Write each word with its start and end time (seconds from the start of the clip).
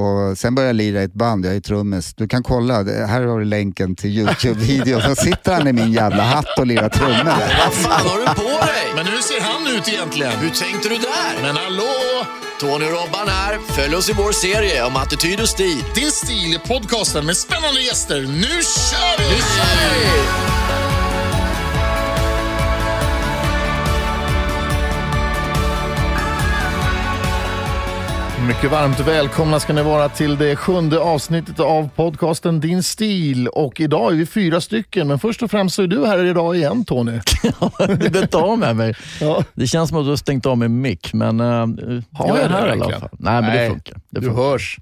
Och 0.00 0.38
sen 0.38 0.54
började 0.54 0.68
jag 0.68 0.76
lira 0.76 1.00
i 1.00 1.04
ett 1.04 1.14
band, 1.14 1.46
jag 1.46 1.56
är 1.56 1.60
trummis. 1.60 2.14
Du 2.14 2.28
kan 2.28 2.42
kolla, 2.42 2.82
det- 2.82 3.06
här 3.06 3.22
har 3.22 3.38
du 3.38 3.44
länken 3.44 3.96
till 3.96 4.10
Youtube-videon. 4.18 5.00
Så 5.02 5.14
sitter 5.22 5.54
han 5.54 5.68
i 5.68 5.72
min 5.72 5.92
jävla 5.92 6.22
hatt 6.22 6.58
och 6.58 6.66
lirar 6.66 6.88
trummor. 6.88 7.24
Vad 7.64 7.74
fan 7.74 8.06
har 8.08 8.18
du 8.18 8.26
på 8.26 8.64
dig? 8.66 8.84
Men 8.96 9.06
hur 9.06 9.18
ser 9.18 9.40
han 9.40 9.76
ut 9.76 9.88
egentligen? 9.88 10.32
Hur 10.32 10.50
tänkte 10.50 10.88
du 10.88 10.94
där? 10.94 11.42
Men 11.42 11.56
hallå! 11.56 11.84
Tony 12.60 12.84
och 12.84 12.90
Robban 12.90 13.28
här. 13.28 13.58
Följ 13.68 13.94
oss 13.96 14.08
i 14.10 14.12
vår 14.12 14.32
serie 14.32 14.84
om 14.84 14.96
attityd 14.96 15.40
och 15.40 15.48
stil. 15.48 15.84
Din 15.94 16.10
stil 16.10 16.54
är 16.54 16.58
podcasten 16.68 17.26
med 17.26 17.36
spännande 17.36 17.80
gäster. 17.80 18.20
Nu 18.20 18.42
kör 18.42 19.18
vi! 19.18 19.24
Nu 19.24 19.36
kör 19.36 19.90
vi! 20.46 20.49
Mycket 28.50 28.70
varmt 28.70 29.00
välkomna 29.00 29.60
ska 29.60 29.72
ni 29.72 29.82
vara 29.82 30.08
till 30.08 30.36
det 30.36 30.56
sjunde 30.56 30.98
avsnittet 31.00 31.60
av 31.60 31.88
podcasten 31.96 32.60
Din 32.60 32.82
stil. 32.82 33.48
Och 33.48 33.80
idag 33.80 34.12
är 34.12 34.16
vi 34.16 34.26
fyra 34.26 34.60
stycken, 34.60 35.08
men 35.08 35.18
först 35.18 35.42
och 35.42 35.50
främst 35.50 35.74
så 35.76 35.82
är 35.82 35.86
du 35.86 36.06
här 36.06 36.24
idag 36.24 36.56
igen 36.56 36.84
Tony. 36.84 37.20
Behöver 37.78 38.22
inte 38.22 38.36
av 38.36 38.58
med 38.58 38.76
mig. 38.76 38.94
Ja. 39.20 39.44
Det 39.54 39.66
känns 39.66 39.88
som 39.88 39.98
att 39.98 40.04
du 40.04 40.08
har 40.10 40.16
stängt 40.16 40.46
av 40.46 40.58
min 40.58 40.80
mick, 40.80 41.12
men 41.12 41.40
uh, 41.40 41.46
Har 41.46 41.66
jag 42.28 42.28
jag 42.28 42.38
är 42.44 42.48
det 42.48 42.54
här 42.54 42.66
i 42.66 42.70
alla 42.70 42.76
verkligen? 42.76 43.00
fall. 43.00 43.08
Nej, 43.18 43.34
men 43.42 43.44
Nej, 43.44 43.58
det 43.64 43.70
funkar. 43.70 43.94
Det 44.10 44.20
Du 44.20 44.26
funkar. 44.26 44.42
hörs. 44.42 44.78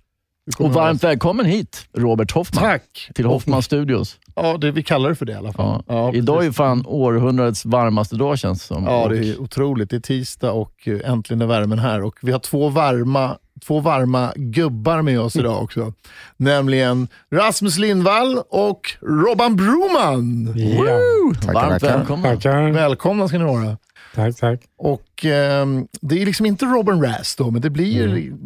Du 0.47 0.53
kommer 0.53 0.71
Och 0.71 0.75
varmt 0.75 1.05
välkommen 1.05 1.47
hit, 1.47 1.87
Robert 1.97 2.33
Hoffman. 2.33 2.65
Tack. 2.65 3.11
Till 3.15 3.27
Hoffman 3.27 3.63
Studios. 3.63 4.17
Ja, 4.43 4.57
det, 4.59 4.71
vi 4.71 4.83
kallar 4.83 5.09
det 5.09 5.15
för 5.15 5.27
det 5.27 5.33
i 5.33 5.37
alla 5.37 5.53
fall. 5.53 5.83
Ja. 5.87 6.13
Idag 6.15 6.41
är 6.41 6.45
ju 6.47 6.53
fan 6.53 6.85
århundradets 6.87 7.65
varmaste 7.65 8.17
dag 8.17 8.39
känns 8.39 8.61
det 8.61 8.75
som. 8.75 8.85
Ja, 8.85 9.09
det 9.09 9.19
är 9.19 9.41
otroligt. 9.41 9.91
Det 9.91 9.97
är 9.97 10.01
tisdag 10.01 10.53
och 10.53 10.89
eh, 10.89 11.11
äntligen 11.11 11.43
är 11.43 11.47
värmen 11.47 11.79
här. 11.79 12.03
Och 12.03 12.15
vi 12.23 12.33
har 12.33 12.39
två 12.39 12.69
varma, 12.69 13.37
två 13.67 13.81
varma 13.81 14.33
gubbar 14.37 15.03
med 15.03 15.21
oss 15.21 15.37
idag 15.37 15.63
också. 15.63 15.93
Nämligen 16.37 17.09
Rasmus 17.31 17.79
Lindvall 17.79 18.39
och 18.49 18.81
Robban 19.01 19.57
Broman. 19.57 20.53
Ja, 20.57 20.99
Tackar, 21.41 21.55
Varmt 21.55 21.83
tackar. 21.83 21.99
välkomna. 21.99 22.29
tackar. 22.29 22.71
Välkomna 22.73 23.29
ska 23.29 23.39
ni 23.39 23.45
vara. 23.45 23.77
Tack, 24.15 24.37
tack. 24.37 24.61
Och 24.79 25.25
ehm, 25.25 25.87
det 26.01 26.23
är 26.23 26.27
liksom 26.27 26.47
inte 26.47 26.65
Robin 26.65 27.03
Rass 27.03 27.37
då, 27.37 27.51
men 27.51 27.63
det 27.63 27.71
blir, 27.71 28.07
Mm. 28.09 28.39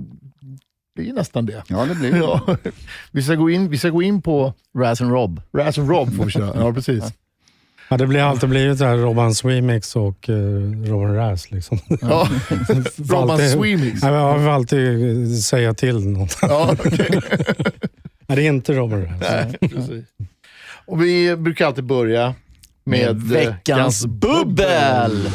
Blir 0.94 1.04
ju 1.06 1.12
nästan 1.12 1.46
det. 1.46 1.62
Ja, 1.68 1.84
det 1.84 1.94
blir 1.94 2.12
det. 2.12 2.18
Ja. 2.18 2.56
Vi, 3.10 3.22
ska 3.22 3.34
gå 3.34 3.50
in, 3.50 3.68
vi 3.68 3.78
ska 3.78 3.88
gå 3.88 4.02
in 4.02 4.22
på 4.22 4.54
Raz 4.78 5.00
and 5.00 5.10
Rob. 5.12 5.40
Raz 5.56 5.78
och 5.78 5.88
Rob 5.88 6.16
får 6.16 6.24
vi 6.24 6.30
köra. 6.30 6.64
Ja, 6.64 6.72
precis. 6.72 7.04
Ja, 7.88 7.96
det 7.96 8.06
blir 8.06 8.20
alltid 8.20 8.48
blivit 8.48 8.78
så 8.78 8.84
här 8.84 8.96
Robbans 8.96 9.44
remix 9.44 9.96
och 9.96 10.28
uh, 10.28 10.34
Robin 10.86 11.14
Rass. 11.14 11.50
Liksom. 11.50 11.78
Ja. 12.00 12.28
Alltid- 13.16 13.50
Swemix. 13.50 14.02
Nej, 14.02 14.10
men 14.12 14.20
Jag 14.20 14.38
vill 14.38 14.48
alltid 14.48 15.44
säga 15.44 15.74
till 15.74 16.06
något. 16.08 16.38
Ja, 16.42 16.76
okej. 16.84 17.08
Nej, 18.26 18.36
det 18.36 18.42
är 18.42 18.48
inte 18.48 18.72
Robin. 18.72 19.12
Nej, 19.20 19.58
precis. 19.60 20.04
Och 20.86 21.02
vi 21.02 21.36
brukar 21.36 21.66
alltid 21.66 21.84
börja 21.84 22.34
med, 22.84 23.16
Med 23.16 23.36
eh, 23.46 23.48
veckans 23.48 24.06
bubbel. 24.06 25.28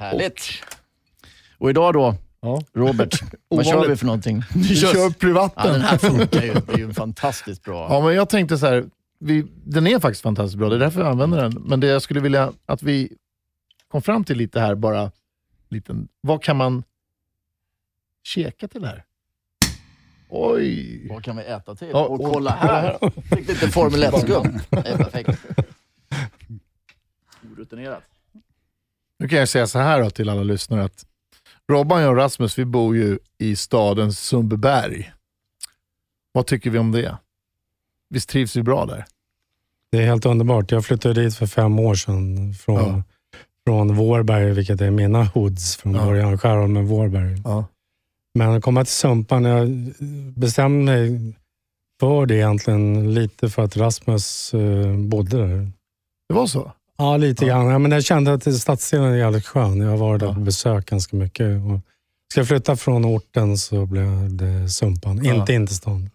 Härligt. 0.00 0.48
Och 1.58 1.70
idag 1.70 1.94
då, 1.94 2.14
Ja. 2.40 2.62
Robert, 2.74 3.22
vad 3.48 3.66
kör 3.66 3.88
vi 3.88 3.96
för 3.96 4.06
någonting? 4.06 4.42
Vi 4.54 4.76
kör 4.76 5.12
Ja, 5.56 5.72
den 5.72 5.80
här 5.80 5.98
funkar 5.98 6.42
ju. 6.42 6.52
Det 6.54 6.72
är 6.72 6.78
ju 6.78 6.92
fantastiskt 6.94 7.64
bra. 7.64 7.86
Ja, 7.90 8.00
men 8.00 8.14
jag 8.14 8.28
tänkte 8.28 8.58
så 8.58 8.66
här, 8.66 8.84
vi, 9.18 9.46
den 9.64 9.86
är 9.86 9.98
faktiskt 10.00 10.22
fantastiskt 10.22 10.58
bra, 10.58 10.68
det 10.68 10.74
är 10.76 10.78
därför 10.80 11.00
jag 11.00 11.10
använder 11.10 11.42
den. 11.42 11.52
Men 11.52 11.80
det 11.80 11.86
jag 11.86 12.02
skulle 12.02 12.20
vilja 12.20 12.52
att 12.66 12.82
vi 12.82 13.12
kom 13.88 14.02
fram 14.02 14.24
till 14.24 14.36
lite 14.38 14.60
här, 14.60 14.74
bara 14.74 15.10
liten, 15.68 16.08
vad 16.20 16.42
kan 16.42 16.56
man 16.56 16.82
käka 18.22 18.68
till 18.68 18.80
det 18.82 18.88
här? 18.88 19.04
Oj! 20.28 21.06
Vad 21.10 21.24
kan 21.24 21.36
vi 21.36 21.42
äta 21.42 21.74
till? 21.74 21.88
Ja, 21.92 22.04
och 22.04 22.20
och- 22.20 22.32
kolla 22.32 22.50
här, 22.50 22.98
fick 23.36 23.48
lite 23.48 23.68
Formel 23.68 24.04
1-skum. 24.04 24.58
Det 24.70 24.88
är 24.88 24.96
perfekt. 24.96 25.40
Orutinerat. 27.52 28.02
Nu 29.20 29.28
kan 29.28 29.38
jag 29.38 29.48
säga 29.48 29.66
så 29.66 29.78
här 29.78 30.02
då 30.02 30.10
till 30.10 30.28
alla 30.28 30.42
lyssnare 30.42 30.84
att 30.84 31.06
Robban, 31.72 32.02
jag 32.02 32.10
och 32.10 32.16
Rasmus, 32.16 32.58
vi 32.58 32.64
bor 32.64 32.96
ju 32.96 33.18
i 33.38 33.56
staden 33.56 34.12
Sundbyberg. 34.12 35.12
Vad 36.32 36.46
tycker 36.46 36.70
vi 36.70 36.78
om 36.78 36.92
det? 36.92 37.16
Visst 38.10 38.28
trivs 38.28 38.56
vi 38.56 38.62
bra 38.62 38.86
där? 38.86 39.04
Det 39.92 39.98
är 39.98 40.06
helt 40.06 40.26
underbart. 40.26 40.70
Jag 40.72 40.84
flyttade 40.84 41.22
dit 41.22 41.36
för 41.36 41.46
fem 41.46 41.78
år 41.78 41.94
sedan 41.94 42.54
från, 42.54 42.76
Ja. 42.76 43.02
från 43.66 43.96
Vårberg, 43.96 44.52
vilket 44.52 44.80
är 44.80 44.90
mina 44.90 45.24
hoods 45.24 45.76
från 45.76 45.94
Ja. 45.94 46.04
början. 46.04 46.38
Skärholmen, 46.38 46.86
Vårberg. 46.86 47.40
Ja. 47.44 47.64
Men 48.34 48.50
att 48.50 48.62
komma 48.62 48.84
till 48.84 48.92
Sumpan, 48.92 49.44
jag 49.44 49.68
bestämde 50.36 50.92
mig 50.92 51.34
för 52.00 52.26
det 52.26 52.34
egentligen 52.34 53.14
lite 53.14 53.48
för 53.50 53.62
att 53.64 53.76
Rasmus 53.76 54.54
eh, 54.54 54.96
bodde 54.96 55.36
där. 55.48 55.72
Det 56.28 56.34
var 56.34 56.46
så? 56.46 56.72
Ja, 57.00 57.16
lite 57.16 57.46
Ja. 57.46 57.54
grann. 57.58 57.66
Ja, 57.72 57.78
men 57.78 57.90
jag 57.90 58.04
kände 58.04 58.32
att 58.32 58.54
stadsdelen 58.54 59.12
är 59.12 59.16
jävligt 59.16 59.46
skön. 59.46 59.80
Jag 59.80 59.90
har 59.90 59.96
varit 59.96 60.20
där 60.20 60.26
Ja. 60.26 60.34
på 60.34 60.40
besök 60.40 60.86
ganska 60.90 61.16
mycket. 61.16 61.46
Och 61.46 61.80
ska 62.30 62.40
jag 62.40 62.48
flytta 62.48 62.76
från 62.76 63.04
orten 63.04 63.58
så 63.58 63.86
blev 63.86 64.36
det 64.36 64.68
Sumpan, 64.68 65.24
Ja. 65.24 65.34
inte 65.34 65.52
in 65.52 65.66
till 65.66 65.76
stan. 65.76 66.10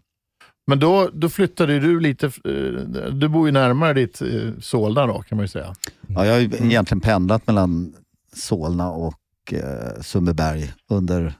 Men 0.68 0.80
då, 0.80 1.10
då 1.14 1.30
flyttade 1.30 1.80
du 1.80 2.00
lite, 2.00 2.26
eh, 2.26 3.12
du 3.12 3.28
bor 3.28 3.48
ju 3.48 3.52
närmare 3.52 3.94
ditt 3.94 4.22
eh, 4.22 4.28
Solna 4.62 5.06
då 5.08 5.22
kan 5.22 5.36
man 5.36 5.44
ju 5.44 5.48
säga. 5.48 5.76
Ja, 6.08 6.26
jag 6.26 6.34
har 6.34 6.40
ju 6.40 6.46
egentligen 6.46 7.02
pendlat 7.02 7.48
mellan 7.48 7.94
Solna 8.36 8.92
och 8.92 9.20
eh, 9.54 10.02
Sundbyberg 10.02 10.72
under... 10.90 11.34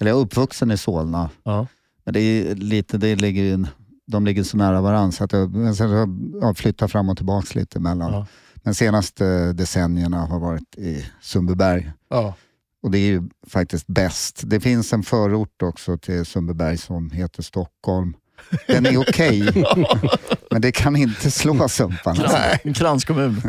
Eller 0.00 0.10
jag 0.10 0.18
är 0.18 0.22
uppvuxen 0.22 0.70
i 0.70 0.76
Solna. 0.76 1.30
Ja. 1.42 1.66
Men 2.04 2.14
det 2.14 2.20
är 2.20 2.54
lite, 2.54 2.98
det 2.98 3.16
ligger 3.16 3.42
ju, 3.42 3.64
de 4.06 4.24
ligger 4.26 4.42
så 4.42 4.56
nära 4.56 4.80
varandra 4.80 5.12
så 5.12 5.24
att 5.24 5.32
jag, 5.32 5.56
jag 5.78 6.08
ja, 6.40 6.54
flyttat 6.54 6.92
fram 6.92 7.08
och 7.08 7.16
tillbaka 7.16 7.58
lite 7.58 7.78
emellan. 7.78 8.12
Ja. 8.12 8.26
De 8.64 8.74
senaste 8.74 9.52
decennierna 9.52 10.26
har 10.26 10.38
varit 10.38 10.78
i 10.78 11.06
Sundbyberg. 11.20 11.92
Ja. 12.10 12.34
Och 12.82 12.90
det 12.90 12.98
är 12.98 13.06
ju 13.06 13.22
faktiskt 13.46 13.86
bäst. 13.86 14.42
Det 14.44 14.60
finns 14.60 14.92
en 14.92 15.02
förort 15.02 15.62
också 15.62 15.98
till 15.98 16.26
Sundbyberg 16.26 16.78
som 16.78 17.10
heter 17.10 17.42
Stockholm. 17.42 18.16
Den 18.66 18.86
är 18.86 18.96
okej, 18.96 19.48
men 20.50 20.62
det 20.62 20.72
kan 20.72 20.96
inte 20.96 21.30
slå 21.30 21.68
Sumpan. 21.68 22.20
Alltså. 22.20 22.36
En 22.62 22.74
kranskommun. 22.74 23.42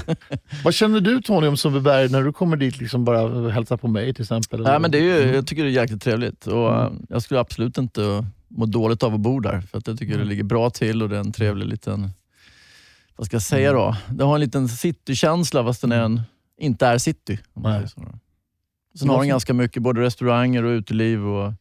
Vad 0.64 0.74
känner 0.74 1.00
du 1.00 1.22
Tony 1.22 1.46
om 1.46 1.56
Sundbyberg 1.56 2.08
när 2.08 2.22
du 2.22 2.32
kommer 2.32 2.56
dit 2.56 2.80
liksom 2.80 3.04
bara 3.04 3.50
hälsa 3.50 3.76
på 3.76 3.88
mig 3.88 4.14
till 4.14 4.22
exempel? 4.22 4.62
Nej, 4.62 4.80
men 4.80 4.90
det 4.90 4.98
är 4.98 5.02
ju, 5.02 5.34
jag 5.34 5.46
tycker 5.46 5.64
det 5.64 5.70
är 5.70 5.72
jäkligt 5.72 6.02
trevligt. 6.02 6.46
Och, 6.46 6.74
eh, 6.74 6.92
Jag 7.08 7.22
skulle 7.22 7.40
absolut 7.40 7.78
inte 7.78 8.26
må 8.48 8.66
dåligt 8.66 9.02
av 9.02 9.14
att 9.14 9.20
bo 9.20 9.40
där. 9.40 9.60
För 9.60 9.78
att 9.78 9.86
jag 9.86 9.98
tycker 9.98 10.18
det 10.18 10.24
ligger 10.24 10.42
bra 10.44 10.70
till 10.70 11.02
och 11.02 11.08
det 11.08 11.16
är 11.16 11.20
en 11.20 11.32
trevlig 11.32 11.66
liten... 11.66 12.10
Vad 13.16 13.26
ska 13.26 13.34
jag 13.34 13.42
säga 13.42 13.72
då? 13.72 13.96
Det 14.10 14.24
har 14.24 14.34
en 14.34 14.40
liten 14.40 14.68
citykänsla 14.68 15.64
fast 15.64 15.80
den 15.80 15.92
är 15.92 16.02
en, 16.02 16.22
inte 16.58 16.86
är 16.86 16.98
city. 16.98 17.38
Om 17.52 17.62
man 17.62 17.72
Nej. 17.72 17.88
säger 17.88 17.88
så. 17.88 18.18
Sen 18.98 19.08
har 19.08 19.18
den 19.18 19.28
ganska 19.28 19.54
mycket 19.54 19.82
både 19.82 20.00
restauranger 20.00 20.62
och 20.62 20.70
uteliv 20.70 21.26
och, 21.26 21.52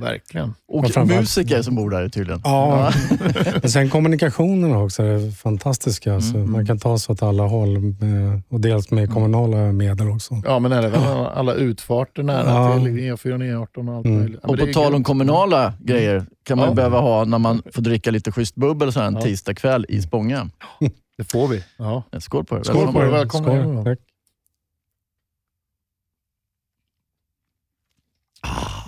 Verkligen. 0.00 0.54
och 0.68 0.78
Och 0.78 0.90
framförallt- 0.90 1.20
musiker 1.22 1.62
som 1.62 1.74
bor 1.74 1.90
där 1.90 2.08
tydligen. 2.08 2.40
Ja, 2.44 2.92
men 3.62 3.70
sen 3.70 3.90
kommunikationerna 3.90 4.78
också 4.78 5.02
är 5.02 5.30
fantastiska. 5.30 6.20
Så 6.20 6.36
Mm. 6.36 6.52
man 6.52 6.66
kan 6.66 6.78
ta 6.78 6.98
sig 6.98 7.12
åt 7.12 7.22
alla 7.22 7.42
håll 7.42 7.78
med, 7.78 8.42
och 8.48 8.60
dels 8.60 8.90
med 8.90 9.12
kommunala 9.12 9.56
medel 9.72 10.10
också. 10.10 10.42
Ja, 10.44 10.58
men 10.58 10.72
även 10.72 10.94
alla 11.34 11.54
utfarter 11.54 12.22
nära 12.22 12.50
Ja. 12.50 12.74
till 12.84 12.98
E4, 12.98 13.38
E18 13.38 13.88
och 13.88 13.94
allt 13.96 14.06
Mm. 14.06 14.18
möjligt. 14.18 14.40
Ja, 14.42 14.48
Och 14.48 14.58
på 14.58 14.66
tal 14.66 14.94
om 14.94 15.04
kommunala 15.04 15.74
grejer 15.80 16.26
kan 16.44 16.58
man 16.58 16.68
Ja. 16.68 16.74
behöva 16.74 17.00
ha 17.00 17.24
när 17.24 17.38
man 17.38 17.62
får 17.74 17.82
dricka 17.82 18.10
lite 18.10 18.32
schysst 18.32 18.54
bubbel 18.54 18.92
så 18.92 19.00
här 19.00 19.06
en 19.06 19.14
Ja. 19.14 19.20
tisdagkväll 19.20 19.86
i 19.88 20.02
Spånga. 20.02 20.50
Det 21.18 21.24
får 21.24 21.48
vi. 21.48 21.64
Ja. 21.76 22.02
Skål 22.18 22.44
på 22.44 22.58
er. 22.58 22.62
Skål 22.62 22.92
på 22.92 23.02
er. 23.02 23.06
Välkomna. 23.06 23.62
Då. 23.62 23.84
Tack. 23.84 23.98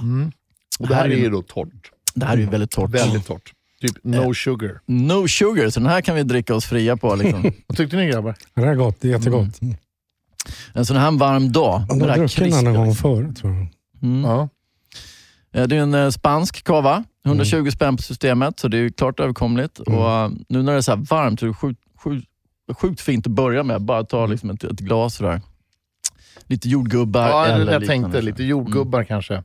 Mm. 0.00 0.32
Och 0.78 0.88
det 0.88 0.94
här 0.94 1.04
är 1.04 1.16
ju 1.16 1.30
då 1.30 1.42
torrt. 1.42 1.90
Det 2.14 2.26
här 2.26 2.32
är 2.34 2.38
ju 2.40 2.46
väldigt 2.46 2.70
torrt. 2.70 2.90
Väldigt 2.90 3.26
torrt. 3.26 3.52
Typ 3.80 4.04
no 4.04 4.34
sugar. 4.34 4.80
No 4.86 5.28
sugar, 5.28 5.70
så 5.70 5.80
den 5.80 5.88
här 5.88 6.00
kan 6.00 6.14
vi 6.16 6.22
dricka 6.22 6.54
oss 6.54 6.64
fria 6.64 6.96
på. 6.96 7.14
Liksom. 7.14 7.42
Vad 7.66 7.76
tyckte 7.76 7.96
ni 7.96 8.06
grabbar? 8.08 8.34
Det 8.54 8.60
här 8.60 8.68
är 8.68 8.74
gott, 8.74 8.96
det 9.00 9.08
är 9.08 9.12
jättegott. 9.12 9.62
Mm. 9.62 9.74
En 10.72 10.86
sån 10.86 10.96
här 10.96 11.10
varm 11.10 11.52
dag. 11.52 11.82
Jag 11.88 11.94
har 12.00 12.08
här 12.08 12.16
druckit 12.18 12.36
den 12.36 12.46
en 12.46 12.52
krispiga. 12.52 12.72
gång 12.72 12.94
förr 12.94 13.32
tror 13.32 13.52
jag. 13.54 13.66
Mm. 14.02 14.24
Ja. 14.30 14.48
Eh, 15.52 15.66
Det 15.66 15.76
är 15.76 15.80
en 15.80 15.94
eh, 15.94 16.10
spansk 16.10 16.64
kava, 16.64 17.04
120 17.24 17.70
spänn 17.70 17.96
på 17.96 18.02
systemet, 18.02 18.60
så 18.60 18.68
det 18.68 18.76
är 18.76 18.80
ju 18.80 18.90
klart 18.92 19.20
överkomligt. 19.20 19.80
Mm. 19.86 19.98
Och, 19.98 20.10
eh, 20.10 20.30
nu 20.48 20.62
när 20.62 20.72
det 20.72 20.78
är 20.78 20.82
så 20.82 20.90
här 20.96 21.06
varmt 21.10 21.40
så 21.40 21.46
är 21.46 21.48
det 21.48 21.54
sjukt, 21.54 21.80
sjukt, 22.04 22.26
sjukt 22.80 23.00
fint 23.00 23.26
att 23.26 23.32
börja 23.32 23.62
med. 23.62 23.82
Bara 23.82 24.04
ta 24.04 24.26
liksom 24.26 24.50
ett, 24.50 24.64
ett 24.64 24.78
glas 24.80 25.14
sådär. 25.14 25.40
Lite 26.46 26.68
jordgubbar 26.68 27.28
Ja, 27.28 27.46
eller 27.46 27.72
jag 27.72 27.80
liknande. 27.80 27.86
tänkte 27.86 28.22
lite 28.22 28.42
jordgubbar 28.44 29.04
kanske. 29.04 29.42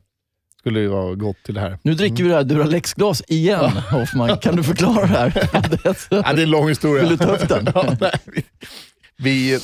Skulle 0.66 0.80
ju 0.80 0.88
vara 0.88 1.14
gott 1.14 1.36
till 1.42 1.54
det 1.54 1.60
här. 1.60 1.78
Nu 1.82 1.94
dricker 1.94 2.22
vi 2.24 2.28
det 2.30 2.34
här 2.36 2.44
Duralex-glas 2.44 3.22
igen, 3.28 3.70
Hoffman. 3.70 4.38
Kan 4.38 4.56
du 4.56 4.62
förklara 4.62 5.00
det 5.06 5.06
här? 5.06 5.30
Det 5.70 5.86
är 5.88 5.92
så- 5.94 6.06
Ja, 6.10 6.32
det 6.32 6.40
är 6.40 6.44
en 6.44 6.50
lång 6.50 6.68
historia. 6.68 7.02
Vill 7.02 7.10
du 7.10 7.16
ta 7.24 7.36
upp 7.36 7.48
den? 7.48 7.66
ja, 7.74 7.96
nej, 8.00 8.12
vi, 8.24 8.42
Vi, 9.16 9.58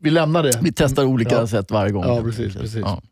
vi 0.00 0.10
lämnar 0.10 0.42
det. 0.42 0.58
Vi 0.62 0.72
testar 0.72 1.04
olika 1.04 1.34
Ja. 1.34 1.46
sätt 1.46 1.70
varje 1.70 1.92
gång. 1.92 2.04
Ja, 2.04 2.22
precis, 2.22 2.54
precis. 2.56 2.76
Ja. 2.80 3.02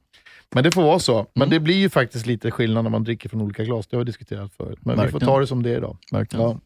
Men 0.55 0.65
det 0.65 0.71
får 0.73 0.83
vara 0.83 0.99
så. 0.99 1.15
Men 1.35 1.43
Mm. 1.43 1.51
det 1.51 1.61
blir 1.61 1.77
ju 1.77 1.91
faktiskt 1.91 2.27
lite 2.27 2.51
skillnad 2.51 2.85
när 2.85 2.91
man 2.91 3.05
dricker 3.05 3.29
från 3.29 3.41
olika 3.41 3.65
glas. 3.65 3.87
Det 3.87 3.97
har 3.97 3.99
vi 4.05 4.05
diskuterat 4.07 4.53
förut. 4.53 4.79
Men 4.83 4.95
vi 4.95 5.01
Verkligen. 5.03 5.21
får 5.21 5.27
ta 5.27 5.41
det 5.41 5.47
som 5.47 5.63
det 5.63 5.71
är 5.71 5.77
idag. 5.77 5.97
Verkligen. 6.13 6.45
Ja. 6.47 6.59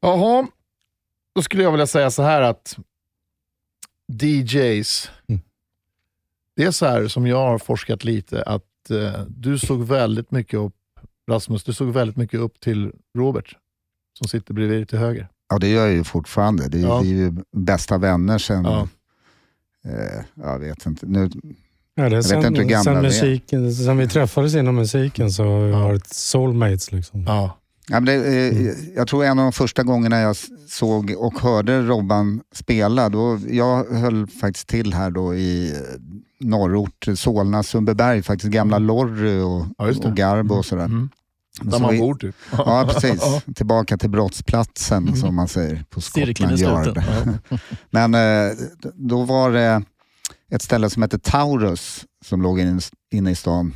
Jaha, 0.00 0.46
då 1.34 1.42
skulle 1.42 1.62
jag 1.62 1.70
vilja 1.70 1.86
säga 1.86 2.10
så 2.10 2.22
här 2.22 2.42
att 2.42 2.76
DJs, 4.22 5.10
Mm. 5.28 5.40
det 6.56 6.64
är 6.64 6.70
så 6.70 6.86
här 6.86 7.08
som 7.08 7.26
jag 7.26 7.36
har 7.36 7.58
forskat 7.58 8.04
lite, 8.04 8.42
att 8.42 8.62
eh, 8.90 9.20
du 9.28 9.58
såg 9.58 9.82
väldigt 9.84 10.30
mycket 10.30 10.54
upp, 10.60 10.74
Rasmus, 11.30 11.64
du 11.64 11.72
såg 11.72 11.88
väldigt 11.92 12.16
mycket 12.16 12.40
upp 12.40 12.60
till 12.60 12.92
Robert, 13.18 13.56
som 14.18 14.28
sitter 14.28 14.54
bredvid 14.54 14.78
dig 14.78 14.86
till 14.86 14.98
höger. 14.98 15.28
Ja, 15.48 15.58
det 15.58 15.68
gör 15.68 15.86
jag 15.86 15.94
ju 15.94 16.04
fortfarande. 16.04 16.68
Det 16.68 16.78
är, 16.78 16.82
Ja. 16.82 17.00
vi 17.00 17.10
är 17.12 17.16
ju 17.16 17.32
bästa 17.56 17.98
vänner 17.98 18.38
sen, 18.38 18.64
Ja. 18.64 18.88
eh, 19.84 20.24
jag 20.34 20.58
vet 20.58 20.86
inte. 20.86 21.06
Nu, 21.06 21.30
Ja, 21.94 22.08
det 22.08 22.16
är 22.16 22.22
sen, 22.22 22.38
vet 22.40 22.46
inte 22.46 22.60
hur 22.62 22.68
gamla 22.68 22.84
sen, 22.84 22.92
vi 22.94 22.98
är. 22.98 23.02
musiken, 23.02 23.72
sen 23.74 23.96
vi 23.96 24.08
träffades 24.08 24.54
inom 24.54 24.74
musiken 24.74 25.30
så 25.32 25.44
har 25.44 25.66
vi 25.66 25.72
varit 25.72 26.06
soulmates. 26.06 26.92
Liksom. 26.92 27.22
Ja. 27.24 27.56
Ja, 27.90 28.00
men 28.00 28.04
det, 28.04 28.14
eh, 28.48 28.74
Jag 28.96 29.08
tror 29.08 29.24
en 29.24 29.38
av 29.38 29.42
de 29.44 29.52
första 29.52 29.82
gångerna 29.82 30.20
jag 30.20 30.36
såg 30.68 31.14
och 31.18 31.40
hörde 31.40 31.82
Robban 31.82 32.40
spela, 32.54 33.08
då, 33.08 33.38
jag 33.48 33.84
höll 33.84 34.26
faktiskt 34.26 34.68
till 34.68 34.94
här 34.94 35.10
då 35.10 35.34
i 35.34 35.70
eh, 35.70 35.76
norrort, 36.40 37.06
Solna, 37.14 37.62
Sundbyberg, 37.62 38.22
faktiskt 38.22 38.52
gamla 38.52 38.78
Lorry 38.78 39.40
och, 39.40 39.66
Ja, 39.78 40.08
och 40.08 40.16
Garbo 40.16 40.54
och 40.54 40.64
sådär. 40.64 40.84
Mm. 40.84 41.08
Där 41.62 41.78
man 41.78 41.98
bor 41.98 42.14
typ. 42.14 42.34
Ja, 42.52 42.88
precis. 42.92 43.20
Tillbaka 43.54 43.96
till 43.98 44.10
brottsplatsen 44.10 45.16
som 45.16 45.34
man 45.34 45.48
säger 45.48 45.84
på 45.90 46.00
Scotland. 46.00 46.58
Yard. 46.58 47.02
Men 47.90 48.14
eh, 48.14 48.52
då 48.94 49.22
var 49.22 49.50
det 49.50 49.82
ett 50.52 50.62
ställe 50.62 50.90
som 50.90 51.02
hette 51.02 51.18
Taurus 51.18 52.04
som 52.24 52.42
låg 52.42 52.60
in- 52.60 52.80
inne 53.12 53.30
i 53.30 53.34
stan. 53.34 53.74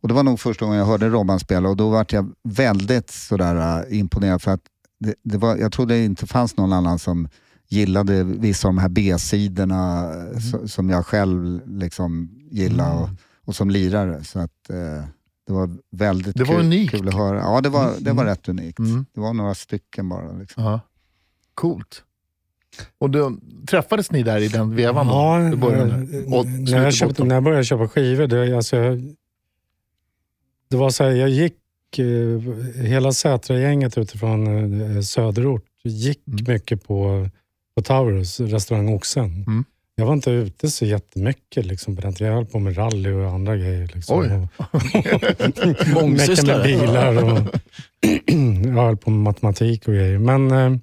Och 0.00 0.08
Det 0.08 0.14
var 0.14 0.22
nog 0.22 0.40
första 0.40 0.64
gången 0.64 0.78
jag 0.78 0.86
hörde 0.86 1.08
Robban 1.08 1.40
spela 1.40 1.68
och 1.68 1.76
då 1.76 1.88
var 1.90 2.06
jag 2.10 2.32
väldigt 2.44 3.10
sådär 3.10 3.84
eh, 3.90 3.98
imponerad 3.98 4.42
för 4.42 4.50
att 4.50 4.60
det, 5.00 5.14
det 5.22 5.38
var, 5.38 5.56
jag 5.56 5.72
trodde 5.72 5.94
det 5.94 6.04
inte 6.04 6.26
fanns 6.26 6.56
någon 6.56 6.72
annan 6.72 6.98
som 6.98 7.28
gillade 7.68 8.24
vissa 8.24 8.68
av 8.68 8.74
de 8.74 8.80
här 8.80 8.88
B-sidorna 8.88 10.04
eh, 10.12 10.36
so- 10.36 10.66
som 10.66 10.90
jag 10.90 11.06
själv 11.06 11.60
liksom 11.78 12.30
gillar 12.50 13.02
och, 13.02 13.08
och 13.44 13.56
som 13.56 13.70
lirare. 13.70 14.24
Så 14.24 14.38
att, 14.38 14.70
eh, 14.70 15.04
det 15.46 15.52
var 15.52 15.70
väldigt 15.90 16.36
Det 16.36 16.44
var 16.44 16.54
kul, 16.56 16.64
unikt. 16.64 16.90
kul 16.90 17.08
att 17.08 17.14
höra. 17.14 17.38
Ja, 17.38 17.60
det 17.60 17.68
var, 17.68 17.92
det 17.98 18.12
var 18.12 18.22
Mm. 18.22 18.24
rätt 18.26 18.48
unikt. 18.48 18.78
Mm. 18.78 19.06
Det 19.14 19.20
var 19.20 19.32
några 19.34 19.54
stycken 19.54 20.08
bara. 20.08 20.32
Liksom. 20.32 20.64
Ja. 20.64 20.80
Coolt. 21.54 22.02
Och 22.98 23.10
då, 23.10 23.32
träffades 23.70 24.10
ni 24.10 24.22
där 24.22 24.40
i 24.40 24.48
den 24.48 24.76
vevan? 24.76 25.06
då? 25.06 25.12
Ja, 25.12 25.52
I 25.52 25.56
början? 25.56 25.90
eh, 25.90 26.34
Och 26.38 26.46
när, 26.46 26.84
jag 26.84 26.94
köpte, 26.94 27.24
när 27.24 27.34
jag 27.34 27.44
började 27.44 27.64
köpa 27.64 27.88
skivor, 27.88 28.26
det, 28.26 28.56
alltså, 28.56 28.76
jag, 28.76 29.14
det 30.70 30.76
var 30.76 30.90
så 30.90 31.04
här, 31.04 31.10
jag 31.10 31.28
gick, 31.28 31.54
eh, 31.98 32.84
hela 32.84 33.12
Sätra-gänget 33.12 33.98
utifrån 33.98 34.46
eh, 34.96 35.00
söderort 35.02 35.64
gick 35.84 36.20
Mm. 36.28 36.44
mycket 36.52 36.84
på, 36.86 37.28
på 37.74 37.82
Taurus, 37.82 38.40
restaurang 38.40 38.88
Oxen. 38.94 39.44
Mm. 39.46 39.64
Jag 39.94 40.06
var 40.06 40.12
inte 40.12 40.30
ute 40.30 40.70
så 40.70 40.84
jättemycket 40.84 41.66
liksom, 41.66 41.96
på 41.96 42.02
den 42.02 42.14
tiden. 42.14 42.28
Jag 42.32 42.34
höll 42.36 42.46
på 42.46 42.58
med 42.58 42.78
rally 42.78 43.12
och 43.12 43.30
andra 43.30 43.56
grejer. 43.56 43.90
Liksom. 43.94 44.18
Oj. 44.18 44.28
Mecka 46.08 46.42
med 46.46 46.62
bilar 46.62 47.22
och 47.24 47.38
jag 48.64 48.72
höll 48.82 48.96
på 48.96 49.10
med 49.10 49.20
matematik 49.20 49.88
och 49.88 49.94
grejer. 49.94 50.18
Men, 50.18 50.50
eh, 50.50 50.76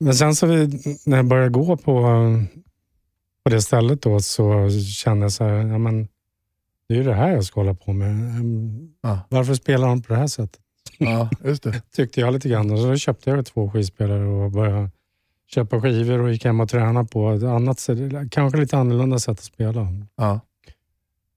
men 0.00 0.14
sen 0.14 0.34
så 0.34 0.46
vi, 0.46 0.82
när 1.06 1.16
jag 1.16 1.26
började 1.26 1.48
gå 1.50 1.76
på, 1.76 2.02
på 3.44 3.50
det 3.50 3.62
stället 3.62 4.02
då 4.02 4.20
så 4.20 4.70
kände 4.94 5.24
jag 5.24 5.32
så 5.32 5.44
här, 5.44 5.52
ja, 5.52 5.78
men, 5.78 6.08
det 6.92 6.96
är 6.98 7.02
ju 7.02 7.08
det 7.08 7.14
här 7.14 7.30
jag 7.30 7.44
ska 7.44 7.60
hålla 7.60 7.74
på 7.74 7.92
med. 7.92 8.10
Ehm, 8.10 8.88
Ja. 9.02 9.18
Varför 9.28 9.54
spelar 9.54 9.88
de 9.88 10.02
på 10.02 10.12
det 10.12 10.18
här 10.18 10.26
sättet? 10.26 10.60
Ja, 10.98 11.30
just 11.44 11.62
det. 11.62 11.82
Tyckte 11.96 12.20
jag 12.20 12.32
lite 12.34 12.48
grann. 12.48 12.68
Så 12.78 12.86
då 12.88 12.96
köpte 12.96 13.30
jag 13.30 13.46
två 13.46 13.70
skivspelare 13.70 14.24
och 14.26 14.50
började 14.50 14.90
köpa 15.50 15.80
skivor 15.80 16.18
och 16.20 16.32
gick 16.32 16.44
hem 16.44 16.60
och 16.60 16.68
tränade 16.68 17.08
på 17.08 17.30
ett 17.32 17.42
annat 17.42 17.80
sätt. 17.80 17.98
Kanske 18.30 18.58
lite 18.60 18.76
annorlunda 18.78 19.18
sätt 19.18 19.30
att 19.38 19.44
spela. 19.44 19.88
Ja. 20.16 20.40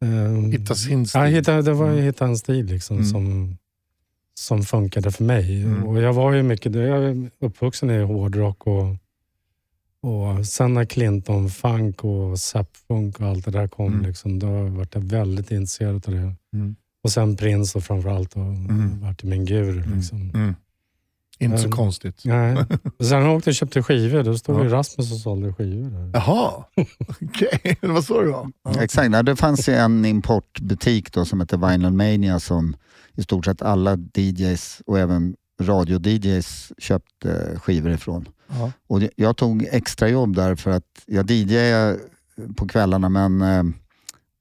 Ehm, 0.06 0.52
Hitta 0.52 0.75
sin 0.75 1.07
stil. 1.07 1.22
Ja, 1.22 1.25
hitta, 1.28 1.62
det 1.62 1.74
var 1.74 1.88
Mm. 1.90 2.04
hitta 2.04 2.25
en 2.25 2.38
stil 2.38 2.66
liksom 2.66 2.98
Mm. 2.98 3.08
som, 3.10 3.58
som 4.34 4.62
funkade 4.63 5.12
för 5.12 5.24
mig. 5.24 5.63
Mm. 5.63 5.84
Och 5.84 6.01
jag 6.01 6.13
var 6.13 6.34
ju 6.34 6.44
mycket, 6.44 6.75
jag 6.75 7.04
är 7.04 7.30
uppvuxen 7.40 7.90
i 7.90 8.04
hårdrock 8.04 8.68
och, 8.68 8.84
och 10.06 10.46
sen 10.46 10.74
när 10.74 10.86
Clinton 10.86 11.50
funk 11.50 12.04
och 12.04 12.40
Zapfunk 12.40 13.19
och 13.19 13.28
allt 13.28 13.46
det 13.46 13.52
där 13.52 13.68
kom, 13.68 13.94
Mm. 13.94 14.06
liksom, 14.06 14.40
då 14.40 14.63
vart 14.63 14.96
jag 14.96 15.02
väldigt 15.02 15.52
intresserad 15.52 15.96
av 15.96 16.13
det. 16.13 16.34
Mm. 16.54 16.75
Och 17.04 17.12
sen 17.12 17.36
Prince 17.36 17.78
och 17.78 17.84
framförallt 17.84 18.34
och 18.36 18.42
Mm. 18.42 19.02
vart 19.02 19.24
min 19.24 19.46
guru. 19.46 19.84
Liksom. 19.96 20.31
Mm. 20.34 20.56
Inte 21.40 21.57
så 21.57 21.69
konstigt. 21.69 22.22
Nej. 22.25 22.56
Och 23.00 23.06
sen 23.06 23.19
när 23.19 23.28
jag 23.28 23.36
åkte 23.38 23.50
och 23.50 23.56
köpte 23.56 23.84
skivor, 23.84 24.24
då 24.24 24.38
stod 24.38 24.60
Ja. 24.60 24.63
ju 24.63 24.69
Rasmus 24.69 25.12
och 25.12 25.18
sålde 25.18 25.54
skivor. 25.54 25.90
Där. 25.90 26.12
Jaha, 26.13 26.63
okej. 27.22 27.78
Det 27.81 27.88
var 27.88 28.01
så 28.01 28.22
det 28.22 28.31
var. 28.31 28.51
Ja. 28.63 28.81
Exakt, 28.81 29.13
ja, 29.13 29.24
det 29.24 29.36
fanns 29.36 29.69
en 29.69 30.06
importbutik 30.06 31.12
då 31.13 31.25
som 31.25 31.40
hette 31.40 31.58
Vinyl 31.58 31.92
Mania 31.94 32.40
som 32.40 32.75
i 33.13 33.24
stort 33.24 33.46
sett 33.46 33.62
alla 33.62 33.98
DJs 34.16 34.81
och 34.86 35.00
även 35.00 35.36
radio-DJs 35.62 36.72
köpte 36.78 37.60
skivor 37.60 37.92
ifrån. 37.92 38.25
Ja. 38.47 38.71
Och 38.88 39.01
jag 39.15 39.38
tog 39.38 39.63
extra 39.71 40.09
jobb 40.09 40.36
där 40.36 40.56
för 40.56 40.71
att 40.71 41.03
jag 41.06 41.31
DJade 41.31 42.00
på 42.56 42.68
kvällarna 42.68 43.09
men, 43.09 43.42
eh, 43.42 43.63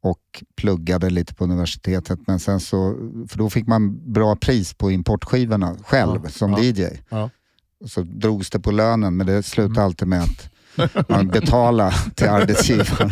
och 0.03 0.45
pluggade 0.57 1.11
lite 1.11 1.35
på 1.35 1.45
universitetet. 1.45 2.19
Men 2.27 2.39
sen 2.41 2.61
så, 2.61 2.95
för 3.29 3.39
då 3.39 3.51
fick 3.51 3.67
man 3.67 4.13
bra 4.13 4.37
pris 4.37 4.75
på 4.75 4.91
importskivorna 4.91 5.77
själv 5.85 6.21
Ja, 6.25 6.31
som 6.31 6.53
ja, 6.53 6.59
DJ. 6.63 6.85
så 7.87 8.01
drogs 8.03 8.51
det 8.51 8.61
på 8.61 8.71
lönen 8.71 9.17
men 9.17 9.27
det 9.27 9.43
slutade 9.43 9.83
alltid 9.83 10.09
med 10.09 10.23
att 10.23 10.51
man 11.09 11.29
betalade 11.29 11.93
till 12.15 12.29
arbetsgivaren. 12.29 13.11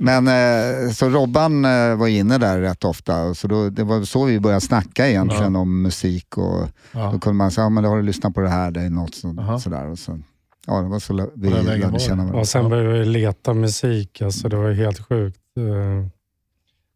Men 0.00 0.28
eh, 0.28 0.90
så 0.92 1.08
Robban 1.08 1.64
eh, 1.64 1.96
var 1.96 2.06
inne 2.08 2.38
där 2.38 2.60
rätt 2.60 2.84
ofta. 2.84 3.34
Så 3.34 3.48
då, 3.48 3.70
det 3.70 3.84
var 3.84 4.02
så 4.04 4.24
vi 4.24 4.40
började 4.40 4.60
snacka 4.60 5.08
egentligen 5.08 5.56
om 5.56 5.82
musik. 5.82 6.38
Och 6.38 6.60
Då 6.60 6.68
Ja. 6.92 7.10
kunde 7.20 7.32
man 7.36 7.50
säga, 7.50 7.64
ja, 7.64 7.68
men 7.68 7.82
då 7.84 7.90
har 7.90 7.96
du 7.96 8.02
lyssnat 8.02 8.34
på 8.34 8.40
det 8.40 8.48
här, 8.48 8.70
det 8.70 8.80
är 8.80 8.90
något 8.90 9.14
så, 9.14 9.34
Aha. 9.38 9.58
sådär. 9.60 9.86
Och 9.90 9.98
så, 9.98 10.18
ja, 10.66 10.80
det 10.80 10.88
var 10.88 10.98
så 10.98 11.30
vi 11.34 11.50
lärde 11.50 11.98
känna 11.98 12.16
varandra. 12.16 12.38
Och 12.40 12.48
sen 12.48 12.62
Ja. 12.62 12.68
började 12.68 12.98
vi 12.98 13.04
leta 13.04 13.54
musik. 13.54 14.22
Alltså, 14.22 14.48
det 14.48 14.56
var 14.56 14.72
helt 14.72 15.08
sjukt. 15.08 15.40
Eh, 15.58 16.08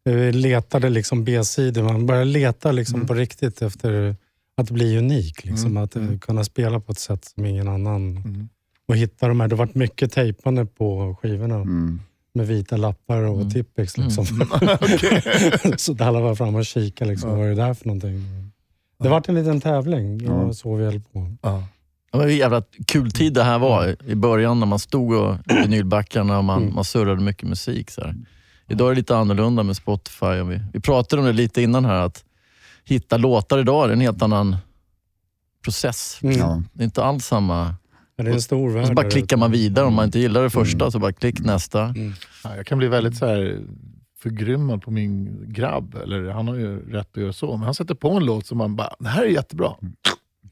Vi 0.05 0.31
letade 0.31 0.89
liksom 0.89 1.23
B-sidor. 1.23 1.83
Man 1.83 2.05
började 2.05 2.25
leta 2.25 2.71
liksom 2.71 2.95
Mm. 2.95 3.07
på 3.07 3.13
riktigt 3.13 3.61
efter 3.61 4.15
att 4.57 4.71
bli 4.71 4.97
unik. 4.97 5.45
Liksom. 5.45 5.71
Mm. 5.71 5.83
Att 5.83 5.95
Mm. 5.95 6.19
kunna 6.19 6.43
spela 6.43 6.79
på 6.79 6.91
ett 6.91 6.99
sätt 6.99 7.25
som 7.25 7.45
ingen 7.45 7.67
annan. 7.67 8.17
Mm. 8.17 8.49
Och 8.91 8.97
hitta 8.97 9.27
de 9.27 9.39
här. 9.39 9.47
Det 9.47 9.55
har 9.55 9.65
varit 9.65 9.75
mycket 9.75 10.11
tejpande 10.11 10.65
på 10.65 11.15
skivorna 11.21 11.55
Mm. 11.55 11.99
med 12.33 12.47
vita 12.47 12.77
lappar 12.77 13.17
och 13.21 13.35
Mm. 13.37 13.49
Tippex. 13.51 13.97
Liksom. 13.97 14.25
Okej. 14.81 15.21
så 15.77 16.03
alla 16.03 16.19
var 16.19 16.35
framme 16.35 16.57
och 16.57 16.65
kikade. 16.65 17.11
Liksom, 17.11 17.29
Ja. 17.29 17.35
Vad 17.35 17.45
är 17.45 17.49
det 17.49 17.55
där 17.55 17.73
för 17.73 17.87
någonting? 17.87 18.23
Det 18.99 19.09
vart 19.09 19.29
en 19.29 19.35
liten 19.35 19.61
tävling. 19.61 20.17
Det 20.17 20.29
var 20.29 20.45
Ja. 20.45 20.53
så 20.53 20.75
vi 20.75 20.85
höll 20.85 20.99
på. 21.01 21.35
Ja. 21.41 21.63
Det 22.11 22.17
var 22.17 22.25
en 22.27 22.37
jävla 22.37 22.63
kul 22.87 23.11
tid 23.11 23.33
det 23.33 23.43
här 23.43 23.59
var 23.59 23.95
i- 24.07 24.15
början 24.15 24.59
när 24.59 24.67
man 24.67 24.79
stod 24.79 25.13
och, 25.13 25.35
i 25.35 25.53
vinylbackarna 25.53 26.37
och 26.37 26.43
man, 26.43 26.61
Mm. 26.61 26.75
man 26.75 26.83
surrade 26.83 27.21
mycket 27.21 27.49
musik. 27.49 27.91
Så 27.91 28.01
här. 28.01 28.15
Idag 28.69 28.87
är 28.87 28.91
det 28.91 28.95
lite 28.99 29.15
annorlunda 29.17 29.63
med 29.63 29.75
Spotify. 29.77 30.25
Och 30.25 30.51
vi, 30.51 30.59
vi 30.73 30.79
pratade 30.79 31.19
om 31.21 31.25
det 31.25 31.33
lite 31.33 31.61
innan 31.61 31.85
här, 31.85 31.95
att 32.05 32.23
hitta 32.85 33.17
låtar 33.17 33.59
idag 33.59 33.89
är 33.89 33.93
en 33.93 34.01
helt 34.01 34.21
annan 34.21 34.55
process. 35.63 36.19
Mm. 36.23 36.37
Ja. 36.37 36.63
Det 36.73 36.83
är 36.83 36.85
inte 36.85 37.03
alls 37.03 37.25
samma... 37.25 37.75
Men 38.23 38.25
det 38.25 38.31
är 38.31 38.35
en 38.35 38.41
stor 38.41 38.69
värld. 38.69 38.81
Och 38.81 38.87
så 38.87 38.93
bara 38.93 39.09
klickar 39.09 39.37
man 39.37 39.51
vidare. 39.51 39.85
Om 39.85 39.93
man 39.93 40.05
inte 40.05 40.19
gillar 40.19 40.43
det 40.43 40.49
första 40.49 40.83
Mm. 40.85 40.91
så 40.91 40.99
bara 40.99 41.13
klick 41.13 41.39
nästa. 41.39 41.83
Mm. 41.83 42.13
Ja, 42.43 42.55
jag 42.55 42.65
kan 42.65 42.77
bli 42.77 42.87
väldigt 42.87 43.17
så 43.17 43.25
här 43.25 43.59
förgrymmad 44.19 44.81
på 44.81 44.91
min 44.91 45.43
grabb. 45.53 45.95
Eller 46.03 46.29
han 46.29 46.47
har 46.47 46.55
ju 46.55 46.91
rätt 46.91 47.17
att 47.17 47.21
göra 47.23 47.33
så. 47.33 47.51
Men 47.57 47.65
han 47.65 47.73
sätter 47.73 47.95
på 47.95 48.09
en 48.11 48.25
låt 48.25 48.45
som 48.45 48.57
man 48.57 48.75
bara, 48.75 48.93
det 48.99 49.09
här 49.09 49.23
är 49.23 49.27
jättebra. 49.27 49.75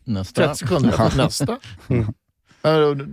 nästa. 0.03 0.41
30 0.47 0.55
sekunder, 0.55 1.17
nästa. 1.17 1.57
Mm. 1.87 2.05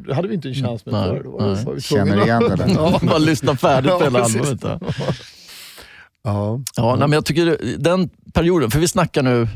Det 0.06 0.14
hade 0.14 0.28
vi 0.28 0.34
inte 0.34 0.48
en 0.48 0.54
chans 0.54 0.86
med 0.86 0.94
Nej, 0.94 1.08
förr. 1.08 1.22
Då 1.24 1.30
var 1.30 1.74
vi 1.74 1.80
Känner 1.80 2.24
igen 2.24 2.42
det 2.42 2.56
där. 2.56 2.68
Ja. 2.74 3.00
bara 3.02 3.18
lyssna 3.18 3.56
färdigt 3.56 3.90
på 3.90 4.04
hela 4.04 4.20
albumet. 4.22 4.60
Ja. 4.62 4.80
Ja. 6.22 6.60
Ja, 6.76 6.90
nej, 6.98 7.08
men 7.08 7.12
jag 7.12 7.24
tycker 7.24 7.58
den 7.78 8.08
perioden, 8.34 8.70
för 8.70 8.78
vi 8.80 8.88
snackar 8.88 9.22
nu 9.22 9.48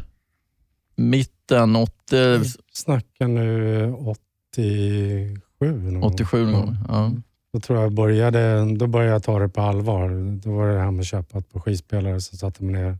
mitten 0.96 1.76
80, 1.76 2.40
Snackar 2.72 3.28
nu 3.28 3.80
eh, 3.84 4.08
87. 4.52 5.40
någon 5.82 6.00
gång. 6.00 6.02
87 6.12 6.46
någon. 6.46 6.76
Ja. 6.88 7.12
Då 7.52 7.60
tror 7.60 7.78
jag 7.80 7.92
började, 7.92 8.64
då 8.76 8.86
började 8.86 9.12
jag 9.12 9.22
ta 9.22 9.38
det 9.38 9.48
på 9.48 9.60
allvar. 9.60 10.38
Då 10.44 10.50
var 10.56 10.66
det 10.68 10.74
det 10.74 10.80
här 10.80 10.90
med 10.90 11.02
ett 11.14 11.52
par 11.52 11.60
skivspelare. 11.60 12.20
Så 12.20 12.36
satte 12.36 12.64
man 12.64 12.72
ner, 12.72 12.98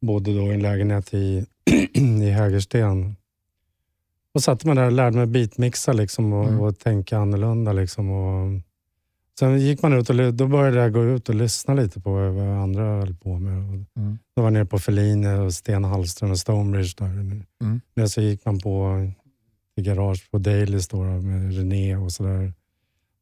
bodde 0.00 0.34
då 0.36 0.42
i 0.42 0.54
en 0.54 0.62
lägenhet 0.62 1.14
i, 1.14 1.46
i 1.94 2.30
Hägersten. 2.30 3.16
och 4.34 4.42
satte 4.42 4.66
mig 4.66 4.76
där 4.76 4.86
och 4.86 4.92
lärde 4.92 5.16
mig 5.16 5.26
beatmixa 5.26 5.92
liksom, 5.92 6.32
och, 6.32 6.48
Mm. 6.48 6.60
och 6.60 6.78
tänka 6.78 7.18
annorlunda. 7.18 7.72
Liksom, 7.72 8.10
och, 8.10 8.60
sen 9.38 9.60
gick 9.60 9.82
man 9.82 9.92
ut 9.92 10.10
och 10.10 10.34
då 10.34 10.46
började 10.46 10.76
jag 10.80 10.92
gå 10.92 11.04
ut 11.04 11.28
och 11.28 11.34
lyssna 11.34 11.74
lite 11.74 12.00
på 12.00 12.10
vad 12.12 12.48
andra 12.48 12.84
höll 12.84 13.14
på 13.14 13.38
med. 13.38 13.52
Mm. 13.96 14.18
Då 14.36 14.42
var 14.42 14.44
jag 14.44 14.52
nere 14.52 14.64
på 14.66 14.78
Fellini 14.78 15.34
och 15.38 15.54
Sten 15.54 15.84
Hallström 15.84 16.30
och 16.30 16.38
Stonebridge. 16.38 16.94
Där. 16.98 17.06
Mm. 17.06 17.80
Men 17.94 18.08
så 18.08 18.20
gick 18.20 18.44
man 18.44 18.58
på 18.58 19.06
i 19.76 19.82
garage 19.82 20.30
på 20.30 20.38
Dailys 20.38 20.88
då, 20.88 21.02
med 21.02 21.56
René 21.56 21.96
och 21.96 22.12
sådär. 22.12 22.52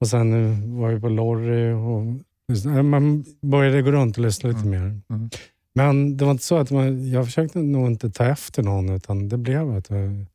Och 0.00 0.08
sen 0.08 0.32
eh, 0.52 0.80
var 0.80 0.90
jag 0.90 1.00
på 1.00 1.08
Lorry 1.08 1.72
och 1.72 2.20
lyssnade. 2.48 2.82
man 2.82 3.24
började 3.42 3.82
gå 3.82 3.92
runt 3.92 4.16
och 4.18 4.22
lyssna 4.24 4.48
lite 4.48 4.64
mer. 4.66 4.78
Mm. 5.10 5.30
Men 5.74 6.16
det 6.16 6.24
var 6.24 6.32
inte 6.32 6.44
så 6.44 6.56
att 6.56 6.70
man, 6.70 7.10
jag 7.10 7.24
försökte 7.24 7.58
nog 7.58 7.86
inte 7.86 8.10
ta 8.10 8.24
efter 8.24 8.62
någon 8.62 8.88
utan 8.88 9.28
det 9.28 9.38
blev 9.38 9.70
att 9.76 9.90
jag, 9.90 10.26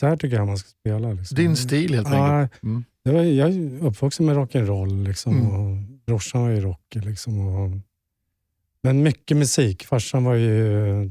så 0.00 0.06
här 0.06 0.16
tycker 0.16 0.36
jag 0.36 0.46
man 0.46 0.58
ska 0.58 0.68
spela. 0.68 1.12
Liksom. 1.12 1.36
Din 1.36 1.56
stil 1.56 1.94
helt 1.94 2.06
enkelt. 2.06 2.52
Ja, 2.62 2.68
Mm. 2.68 2.84
det 3.04 3.12
var, 3.12 3.22
jag 3.22 3.50
är 3.50 3.84
uppvuxen 3.84 4.26
med 4.26 4.36
rock'n'roll 4.36 5.04
liksom, 5.04 5.32
Mm. 5.38 5.50
och 5.54 5.76
brorsan 6.06 6.42
var 6.42 6.50
ju 6.50 6.60
rocker. 6.60 7.00
Liksom, 7.02 7.38
och, 7.46 7.70
men 8.82 9.02
mycket 9.02 9.36
musik. 9.36 9.84
Farsan 9.84 10.24
var 10.24 10.34
ju 10.34 10.86
eh, 11.02 11.10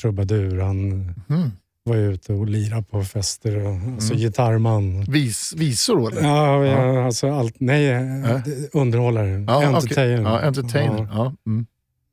trubadur. 0.00 0.58
Han 0.60 0.92
Mm. 1.28 1.50
Var 1.88 1.96
ute 1.96 2.32
och 2.32 2.46
lirade 2.48 2.82
på 2.82 3.04
fester. 3.04 3.66
Och, 3.66 3.72
alltså 3.74 4.12
Mm. 4.12 4.22
gitarrman. 4.22 5.04
Vis, 5.04 5.54
visor 5.56 5.96
då 5.96 6.08
eller? 6.08 6.22
Ja, 6.22 6.64
ja, 6.66 7.04
alltså 7.04 7.30
allt. 7.30 7.54
Nej, 7.60 7.86
Äh. 7.90 8.40
underhållare. 8.72 9.44
Ja. 9.46 9.62
Entertainer. 9.64 10.22
Ja, 10.22 10.40
entertainer. 10.40 11.08
Ja. 11.12 11.32
Mm. 11.46 11.66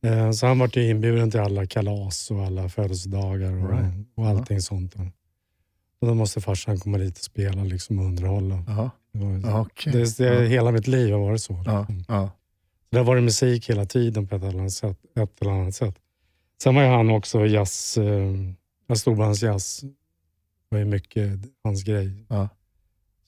Eh, 0.06 0.32
Så 0.32 0.48
han 0.48 0.60
var 0.60 0.70
ju 0.74 0.90
inbjuden 0.90 1.32
till 1.32 1.40
alla 1.40 1.66
kalas 1.66 2.32
och 2.32 2.44
alla 2.46 2.70
födelsedagar 2.70 3.52
och, 3.64 3.70
Right. 3.72 3.94
och 4.16 4.28
allting 4.28 4.62
sånt. 4.62 4.96
Och 6.02 6.08
då 6.08 6.14
måste 6.14 6.42
farsan 6.42 6.80
komma 6.80 6.98
dit 6.98 7.18
och 7.18 7.24
spela 7.24 7.64
liksom, 7.64 8.00
och 8.00 8.06
underhålla. 8.06 8.56
Det 9.12 9.54
okej. 9.54 9.94
det, 9.94 10.18
det. 10.18 10.48
Hela 10.48 10.72
mitt 10.72 10.88
liv 10.88 11.14
har 11.14 11.20
varit 11.20 11.42
så. 11.42 11.64
Ja, 11.66 11.86
liksom. 11.90 12.30
Det 12.92 12.98
har 12.98 13.06
varit 13.06 13.24
musik 13.24 13.70
hela 13.70 13.86
tiden 13.86 14.28
på 14.28 14.36
ett 14.36 14.44
eller 14.44 14.60
annat 14.60 14.72
sätt. 14.72 14.98
Ett 15.20 15.42
eller 15.42 15.52
annat 15.52 15.76
sätt. 15.76 15.96
Sen 16.64 16.76
var 16.76 16.82
ju 16.82 16.88
han 16.90 17.10
också 17.10 17.46
jazz, 17.46 17.98
eh, 17.98 18.32
storbandsjazz. 18.94 19.82
Det 19.82 19.90
var 20.70 20.80
ju 20.80 20.86
mycket 20.86 21.40
hans 21.64 21.84
grej. 21.84 22.26
Ja. 22.28 22.50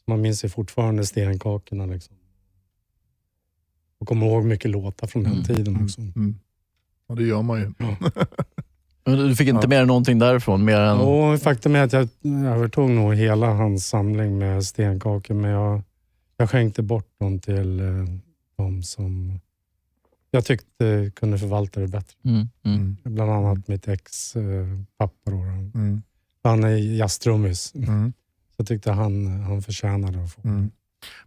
Man 0.07 0.21
minns 0.21 0.45
ju 0.45 0.49
fortfarande 0.49 1.05
stenkakorna. 1.05 1.85
Liksom. 1.85 2.15
Och 3.99 4.07
kommer 4.07 4.27
ihåg 4.27 4.45
mycket 4.45 4.71
låtar 4.71 5.07
från 5.07 5.23
den 5.23 5.31
Mm, 5.31 5.43
tiden 5.43 5.67
Mm. 5.67 5.83
också. 5.85 6.01
Mm. 6.01 6.35
Ja, 7.07 7.15
det 7.15 7.23
gör 7.23 7.41
man 7.41 7.59
ju. 7.59 7.73
Men 9.05 9.17
Du 9.27 9.35
fick 9.35 9.47
inte 9.47 9.61
Ja. 9.65 9.67
med 9.69 9.87
någonting 9.87 10.19
därifrån? 10.19 10.65
Mer 10.65 10.79
än... 10.79 10.97
Och 10.97 11.41
faktum 11.41 11.75
är 11.75 11.83
att 11.83 11.93
jag 11.93 12.09
övertog 12.45 12.89
nog 12.89 13.15
hela 13.15 13.47
hans 13.53 13.87
samling 13.87 14.37
med 14.37 14.65
stenkakor, 14.65 15.33
men 15.33 15.51
jag, 15.51 15.81
jag 16.37 16.49
skänkte 16.49 16.81
bort 16.83 17.19
dem 17.19 17.39
till 17.39 17.79
eh, 17.79 18.05
de 18.57 18.83
som 18.83 19.39
jag 20.31 20.45
tyckte 20.45 21.11
kunde 21.15 21.37
förvalta 21.37 21.79
det 21.79 21.87
bättre. 21.87 22.15
Mm, 22.25 22.47
mm. 22.63 22.77
Mm. 22.77 22.97
Bland 23.03 23.31
annat 23.31 23.67
mitt 23.67 23.87
ex 23.87 24.35
eh, 24.35 24.67
pappa. 24.97 25.31
Då. 25.31 25.37
Mm. 25.37 26.01
Han 26.43 26.63
är 26.63 26.97
jazztrummis. 26.97 27.75
Mm. 27.75 28.13
Så 28.49 28.61
jag 28.61 28.67
tyckte 28.67 28.91
han, 28.91 29.41
han 29.41 29.61
förtjänade 29.61 30.23
att 30.23 30.33
få. 30.33 30.41
Mm. 30.43 30.71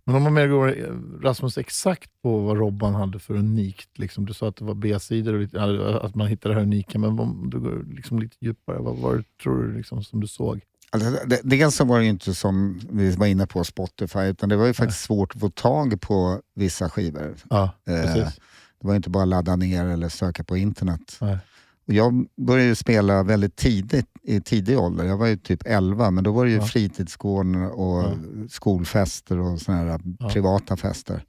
Men 0.04 0.14
om 0.16 0.22
man 0.22 0.34
mer 0.34 0.48
går, 0.48 0.68
eh, 0.68 0.94
Rasmus, 1.22 1.58
exakt 1.58 2.10
på 2.22 2.38
vad 2.38 2.58
Robban 2.58 2.94
hade 2.94 3.18
för 3.18 3.34
unikt. 3.34 3.98
Liksom, 3.98 4.26
du 4.26 4.34
sa 4.34 4.48
att 4.48 4.56
det 4.56 4.64
var 4.64 4.74
B-sidor 4.74 5.34
och 5.34 5.40
lite, 5.40 5.62
att 6.02 6.14
man 6.14 6.26
hittade 6.26 6.54
det 6.54 6.60
här 6.60 6.66
unika, 6.66 6.98
men 6.98 7.18
om 7.18 7.50
du 7.50 7.60
går 7.60 7.84
liksom 7.94 8.18
lite 8.18 8.36
djupare, 8.40 8.78
vad 8.78 8.96
var 8.96 9.16
det 9.16 9.24
tror 9.42 9.62
du 9.62 9.76
liksom, 9.76 10.04
som 10.04 10.20
du 10.20 10.26
såg? 10.26 10.60
Alltså, 10.92 11.10
det, 11.26 11.40
dels 11.42 11.74
så 11.74 11.84
var 11.84 11.98
det 11.98 12.04
ju 12.04 12.10
inte 12.10 12.34
som 12.34 12.80
vi 12.90 13.10
var 13.10 13.26
inne 13.26 13.46
på 13.46 13.64
Spotify, 13.64 14.20
utan 14.20 14.48
det 14.48 14.56
var 14.56 14.66
ju 14.66 14.74
faktiskt 14.74 15.00
svårt 15.00 15.34
att 15.34 15.40
få 15.40 15.50
tag 15.50 16.00
på 16.00 16.40
vissa 16.54 16.90
skivor. 16.90 17.34
Ja, 17.50 17.70
Eh, 17.88 18.02
precis. 18.02 18.40
Det 18.80 18.86
var 18.88 18.94
inte 18.96 19.10
bara 19.10 19.22
att 19.22 19.28
ladda 19.28 19.56
ner 19.56 19.86
eller 19.86 20.08
söka 20.08 20.44
på 20.44 20.56
internet. 20.56 21.16
Nej. 21.20 21.38
Och 21.86 21.92
jag 21.94 22.26
började 22.36 22.76
spela 22.76 23.22
väldigt 23.22 23.56
tidigt, 23.56 24.06
i 24.22 24.40
tidig 24.40 24.78
ålder. 24.78 25.04
Jag 25.04 25.16
var 25.16 25.26
ju 25.26 25.36
typ 25.36 25.62
11, 25.66 26.10
men 26.10 26.24
då 26.24 26.32
var 26.32 26.44
det 26.44 26.50
ju 26.50 26.56
Ja. 26.56 26.66
fritidsgården 26.66 27.54
och 27.56 28.02
Ja. 28.04 28.12
skolfester 28.50 29.38
och 29.38 29.60
såna 29.60 29.78
här 29.78 30.00
Ja. 30.18 30.28
privata 30.30 30.76
fester. 30.76 31.24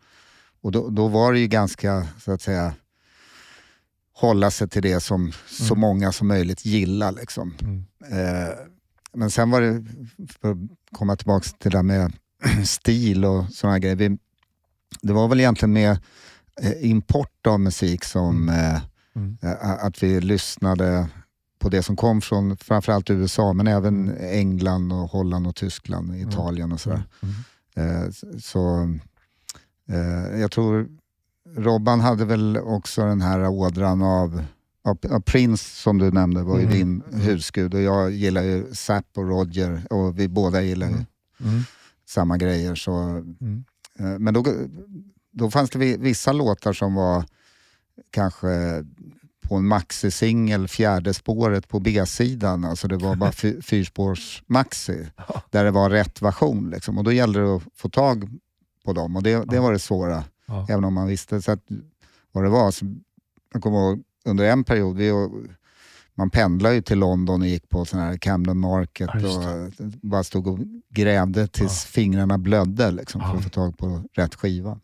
Och 0.62 0.72
då, 0.72 0.90
då 0.90 1.08
var 1.08 1.34
det 1.34 1.40
ju 1.40 1.48
ganska, 1.48 2.08
så 2.20 2.32
att 2.32 2.42
säga, 2.42 2.74
hålla 4.14 4.52
sig 4.52 4.70
till 4.70 4.82
det 4.82 5.00
som 5.00 5.32
så 5.48 5.74
Mm. 5.74 5.82
många 5.82 6.12
som 6.12 6.28
möjligt 6.28 6.66
gillar. 6.66 7.12
Liksom. 7.12 7.54
Mm. 7.62 7.86
Eh, 8.12 8.50
men 9.14 9.32
sen 9.32 9.52
var 9.52 9.62
det, 9.62 9.86
för 10.42 10.52
att 10.52 10.58
komma 10.92 11.16
tillbaka 11.16 11.50
till 11.60 11.72
det 11.72 11.78
där 11.78 11.84
med 11.84 12.14
stil 12.66 13.26
och 13.26 13.46
sådana 13.54 13.80
grejer. 13.80 13.96
Vi, 13.96 14.18
det 15.02 15.14
var 15.14 15.28
väl 15.28 15.40
egentligen 15.40 15.74
med 15.74 16.00
import 16.82 17.48
av 17.48 17.60
musik 17.60 18.04
som 18.04 18.50
eh, 18.50 18.82
Mm. 19.16 19.38
eh, 19.42 19.86
att 19.86 20.04
vi 20.04 20.22
lyssnade 20.22 21.08
på 21.60 21.70
det 21.70 21.84
som 21.84 21.96
kom 21.96 22.22
från 22.22 22.58
framförallt 22.58 23.10
USA, 23.10 23.54
men 23.54 23.68
även 23.68 24.18
England, 24.18 24.92
och 24.94 25.10
Holland, 25.10 25.48
och 25.48 25.56
Tyskland, 25.56 26.16
Italien 26.16 26.72
och 26.72 26.80
sådär. 26.82 27.04
Mm. 27.76 28.04
Eh, 28.04 28.10
så 28.40 28.90
eh, 29.90 30.40
jag 30.40 30.52
tror 30.52 30.88
Robban 31.58 32.00
hade 32.00 32.26
väl 32.26 32.58
också 32.58 33.06
den 33.06 33.22
här 33.22 33.48
ådran 33.48 34.02
av, 34.02 34.44
av, 34.84 35.22
Prince 35.22 35.64
som 35.82 35.98
du 35.98 36.12
nämnde 36.12 36.44
var 36.44 36.58
ju 36.60 36.66
Mm. 36.66 36.74
din 36.78 37.02
husgud 37.22 37.74
och 37.74 37.82
jag 37.82 38.12
gillar 38.12 38.42
ju 38.44 38.74
Zapp 38.74 39.06
och 39.16 39.28
Roger 39.30 39.88
och 39.90 40.20
vi 40.20 40.28
båda 40.28 40.62
gillar 40.62 40.88
ju 40.88 40.94
Mm. 40.94 41.06
Mm. 41.44 41.64
samma 42.10 42.38
grejer. 42.38 42.76
Så, 42.76 42.92
Mm. 42.94 43.64
eh, 44.00 44.20
men 44.20 44.34
då, 44.34 44.46
då 45.32 45.52
fanns 45.52 45.70
det 45.70 45.80
vi- 45.80 45.98
vissa 45.98 46.32
låtar 46.32 46.74
som 46.74 46.94
var 46.96 47.26
kanske 48.12 48.84
på 49.42 49.56
en 49.56 49.68
maxi-singel, 49.68 50.68
fjärde 50.68 51.14
spåret 51.14 51.68
på 51.68 51.80
B-sidan, 51.80 52.66
alltså 52.66 52.88
det 52.88 52.98
var 52.98 53.16
bara 53.16 53.32
fy- 53.32 53.62
fyrspårs 53.66 54.44
maxi, 54.48 55.08
där 55.50 55.64
det 55.64 55.72
var 55.72 55.90
rätt 55.90 56.22
version. 56.22 56.70
Liksom. 56.70 56.98
Och 56.98 57.04
då 57.04 57.12
gällde 57.12 57.40
det 57.40 57.56
att 57.56 57.64
få 57.76 57.90
tag 57.90 58.30
på 58.86 58.94
dem 58.94 59.16
och 59.16 59.24
det, 59.24 59.46
det 59.50 59.60
var 59.60 59.72
det 59.72 59.80
svåra, 59.80 60.24
Ja. 60.46 60.66
även 60.70 60.84
om 60.86 60.94
man 60.94 61.08
visste 61.08 61.42
så 61.42 61.52
att, 61.52 61.64
vad 62.32 62.44
det 62.44 62.50
var. 62.50 62.72
Så, 62.72 62.86
jag 63.54 63.62
kommer 63.64 63.78
ihåg 63.78 64.04
under 64.26 64.46
en 64.46 64.64
period, 64.64 64.98
vi, 64.98 65.12
man 66.16 66.30
pendlade 66.30 66.76
ju 66.76 66.82
till 66.82 67.00
London 67.00 67.42
och 67.42 67.48
gick 67.48 67.70
på 67.70 67.86
sån 67.86 68.00
här 68.00 68.18
Camden 68.18 68.58
Market 68.58 69.10
Ja, 69.14 69.30
och 69.54 69.72
bara 70.02 70.24
stod 70.24 70.48
och 70.48 70.60
grävde 70.90 71.48
tills 71.48 71.86
fingrarna 71.86 72.38
blödde 72.38 72.92
liksom, 72.92 73.22
för 73.22 73.28
Ja. 73.28 73.36
att 73.38 73.44
få 73.44 73.50
tag 73.50 73.78
på 73.78 74.04
rätt 74.14 74.36
skiva. 74.36 74.80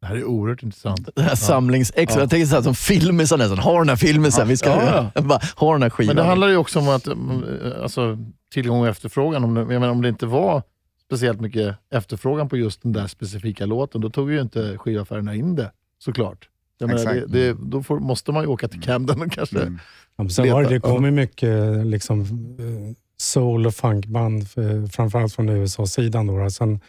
Det 0.00 0.06
här 0.06 0.16
är 0.16 0.24
oerhört 0.24 0.62
intressant. 0.62 1.08
Det 1.14 1.22
här 1.22 1.34
samlingsex. 1.34 2.14
Ja. 2.14 2.20
Jag 2.20 2.30
tänker 2.30 2.46
så 2.46 2.54
här, 2.54 2.62
som 2.62 2.74
filmisar 2.74 3.38
nästan. 3.38 3.58
Har 3.58 3.78
den 3.78 3.88
här 3.88 3.96
filmisen. 3.96 4.48
Vi 4.48 4.56
ska 4.56 4.68
Ja, 4.68 5.10
bara, 5.22 5.40
ha 5.56 5.72
den 5.72 5.82
här 5.82 5.90
skivan. 5.90 6.16
Men 6.16 6.24
det 6.24 6.28
handlar 6.28 6.48
ju 6.48 6.56
också 6.56 6.78
om 6.78 6.88
att 6.88 7.06
mm, 7.06 7.44
alltså, 7.82 8.18
tillgång 8.52 8.80
och 8.80 8.88
efterfrågan. 8.88 9.44
Om 9.44 9.54
det, 9.54 9.60
jag 9.60 9.68
menar, 9.68 9.88
om 9.88 10.02
det 10.02 10.08
inte 10.08 10.26
var 10.26 10.62
speciellt 11.06 11.40
mycket 11.40 11.76
efterfrågan 11.90 12.48
på 12.48 12.56
just 12.56 12.82
den 12.82 12.92
där 12.92 13.06
specifika 13.06 13.66
låten, 13.66 14.00
då 14.00 14.10
tog 14.10 14.32
ju 14.32 14.40
inte 14.40 14.78
skivaffärerna 14.78 15.34
in 15.34 15.54
det 15.54 15.72
såklart. 15.98 16.48
Jag 16.78 16.88
menar, 16.88 17.14
det, 17.14 17.26
det, 17.26 17.56
då 17.62 17.82
får, 17.82 17.98
måste 18.00 18.32
man 18.32 18.42
ju 18.42 18.48
åka 18.48 18.68
till 18.68 18.82
Camden 18.82 19.22
och 19.22 19.32
kanske... 19.32 19.60
Mm. 19.60 19.78
Ja, 20.16 20.24
men 20.24 20.30
sen 20.30 20.52
var 20.52 20.62
det, 20.62 20.68
det 20.68 20.80
kom 20.80 21.04
ju 21.04 21.10
mycket 21.10 21.86
liksom, 21.86 22.20
eh, 22.58 22.94
soul 23.16 23.66
och 23.66 23.74
funkband, 23.74 24.42
eh, 24.42 24.90
framförallt 24.90 25.34
från 25.34 25.48
USA-sidan. 25.48 26.26
Då, 26.26 26.38
då. 26.38 26.50
Sen 26.50 26.80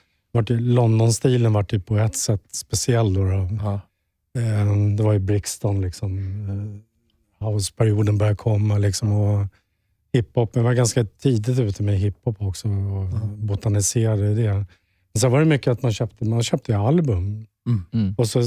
London-stilen 0.49 1.53
var 1.53 1.65
det 1.69 1.79
på 1.79 1.97
ett 1.97 2.15
sätt 2.15 2.43
speciell. 2.51 3.13
Då, 3.13 3.23
då. 3.23 3.49
Ja. 3.61 3.73
Eh, 4.41 4.75
Det 4.97 5.03
var 5.03 5.13
ju 5.13 5.19
Brixton, 5.19 5.81
liksom, 5.81 6.17
eh, 6.49 7.45
houseperioden 7.47 8.17
började 8.17 8.35
komma. 8.35 8.77
Liksom, 8.77 9.11
och 9.11 9.47
hiphop, 10.13 10.55
jag 10.55 10.63
var 10.63 10.73
ganska 10.73 11.03
tidigt 11.05 11.59
ute 11.59 11.83
med 11.83 11.97
hiphop 11.99 12.41
också 12.41 12.67
och 12.67 13.27
botaniserade 13.37 14.31
i 14.31 14.35
det. 14.35 14.53
Men 15.13 15.19
sen 15.21 15.31
var 15.31 15.39
det 15.39 15.45
mycket 15.45 15.71
att 15.71 15.81
man 15.83 15.93
köpte, 15.93 16.25
man 16.25 16.43
köpte 16.43 16.77
album 16.77 17.45
Mm. 17.93 18.15
och 18.17 18.27
så 18.27 18.41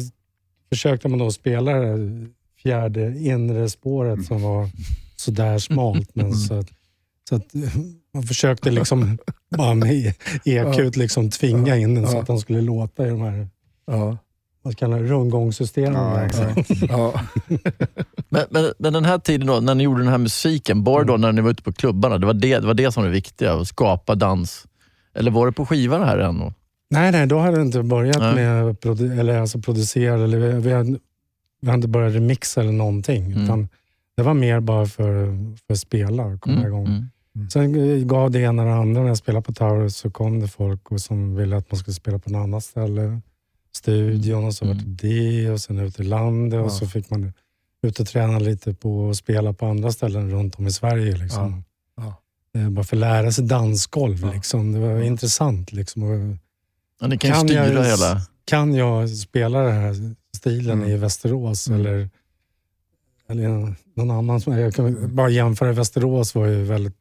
försökte 0.69 1.09
man 1.09 1.19
då 1.19 1.31
spela 1.33 1.73
det 1.73 1.87
här 1.87 2.29
fjärde 2.63 3.19
inre 3.19 3.69
spåret 3.71 4.25
som 4.27 4.43
var 4.43 4.71
sådär 5.17 5.59
smalt. 5.59 6.11
Men 6.15 6.35
så 6.35 6.55
att, 6.55 6.69
så 7.29 7.35
att 7.37 7.55
man 8.15 8.23
försökte 8.23 8.71
liksom 8.71 9.19
bara 9.57 9.75
med 9.75 10.15
EQ 10.45 10.97
liksom 10.97 11.31
tvinga 11.31 11.77
in 11.77 11.95
den 11.95 12.07
så 12.09 12.19
att 12.19 12.27
den 12.27 12.39
skulle 12.39 12.61
låta 12.61 13.07
i 13.07 13.11
de 13.11 13.21
här 13.21 13.49
Ja. 13.87 14.17
vad 14.63 14.77
kallar 14.79 14.99
det, 15.01 15.05
rundgångssystemen. 15.09 15.93
Ja, 16.03 16.23
exakt. 16.25 16.71
Ja. 16.89 17.21
Men, 18.29 18.43
men, 18.51 18.73
men 18.79 18.93
den 18.93 19.05
här 19.05 19.19
tiden 19.19 19.47
då, 19.47 19.61
när 19.61 19.75
ni 19.75 19.85
gjorde 19.85 20.01
den 20.01 20.09
här 20.11 20.19
musiken, 20.19 20.85
var 20.85 21.01
det 21.05 21.13
då 21.13 21.17
när 21.17 21.33
ni 21.33 21.41
var 21.43 21.51
ute 21.51 21.63
på 21.63 21.73
klubbarna? 21.73 22.19
Det 22.19 22.27
var 22.27 22.35
det, 22.35 22.59
det, 22.59 22.67
var 22.67 22.75
det 22.75 22.93
som 22.93 23.03
var 23.03 23.09
det 23.09 23.15
viktiga, 23.15 23.53
att 23.53 23.69
skapa 23.69 24.15
dans? 24.15 24.67
Eller 25.15 25.31
var 25.31 25.47
det 25.47 25.53
på 25.53 25.67
skivan 25.67 26.03
här 26.03 26.19
än? 26.19 26.53
Nej, 26.91 27.13
nej, 27.13 27.27
då 27.27 27.39
hade 27.39 27.57
det 27.57 27.63
inte 27.63 27.83
börjat 27.83 28.19
Nej. 28.19 28.35
med 28.35 28.65
produ- 28.79 29.21
eller 29.21 29.39
alltså 29.41 29.59
producera. 29.59 30.15
Eller 30.25 30.39
vi, 30.39 30.53
vi, 30.61 30.73
hade, 30.73 30.91
vi 31.61 31.67
hade 31.69 31.75
inte 31.75 31.89
börjat 31.89 32.15
remixa 32.15 32.61
eller 32.61 32.73
någonting. 32.73 33.27
Mm. 33.27 33.45
Utan 33.45 33.69
det 34.17 34.23
var 34.23 34.35
mer 34.35 34.61
bara 34.61 34.87
för, 34.87 35.27
för 35.67 35.73
att 35.75 35.79
spela 35.81 36.23
och 36.25 36.41
komma 36.41 36.57
Mm, 36.57 36.67
igång. 36.69 36.87
mm. 36.87 37.09
Mm. 37.37 37.51
Sen 37.51 38.09
gav 38.09 38.31
det 38.31 38.41
ena 38.41 38.65
det 38.65 38.75
andra. 38.75 39.01
När 39.03 39.09
jag 39.09 39.17
spelade 39.17 39.43
på 39.45 39.53
Taurus 39.53 39.97
så 39.97 40.11
kom 40.11 40.41
det 40.41 40.49
folk 40.49 40.91
och 40.93 41.01
som 41.01 41.37
ville 41.37 41.57
att 41.57 41.71
man 41.71 41.79
skulle 41.79 41.95
spela 41.95 42.19
på 42.19 42.31
något 42.31 42.43
annat 42.45 42.65
ställe. 42.65 43.21
Studion 43.75 44.45
och 44.45 44.55
så 44.55 44.65
Mm. 44.65 44.77
var 44.77 44.85
det 44.85 45.09
det 45.09 45.51
och 45.51 45.61
sen 45.61 45.79
ut 45.79 46.01
i 46.01 46.03
landet 46.03 46.59
Ja. 46.59 46.65
och 46.65 46.73
så 46.73 46.87
fick 46.87 47.11
man 47.11 47.33
ut 47.83 48.01
och 48.01 48.07
träna 48.07 48.39
lite 48.39 48.75
på 48.75 48.99
och 49.05 49.17
spela 49.17 49.53
på 49.53 49.67
andra 49.67 49.93
ställen 49.93 50.31
runt 50.31 50.59
om 50.59 50.67
i 50.67 50.73
Sverige. 50.73 51.17
Liksom. 51.17 51.65
Ja. 51.97 52.15
Eh, 52.61 52.71
Bara 52.71 52.85
för 52.85 52.97
att 52.97 53.01
lära 53.01 53.33
sig 53.33 53.45
dansgolv. 53.45 54.21
Ja. 54.23 54.33
Liksom. 54.33 54.73
Det 54.73 54.79
var 54.79 55.03
intressant. 55.03 55.73
Liksom. 55.73 56.03
Och 56.03 56.37
Ja, 57.01 57.07
ni 57.07 57.19
kan 57.19 57.31
Kan 57.33 57.49
styra 57.49 57.67
jag- 57.75 57.85
hela... 57.85 58.21
kan 58.45 58.75
jag 58.75 59.11
spela 59.11 59.61
den 59.63 59.73
här 59.75 60.15
stilen 60.37 60.79
Mm. 60.79 60.91
i 60.91 60.97
Västerås 60.97 61.69
Mm. 61.69 61.81
eller, 61.81 62.11
eller 63.29 63.75
någon 63.95 64.11
annan? 64.11 64.41
Jag 64.47 64.75
kan 64.75 65.15
bara 65.17 65.29
jämföra. 65.31 65.73
Västerås 65.73 66.35
var 66.35 66.47
ju 66.47 66.65
väldigt 66.65 66.95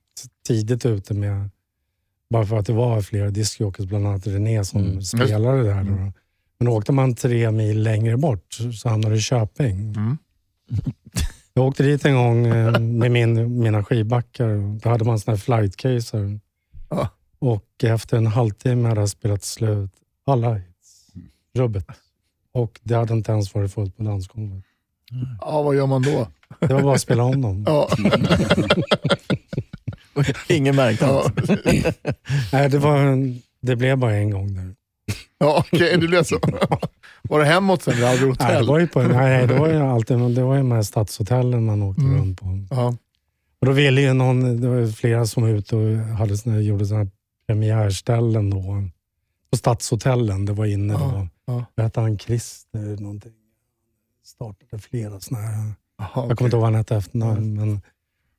tidigt 0.48 0.86
ute 0.86 1.14
med, 1.14 1.50
bara 2.30 2.46
för 2.46 2.58
att 2.58 2.66
det 2.66 2.74
var 2.74 3.02
flera 3.02 3.30
discjockeys, 3.30 3.90
bland 3.90 4.08
annat 4.08 4.28
René 4.28 4.66
som 4.66 4.82
Mm. 4.82 5.02
spelade 5.02 5.64
där. 5.64 5.82
Mm. 5.82 6.14
Men 6.60 6.68
åkte 6.68 6.92
man 6.92 7.16
tre 7.16 7.52
mil 7.52 7.84
längre 7.84 8.18
bort 8.18 8.54
så- 8.74 8.90
hamnade 8.90 9.16
du 9.16 9.20
i 9.20 9.22
Köping. 9.22 9.80
Mm. 9.80 10.18
Jag 11.54 11.66
åkte 11.68 11.84
dit 11.84 12.06
en 12.06 12.16
gång 12.16 12.46
eh, 12.48 12.80
med 12.80 13.12
min, 13.12 13.60
mina 13.60 13.84
skivbackar. 13.84 14.80
Då 14.84 14.90
hade 14.90 15.06
man 15.06 15.20
såna 15.20 15.36
här 15.38 15.42
flightcaser. 15.42 16.40
Ja. 16.90 17.10
Och 17.40 17.66
efter 17.84 18.18
en 18.18 18.28
halvtimme 18.28 18.90
hade 18.90 19.02
jag 19.02 19.10
spelat 19.10 19.44
slut 19.44 19.92
alla 20.26 20.54
hits. 20.54 21.08
Rubbet. 21.56 21.86
Och 22.54 22.80
det 22.84 22.96
hade 22.96 23.14
inte 23.14 23.32
ens 23.32 23.54
varit 23.56 23.74
fullt 23.74 23.98
på 23.98 24.04
dansgolvet. 24.04 24.64
Ja, 25.42 25.62
vad 25.62 25.76
gör 25.76 25.88
man 25.88 26.02
då? 26.02 26.28
Det 26.60 26.74
var 26.74 26.82
bara 26.82 26.96
att 26.96 27.02
spela 27.02 27.24
om 27.24 27.42
dem. 27.42 27.64
Ja. 27.68 27.90
Ingen 30.50 30.76
märkte 30.76 31.08
alls. 31.08 31.32
Nej, 32.54 32.70
det, 32.70 32.78
var 32.78 32.98
en, 32.98 33.42
det 33.62 33.76
blev 33.76 33.98
bara 33.98 34.16
en 34.16 34.30
gång 34.30 34.54
där. 34.56 34.76
ja 35.38 35.58
okej, 35.74 35.98
det 35.98 36.08
blev 36.08 36.24
så. 36.24 36.40
Var 37.24 37.40
det 37.40 37.46
hemåt 37.46 37.82
sen? 37.84 37.96
Vi 37.96 38.06
hade 38.06 38.18
Nej, 38.18 38.26
det 38.26 38.44
hotell? 38.44 38.68
var 38.68 38.80
ju, 38.80 38.88
på, 38.88 39.02
nej, 39.02 39.48
det 39.48 39.60
var 39.60 39.68
ju 39.70 39.76
alltid 39.82 40.18
det 40.18 40.44
var 40.44 40.54
ju 40.56 40.60
de 40.62 40.72
här 40.72 40.82
stadshotellen 40.82 41.66
man 41.66 41.82
åkte 41.84 42.02
Mm. 42.02 42.18
runt 42.18 42.40
på. 42.40 42.66
Ja. 42.70 42.88
Och 43.60 43.66
då 43.66 43.72
ville 43.72 44.02
ju 44.02 44.14
någon, 44.14 44.62
det 44.62 44.68
var 44.70 44.92
flera 44.92 45.26
som 45.26 45.44
var 45.44 45.50
ute 45.50 45.76
och 45.76 45.98
hade 45.98 46.38
såna, 46.38 46.60
gjorde 46.60 46.86
såna 46.86 47.00
här 47.00 47.10
premiärställen 47.48 48.50
då. 48.50 48.84
På 49.52 49.58
stadshotellen, 49.58 50.46
det 50.46 50.54
var 50.54 50.66
inne 50.66 50.94
då. 50.94 51.28
Ja. 51.46 51.66
Vad 51.76 51.84
hette 51.86 52.00
han? 52.02 52.18
Christer 52.18 53.02
någonting. 53.02 53.32
Startade 54.26 54.82
flera 54.82 55.20
såna 55.20 55.40
här. 55.42 55.72
Jaha, 55.98 56.10
Jag 56.28 56.38
kommer 56.38 56.48
inte 56.48 56.56
ihåg 56.56 56.62
vad 56.62 56.64
han 56.64 56.76
hette 56.76 56.96
efternamn. 56.96 57.54
Men, 57.56 57.82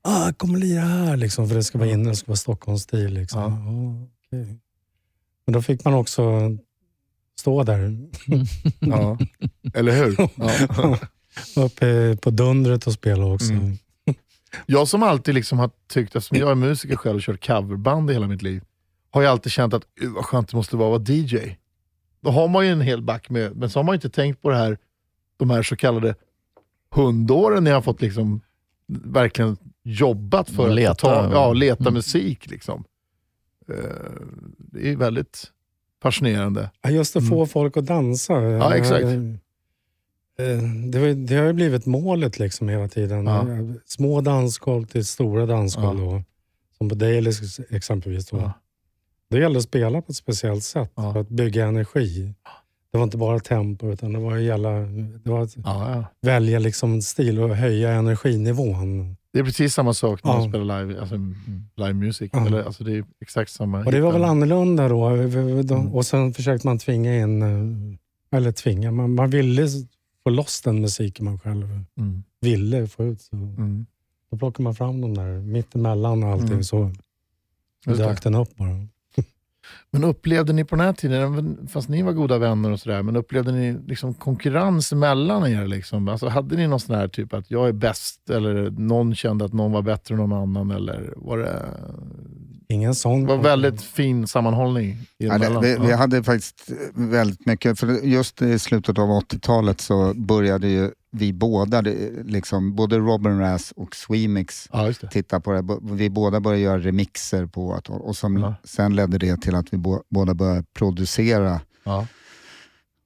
ah, 0.03 0.25
jag 0.25 0.39
kommer 0.39 0.59
lira 0.59 0.81
här 0.81 1.17
liksom, 1.17 1.49
för 1.49 1.55
det 1.55 1.65
ska 1.65 1.79
vara 1.79 1.89
inne, 1.91 2.09
det 2.11 2.17
ska 2.17 2.27
vara 2.27 2.37
Stockholmsstil. 2.37 3.15
Liksom. 3.15 3.41
Ja. 3.41 3.49
Ja, 3.49 4.09
okej. 4.27 4.59
Men 5.47 5.53
då 5.53 5.63
fick 5.63 5.85
man 5.85 5.95
också 5.95 6.23
stå 7.41 7.63
där 7.63 7.99
Ja. 8.81 9.19
Eller 9.75 9.93
hur? 10.05 10.17
Ja. 10.37 10.99
uppe 11.57 12.17
på 12.23 12.31
dundret 12.31 12.87
och 12.87 12.93
spela 12.93 13.25
också. 13.27 13.53
Mm. 13.53 13.77
Jag 14.67 14.89
som 14.89 15.03
alltid 15.03 15.35
liksom 15.35 15.59
har 15.59 15.71
tyckt, 15.89 16.17
eftersom 16.17 16.39
jag 16.39 16.51
är 16.51 16.55
musiker 16.55 16.97
själv 16.97 17.17
och 17.17 17.23
kört 17.23 17.47
coverband 17.47 18.11
i 18.11 18.13
hela 18.13 18.27
mitt 18.27 18.43
liv, 18.43 18.63
har 19.11 19.21
ju 19.23 19.27
alltid 19.29 19.53
känt 19.53 19.75
att 19.75 19.83
"Uh, 20.03 20.13
vad 20.15 20.25
skönt 20.25 20.49
det 20.49 20.57
måste 20.57 20.77
vara 20.77 20.97
att 20.97 21.09
vara 21.09 21.17
DJ. 21.19 21.57
Då 22.21 22.31
har 22.31 22.49
man 22.49 22.67
ju 22.67 22.73
en 22.73 22.81
hel 22.81 23.03
back 23.03 23.31
med, 23.31 23.57
men 23.57 23.71
så 23.71 23.79
har 23.79 23.85
man 23.85 23.95
inte 23.95 24.11
tänkt 24.11 24.43
på 24.43 24.51
det 24.51 24.57
här, 24.57 24.79
de 25.37 25.51
här 25.51 25.63
så 25.63 25.77
kallade 25.77 26.15
hundåren 26.95 27.65
när 27.65 27.71
jag 27.71 27.77
har 27.77 27.83
fått 27.83 28.03
liksom 28.03 28.41
verkligen 29.05 29.57
jobbat 29.83 30.51
för 30.51 30.69
Och 30.69 30.75
leta. 30.75 30.91
att 30.93 30.99
ta, 30.99 31.31
ja, 31.33 31.53
leta 31.53 31.83
Mm. 31.85 31.95
musik. 31.95 32.51
Liksom. 32.51 32.85
Eh, 33.69 33.75
Det 34.59 34.89
är 34.93 34.97
väldigt 34.97 35.45
fascinerande. 36.03 36.71
Ja, 36.83 36.91
Just 36.91 37.17
att 37.17 37.29
få 37.29 37.35
Mm. 37.37 37.49
folk 37.49 37.77
att 37.77 37.87
dansa. 37.87 38.41
Ja, 38.43 38.75
exakt. 38.75 39.05
Eh, 39.05 40.63
Det, 40.91 41.15
det 41.15 41.37
har 41.37 41.45
ju 41.47 41.53
blivit 41.53 41.87
målet 41.87 42.39
liksom 42.39 42.69
hela 42.69 42.89
tiden. 42.89 43.27
Ja. 43.27 43.47
Små 43.87 44.21
dansgolv 44.21 44.87
till 44.87 45.05
stora 45.07 45.47
dansgolv. 45.47 46.01
Ja. 46.05 46.05
Då. 46.13 46.23
Som 46.79 46.89
på 46.89 46.95
Dailys 46.95 47.61
exempelvis. 47.71 48.29
Då. 48.31 48.37
Ja. 48.37 48.53
Det 49.31 49.39
gällde 49.39 49.59
att 49.59 49.65
spela 49.65 50.03
på 50.03 50.11
ett 50.13 50.17
speciellt 50.17 50.65
sätt 50.65 50.93
Ja. 50.95 51.13
för 51.13 51.21
att 51.21 51.29
bygga 51.29 51.67
energi. 51.67 52.35
Det 52.93 52.99
var 52.99 53.05
inte 53.05 53.17
bara 53.17 53.41
tempo 53.41 53.91
utan 53.93 54.13
det 54.13 54.19
var 54.19 54.37
gälla, 54.37 54.71
det 55.25 55.31
var 55.31 55.43
att 55.43 55.57
Ja, 55.57 55.63
ja. 55.95 56.05
välja 56.23 56.59
liksom 56.59 57.03
stil 57.03 57.41
och 57.41 57.57
höja 57.57 57.91
energinivån. 57.93 59.17
Det 59.33 59.39
är 59.39 59.45
precis 59.45 59.75
samma 59.75 59.95
sak 59.95 60.25
när 60.25 60.33
man 60.33 60.49
spelar 60.49 60.85
live, 60.85 61.01
alltså, 61.01 61.17
live 61.77 61.93
music. 61.93 62.31
Ja. 62.33 62.47
Eller, 62.47 62.63
alltså, 62.63 62.85
det 62.85 62.93
är 62.97 63.05
exakt 63.21 63.51
samma. 63.51 63.85
Och 63.85 63.93
det 63.93 64.01
var 64.01 64.13
väl 64.13 64.25
annorlunda 64.25 64.89
då. 64.89 65.07
Mm. 65.07 65.93
Och 65.93 66.07
sen 66.07 66.35
försökte 66.35 66.67
man 66.67 66.79
tvinga 66.79 67.17
in, 67.21 67.43
eh, 67.43 68.37
eller 68.39 68.53
tvinga, 68.53 68.91
man, 68.91 69.15
man 69.15 69.31
ville 69.31 69.69
få 70.25 70.31
loss 70.31 70.61
den 70.63 70.81
musiken 70.81 71.25
man 71.25 71.39
själv 71.39 71.81
Mm. 71.99 72.23
ville 72.41 72.87
få 72.87 73.05
ut. 73.05 73.21
Så 73.21 73.37
Mm. 73.37 73.87
då 74.31 74.37
plockar 74.37 74.65
man 74.65 74.75
fram 74.75 75.01
dem 75.01 75.15
där 75.15 75.41
mittemellan 75.41 76.23
och 76.25 76.31
allting 76.31 76.49
Mm. 76.49 76.65
så 76.65 76.91
dök 77.85 78.23
den 78.23 78.35
upp 78.35 78.57
bara. 78.57 78.87
Men 79.95 80.05
upplevde 80.05 80.53
ni 80.53 80.65
på 80.65 80.77
den 80.77 80.85
här 80.87 80.93
tiden, 80.93 81.59
fast 81.73 81.89
ni 81.89 82.03
var 82.03 82.13
goda 82.13 82.39
vänner 82.39 82.71
och 82.73 82.81
sådär, 82.81 83.03
men 83.03 83.17
upplevde 83.17 83.53
ni 83.53 83.79
liksom 83.87 84.15
konkurrens 84.15 84.93
mellan 84.93 85.47
er? 85.53 85.67
Liksom? 85.67 86.09
Alltså, 86.09 86.29
hade 86.29 86.57
ni 86.57 86.67
någon 86.67 86.81
sån 86.81 86.95
här 86.97 87.09
typ 87.09 87.35
att 87.35 87.51
jag 87.51 87.69
är 87.69 87.73
bäst 87.73 88.31
eller 88.31 88.71
någon 88.71 89.15
kände 89.15 89.45
att 89.45 89.53
någon 89.53 89.73
var 89.73 89.83
bättre 89.83 90.15
än 90.15 90.21
någon 90.21 90.33
annan? 90.33 90.71
Eller 90.71 91.13
var 91.17 91.39
det, 91.39 91.63
Ingen 92.69 92.95
sån. 92.95 93.21
det 93.27 93.37
var 93.37 93.43
väldigt 93.43 93.83
fin 93.83 94.27
sammanhållning 94.27 94.97
Ja, 95.19 95.39
det, 95.39 95.47
emellan? 95.47 95.87
vi, 95.87 95.93
hade 95.93 96.23
faktiskt 96.23 96.71
väldigt 96.95 97.47
mycket, 97.47 97.79
för 97.79 97.87
just 98.07 98.43
i 98.43 98.59
slutet 98.59 98.99
av 98.99 99.09
80-talet 99.09 99.81
så 99.81 100.13
började 100.17 100.69
ju 100.69 100.91
vi 101.15 101.33
båda, 101.33 101.83
det- 101.83 102.25
liksom, 102.25 102.75
både 102.75 102.99
Robin 102.99 103.39
Rass 103.39 103.73
och 103.77 103.97
Swemix 103.97 104.69
ja, 104.73 104.93
det. 105.01 105.09
titta 105.11 105.41
på 105.41 105.53
det. 105.53 105.65
Vi 105.83 106.11
båda 106.11 106.41
började 106.41 106.63
göra 106.63 106.79
remixer 106.79 107.47
på 107.47 107.75
att 107.75 107.89
och 107.89 108.17
som, 108.17 108.37
Ja. 108.37 108.55
sen 108.65 108.97
ledde 108.97 109.19
det 109.19 109.37
till 109.37 109.55
att 109.55 109.67
vi 109.73 109.77
bo, 109.83 110.03
båda 110.09 110.35
började 110.35 110.65
producera. 110.75 111.61
Ja. 111.85 112.07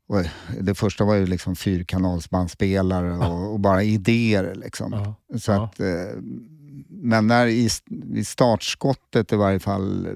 Och 0.08 0.22
det 0.60 0.74
första 0.74 1.04
var 1.04 1.14
ju 1.14 1.26
liksom 1.26 1.56
fyrkanalsbandspelare 1.56 3.12
och, 3.18 3.52
och 3.52 3.60
bara 3.60 3.82
idéer. 3.82 4.54
Liksom. 4.54 4.92
Ja. 4.92 5.14
Så 5.38 5.52
Ja. 5.52 5.64
att, 5.64 5.80
eh, 5.80 5.86
men 6.88 7.26
när 7.26 7.46
i, 7.46 7.68
i 8.14 8.24
startskottet 8.24 9.32
i 9.32 9.36
varje 9.36 9.58
fall 9.60 10.08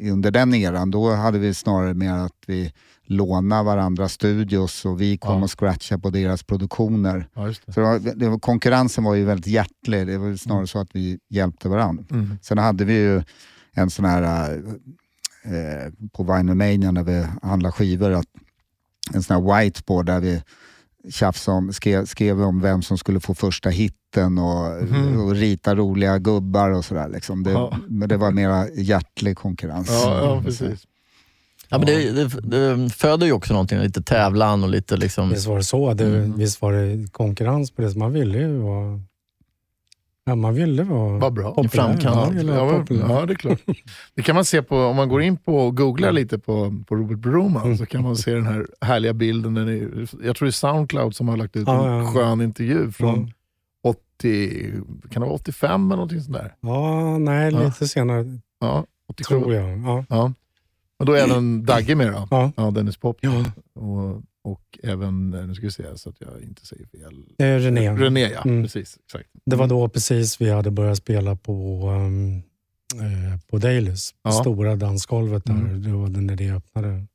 under 0.00 0.30
den 0.30 0.54
eran, 0.54 0.90
då 0.90 1.10
hade 1.10 1.38
vi 1.38 1.54
snarare 1.54 1.94
mer 1.94 2.12
att 2.12 2.36
vi 2.46 2.72
lånade 3.06 3.62
varandra 3.64 4.08
studios 4.08 4.84
och 4.84 5.00
vi 5.00 5.18
kom 5.18 5.38
Ja. 5.38 5.44
och 5.44 5.58
scratchade 5.58 6.02
på 6.02 6.10
deras 6.10 6.42
produktioner. 6.42 7.28
Ja, 7.34 7.42
det. 7.42 7.54
Så 7.54 7.80
det 7.80 7.86
var, 7.86 7.98
det 7.98 8.28
var, 8.28 8.38
konkurrensen 8.38 9.04
var 9.04 9.14
ju 9.14 9.24
väldigt 9.24 9.46
hjärtlig, 9.46 10.06
det 10.06 10.18
var 10.18 10.36
snarare 10.36 10.66
så 10.66 10.78
att 10.78 10.88
vi 10.92 11.18
hjälpte 11.30 11.68
varandra. 11.68 12.04
Mm. 12.10 12.38
Sen 12.42 12.58
hade 12.58 12.84
vi 12.84 12.94
ju 12.94 13.22
en 13.72 13.90
sån 13.90 14.04
här, 14.04 14.62
eh, 15.44 15.92
på 16.12 16.22
Vinomania 16.22 16.90
när 16.90 17.02
vi 17.04 17.26
handlade 17.42 17.72
skivor, 17.72 18.10
att 18.12 18.26
en 19.14 19.22
sån 19.22 19.36
här 19.46 19.60
whiteboard 19.64 20.06
där 20.06 20.20
vi 20.20 20.42
tjafsade 21.10 21.56
om, 21.58 21.72
skrev, 21.72 22.06
skrev 22.06 22.42
om 22.42 22.60
vem 22.60 22.82
som 22.82 22.98
skulle 22.98 23.20
få 23.20 23.34
första 23.34 23.68
hitten 23.70 24.38
och, 24.38 24.82
Mhm. 24.84 25.20
och 25.20 25.30
rita 25.34 25.74
roliga 25.74 26.18
gubbar 26.18 26.70
och 26.70 26.84
sådär. 26.84 27.08
Liksom. 27.08 27.42
Det, 27.42 27.50
Ja. 27.50 27.78
Men 27.88 28.08
det 28.08 28.16
var 28.16 28.30
mera 28.32 28.68
hjärtlig 28.70 29.36
konkurrens. 29.36 29.88
Ja, 29.90 30.18
ja, 30.24 30.42
precis. 30.44 30.86
Ja, 31.68 31.78
men 31.78 31.86
det, 31.86 32.10
det, 32.12 32.40
det 32.40 32.90
föder 32.90 33.26
ju 33.26 33.32
också 33.32 33.52
någonting, 33.52 33.78
lite 33.78 34.02
tävlan 34.02 34.62
och 34.64 34.68
lite 34.70 34.96
liksom... 34.96 35.30
Visst 35.30 35.46
var 35.46 35.56
det 35.56 35.64
så. 35.64 35.94
Det, 35.94 36.04
Mm. 36.04 36.38
Visst 36.38 36.62
var 36.62 36.72
det 36.72 37.12
konkurrens 37.12 37.70
på 37.70 37.82
det. 37.82 37.90
Så 37.90 37.98
man 37.98 38.12
ville 38.12 38.38
ju 38.38 38.58
vara... 38.58 39.00
Ja, 40.26 40.34
man 40.34 40.54
ville 40.54 40.82
vara 40.82 41.18
Vad 41.18 41.32
bra. 41.32 41.48
populär. 41.54 41.68
framkant. 41.68 42.16
Man 42.16 42.36
ville 42.36 42.52
vara 42.52 42.72
Ja, 42.72 42.78
populär. 42.78 43.08
ja, 43.08 43.26
det 43.26 43.32
är 43.32 43.36
klart. 43.36 43.60
Det 44.14 44.22
kan 44.22 44.34
man 44.34 44.44
se 44.44 44.62
på, 44.62 44.76
om 44.78 44.96
man 44.96 45.08
går 45.08 45.22
in 45.22 45.36
på 45.36 45.56
och 45.58 45.76
googlar 45.76 46.12
lite 46.12 46.38
på, 46.38 46.82
på 46.88 46.94
Robert 46.96 47.18
Broman 47.18 47.64
Mm. 47.64 47.76
så 47.78 47.86
kan 47.86 48.02
man 48.02 48.16
se 48.16 48.34
den 48.34 48.46
här 48.46 48.66
härliga 48.80 49.12
bilden. 49.14 49.54
Den 49.54 49.68
är, 49.68 50.06
jag 50.26 50.36
tror 50.36 50.46
det 50.46 50.50
är 50.50 50.52
Soundcloud 50.52 51.16
som 51.16 51.28
har 51.28 51.36
lagt 51.36 51.56
ut 51.56 51.66
Ja, 51.66 51.88
en 51.88 52.04
ja. 52.04 52.12
skön 52.12 52.40
intervju 52.40 52.92
från 52.92 53.32
Ja. 53.82 53.90
80, 53.90 54.72
kan 55.10 55.20
det 55.22 55.26
vara 55.28 55.30
85 55.36 55.86
eller 55.86 55.96
någonting 55.96 56.20
sånt 56.20 56.36
där? 56.36 56.54
Ja, 56.60 57.18
nej, 57.18 57.52
Ja. 57.52 57.62
lite 57.64 57.88
senare 57.88 58.24
Ja, 58.60 58.84
87. 59.08 59.28
tror 59.40 59.54
jag. 59.54 59.78
Ja. 59.78 60.04
Ja. 60.08 60.32
Och 60.98 61.06
då 61.06 61.12
är 61.12 61.24
även 61.24 61.64
Dagge 61.66 61.94
med 61.94 62.12
då? 62.12 62.28
Ja. 62.30 62.52
Ja, 62.56 62.70
Dennis 62.70 62.96
Pop. 62.96 63.18
Ja. 63.20 63.32
Och, 63.74 64.22
och 64.44 64.78
även, 64.82 65.34
eh, 65.34 65.46
nu 65.46 65.54
ska 65.54 65.66
vi 65.66 65.72
se 65.72 65.82
så 65.98 66.08
att 66.10 66.16
jag 66.20 66.42
inte 66.42 66.66
säger 66.66 66.86
fel. 66.86 67.24
Eh, 67.38 67.58
René. 67.64 67.90
René, 67.94 68.20
ja. 68.20 68.42
Mm. 68.44 68.62
Precis. 68.62 68.98
Exakt. 69.04 69.28
Det 69.46 69.56
var 69.56 69.66
då 69.66 69.88
precis 69.88 70.40
vi 70.40 70.50
hade 70.50 70.70
börjat 70.70 70.98
spela 70.98 71.36
på, 71.36 71.88
um, 71.90 72.36
eh, 73.00 73.40
på 73.50 73.58
Dailys. 73.58 74.14
Ja. 74.22 74.30
Stora 74.32 74.76
dansgolvet 74.76 75.44
där. 75.44 75.54
Mm. 75.54 75.82
Det 75.82 75.90
var 75.92 76.08
när 76.08 76.36
det 76.36 76.50
öppnade. 76.50 76.88
Det 76.88 77.06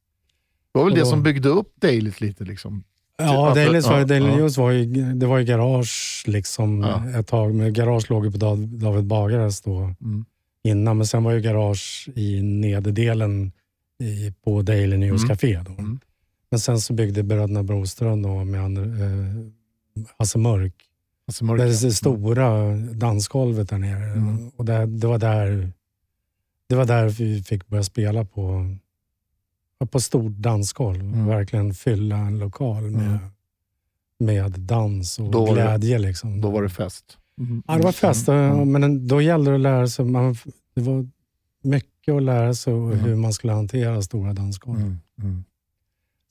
var 0.72 0.84
väl 0.84 0.92
Och 0.92 0.98
det 0.98 1.04
då- 1.04 1.10
som 1.10 1.24
byggde 1.24 1.50
upp 1.50 1.74
Dailyt 1.82 2.22
lite 2.22 2.44
liksom? 2.44 2.84
Ja, 3.18 3.50
att- 3.50 3.56
Dailys 3.56 3.86
var, 3.88 4.00
ja, 4.00 4.06
Daily 4.06 4.30
ja. 4.40 4.50
Var 4.58 4.72
ju, 4.72 4.86
det 5.14 5.26
var 5.26 5.38
ju 5.38 5.46
garage 5.46 6.24
liksom 6.28 6.82
Ja. 6.82 7.20
ett 7.20 7.28
tag. 7.28 7.56
Men 7.56 7.74
garage 7.74 8.10
låg 8.10 8.26
ju 8.26 8.32
på 8.32 8.38
Dav- 8.38 8.68
David 8.80 9.04
Bagares 9.06 9.62
då. 9.62 9.78
Mm. 10.02 10.26
innan. 10.64 10.98
Men 10.98 11.08
sen 11.08 11.24
var 11.24 11.32
ju 11.32 11.42
garage 11.42 12.10
i 12.16 12.42
nederdelen 12.42 13.52
i, 14.04 14.34
på 14.44 14.62
Daily 14.62 14.98
News 14.98 15.22
Mm. 15.24 15.30
Café. 15.30 15.62
Då. 15.66 15.72
Mm. 15.72 16.00
Men 16.52 16.60
sen 16.60 16.80
så 16.82 16.94
byggde 16.94 17.24
bröderna 17.24 17.64
Broström 17.64 18.22
då 18.22 18.44
med 18.44 18.78
eh, 18.78 19.46
Hasse 20.18 20.38
Mörk. 20.38 20.74
Alltså, 21.28 21.46
Det 21.46 21.48
mörka. 21.48 21.64
är 21.64 21.68
det 21.68 21.92
stora 21.92 22.76
dansgolvet 22.78 23.70
där 23.70 23.78
nere. 23.78 24.06
Mm. 24.12 24.50
Och 24.50 24.66
det, 24.66 24.86
det, 24.86 25.08
var 25.08 25.18
där, 25.18 25.72
det 26.68 26.76
var 26.76 26.86
där 26.86 27.10
vi 27.10 27.44
fick 27.44 27.68
börja 27.68 27.84
spela 27.84 28.26
på, 28.26 28.76
på 29.92 30.00
stort 30.00 30.32
dansgolv. 30.32 31.02
Mm. 31.02 31.26
Verkligen 31.28 31.74
fylla 31.74 32.18
en 32.18 32.40
lokal 32.40 32.84
med, 32.92 33.06
Mm. 33.06 33.20
med 34.20 34.52
dans 34.52 35.20
och 35.20 35.32
Då 35.32 35.40
var 35.46 35.56
det- 35.56 35.62
glädje. 35.62 36.00
liksom. 36.00 36.42
Då 36.42 36.50
var 36.52 36.64
det 36.64 36.70
fest. 36.70 37.18
Ja, 37.68 37.78
det 37.78 37.84
var 37.84 37.92
fest. 37.92 38.28
Mm. 38.30 38.72
Men 38.72 39.08
då 39.08 39.22
gällde 39.22 39.52
det 39.52 39.56
att 39.56 39.62
lära 39.62 39.88
sig. 39.88 40.06
Man, 40.06 40.36
det 40.76 40.82
var 40.82 41.08
mycket 41.64 42.14
att 42.14 42.24
lära 42.24 42.54
sig 42.54 42.74
Mm. 42.74 43.00
hur 43.00 43.16
man 43.16 43.34
skulle 43.34 43.54
hantera 43.54 44.02
stora 44.02 44.34
dansgolv. 44.34 44.96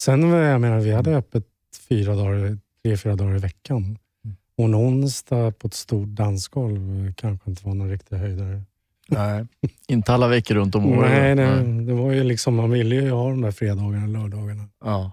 Mm. 0.06 0.20
Mm. 0.20 0.30
Sen 0.30 0.40
jag 0.42 0.60
menar, 0.60 0.80
vi 0.80 0.92
hade 0.92 1.16
öppet 1.16 1.44
fyra 1.88 2.14
dagar, 2.14 2.58
tre, 2.84 2.96
fyra 2.96 3.16
dagar 3.16 3.36
i 3.36 3.38
veckan. 3.38 3.98
Mm. 4.24 4.36
Och 4.56 4.64
en 4.64 4.74
onsdag 4.74 5.58
på 5.58 5.66
ett 5.66 5.74
stort 5.74 6.08
dansgolv 6.08 7.12
kanske 7.16 7.50
inte 7.50 7.66
var 7.66 7.74
någon 7.74 7.90
riktig 7.90 8.16
höjdare. 8.16 8.62
Nej. 9.08 9.46
Inte 9.88 10.14
alla 10.14 10.28
veckor 10.28 10.54
runt 10.54 10.74
om 10.74 10.86
året. 10.86 11.10
Nej, 11.10 11.34
det, 11.36 11.62
Nej. 11.62 11.84
det 11.86 11.92
var 11.94 12.12
ju 12.12 12.24
liksom, 12.24 12.54
man 12.54 12.70
ville 12.70 12.94
ju 12.94 13.10
ha 13.10 13.28
de 13.30 13.40
där 13.40 13.50
fredagarna 13.50 14.02
och 14.02 14.08
lördagarna. 14.08 14.64
Ja, 14.84 15.12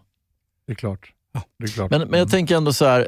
det 0.67 0.73
är 0.73 0.75
klart. 0.75 1.11
Ja. 1.33 1.41
Det 1.59 1.63
är 1.65 1.67
klart. 1.67 1.91
Men, 1.91 2.07
men 2.07 2.19
jag 2.19 2.29
tänker 2.29 2.55
ändå 2.57 2.73
så 2.73 2.85
här, 2.85 3.07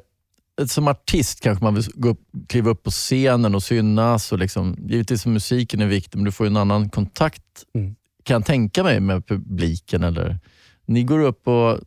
som 0.68 0.88
artist 0.88 1.42
kanske 1.42 1.64
man 1.64 1.76
vill 1.76 1.84
gå 1.94 2.10
upp, 2.10 2.22
kliva 2.48 2.70
upp 2.70 2.84
på 2.84 2.92
scenen 2.92 3.56
och 3.56 3.64
synas. 3.64 4.32
Och 4.32 4.40
liksom, 4.40 4.78
givetvis 4.88 5.26
är 5.26 5.30
musiken 5.30 5.82
är 5.82 5.86
viktig, 5.88 6.18
men 6.18 6.26
du 6.26 6.32
får 6.32 6.46
ju 6.46 6.50
en 6.50 6.58
annan 6.58 6.90
kontakt, 6.90 7.44
Mm. 7.74 7.96
kan 8.24 8.34
jag 8.34 8.46
tänka 8.46 8.84
mig, 8.84 9.00
med 9.00 9.26
publiken. 9.28 10.04
Eller, 10.04 10.40
ni 10.88 11.04
går 11.04 11.20
upp 11.20 11.48
och 11.48 11.80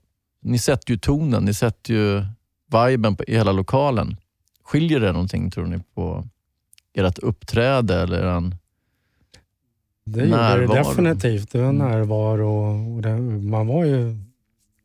ni 0.42 0.58
sätter 0.58 0.90
ju 0.92 0.98
tonen, 0.98 1.44
ni 1.44 1.54
sätter 1.54 1.94
ju 1.94 2.22
viben 2.88 3.16
på, 3.16 3.24
i 3.24 3.32
hela 3.36 3.52
lokalen. 3.52 4.16
Skiljer 4.64 5.00
det 5.00 5.12
någonting, 5.12 5.50
tror 5.50 5.66
ni, 5.66 5.78
på 5.94 6.24
ert 6.94 7.18
uppträde 7.18 7.94
eller 8.02 8.18
eran... 8.18 8.54
Det 10.04 10.24
gjorde 10.24 10.66
det 10.66 10.66
definitivt. 10.66 11.52
Det 11.52 11.58
var 11.58 11.68
Mm. 11.70 11.88
närvaro. 11.90 12.94
Och 12.96 13.02
det, 13.02 13.18
man 13.50 13.66
var 13.66 13.84
ju, 13.84 14.16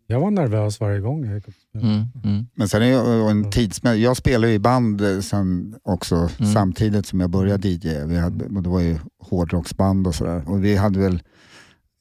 jag 0.08 0.20
var 0.20 0.32
nervös 0.32 0.80
varje 0.80 1.00
gång 1.00 1.26
jag 1.26 1.36
gick. 1.36 1.46
Mm, 1.76 2.04
mm, 2.24 2.48
Men 2.56 2.70
sen 2.70 2.82
är 2.82 2.86
jag 2.86 3.32
en 3.32 3.52
tidsmässigt, 3.52 4.04
jag 4.04 4.18
spelar 4.18 4.48
i 4.48 4.60
band 4.60 5.02
eh, 5.02 5.20
sen 5.20 5.76
också 5.84 6.16
Mm. 6.16 6.54
samtidigt 6.54 7.06
som 7.06 7.20
jag 7.20 7.30
började 7.30 7.68
DJ. 7.70 8.06
Vi 8.06 8.18
hade, 8.18 8.46
och 8.46 8.64
det 8.64 8.70
var 8.70 8.80
ju 8.80 8.98
hårdrocksband 9.20 10.08
och 10.08 10.16
sådär. 10.16 10.44
Och 10.50 10.64
vi 10.64 10.76
hade 10.76 11.00
väl 11.00 11.20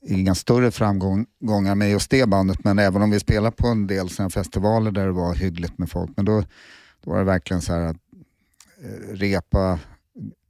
inga 0.07 0.35
större 0.35 0.71
framgångar 0.71 1.75
med 1.75 1.91
just 1.91 2.11
det 2.11 2.29
bandet, 2.29 2.65
men 2.65 2.79
även 2.79 3.03
om 3.03 3.11
vi 3.11 3.21
spelade 3.21 3.57
på 3.57 3.67
en 3.67 3.87
del 3.87 4.09
såna 4.09 4.31
festivaler 4.31 4.91
där 4.91 5.07
det 5.07 5.13
var 5.13 5.35
hyggligt 5.35 5.79
med 5.79 5.91
folk, 5.91 6.11
men 6.17 6.25
då, 6.25 6.45
då 7.05 7.11
var 7.11 7.19
det 7.19 7.25
verkligen 7.25 7.63
så 7.63 7.73
att 7.73 7.97
eh, 8.83 9.15
repa 9.15 9.79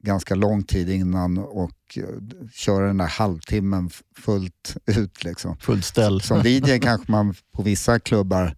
ganska 0.02 0.34
lång 0.34 0.62
tid 0.62 0.90
innan 0.90 1.38
och 1.38 1.70
eh, 1.96 2.04
köra 2.52 2.86
den 2.86 2.98
där 2.98 3.06
halvtimmen 3.06 3.90
fullt 4.16 4.76
ut. 4.86 5.24
Liksom. 5.24 5.56
fullt 5.56 5.84
ställ. 5.84 6.20
Som 6.20 6.42
DJ 6.44 6.78
kanske 6.78 7.12
man 7.12 7.34
på 7.52 7.62
vissa 7.62 7.98
klubbar 7.98 8.56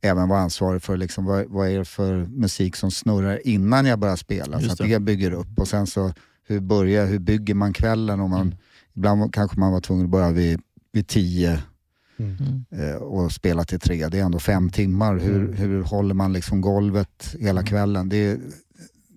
även 0.00 0.28
var 0.28 0.36
ansvarig 0.36 0.82
för 0.82 0.96
liksom, 0.96 1.24
vad, 1.24 1.46
vad 1.46 1.68
är 1.68 1.78
det 1.78 1.84
för 1.84 2.26
musik 2.26 2.76
som 2.76 2.90
snurrar 2.90 3.46
innan 3.46 3.86
jag 3.86 3.98
börjar 3.98 4.16
spela. 4.16 4.60
Just 4.60 4.66
så 4.66 4.72
att 4.72 4.88
det. 4.88 4.94
det 4.94 5.00
bygger 5.00 5.30
upp 5.30 5.58
och 5.58 5.68
sen 5.68 5.86
så 5.86 6.12
hur, 6.46 6.60
börjar, 6.60 7.06
hur 7.06 7.18
bygger 7.18 7.54
man 7.54 7.72
kvällen? 7.72 8.20
Och 8.20 8.30
man, 8.30 8.40
Mm. 8.40 8.58
Ibland 8.96 9.34
kanske 9.34 9.60
man 9.60 9.72
var 9.72 9.80
tvungen 9.80 10.04
att 10.04 10.10
börja 10.10 10.30
vid, 10.30 10.60
vid 10.92 11.06
tio 11.06 11.58
Mm. 12.18 12.36
Mm. 12.70 12.90
eh, 12.90 12.96
och 12.96 13.32
spela 13.32 13.64
till 13.64 13.80
tre. 13.80 14.08
Det 14.08 14.18
är 14.18 14.22
ändå 14.24 14.38
fem 14.38 14.70
timmar. 14.70 15.16
Hur, 15.18 15.36
Mm. 15.44 15.52
hur 15.56 15.82
håller 15.82 16.14
man 16.14 16.32
liksom 16.32 16.60
golvet 16.60 17.36
hela 17.40 17.62
kvällen? 17.62 18.08
Det 18.08 18.16
är, 18.16 18.38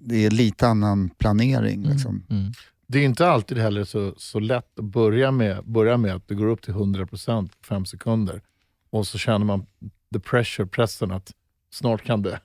det 0.02 0.26
är 0.26 0.30
lite 0.32 0.68
annan 0.68 1.10
planering. 1.10 1.84
Liksom. 1.84 2.24
Mm. 2.30 2.52
Det 2.88 3.00
är 3.00 3.04
inte 3.06 3.28
alltid 3.28 3.58
heller 3.58 3.84
så, 3.84 4.14
så 4.18 4.40
lätt 4.40 4.80
att 4.80 4.86
börja 4.86 5.32
med, 5.32 5.64
börja 5.66 5.98
med 5.98 6.16
att 6.16 6.28
det 6.28 6.36
går 6.36 6.48
upp 6.48 6.62
till 6.62 6.74
100% 6.74 7.06
på 7.50 7.66
fem 7.68 7.86
sekunder. 7.86 8.42
Och 8.90 9.08
så 9.08 9.18
känner 9.18 9.46
man 9.46 9.66
the 10.14 10.20
pressure, 10.20 10.68
pressen 10.68 11.12
att 11.12 11.32
snart 11.74 12.04
kan 12.04 12.22
det. 12.22 12.40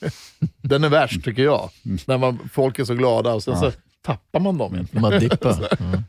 Den 0.62 0.84
är 0.84 0.88
värst 0.88 1.24
tycker 1.24 1.42
jag. 1.44 1.70
När 2.06 2.18
man, 2.18 2.38
folk 2.52 2.78
är 2.78 2.84
så 2.84 2.94
glada 2.94 3.34
och 3.34 3.42
sen 3.42 3.54
Ja. 3.54 3.60
så 3.60 3.78
tappar 4.02 4.40
man 4.40 4.58
dem. 4.58 4.86
Man 4.92 5.18
dippar. 5.20 5.68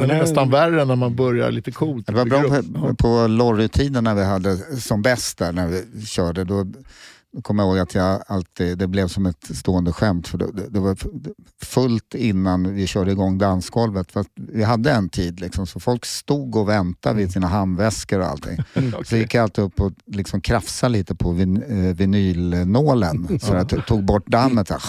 Den 0.00 0.10
är 0.10 0.18
nästan 0.18 0.50
värre 0.50 0.84
när 0.84 0.96
man 0.96 1.16
börjar 1.16 1.50
lite 1.50 1.72
coolt. 1.72 2.06
Det 2.06 2.12
var 2.12 2.24
bra 2.24 2.42
på, 2.42 2.94
på 2.94 3.26
Lorry-tiden 3.26 4.04
när 4.04 4.14
vi 4.14 4.24
hade 4.24 4.56
som 4.80 5.02
bäst 5.02 5.38
där 5.38 5.52
när 5.52 5.66
vi 5.66 6.06
körde. 6.06 6.44
Då 6.44 6.66
kommer 7.42 7.62
jag 7.62 7.70
ihåg 7.70 7.78
att 7.78 7.94
jag 7.94 8.22
alltid, 8.26 8.78
det 8.78 8.86
blev 8.86 9.08
som 9.08 9.26
ett 9.26 9.56
stående 9.56 9.92
skämt. 9.92 10.28
För 10.28 10.38
det, 10.38 10.52
det, 10.52 10.68
det 10.68 10.80
var 10.80 10.96
fullt 11.62 12.14
innan 12.14 12.74
vi 12.74 12.86
körde 12.86 13.12
igång 13.12 13.38
dansgolvet. 13.38 14.12
För 14.12 14.20
att 14.20 14.26
vi 14.34 14.64
hade 14.64 14.90
en 14.90 15.08
tid 15.08 15.40
liksom, 15.40 15.66
så 15.66 15.80
folk 15.80 16.04
stod 16.04 16.56
och 16.56 16.68
väntade 16.68 17.16
vid 17.16 17.32
sina 17.32 17.46
handväskor 17.46 18.20
och 18.20 18.26
allting. 18.26 18.58
Så 19.04 19.16
gick 19.16 19.34
jag 19.34 19.42
alltid 19.42 19.64
upp 19.64 19.80
och 19.80 19.92
liksom 20.06 20.40
krafsade 20.40 20.92
lite 20.92 21.14
på 21.14 21.32
vin, 21.32 21.62
eh, 21.62 21.94
vinylnålen. 21.96 23.38
Så 23.42 23.54
jag 23.54 23.86
tog 23.86 24.04
bort 24.04 24.26
dammet. 24.26 24.68
Så 24.68 24.74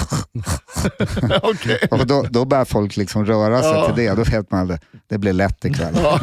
här. 1.22 1.40
Okej. 1.44 1.80
Och 1.92 2.08
då, 2.08 2.26
då 2.30 2.46
börjar 2.46 2.66
folk 2.66 2.98
liksom 2.98 3.26
röra 3.26 3.62
sig 3.62 3.86
till 3.86 4.06
det. 4.06 4.14
Då 4.14 4.24
vet 4.24 4.52
man 4.52 4.72
att 4.72 4.82
det, 5.08 5.18
blir 5.18 5.34
lätt 5.34 5.66
ikväll. 5.66 5.94
Ja. 5.96 6.20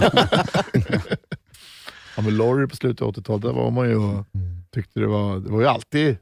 ja, 2.17 2.23
men 2.23 2.37
Lorry 2.37 2.67
på 2.67 2.77
slutet 2.77 3.03
av 3.03 3.13
80-talet, 3.13 3.43
där 3.43 3.53
var 3.53 3.71
man 3.71 3.89
ju 3.89 3.97
och 3.97 4.27
tyckte 4.75 5.01
det 5.01 5.07
var, 5.07 5.41
det 5.41 5.51
var 5.51 5.61
ju 5.61 5.67
alltid 5.67 6.17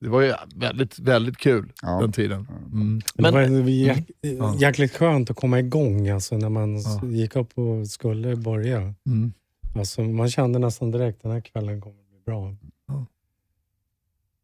det 0.00 0.08
var 0.08 0.20
ju 0.20 0.34
väldigt, 0.54 0.98
väldigt 0.98 1.36
kul 1.36 1.72
Ja. 1.82 2.00
den 2.00 2.12
tiden. 2.12 2.48
Mm. 2.72 3.00
Det 3.14 3.22
Men- 3.22 3.34
var 3.34 3.40
jä- 3.70 4.04
Ja. 4.20 4.54
jäkligt 4.58 4.92
skönt 4.96 5.30
att 5.30 5.36
komma 5.36 5.58
igång 5.58 6.08
alltså, 6.08 6.36
när 6.38 6.48
man 6.48 6.80
Ja. 6.80 7.00
gick 7.06 7.36
upp 7.36 7.58
och 7.58 7.88
skulle 7.88 8.36
börja. 8.36 8.94
Mm. 9.06 9.32
Alltså, 9.74 10.02
man 10.02 10.30
kände 10.30 10.58
nästan 10.58 10.90
direkt 10.90 11.22
den 11.22 11.32
här 11.32 11.40
kvällen 11.40 11.80
kommer 11.80 11.96
bli 12.10 12.18
bra. 12.26 12.54
Ja. 12.88 13.06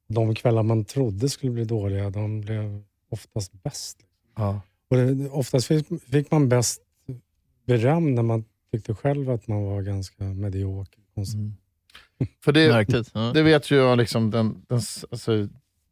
De 0.08 0.34
kvällar 0.34 0.62
man 0.62 0.84
trodde 0.84 1.28
skulle 1.28 1.52
bli 1.52 1.64
dåliga, 1.64 2.10
de 2.10 2.40
blev 2.40 2.82
oftast 3.10 3.52
bäst. 3.62 3.98
Ja. 4.36 4.60
Och 4.88 4.96
det, 4.96 5.28
oftast 5.30 5.66
fick, 5.66 5.86
fick 6.10 6.30
man 6.30 6.48
bäst 6.48 6.80
beröm 7.66 8.14
när 8.14 8.22
man 8.22 8.44
tyckte 8.72 8.94
själv 8.94 9.30
att 9.30 9.48
man 9.48 9.64
var 9.64 9.82
ganska 9.82 10.24
medioker. 10.24 11.00
Mm. 11.16 11.54
För 12.44 12.52
det, 12.52 12.68
Märkligt. 12.68 13.10
Ja. 13.14 13.30
det 13.34 13.42
vet 13.42 13.70
ju 13.70 13.76
jag, 13.76 13.98
liksom, 13.98 14.30
den, 14.30 14.64
den, 14.68 14.80
alltså, 15.10 15.48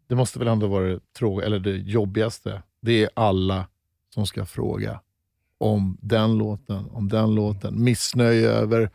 det 0.07 0.15
måste 0.15 0.39
väl 0.39 0.49
ändå 0.49 0.67
vara 0.67 0.87
det, 0.87 1.01
tråg, 1.19 1.43
eller 1.43 1.59
det 1.59 1.77
jobbigaste. 1.77 2.63
Det 2.81 3.03
är 3.03 3.11
alla 3.15 3.67
som 4.15 4.27
ska 4.27 4.47
fråga 4.47 5.01
om 5.59 5.99
den 6.01 6.39
låten, 6.39 6.87
om 6.91 7.09
den 7.09 7.35
låten. 7.35 7.85
Missnöje 7.85 8.49
över... 8.49 8.91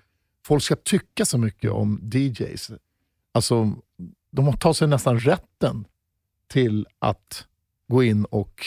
Folk 0.45 0.63
ska 0.63 0.76
tycka 0.76 1.26
så 1.26 1.38
mycket 1.38 1.71
om 1.71 2.10
DJs. 2.13 2.71
Alltså, 3.32 3.73
de 4.32 4.58
tar 4.58 4.73
sig 4.73 4.88
nästan 4.88 5.19
rätten 5.19 5.86
till 6.47 6.88
att 7.00 7.47
gå 7.88 8.04
in 8.04 8.26
och 8.26 8.65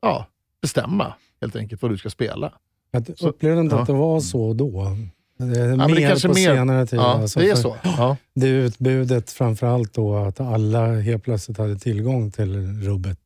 ja, 0.00 0.26
bestämma 0.60 1.14
helt 1.40 1.56
enkelt 1.56 1.82
vad 1.82 1.90
du 1.90 1.98
ska 1.98 2.10
spela. 2.10 2.52
Jag 2.90 3.10
upplevde 3.20 3.60
inte 3.60 3.74
ja. 3.76 3.80
att 3.80 3.86
det 3.86 3.92
var 3.92 4.20
så 4.20 4.54
då. 4.54 4.96
Det 5.38 5.44
är 5.60 5.76
men 5.76 5.78
det 5.88 5.94
mer 5.94 6.08
kanske 6.08 6.28
på 6.28 6.34
mer- 6.34 6.54
senare 6.54 6.86
tid. 6.86 6.98
Ja, 6.98 7.02
alltså, 7.14 7.40
det 7.40 7.50
är 7.50 7.54
så. 7.54 7.76
Ja. 7.82 8.16
Det 8.34 8.48
utbudet 8.48 9.30
framförallt 9.30 9.94
då 9.94 10.16
att 10.16 10.40
alla 10.40 11.00
helt 11.00 11.22
plötsligt 11.24 11.58
hade 11.58 11.78
tillgång 11.78 12.30
till 12.30 12.82
rubbet. 12.82 13.18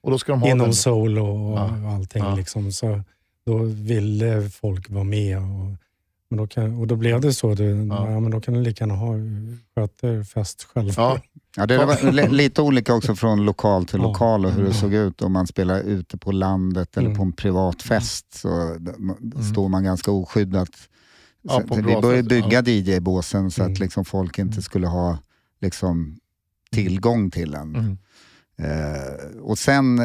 Och 0.00 0.10
då 0.10 0.18
ska 0.18 0.32
de 0.32 0.40
ha 0.42 0.48
Inom 0.48 0.66
den. 0.66 0.74
soul 0.74 1.18
och 1.18 1.26
Ja. 1.58 1.64
och 1.86 1.92
allting. 1.92 2.22
Ja. 2.24 2.34
Liksom. 2.34 2.72
Så 2.72 3.00
då 3.46 3.58
ville 3.62 4.50
folk 4.50 4.90
vara 4.90 5.04
med. 5.04 5.38
Och, 5.38 5.44
men 6.30 6.38
då, 6.38 6.46
kan, 6.46 6.78
och 6.80 6.86
då 6.86 6.96
blev 6.96 7.20
det 7.20 7.32
så. 7.32 7.54
Du, 7.54 7.64
ja. 7.64 8.20
men 8.20 8.30
då 8.30 8.40
kan 8.40 8.54
du 8.54 8.60
lika 8.62 8.84
gärna 8.84 8.94
ha, 8.94 9.14
sköta 9.74 10.08
er 10.08 10.22
fest 10.24 10.62
själv. 10.74 10.92
Ja. 10.96 11.18
Ja, 11.56 11.66
det 11.66 11.78
var 11.78 12.12
li- 12.12 12.28
lite 12.30 12.62
olika 12.62 12.94
också 12.94 13.14
från 13.14 13.44
lokal 13.44 13.84
till 13.86 13.98
Ja. 13.98 14.08
lokal 14.08 14.46
och 14.46 14.52
hur 14.52 14.62
det 14.62 14.68
Ja. 14.68 14.74
såg 14.74 14.94
ut. 14.94 15.22
Om 15.22 15.32
man 15.32 15.46
spelar 15.46 15.80
ute 15.80 16.18
på 16.18 16.32
landet 16.32 16.96
eller 16.96 17.06
Mm. 17.06 17.16
på 17.18 17.22
en 17.24 17.32
privat 17.32 17.82
fest 17.82 18.34
så 18.34 18.74
d- 18.78 18.92
m- 18.98 19.42
står 19.52 19.68
man 19.68 19.84
ganska 19.84 20.10
oskyddat. 20.10 20.68
Ja, 21.42 21.62
Så 21.68 21.74
vi 21.74 21.82
började 21.82 22.16
sätt, 22.16 22.28
bygga 22.28 22.62
DJ-båsen 22.62 23.50
så 23.50 23.62
Mm. 23.62 23.72
att 23.72 23.78
liksom 23.78 24.04
folk 24.04 24.38
inte 24.38 24.62
skulle 24.62 24.86
ha 24.86 25.18
liksom, 25.60 26.18
tillgång 26.72 27.30
till 27.30 27.50
den. 27.50 27.76
Mm. 27.76 27.98
Eh, 28.62 29.40
och 29.40 29.58
sen 29.58 29.98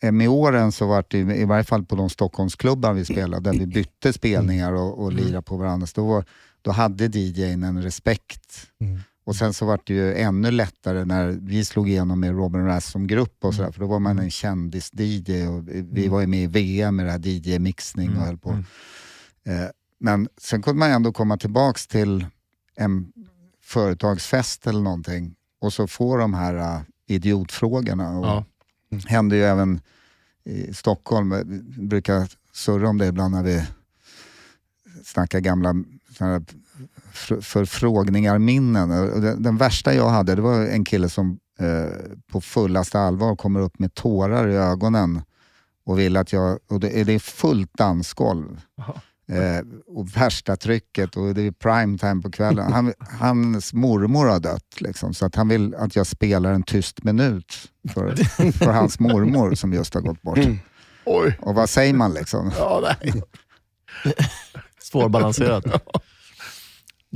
eh, 0.00 0.12
med 0.12 0.28
åren 0.28 0.72
så 0.72 0.86
var 0.86 1.04
det 1.08 1.18
i 1.18 1.44
varje 1.44 1.64
fall 1.64 1.84
på 1.84 1.96
de 1.96 2.10
Stockholmsklubbar 2.10 2.92
vi 2.92 3.04
spelade, 3.04 3.50
där 3.50 3.58
vi 3.58 3.66
bytte 3.66 4.12
spelningar 4.12 4.72
och, 4.72 5.02
och 5.02 5.12
lirade 5.12 5.42
på 5.42 5.56
varandra. 5.56 5.86
Så 5.86 6.00
då, 6.00 6.06
var, 6.06 6.24
då 6.62 6.70
hade 6.70 7.04
DJn 7.06 7.62
en 7.62 7.82
respekt 7.82 8.66
Mm. 8.80 9.00
Och 9.26 9.36
sen 9.36 9.54
så 9.54 9.66
var 9.66 9.80
det 9.84 9.94
ju 9.94 10.14
ännu 10.14 10.50
lättare 10.50 11.04
när 11.04 11.26
vi 11.28 11.64
slog 11.64 11.88
igenom 11.88 12.20
med 12.20 12.30
Robin 12.30 12.64
Rass 12.66 12.86
som 12.90 13.06
grupp 13.06 13.44
och 13.44 13.54
sådär, 13.54 13.70
för 13.70 13.80
då 13.80 13.86
var 13.86 13.98
man 13.98 14.18
en 14.18 14.30
kändis-DJ 14.30 15.46
och 15.48 15.68
vi 15.92 16.08
var 16.08 16.20
ju 16.20 16.26
med 16.26 16.42
i 16.42 16.46
VM 16.46 16.96
med 16.96 17.06
det 17.06 17.12
här 17.12 17.18
DJ-mixning 17.18 18.16
och 18.16 18.22
höll 18.26 18.38
på. 18.38 18.50
Eh, 18.50 19.68
men 20.00 20.28
sen 20.38 20.62
kunde 20.62 20.78
man 20.78 20.90
ändå 20.90 21.12
komma 21.12 21.36
tillbaks 21.36 21.86
till 21.86 22.26
en 22.76 23.12
företagsfest 23.62 24.66
eller 24.66 24.80
någonting 24.80 25.34
och 25.60 25.72
så 25.72 25.86
få 25.86 26.16
de 26.16 26.34
här 26.34 26.54
uh, 26.54 26.80
idiotfrågorna. 27.06 28.18
Och 28.18 28.26
Ja. 28.26 28.44
händer 29.06 29.36
ju 29.36 29.42
även 29.42 29.80
i 30.44 30.74
Stockholm. 30.74 31.30
Vi 31.76 31.86
brukar 31.86 32.28
surra 32.52 32.88
om 32.88 32.98
det 32.98 33.06
ibland 33.06 33.34
när 33.34 33.42
vi 33.42 33.66
snackar 35.04 35.40
gamla 35.40 35.74
för- 37.12 37.40
förfrågningar, 37.40 38.38
minnen. 38.38 38.88
Den, 39.22 39.42
den 39.42 39.56
värsta 39.56 39.94
jag 39.94 40.08
hade, 40.08 40.34
det 40.34 40.42
var 40.42 40.66
en 40.66 40.84
kille 40.84 41.08
som 41.08 41.38
eh, 41.58 41.86
på 42.26 42.40
fullaste 42.40 43.00
allvar 43.00 43.36
kommer 43.36 43.60
upp 43.60 43.78
med 43.78 43.94
tårar 43.94 44.48
i 44.48 44.54
ögonen 44.56 45.22
och 45.84 45.98
vill 45.98 46.16
att 46.16 46.32
jag, 46.32 46.58
och 46.68 46.80
det, 46.80 47.04
det 47.04 47.12
är 47.12 47.18
fullt 47.18 47.74
dansgolv. 47.74 48.60
Eh, 49.28 49.64
och 49.86 50.16
värsta 50.16 50.56
trycket 50.56 51.16
och 51.16 51.34
det 51.34 51.42
är 51.42 51.50
prime 51.50 51.98
time 51.98 52.22
på 52.22 52.30
kvällen. 52.30 52.72
Han, 52.72 52.92
hans 53.20 53.72
mormor 53.72 54.26
har 54.26 54.40
dött, 54.40 54.80
liksom, 54.80 55.14
så 55.14 55.26
att 55.26 55.34
han 55.34 55.48
vill 55.48 55.74
att 55.74 55.96
jag 55.96 56.06
spelar 56.06 56.52
en 56.52 56.62
tyst 56.62 57.04
minut 57.04 57.54
för, 57.94 58.14
för 58.52 58.72
hans 58.72 58.98
mormor 58.98 59.54
som 59.54 59.72
just 59.72 59.94
har 59.94 60.00
gått 60.00 60.22
bort. 60.22 60.38
Oj. 61.04 61.38
Och 61.40 61.54
vad 61.54 61.70
säger 61.70 61.94
man 61.94 62.14
liksom? 62.14 62.52
Ja, 62.58 62.80
nej. 62.82 63.22
Svårbalanserat. 64.80 65.64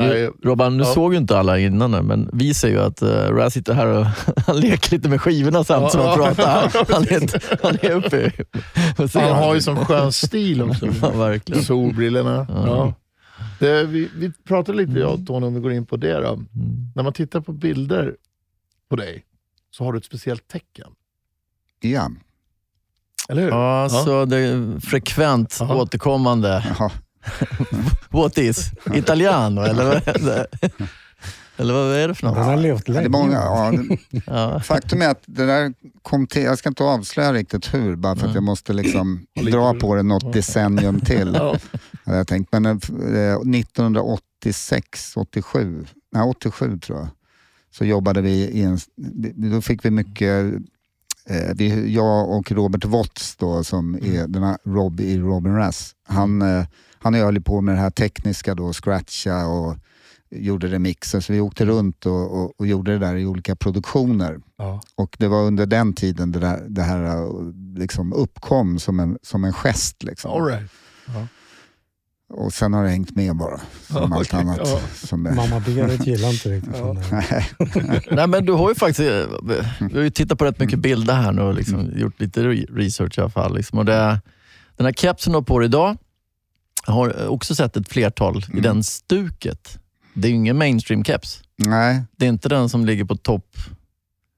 Nej, 0.06 0.30
Robban, 0.42 0.76
nu 0.76 0.82
ja. 0.82 0.94
såg 0.94 1.12
ju 1.12 1.18
inte 1.18 1.38
alla 1.38 1.58
innan 1.58 1.90
men 1.90 2.30
vi 2.32 2.54
ser 2.54 2.68
ju 2.68 2.80
att 2.80 3.02
uh, 3.02 3.08
Raz 3.08 3.54
sitter 3.54 3.74
här 3.74 3.86
och 3.86 4.06
han 4.46 4.60
leker 4.60 4.92
lite 4.96 5.08
med 5.08 5.20
skivorna 5.20 5.64
samtidigt 5.64 5.92
som 5.92 6.00
han 6.00 6.18
Ja. 6.18 6.24
pratar. 6.34 6.72
Han, 6.72 6.84
han, 6.88 7.02
är, 7.02 7.62
han 7.62 7.76
är 7.82 7.90
uppe 7.90 8.32
scenen. 9.08 9.28
Han 9.34 9.42
har 9.44 9.54
ju 9.54 9.60
sån 9.60 9.84
skön 9.84 10.12
stil 10.12 10.62
också. 10.62 10.86
Ja, 11.02 11.10
verkligen. 11.10 11.62
Solbrillorna. 11.62 12.46
Ja. 12.48 12.66
Ja. 12.66 12.94
Det, 13.58 13.84
vi, 13.84 14.08
vi 14.16 14.32
pratade 14.32 14.78
lite, 14.78 14.98
jag 14.98 15.12
och 15.14 15.26
Tony, 15.26 15.46
om 15.46 15.54
vi 15.54 15.60
går 15.60 15.72
in 15.72 15.86
på 15.86 15.96
det. 15.96 16.20
Då. 16.20 16.32
Mm. 16.32 16.46
När 16.94 17.02
man 17.02 17.12
tittar 17.12 17.40
på 17.40 17.52
bilder 17.52 18.14
på 18.90 18.96
dig 18.96 19.24
så 19.70 19.84
har 19.84 19.92
du 19.92 19.98
ett 19.98 20.04
speciellt 20.04 20.48
tecken. 20.48 20.88
Ja. 21.80 22.10
Eller 23.28 23.42
hur? 23.42 23.48
Ja, 23.50 23.88
så 23.88 24.24
det 24.24 24.36
är 24.36 24.80
frekvent 24.80 25.56
Jaha. 25.60 25.74
återkommande. 25.76 26.76
Ja. 26.78 26.90
What 28.10 28.38
is? 28.38 28.70
Italiano, 28.94 29.60
eller 29.62 29.84
vad 29.84 29.96
är 30.08 30.18
det? 30.24 30.46
Eller 31.56 31.74
vad 31.74 31.96
är 31.96 32.08
det 32.08 32.14
för 32.14 32.26
Den 32.26 32.34
något? 32.36 32.46
har 32.46 32.56
levt 32.56 32.86
Det 32.86 32.92
är 32.92 32.94
länge. 32.94 33.08
många, 33.08 33.72
ja, 34.26 34.60
faktum 34.60 35.02
är 35.02 35.08
att 35.08 35.22
det 35.26 35.46
där 35.46 35.74
kom 36.02 36.26
till, 36.26 36.42
jag 36.42 36.58
ska 36.58 36.68
inte 36.68 36.84
avslöja 36.84 37.32
riktigt 37.32 37.74
hur, 37.74 37.96
bara 37.96 38.16
för 38.16 38.28
att 38.28 38.34
jag 38.34 38.42
måste 38.42 38.72
liksom 38.72 39.26
dra 39.52 39.74
på 39.74 39.94
det 39.94 40.02
något 40.02 40.32
decennium 40.32 41.00
till. 41.00 41.36
Hade 42.04 42.18
jag 42.18 42.26
tänkt. 42.26 42.52
Men 42.52 42.66
eh, 42.66 42.72
1986, 42.76 45.16
87, 45.16 45.86
nej 46.12 46.22
87 46.22 46.78
tror 46.78 46.98
jag, 46.98 47.08
så 47.70 47.84
jobbade 47.84 48.20
vi 48.20 48.30
i 48.30 48.62
en, 48.62 48.78
då 49.34 49.60
fick 49.60 49.84
vi 49.84 49.90
mycket, 49.90 50.54
eh, 51.28 51.50
vi, 51.54 51.94
jag 51.94 52.30
och 52.30 52.52
Robert 52.52 52.84
Watts 52.84 53.36
då, 53.36 53.64
som 53.64 53.94
är 53.94 54.26
den 54.28 54.42
här 54.42 54.58
Rob 54.64 55.00
i 55.00 55.18
Robin 55.18 55.54
Rass, 55.54 55.94
han, 56.08 56.42
han 57.00 57.14
höll 57.14 57.34
ju 57.34 57.40
på 57.42 57.60
med 57.60 57.74
det 57.74 57.80
här 57.80 57.90
tekniska 57.90 58.54
då, 58.54 58.72
scratcha 58.72 59.46
och 59.46 59.76
gjorde 60.30 60.66
remixer, 60.66 61.20
så 61.20 61.32
vi 61.32 61.40
åkte 61.40 61.64
runt 61.66 62.06
och, 62.06 62.38
och, 62.42 62.52
och 62.60 62.66
gjorde 62.66 62.92
det 62.92 62.98
där 62.98 63.16
i 63.16 63.26
olika 63.26 63.56
produktioner. 63.56 64.40
Ja. 64.58 64.80
Och 64.94 65.16
det 65.18 65.28
var 65.28 65.42
under 65.42 65.66
den 65.66 65.92
tiden 65.92 66.32
det, 66.32 66.38
där, 66.38 66.66
det 66.68 66.82
här 66.82 67.04
eh, 67.04 67.30
liksom 67.76 68.12
uppkom 68.12 68.78
som 68.78 69.00
en, 69.00 69.18
som 69.22 69.44
en 69.44 69.52
gest. 69.52 70.02
Liksom. 70.02 70.30
All 70.30 70.44
right. 70.46 70.70
Och 72.30 72.52
sen 72.52 72.72
har 72.72 72.84
det 72.84 72.90
hängt 72.90 73.16
med 73.16 73.36
bara, 73.36 73.60
som 73.86 74.10
Ja, 74.10 74.16
allt 74.18 74.34
annat. 74.34 74.60
ja. 74.64 74.80
Som 74.94 75.26
är. 75.26 75.32
Mamma 75.34 75.60
Berit 75.60 76.06
gillar 76.06 76.30
inte 76.30 76.48
riktigt 76.48 76.76
Ja. 76.78 76.96
Nej, 78.10 78.26
men 78.26 78.44
du 78.46 78.52
har 78.52 78.68
ju 78.68 78.74
faktiskt, 78.74 79.00
eh, 79.00 79.26
vi 79.88 79.94
har 79.94 80.02
ju 80.02 80.10
tittat 80.10 80.38
på 80.38 80.44
rätt 80.44 80.60
mycket 80.60 80.78
bilder 80.78 81.14
här 81.14 81.32
nu 81.32 81.42
och 81.42 81.54
liksom 81.54 81.74
Mm. 81.80 81.98
gjort 81.98 82.20
lite 82.20 82.42
re- 82.42 82.76
research 82.76 83.18
i 83.18 83.20
alla 83.20 83.30
fall. 83.30 83.56
Liksom. 83.56 83.78
Och 83.78 83.84
det, 83.84 84.20
den 84.76 84.86
här 84.86 84.92
kepsen 84.92 85.32
du 85.32 85.36
har 85.36 85.42
på 85.42 85.58
dig 85.58 85.66
idag, 85.68 85.96
har 86.92 87.28
också 87.28 87.54
sett 87.54 87.76
ett 87.76 87.88
flertal 87.88 88.36
i 88.48 88.50
Mm. 88.50 88.62
den 88.62 88.84
stuket. 88.84 89.78
Det 90.14 90.28
är 90.28 90.30
ju 90.30 90.36
ingen 90.36 90.62
mainstream-keps. 90.62 91.42
Nej, 91.56 92.02
Det 92.16 92.24
är 92.24 92.28
inte 92.28 92.48
den 92.48 92.68
som 92.68 92.86
ligger 92.86 93.04
på 93.04 93.16
topp 93.16 93.56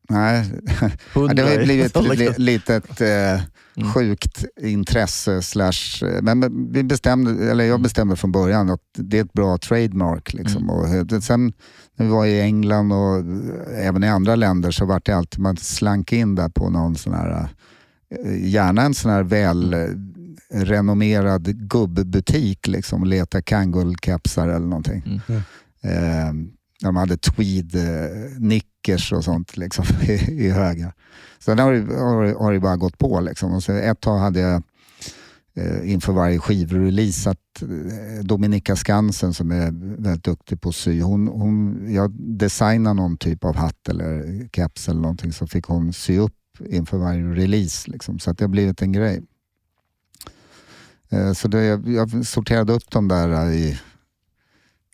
nej. 0.08 0.44
100. 1.12 1.34
det 1.34 1.42
har 1.42 1.60
i 1.60 1.64
blivit 1.64 1.92
keps. 1.96 2.38
litet 2.38 3.00
eh, 3.00 3.40
Mm. 3.76 3.92
sjukt 3.92 4.44
intresse. 4.60 5.42
Slash, 5.42 6.02
eh, 6.04 6.22
men 6.22 6.72
vi 6.72 6.82
bestämde, 6.82 7.50
eller 7.50 7.64
jag 7.64 7.80
bestämde 7.82 8.16
från 8.16 8.32
början 8.32 8.70
att 8.70 8.80
det 8.98 9.18
är 9.18 9.24
ett 9.24 9.32
bra 9.32 9.58
trademark. 9.58 10.32
Liksom. 10.32 10.62
Mm. 10.70 10.70
Och 11.16 11.22
sen 11.22 11.52
när 11.96 12.06
vi 12.06 12.12
var 12.12 12.26
i 12.26 12.40
England 12.40 12.92
och 12.92 13.16
eh, 13.18 13.86
även 13.88 14.04
i 14.04 14.08
andra 14.08 14.36
länder 14.36 14.70
så 14.70 14.84
var 14.84 15.00
det 15.04 15.12
alltid 15.12 15.40
man 15.40 15.56
slank 15.56 16.12
in 16.12 16.34
där 16.34 16.48
på 16.48 16.70
någon 16.70 16.96
sån 16.96 17.12
här, 17.14 17.48
eh, 18.24 18.48
gärna 18.48 18.82
en 18.82 18.94
sån 18.94 19.10
här 19.10 19.22
väl 19.22 19.74
eh, 19.74 19.80
renommerad 20.52 21.68
gubbbutik 21.68 22.66
liksom, 22.66 23.00
och 23.00 23.06
leta 23.06 23.42
Kangol-kepsar 23.42 24.48
eller 24.48 24.66
någonting. 24.66 25.22
Mm. 25.28 25.42
Eh, 25.82 26.32
de 26.80 26.96
hade 26.96 27.16
tweed-nickers 27.16 29.12
och 29.12 29.24
sånt 29.24 29.56
liksom, 29.56 29.84
i, 30.02 30.12
i 30.46 30.50
högar. 30.50 30.92
Sen 31.38 31.58
har 31.58 31.72
det, 31.72 31.94
har, 31.94 32.34
har 32.42 32.52
det 32.52 32.60
bara 32.60 32.76
gått 32.76 32.98
på. 32.98 33.20
Liksom. 33.20 33.52
Och 33.52 33.62
så 33.62 33.72
ett 33.72 34.00
tag 34.00 34.18
hade 34.18 34.40
jag 34.40 34.62
eh, 35.54 35.92
inför 35.92 36.12
varje 36.12 36.38
skivrelease 36.38 37.30
att 37.30 37.62
eh, 37.62 38.24
Dominika 38.24 38.76
Skansen 38.76 39.34
som 39.34 39.50
är 39.50 39.70
väldigt 40.02 40.24
duktig 40.24 40.60
på 40.60 40.68
att 40.68 40.74
sy, 40.74 41.00
hon, 41.00 41.28
hon, 41.28 41.86
jag 41.94 42.10
designade 42.12 42.94
någon 42.94 43.16
typ 43.16 43.44
av 43.44 43.56
hatt 43.56 43.88
eller 43.88 44.48
keps 44.52 44.88
eller 44.88 45.00
någonting 45.00 45.32
så 45.32 45.46
fick 45.46 45.64
hon 45.64 45.92
sy 45.92 46.18
upp 46.18 46.34
inför 46.66 46.98
varje 46.98 47.22
release. 47.22 47.90
Liksom. 47.90 48.18
Så 48.18 48.30
att 48.30 48.38
det 48.38 48.44
har 48.44 48.48
blivit 48.48 48.82
en 48.82 48.92
grej. 48.92 49.22
Eh, 51.12 51.32
så 51.32 51.48
det, 51.48 51.64
jag, 51.86 52.26
sorterade 52.26 52.72
upp 52.72 52.90
dem 52.90 53.08
där 53.08 53.30
eh, 53.30 53.54
i 53.54 53.78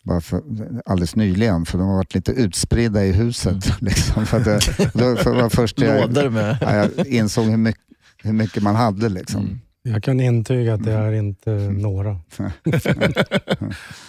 bara 0.03 0.21
för, 0.21 0.41
alldeles 0.85 1.15
nyligen, 1.15 1.65
för 1.65 1.77
de 1.77 1.87
har 1.87 1.95
varit 1.95 2.15
lite 2.15 2.31
utspridda 2.31 3.05
i 3.05 3.11
huset. 3.11 3.81
Liksom, 3.81 4.25
för 4.25 4.37
att 4.37 4.45
det, 4.45 4.59
då, 4.93 5.15
för 5.15 5.35
det 5.35 5.41
var 5.41 5.49
först 5.49 5.79
jag, 5.81 6.01
Lådor 6.01 6.29
med... 6.29 6.57
ja, 6.61 6.75
jag 6.75 7.07
insåg 7.07 7.45
hur 7.45 7.57
mycket, 7.57 7.83
hur 8.23 8.33
mycket 8.33 8.63
man 8.63 8.75
hade. 8.75 9.09
Liksom. 9.09 9.41
Mm. 9.41 9.59
Jag 9.83 10.03
kan 10.03 10.19
intyga 10.19 10.73
att 10.73 10.83
det 10.83 10.93
är 10.93 11.11
inte 11.11 11.51
några. 11.51 12.19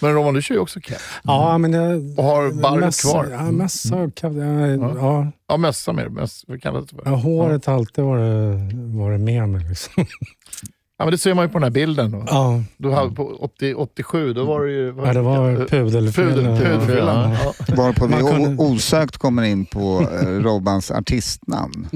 Men 0.00 0.14
Roman, 0.14 0.34
du 0.34 0.42
kör 0.42 0.54
ju 0.54 0.60
också 0.60 0.80
keps. 0.80 1.02
Ja, 1.24 1.58
men 1.58 1.72
jag... 1.72 2.18
Och 2.18 2.24
har 2.24 2.62
barret 2.62 3.00
kvar. 3.00 3.28
Ja, 3.32 3.50
mössa 3.50 3.96
och 3.96 4.14
kapp. 4.14 4.32
Ja, 4.32 4.66
Ja. 4.66 4.94
ja. 4.96 5.32
Ja, 5.48 5.56
mössa 5.56 5.92
med 5.92 6.12
mössa, 6.12 6.44
Vad 6.48 6.62
kallas 6.62 6.86
det 6.86 6.96
för? 6.96 7.02
Ja, 7.04 7.16
håret 7.16 7.66
har 7.66 7.74
alltid 7.74 8.04
varit, 8.04 8.72
varit 8.74 9.20
med 9.20 9.48
mig. 9.48 9.68
Liksom. 9.68 10.06
Ja, 10.98 11.04
men 11.04 11.12
det 11.12 11.18
ser 11.18 11.34
man 11.34 11.44
ju 11.44 11.48
på 11.48 11.58
den 11.58 11.62
här 11.62 11.70
bilden. 11.70 12.10
Då. 12.10 12.24
Ja, 12.26 12.62
Du 12.76 12.90
hade 12.90 13.10
på 13.14 13.24
80, 13.40 13.74
87, 13.74 14.32
då 14.32 14.44
var 14.44 14.64
det 14.64 14.72
ju... 14.72 14.94
ja, 15.04 15.12
det 15.12 15.20
var 15.20 15.66
pudelfrillan. 15.68 16.58
Pudel. 16.58 16.98
Ja. 16.98 17.36
Ja. 17.68 17.74
Varpå 17.76 18.06
vi 18.06 18.14
kunde- 18.14 18.62
osökt 18.62 19.16
kommer 19.16 19.42
in 19.42 19.66
på 19.66 20.08
eh, 20.22 20.26
Robbans 20.28 20.90
artistnamn. 20.90 21.88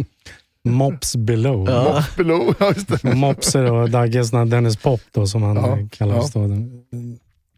Mops 0.65 1.17
below. 1.17 1.69
Ja. 1.71 2.05
Below, 2.17 2.55
ja 2.59 2.67
just 2.75 2.89
det. 3.03 3.11
Och 3.11 3.17
Mops 3.17 3.55
är 3.55 3.65
då 3.67 3.87
Dagges 3.87 4.31
Dennis 4.31 4.77
Pop 4.77 5.01
då, 5.13 5.27
som 5.27 5.43
han 5.43 5.57
Ja, 5.57 5.79
kallas. 5.91 6.33
Då, 6.33 6.41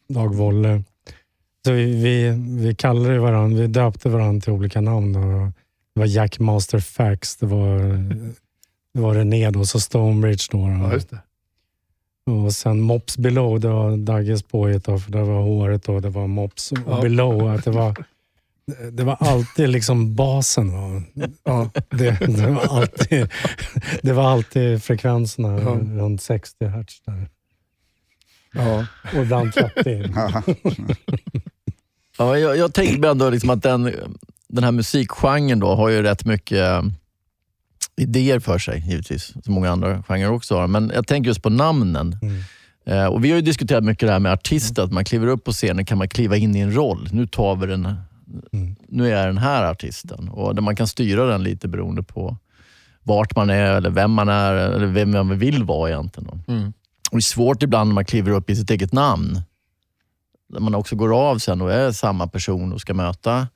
Dag 0.09 0.35
Wolle. 0.35 0.83
Så 1.67 1.73
vi, 1.73 1.85
vi, 2.03 2.31
vi 2.67 2.75
kallade 2.75 3.19
varandra, 3.19 3.61
vi 3.61 3.67
döpte 3.67 4.09
varandra 4.09 4.41
till 4.41 4.53
olika 4.53 4.81
namn. 4.81 5.13
Då. 5.13 5.21
Det 5.95 6.01
var 6.01 6.07
Jack 6.07 6.39
Master 6.39 6.79
Fax, 6.79 7.37
det 7.37 7.47
var, 7.47 7.79
det 8.95 9.01
var 9.01 9.15
René 9.15 9.51
då, 9.51 9.65
så 9.65 9.81
Stonebridge 9.81 10.45
då. 10.51 10.59
Ja, 10.59 10.89
då. 10.89 10.95
just 10.95 11.11
det. 11.11 11.19
Och 12.27 12.53
sen 12.53 12.81
Mops 12.81 13.19
Below, 13.19 13.61
det 13.61 13.69
var 13.69 13.97
Dagges 13.97 14.43
påhitt 14.43 14.85
då, 14.85 14.99
för 14.99 15.13
det 15.13 15.23
var 15.23 15.43
håret 15.43 15.83
då, 15.85 16.01
det 16.01 16.09
var 16.11 16.27
Mops 16.27 16.73
och 16.73 16.79
Ja. 16.87 17.01
Below. 17.01 17.51
Att 17.55 17.65
det, 17.65 17.71
var, 17.71 17.95
det 18.93 19.03
var 19.05 19.17
alltid 19.21 19.69
liksom 19.69 20.15
basen. 20.15 20.73
Va? 20.73 21.03
Ja. 21.45 21.71
Det, 21.91 22.11
det, 22.21 22.47
var 22.51 22.79
alltid, 22.81 23.29
det 24.03 24.13
var 24.13 24.25
alltid 24.33 24.83
frekvenserna 24.83 25.61
Ja. 25.61 25.79
runt 26.03 26.23
60 26.23 26.67
hertz. 26.67 27.01
Där. 27.07 27.29
Ja. 28.55 28.87
Och 29.17 29.23
ibland 29.23 29.53
30. 29.53 30.11
Ja. 30.15 30.43
Ja, 32.19 32.39
jag, 32.39 32.57
jag 32.57 32.75
tänker 32.75 33.09
ändå 33.11 33.31
liksom 33.31 33.51
att 33.51 33.63
den, 33.63 33.93
den 34.49 34.65
här 34.65 34.73
musikgenren 34.73 35.59
då 35.61 35.75
har 35.75 35.89
ju 35.89 36.03
rätt 36.03 36.25
mycket 36.25 36.85
idéer 37.97 38.39
för 38.41 38.59
sig, 38.59 38.85
givetvis. 38.87 39.35
Som 39.45 39.55
många 39.55 39.71
andra 39.71 40.03
genrer 40.03 40.31
också 40.31 40.57
har. 40.57 40.67
Men 40.67 40.91
jag 40.95 41.07
tänker 41.07 41.29
just 41.29 41.43
på 41.43 41.51
namnen. 41.51 42.19
Mm. 42.23 42.43
Eh, 42.87 43.07
och 43.07 43.25
Vi 43.25 43.31
har 43.31 43.37
ju 43.37 43.43
diskuterat 43.43 43.85
mycket 43.85 44.09
det 44.09 44.13
här 44.13 44.19
med 44.21 44.33
artister, 44.33 44.83
att 44.83 44.93
man 44.93 45.05
kliver 45.05 45.27
upp 45.27 45.45
på 45.45 45.53
scenen 45.53 45.85
kan 45.85 45.99
man 45.99 46.09
kliva 46.09 46.37
in 46.37 46.57
i 46.57 46.61
en 46.61 46.75
roll. 46.75 47.09
Nu 47.13 47.27
tar 47.27 47.57
vi 47.57 47.67
den 47.67 47.95
Mm. 48.53 48.77
nu 48.89 49.07
är 49.13 49.17
jag 49.19 49.27
den 49.27 49.39
här 49.39 49.65
artisten. 49.71 50.29
Och 50.29 50.55
där 50.55 50.63
man 50.63 50.77
kan 50.77 50.87
styra 50.87 51.27
den 51.27 51.43
lite 51.43 51.69
beroende 51.69 52.03
på 52.03 52.37
vart 53.03 53.37
man 53.37 53.51
är, 53.51 53.77
eller 53.77 53.91
vem 53.91 54.11
man 54.11 54.29
är, 54.29 54.55
eller 54.55 54.87
vem 54.87 55.11
man 55.11 55.39
vill 55.39 55.65
vara 55.65 55.91
egentligen. 55.91 56.43
Mm. 56.49 56.67
Och 57.11 57.17
det 57.17 57.17
är 57.17 57.21
svårt 57.21 57.63
ibland 57.63 57.89
när 57.89 57.95
man 57.95 58.05
kliver 58.05 58.31
upp 58.33 58.51
i 58.51 58.57
sitt 58.57 58.71
eget 58.71 58.93
namn. 58.93 59.41
Där 60.53 60.61
man 60.61 60.75
också 60.75 60.97
går 60.97 61.29
av 61.31 61.39
sen 61.39 61.61
och 61.61 61.73
är 61.73 61.93
samma 61.93 62.27
person 62.27 62.73
och 62.73 62.81
ska 62.81 62.95
möta 62.95 63.47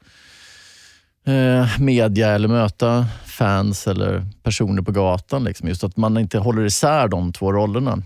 eh, 1.27 1.79
media 1.81 2.29
eller 2.29 2.49
möta 2.49 3.07
fans 3.39 3.87
eller 3.87 4.27
personer 4.43 4.83
på 4.83 4.93
gatan. 4.93 5.45
Liksom. 5.45 5.69
Just 5.69 5.85
att 5.85 5.97
man 5.97 6.19
inte 6.19 6.39
håller 6.39 6.65
isär 6.67 7.09
de 7.09 7.33
två 7.33 7.53
rollerna. 7.53 8.03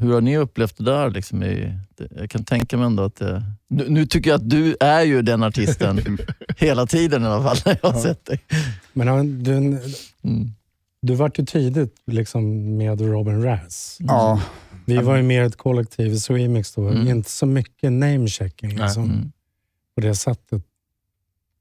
Hur 0.00 0.12
har 0.12 0.20
ni 0.20 0.36
upplevt 0.38 0.76
det 0.78 0.84
där? 0.84 1.10
Liksom 1.10 1.42
i, 1.42 1.72
det, 1.96 2.08
jag 2.16 2.30
kan 2.30 2.44
tänka 2.44 2.76
mig 2.76 2.86
ändå 2.86 3.02
att 3.02 3.16
det, 3.16 3.42
nu, 3.68 3.84
nu 3.88 4.06
tycker 4.06 4.30
jag 4.30 4.38
att 4.38 4.50
du 4.50 4.76
är 4.80 5.02
ju 5.02 5.22
den 5.22 5.42
artisten 5.42 6.18
hela 6.56 6.86
tiden 6.86 7.22
i 7.22 7.26
alla 7.26 7.42
fall, 7.44 7.56
när 7.64 7.78
jag 7.82 7.90
har 7.92 8.00
sett 8.00 8.24
dig. 8.24 8.40
Men 8.92 9.06
ja, 9.06 9.22
du, 9.22 9.52
Mm. 10.22 10.52
du 11.02 11.14
vart 11.14 11.38
ju 11.38 11.44
tidigt 11.44 11.96
liksom 12.06 12.76
med 12.76 13.00
Robin 13.00 13.42
Razz. 13.42 13.96
Ja, 14.00 14.42
Vi 14.86 14.96
var 14.96 15.16
ju 15.16 15.22
mer 15.22 15.42
ett 15.42 15.56
kollektiv 15.56 16.06
i 16.12 16.18
Swemix 16.20 16.74
då. 16.74 16.88
Mm. 16.88 17.08
Inte 17.08 17.30
så 17.30 17.46
mycket 17.46 17.92
namechecking 17.92 18.70
liksom, 18.70 19.04
Mm. 19.04 19.32
på 19.94 20.00
det 20.00 20.14
sättet 20.14 20.62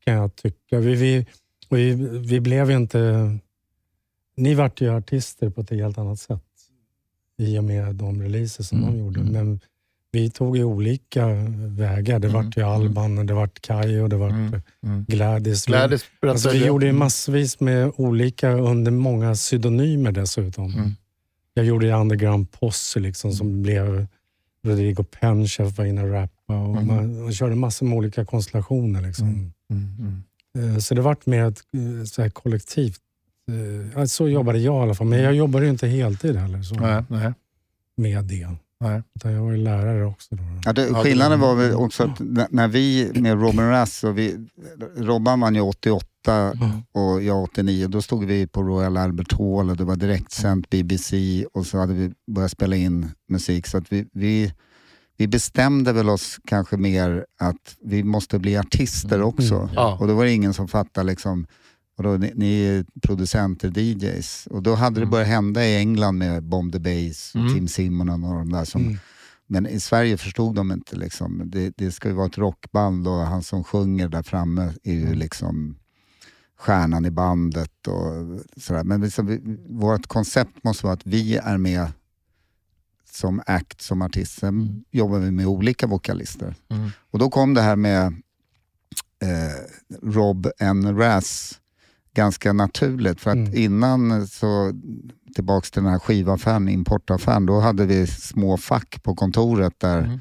kan 0.05 0.13
jag 0.13 0.35
tycka. 0.35 0.79
Vi, 0.79 0.95
vi, 0.95 1.25
vi, 1.69 1.93
vi 2.19 2.39
blev 2.39 2.69
ju 2.71 2.77
inte... 2.77 3.31
Ni 4.37 4.53
vart 4.53 4.81
ju 4.81 4.89
artister 4.89 5.49
på 5.49 5.61
ett 5.61 5.69
helt 5.69 5.97
annat 5.97 6.19
sätt 6.19 6.41
i 7.37 7.57
och 7.59 7.63
med 7.63 7.95
de 7.95 8.21
releaser 8.21 8.63
som 8.63 8.77
Mm, 8.83 8.93
de 8.93 8.99
gjorde. 8.99 9.19
mm. 9.19 9.33
Men 9.33 9.59
vi 10.11 10.29
tog 10.29 10.57
ju 10.57 10.63
olika 10.63 11.27
vägar. 11.57 12.19
Det 12.19 12.27
vart 12.27 12.57
ju 12.57 12.61
Alban, 12.61 13.25
det 13.25 13.33
vart 13.33 13.61
Kai 13.61 13.99
och 13.99 14.09
det 14.09 14.15
vart 14.17 14.31
Mm, 14.31 14.61
mm. 14.83 15.05
Gladys. 15.07 15.67
Vi- 15.67 15.71
Gladys 15.71 16.05
Alltså, 16.21 16.49
vi 16.49 16.65
gjorde 16.65 16.85
ju 16.85 16.91
massvis 16.91 17.59
med 17.59 17.91
olika 17.95 18.51
under 18.51 18.91
många 18.91 19.33
pseudonymer 19.33 20.11
dessutom. 20.11 20.73
Mm. 20.73 20.91
Jag 21.53 21.65
gjorde 21.65 21.85
ju 21.85 21.93
Underground 21.93 22.51
Posse 22.51 22.99
liksom, 22.99 23.31
som 23.31 23.61
blev 23.61 24.07
Rodrigo 24.63 25.03
Penchef 25.03 25.77
var 25.77 25.85
inne 25.85 26.03
och 26.03 26.11
rappade. 26.11 26.59
Och 26.59 26.75
Mm. 26.81 26.87
man, 26.87 27.23
man 27.23 27.33
körde 27.33 27.55
massor 27.55 27.85
med 27.85 27.97
olika 27.97 28.25
konstellationer. 28.25 29.01
Liksom. 29.01 29.27
Mm, 29.27 29.51
mm. 29.99 30.23
Så 30.81 30.95
det 30.95 31.01
vart 31.01 31.25
mer 31.25 31.43
ett 31.45 31.61
eh, 31.73 32.05
så 32.05 32.21
här 32.21 32.29
kollektivt. 32.29 32.99
eh, 33.95 34.05
Så 34.05 34.29
jobbade 34.29 34.59
jag 34.59 34.75
i 34.75 34.83
alla 34.83 34.95
fall. 34.95 35.07
Men 35.07 35.19
jag 35.21 35.35
jobbade 35.35 35.65
ju 35.65 35.71
inte 35.71 35.87
heltid 35.87 36.35
heller 36.35 36.61
så, 36.61 36.75
Nej, 36.75 37.03
nej, 37.09 37.33
med 37.97 38.23
det. 38.25 38.49
nej. 38.79 39.01
Utan 39.15 39.31
jag 39.33 39.41
var 39.43 39.51
ju 39.51 39.57
lärare 39.57 40.05
också. 40.05 40.35
Då. 40.35 40.43
Ja, 40.65 40.73
det, 40.73 40.93
skillnaden 40.93 41.39
var 41.39 41.55
väl 41.55 41.73
också 41.73 42.03
att 42.03 42.19
när, 42.19 42.47
när 42.49 42.67
vi 42.67 43.11
med 43.15 43.41
Robin 43.41 43.69
Rass, 43.69 44.03
och 44.03 44.17
vi, 44.17 44.47
Robban 44.97 45.39
vann 45.39 45.55
ju 45.55 45.61
88 45.61 46.53
och 46.91 47.23
jag 47.23 47.43
89, 47.43 47.87
då 47.87 48.01
stod 48.01 48.25
vi 48.25 48.47
på 48.47 48.63
Royal 48.63 48.97
Albert 48.97 49.33
Hall 49.33 49.69
och 49.69 49.77
det 49.77 49.83
var 49.83 49.95
direktsänt 49.95 50.69
BBC 50.69 51.45
och 51.53 51.65
så 51.65 51.77
hade 51.77 51.93
vi 51.93 52.11
börjat 52.31 52.51
spela 52.51 52.75
in 52.75 53.09
musik. 53.29 53.67
Så 53.67 53.77
att 53.77 53.91
vi, 53.91 54.05
vi, 54.13 54.53
vi 55.17 55.27
bestämde 55.27 55.93
väl 55.93 56.09
oss 56.09 56.39
kanske 56.45 56.77
mer 56.77 57.25
att 57.39 57.75
vi 57.83 58.03
måste 58.03 58.39
bli 58.39 58.57
artister 58.57 59.21
också. 59.21 59.55
Mm. 59.55 59.69
Ja. 59.75 59.97
Och 59.99 60.07
då 60.07 60.13
var 60.13 60.25
det 60.25 60.31
ingen 60.31 60.53
som 60.53 60.67
fattade 60.67 61.07
liksom, 61.07 61.47
och 61.97 62.03
då, 62.03 62.09
ni, 62.09 62.31
ni 62.35 62.61
är 62.65 62.85
producenter, 63.01 63.79
DJs. 63.79 64.47
Och 64.51 64.63
då 64.63 64.75
hade 64.75 64.99
det 64.99 65.05
börjat 65.05 65.27
hända 65.27 65.65
i 65.65 65.77
England 65.77 66.17
med 66.17 66.43
Bomb 66.43 66.73
the 66.73 66.79
Bass 66.79 67.31
och 67.35 67.41
Mm. 67.41 67.53
Tim 67.53 67.67
Simonon 67.67 68.23
och 68.23 68.33
de 68.35 68.51
där 68.51 68.65
som 68.65 68.81
Mm. 68.81 68.97
men 69.47 69.67
i 69.67 69.79
Sverige 69.79 70.17
förstod 70.17 70.55
de 70.55 70.71
inte. 70.71 70.95
Liksom. 70.95 71.41
Det, 71.45 71.73
det 71.77 71.91
ska 71.91 72.07
ju 72.09 72.15
vara 72.15 72.27
ett 72.27 72.37
rockband 72.37 73.07
och 73.07 73.13
han 73.19 73.43
som 73.43 73.63
sjunger 73.63 74.09
där 74.09 74.23
framme 74.23 74.73
är 74.83 74.93
ju 74.93 75.13
liksom 75.15 75.75
stjärnan 76.59 77.05
i 77.05 77.11
bandet. 77.11 77.87
och 77.87 78.39
sådär. 78.61 78.83
Men 78.83 79.01
liksom, 79.01 79.25
vi, 79.25 79.41
vårt 79.69 80.07
koncept 80.07 80.63
måste 80.63 80.85
vara 80.85 80.93
att 80.93 81.05
vi 81.07 81.37
är 81.37 81.57
med 81.57 81.87
som 83.17 83.41
act, 83.45 83.81
som 83.81 84.01
artist. 84.01 84.39
Sen 84.39 84.83
jobbar 84.91 85.19
vi 85.19 85.31
med 85.31 85.47
olika 85.47 85.87
vokalister. 85.87 86.55
Mm. 86.69 86.89
Och 87.11 87.19
då 87.19 87.29
kom 87.29 87.53
det 87.53 87.61
här 87.61 87.75
med 87.75 88.05
eh, 89.21 90.03
Rob 90.03 90.47
N. 90.59 90.97
Raz 90.97 91.59
ganska 92.13 92.53
naturligt. 92.53 93.21
För 93.21 93.31
att 93.31 93.35
Mm. 93.37 93.55
innan, 93.55 94.27
så 94.27 94.71
tillbaks 95.35 95.71
till 95.71 95.83
den 95.83 95.91
här 95.91 95.99
skivaffären, 95.99 96.69
importaffären, 96.69 97.45
då 97.45 97.59
hade 97.59 97.85
vi 97.85 98.07
små 98.07 98.57
fack 98.57 99.03
på 99.03 99.15
kontoret 99.15 99.73
där 99.77 99.99
Mm. 100.03 100.19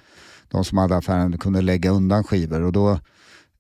de 0.49 0.65
som 0.65 0.79
hade 0.79 0.97
affären 0.97 1.39
kunde 1.39 1.63
lägga 1.63 1.91
undan 1.91 2.25
skivor. 2.25 2.61
Och 2.63 2.73
då, 2.73 2.91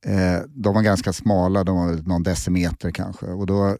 eh, 0.06 0.40
de 0.48 0.74
var 0.74 0.82
ganska 0.82 1.12
smala, 1.12 1.64
de 1.64 1.76
var 1.76 2.08
någon 2.08 2.22
decimeter 2.22 2.90
kanske. 2.90 3.26
Och 3.26 3.46
då, 3.46 3.76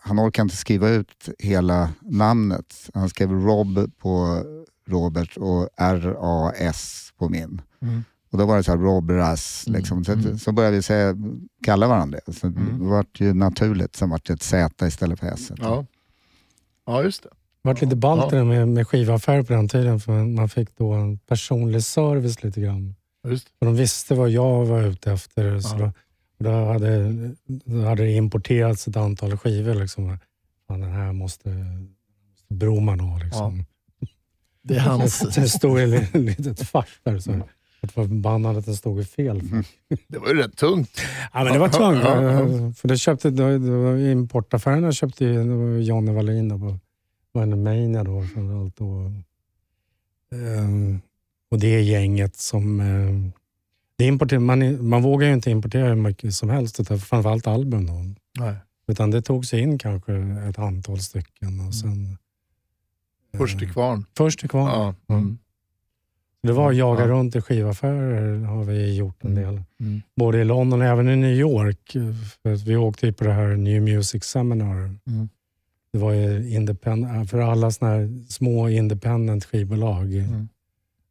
han 0.00 0.20
orkade 0.20 0.42
inte 0.46 0.56
skriva 0.56 0.88
ut 0.88 1.28
hela 1.38 1.90
namnet. 2.00 2.90
Han 2.94 3.08
skrev 3.08 3.30
Rob 3.30 3.90
på 3.98 4.42
Robert 4.90 5.36
och 5.36 5.68
R-A-S 5.76 7.12
på 7.18 7.28
min. 7.28 7.62
Mm. 7.82 8.04
Och 8.32 8.38
då 8.38 8.46
var 8.46 8.56
det 8.56 8.62
så 8.62 8.70
här 8.70 8.78
Rob 8.78 9.10
Raz, 9.10 9.64
liksom. 9.66 10.04
så, 10.04 10.12
mm. 10.12 10.38
så 10.38 10.52
började 10.52 10.76
vi 10.76 10.82
säga, 10.82 11.16
kalla 11.64 11.88
varandra 11.88 12.18
det. 12.26 12.32
Så 12.32 12.46
Mm. 12.46 12.78
det 12.78 12.84
var 12.84 13.06
ju 13.18 13.34
naturligt, 13.34 13.96
sen 13.96 14.10
var 14.10 14.20
det 14.24 14.32
ett 14.32 14.42
Z 14.42 14.86
istället 14.86 15.20
för 15.20 15.26
S. 15.26 15.50
Ja. 15.56 15.86
ja, 16.86 17.02
just 17.02 17.22
det. 17.22 17.28
Det 17.28 17.68
vart 17.68 17.80
lite 17.80 17.96
ballt 17.96 18.32
Ja. 18.32 18.44
med, 18.44 18.68
med 18.68 18.88
skivaffärer 18.88 19.42
på 19.42 19.52
den 19.52 19.68
tiden. 19.68 20.00
För 20.00 20.24
man 20.24 20.48
fick 20.48 20.76
då 20.78 20.92
en 20.92 21.18
personlig 21.18 21.84
service 21.84 22.42
lite 22.42 22.60
grann. 22.60 22.94
Just. 23.28 23.48
För 23.58 23.66
de 23.66 23.74
visste 23.76 24.14
vad 24.14 24.30
jag 24.30 24.66
var 24.66 24.82
ute 24.82 25.12
efter. 25.12 25.60
Så 25.60 25.76
Ja. 25.76 25.78
då, 25.78 25.84
och 26.38 26.44
då, 26.44 26.64
hade, 26.72 27.08
då 27.64 27.84
hade 27.84 28.02
det 28.02 28.12
importerats 28.12 28.88
ett 28.88 28.96
antal 28.96 29.36
skivor. 29.36 29.74
Liksom. 29.74 30.18
Fan, 30.68 30.80
den 30.80 30.92
här 30.92 31.12
måste, 31.12 31.48
måste 31.48 32.54
Broman 32.54 33.00
ha. 33.00 33.18
Liksom. 33.18 33.64
Det 34.62 34.76
är 34.76 34.80
hans... 34.80 35.18
Det 35.34 35.48
stod 35.48 35.80
ett 35.80 36.14
litet 36.14 36.68
fack 36.68 36.88
där. 37.02 37.18
Så 37.18 37.32
att 37.80 37.96
var 37.96 38.04
förbannad 38.04 38.56
att 38.56 38.66
den 38.66 38.76
stod 38.76 39.00
i 39.00 39.04
fel 39.04 39.42
fack. 39.42 39.64
Det 40.08 40.18
var 40.18 40.28
ju 40.28 40.34
rätt 40.34 40.56
tungt. 40.56 41.00
Ja, 41.32 41.44
men 41.44 41.52
det 41.52 41.58
var 41.58 41.68
ja, 41.68 42.72
För 42.72 42.88
det 42.88 42.98
köpte, 42.98 43.30
det 43.30 43.58
var 43.58 43.96
importaffärerna 43.96 44.92
köpte 44.92 45.24
ju, 45.24 45.44
det 45.44 45.82
Johnny 45.82 46.12
Wallin 46.12 46.48
då 46.48 46.58
på 46.58 46.78
Vanemania 47.32 48.04
då 48.04 48.22
framförallt. 48.34 48.76
Då. 48.76 49.12
Ehm, 50.32 51.00
och 51.50 51.58
det 51.58 51.80
gänget 51.80 52.36
som... 52.36 52.80
ehm, 52.80 53.32
det 53.96 54.04
importer, 54.04 54.38
man, 54.38 54.88
man 54.88 55.02
vågar 55.02 55.28
ju 55.28 55.34
inte 55.34 55.50
importera 55.50 55.88
hur 55.88 55.94
mycket 55.94 56.34
som 56.34 56.50
helst, 56.50 56.76
framförallt 56.86 57.46
album. 57.46 57.86
Då. 57.86 57.92
Nej. 58.38 58.54
Utan 58.86 59.10
det 59.10 59.22
tog 59.22 59.46
sig 59.46 59.60
in 59.60 59.78
kanske 59.78 60.12
ett 60.48 60.58
antal 60.58 61.00
stycken. 61.00 61.48
Mm. 61.48 61.68
Och 61.68 61.74
sen, 61.74 62.18
Först 63.38 63.58
till 63.58 63.72
kvarn. 63.72 64.04
först 64.16 64.40
till 64.40 64.48
kvarn. 64.48 64.94
Ja. 65.08 65.14
Mm. 65.14 65.38
Det 66.42 66.52
var 66.52 66.70
att 66.70 66.76
jaga 66.76 67.00
Ja. 67.00 67.08
runt 67.08 67.36
i 67.36 67.40
skivaffärer 67.40 68.38
har 68.38 68.64
vi 68.64 68.94
gjort 68.96 69.24
en 69.24 69.34
del. 69.34 69.62
Mm. 69.80 70.02
Både 70.16 70.40
i 70.40 70.44
London 70.44 70.80
och 70.80 70.86
även 70.86 71.08
i 71.08 71.16
New 71.16 71.34
York. 71.34 71.96
För 72.42 72.52
att 72.52 72.62
vi 72.62 72.76
åkte 72.76 73.06
ju 73.06 73.12
på 73.12 73.24
det 73.24 73.32
här 73.32 73.56
New 73.56 73.82
Music 73.82 74.24
Seminar. 74.24 74.76
Mm. 75.06 75.28
Det 75.92 75.98
var 75.98 76.12
ju 76.12 76.50
independent, 76.50 77.30
för 77.30 77.38
alla 77.38 77.70
såna 77.70 77.90
här 77.90 78.24
små 78.28 78.68
independent 78.68 79.44
skivbolag. 79.44 80.14
Mm. 80.14 80.48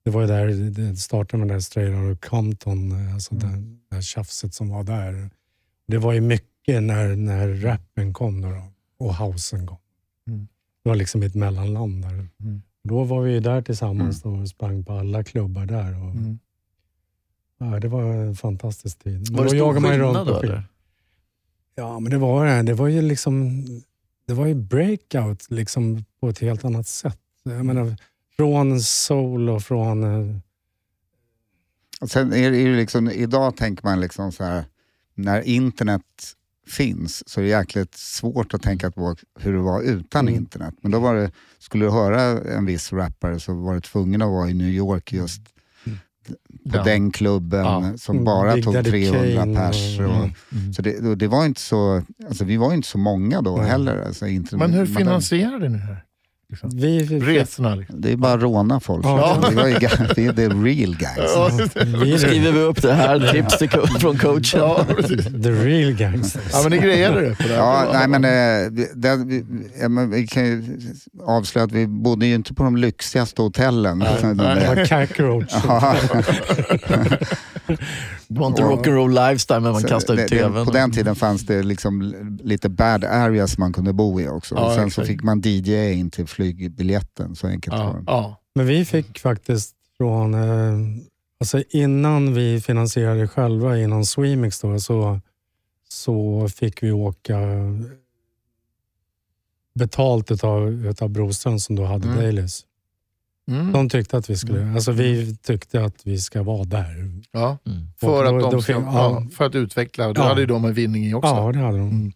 Det 0.04 0.12
var 0.12 0.22
ju 0.22 0.28
där 0.28 0.48
det 0.70 0.96
startade 0.96 1.46
med 1.46 1.56
det 1.56 1.62
Straight 1.62 1.96
Outta 1.96 2.28
Compton, 2.30 3.10
alltså 3.14 3.36
det, 3.36 3.48
det 3.90 3.96
här 3.96 4.02
tjafset 4.02 4.54
som 4.54 4.70
var 4.70 4.84
där. 4.84 5.30
Det 5.88 5.98
var 5.98 6.14
ju 6.14 6.22
mycket 6.22 6.84
när, 6.84 7.16
när 7.16 7.48
rappen 7.48 8.14
kom 8.14 8.42
då, 8.42 8.50
då 8.50 8.64
och 9.06 9.16
housen 9.16 9.68
kom. 9.68 9.78
Mm. 10.80 10.84
Det 10.84 10.90
var 10.90 10.96
liksom 10.96 11.24
ett 11.24 11.36
mellanland 11.36 12.02
där. 12.02 12.28
Mm. 12.40 12.62
Då 12.84 13.04
var 13.04 13.22
vi 13.22 13.40
där 13.40 13.62
tillsammans 13.62 14.22
då 14.22 14.30
och 14.30 14.48
sprang 14.50 14.84
på 14.84 14.94
alla 14.94 15.24
klubbar 15.24 15.66
där. 15.66 16.04
Och, 16.04 16.12
Mm. 16.12 16.40
ja, 17.60 17.80
det 17.80 17.88
var 17.88 18.02
en 18.04 18.36
fantastisk 18.36 19.00
tid. 19.00 19.28
Men 19.32 19.38
Var 19.38 19.44
det 19.44 19.50
stor 19.50 19.74
skillnad 19.74 20.28
då? 20.28 20.40
Eller? 20.40 20.64
Ja, 21.76 22.00
men 22.00 22.12
det 22.12 22.18
var 22.18 22.46
det. 22.46 22.62
Det 22.62 22.74
var 22.74 22.88
ju 22.88 23.02
liksom 23.02 23.66
det 24.26 24.34
var 24.34 24.46
ju 24.46 24.56
breakout 24.56 25.52
liksom 25.52 26.06
på 26.20 26.30
ett 26.30 26.40
helt 26.40 26.66
annat 26.66 26.88
sätt. 26.88 27.20
Jag 27.44 27.66
menar, 27.66 27.96
från 28.38 28.82
soul 28.82 29.50
och 29.50 29.64
från... 29.64 30.04
eh, 30.04 30.36
Och 32.02 32.10
sen 32.12 32.34
är 32.34 32.52
det 32.52 32.76
liksom, 32.76 33.10
idag 33.10 33.58
tänker 33.58 33.84
man 33.84 34.00
liksom 34.00 34.32
så 34.32 34.44
här, 34.44 34.64
när 35.16 35.42
internet 35.42 36.02
finns 36.72 37.30
så 37.30 37.40
är 37.40 37.44
det 37.44 37.50
jäkligt 37.50 37.96
svårt 37.96 38.54
att 38.54 38.62
tänka 38.62 38.92
på 38.92 39.16
hur 39.40 39.54
det 39.54 39.60
var 39.60 39.82
utan 39.82 40.28
Mm. 40.28 40.36
internet. 40.42 40.74
Men 40.82 40.92
då 40.92 41.00
var 41.00 41.16
det, 41.16 41.32
skulle 41.60 41.86
du 41.86 41.92
höra 41.92 42.22
en 42.54 42.66
viss 42.66 42.94
rappare 42.94 43.40
så 43.40 43.54
var 43.54 43.74
du 43.76 43.82
tvungen 43.82 44.22
att 44.22 44.30
vara 44.30 44.50
i 44.50 44.54
New 44.54 44.70
York 44.70 45.14
just 45.14 45.42
på 46.72 46.78
Ja. 46.78 46.84
den 46.84 47.12
klubben 47.12 47.60
Ja. 47.60 47.94
som 47.98 48.16
Mm, 48.16 48.26
bara 48.26 48.54
Big 48.56 48.64
tog 48.64 48.74
Daddy 48.74 48.90
300 48.92 49.36
Kane 49.42 49.56
pers. 49.56 50.00
och- 50.00 50.06
Mm. 50.06 50.32
Mm. 50.52 50.74
Så 50.74 50.82
det, 50.82 51.16
det 51.16 51.28
var 51.28 51.46
inte 51.46 51.62
så, 51.62 52.04
alltså 52.28 52.46
vi 52.46 52.58
var 52.58 52.74
inte 52.74 52.88
så 52.88 52.98
många 52.98 53.42
då 53.42 53.58
heller. 53.62 54.06
Alltså 54.06 54.28
internet, 54.28 54.70
Men 54.70 54.80
hur 54.80 54.86
finansierade 54.86 55.70
ni 55.70 55.78
det 55.78 55.84
här? 55.84 56.04
Liksom. 56.52 56.70
Vi, 56.74 57.04
vi, 57.04 57.20
Resorna 57.20 57.76
liksom. 57.76 58.02
Det 58.02 58.12
är 58.12 58.16
bara 58.18 58.34
att 58.34 58.42
råna 58.42 58.80
folk. 58.80 59.06
Ja. 59.06 59.38
Det 59.50 59.56
ga- 59.56 60.14
det 60.16 60.26
är 60.26 60.34
the 60.34 60.48
real 60.48 60.96
guys. 60.98 61.76
vi 62.04 62.12
Då 62.12 62.18
skriver 62.18 62.52
vi 62.52 62.60
upp 62.60 62.82
det 62.82 62.94
här, 62.94 63.32
tips 63.32 63.58
till 63.58 63.70
co- 63.70 64.00
från 64.00 64.18
coachen. 64.18 64.60
Ja, 64.60 64.86
the 65.44 65.52
real 65.52 65.94
gangsters. 65.94 66.42
ja, 66.54 66.60
men 66.64 66.72
ni 66.72 66.78
grejade 66.78 67.22
det 67.30 67.36
på 67.36 67.44
det. 67.48 67.54
Ja, 67.56 67.90
nej, 67.94 68.08
men, 68.08 68.26
eh, 68.26 68.70
vi- 68.72 68.92
det, 68.96 69.16
vi, 69.16 69.46
ja, 69.82 69.90
men 69.90 70.10
vi 70.12 70.28
kan 70.28 70.46
ju 70.46 70.64
avslöja 71.26 71.66
att 71.66 71.72
vi 71.72 71.88
bodde 71.88 72.26
ju 72.26 72.36
inte 72.36 72.54
på 72.54 72.64
de 72.64 72.78
lyxigaste 72.78 73.42
hotellen. 73.42 73.98
nej. 73.98 74.16
Det 74.36 74.68
var 74.68 75.06
Cockroach. 75.08 75.54
Ja, 75.68 75.96
Det 78.28 78.40
var 78.40 78.48
inte 78.48 78.62
rock'n'roll 78.62 79.30
lifestyle, 79.30 79.60
men 79.60 79.72
man 79.72 79.82
så 79.82 79.88
kastade 79.88 80.24
ut 80.24 80.30
tvn. 80.30 80.66
På 80.66 80.72
den 80.72 80.92
tiden 80.92 81.16
fanns 81.16 81.42
det 81.46 81.64
liksom 81.64 82.14
lite 82.44 82.70
bad 82.70 83.04
areas 83.06 83.58
man 83.58 83.74
kunde 83.74 83.94
bo 83.94 84.22
i 84.22 84.28
också. 84.28 84.56
Ja, 84.56 84.62
och 84.66 84.72
sen 84.74 84.82
så 84.82 84.88
exakt. 85.02 85.08
fick 85.08 85.24
man 85.24 85.42
DJ 85.46 85.92
in 85.94 86.10
till 86.10 86.28
flygbiljetten. 86.44 87.36
Så 87.36 87.48
enkelt 87.48 87.76
var 87.78 87.84
Ja, 87.84 87.94
det. 87.94 88.04
ja. 88.08 88.42
Men 88.56 88.66
vi 88.66 88.86
fick 88.86 89.20
faktiskt 89.20 89.76
från, 89.98 90.34
eh, 90.34 90.78
alltså 91.40 91.64
innan 91.70 92.34
vi 92.34 92.62
finansierade 92.62 93.28
själva 93.28 93.78
inom 93.78 94.06
Swemix 94.06 94.62
då, 94.62 94.80
så, 94.80 95.20
så 95.90 96.48
fick 96.50 96.84
vi 96.84 96.92
åka 96.92 97.38
betalt 99.76 100.32
utav, 100.32 100.86
utav 100.86 101.10
Broström 101.10 101.60
som 101.60 101.76
då 101.76 101.86
hade 101.86 102.08
Mm. 102.08 102.20
Dailies. 102.20 102.66
Mm. 103.52 103.72
De 103.72 103.90
tyckte 103.90 104.18
att 104.18 104.30
vi 104.30 104.38
skulle, 104.38 104.72
alltså 104.74 104.92
vi 104.92 105.36
tyckte 105.36 105.84
att 105.84 105.96
vi 106.08 106.18
ska 106.18 106.44
vara 106.44 106.64
där. 106.64 107.12
ja. 107.32 107.58
Mm. 107.66 107.88
För, 107.98 108.32
då- 108.40 108.46
att 108.46 108.52
de 108.52 108.62
ska, 108.62 108.74
fick- 108.76 108.84
ja. 108.86 108.94
ja. 109.24 109.28
för 109.36 109.46
att 109.46 109.56
utveckla. 109.56 110.08
Då 110.14 110.22
Ja. 110.22 110.28
hade 110.28 110.42
ju 110.42 110.48
de 110.48 110.66
en 110.66 110.74
vinning 110.74 111.06
i 111.06 111.14
också. 111.14 111.30
Ja, 111.30 111.52
det 111.52 111.60
hade 111.60 111.78
de. 111.78 112.12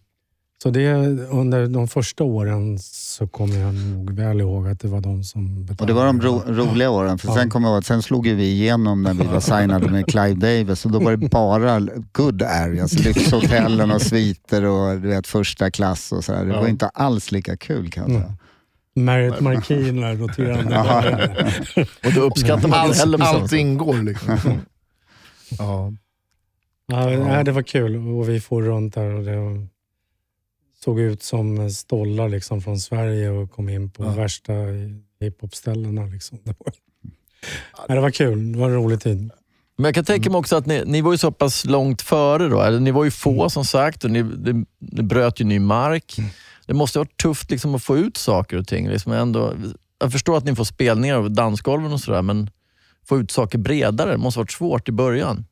Så 0.64 0.70
det, 0.70 0.92
under 1.30 1.66
de 1.66 1.88
första 1.88 2.24
åren 2.24 2.78
så 2.78 3.26
kommer 3.26 3.56
jag 3.56 3.74
nog 3.74 4.10
väl 4.10 4.40
ihåg 4.40 4.68
att 4.68 4.80
det 4.80 4.88
var 4.88 5.00
de 5.00 5.24
som 5.24 5.64
betalade. 5.66 5.82
Och 5.82 5.86
det 5.86 5.92
var 5.92 6.06
de 6.06 6.20
ro, 6.20 6.42
roliga 6.46 6.90
åren. 6.90 7.18
För 7.18 7.28
Ja. 7.28 7.34
sen 7.34 7.50
kommer 7.50 7.68
jag 7.68 7.74
ihåg 7.76 7.84
sen 7.84 8.02
slog 8.02 8.26
ju 8.26 8.34
vi 8.34 8.44
igenom 8.50 9.02
när 9.02 9.14
vi 9.14 9.24
var 9.26 9.40
signade 9.40 9.90
med 9.90 10.06
Clive 10.06 10.34
Davis 10.34 10.84
och 10.84 10.90
då 10.92 11.00
var 11.00 11.16
det 11.16 11.28
bara 11.28 11.80
good 12.12 12.42
areas. 12.42 12.92
Lyxhotellen 12.92 13.90
och 13.90 14.02
sviter 14.02 14.64
och 14.64 15.00
du 15.00 15.08
vet, 15.08 15.26
första 15.26 15.70
klass 15.70 16.12
och 16.12 16.24
sådär. 16.24 16.44
Det 16.44 16.52
Ja. 16.52 16.60
var 16.60 16.68
inte 16.68 16.88
alls 16.88 17.32
lika 17.32 17.56
kul 17.56 17.90
kan 17.90 18.02
jag 18.02 18.10
säga. 18.12 18.24
Mm. 18.96 19.04
Marriott 19.06 19.40
Marquis, 19.40 19.86
där 19.86 20.14
roterande. 20.16 21.30
Och 22.06 22.12
då 22.12 22.20
uppskattar 22.20 22.68
man 22.68 22.86
inte 22.86 22.98
heller 22.98 23.22
Allt, 23.22 23.42
allt 23.42 23.52
ingår 23.52 24.02
liksom. 24.02 24.38
ja. 25.58 25.92
Ja, 26.86 27.42
det 27.44 27.52
var 27.52 27.62
kul 27.62 27.96
och 27.96 28.28
vi 28.28 28.40
får 28.40 28.62
runt 28.62 28.94
där 28.94 29.14
och 29.14 29.24
det 29.24 29.68
såg 30.84 31.00
ut 31.00 31.22
som 31.22 31.70
stollar 31.70 32.28
liksom 32.28 32.60
från 32.62 32.78
Sverige 32.78 33.30
och 33.30 33.50
kom 33.50 33.68
in 33.68 33.90
på 33.90 34.04
Ja. 34.04 34.10
värsta 34.10 34.52
hiphopställena. 35.20 36.02
Liksom. 36.06 36.38
Det, 36.44 36.54
var, 36.58 36.72
nej, 37.88 37.96
det 37.96 38.00
var 38.00 38.10
kul, 38.10 38.52
det 38.52 38.58
var 38.58 38.66
en 38.68 38.74
rolig 38.74 39.00
tid. 39.00 39.30
Men 39.76 39.84
jag 39.84 39.94
kan 39.94 40.04
tänka 40.04 40.30
mig 40.30 40.38
också 40.38 40.56
att 40.56 40.66
ni, 40.66 40.82
ni 40.86 41.00
var 41.00 41.12
ju 41.12 41.18
så 41.18 41.32
pass 41.32 41.64
långt 41.64 42.02
före 42.02 42.48
då. 42.48 42.78
Ni 42.78 42.90
var 42.90 43.04
ju 43.04 43.10
få 43.10 43.50
som 43.50 43.64
sagt 43.64 44.04
och 44.04 44.10
ni, 44.10 44.22
ni, 44.22 44.64
ni 44.78 45.02
bröt 45.02 45.40
ju 45.40 45.44
ny 45.44 45.58
mark. 45.58 46.16
Det 46.66 46.74
måste 46.74 46.98
ha 46.98 47.04
varit 47.04 47.16
tufft 47.20 47.50
liksom, 47.50 47.74
att 47.74 47.82
få 47.84 47.96
ut 47.98 48.16
saker 48.16 48.56
och 48.56 48.66
ting. 48.66 48.88
Liksom 48.88 49.12
ändå, 49.12 49.54
jag 49.98 50.12
förstår 50.12 50.36
att 50.36 50.44
ni 50.44 50.54
får 50.56 50.64
spelningar 50.64 51.16
över 51.16 51.28
dansgolven 51.28 51.92
och 51.92 52.00
sådär, 52.00 52.22
men 52.22 52.50
få 53.08 53.18
ut 53.18 53.30
saker 53.30 53.58
bredare 53.58 54.10
det 54.10 54.16
måste 54.16 54.38
ha 54.38 54.42
varit 54.42 54.52
svårt 54.52 54.88
i 54.88 54.92
början. 54.92 55.44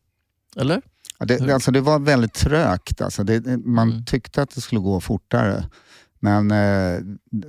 Eller? 0.57 0.83
Ja, 1.23 1.27
det, 1.27 1.47
det- 1.47 1.55
alltså 1.55 1.71
det 1.71 1.81
var 1.81 1.99
väldigt 1.99 2.33
trögt. 2.35 3.01
Alltså 3.01 3.25
det, 3.25 3.47
man 3.65 3.91
Mm. 3.91 4.05
tyckte 4.05 4.43
att 4.43 4.51
det 4.55 4.61
skulle 4.61 4.81
gå 4.81 5.01
fortare. 5.01 5.65
Men 6.21 6.51
eh, 6.51 7.01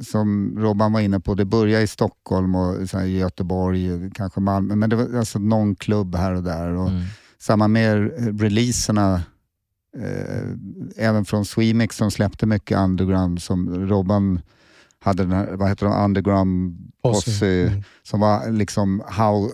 som 0.01 0.55
Robban 0.59 0.93
var 0.93 0.99
inne 0.99 1.19
på, 1.19 1.36
det 1.36 1.45
började 1.45 1.84
i 1.84 1.88
Stockholm 1.88 2.55
och 2.55 2.89
så 2.89 3.01
Göteborg, 3.01 4.11
kanske 4.13 4.39
Malmö. 4.39 4.76
Men 4.76 4.89
det 4.89 4.95
var 4.95 5.19
alltså 5.19 5.39
någon 5.39 5.76
klubb 5.76 6.15
här 6.15 6.34
och 6.34 6.43
där. 6.43 6.69
Och 6.71 6.89
Mm. 6.89 7.01
Samma 7.39 7.67
med 7.67 8.11
releaserna, 8.41 9.21
eh, 9.97 10.47
även 10.97 11.26
från 11.26 11.45
Swemix 11.45 11.95
som 11.97 12.11
släppte 12.11 12.45
mycket 12.45 12.78
underground. 12.78 13.41
Som 13.41 13.88
Robban 13.88 14.41
hade 14.99 15.24
den 15.24 15.32
här, 15.32 15.51
vad 15.55 15.69
heter 15.69 15.86
de, 15.86 16.05
underground 16.05 16.78
posse. 17.03 17.47
Mm. 17.67 17.84
Som 18.03 18.19
var 18.19 18.51
liksom 18.51 19.01
hou- 19.01 19.51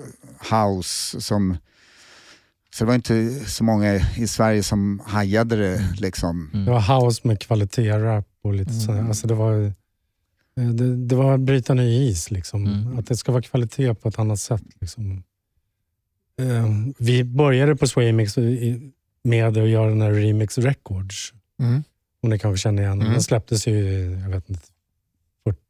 house 0.52 1.22
som... 1.22 1.58
Så 2.80 2.86
det 2.86 2.88
var 2.88 2.96
inte 2.96 3.32
så 3.50 3.64
många 3.64 3.96
i 4.18 4.28
Sverige 4.28 4.64
som 4.64 5.02
hajade 5.06 5.56
det. 5.56 5.96
Liksom. 6.00 6.50
Mm. 6.54 6.66
Det 6.66 6.72
var 6.72 7.06
house 7.06 7.22
med 7.28 7.40
kvalitetsrap 7.42 8.26
och 8.42 8.54
lite 8.54 8.72
Mm. 8.72 8.82
så. 8.82 8.92
Alltså 8.92 9.28
det 9.28 9.34
var 9.34 9.64
eh, 10.58 10.70
det, 10.70 10.96
det 10.96 11.16
var 11.16 11.34
att 11.34 11.40
bryta 11.40 11.74
ny 11.74 12.10
is. 12.10 12.32
Liksom. 12.32 12.66
Mm. 12.66 13.00
Att 13.00 13.08
det 13.08 13.18
ska 13.18 13.32
vara 13.32 13.42
kvalitet 13.42 13.94
på 13.96 14.10
ett 14.10 14.20
annat 14.20 14.40
sätt. 14.40 14.62
Liksom. 14.82 15.24
Eh, 16.42 16.68
Vi 17.00 17.24
började 17.24 17.76
på 17.76 17.88
Swemix 17.88 18.38
i- 18.38 18.92
med 19.24 19.58
att 19.58 19.70
göra 19.70 19.90
den 19.90 20.02
här 20.02 20.12
Remix 20.12 20.58
Records. 20.58 21.34
Mm. 21.62 21.84
Om 22.24 22.30
ni 22.30 22.40
kanske 22.40 22.62
känner 22.64 22.82
igen 22.84 22.92
den. 23.00 23.02
Mm. 23.08 23.14
Den 23.14 23.24
släpptes 23.24 23.68
ju 23.68 23.72
i, 23.80 24.12
jag 24.24 24.30
vet 24.30 24.50
inte, 24.50 24.64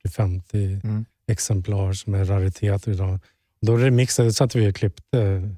40-50 0.07 0.79
Mm. 0.83 1.05
exemplar 1.27 1.93
som 1.93 2.13
är 2.13 2.25
rariteter 2.25 2.91
idag. 2.91 3.19
Då 3.61 3.77
remixade, 3.77 4.33
satt 4.33 4.55
vi 4.55 4.71
och 4.71 4.75
klippte 4.75 5.49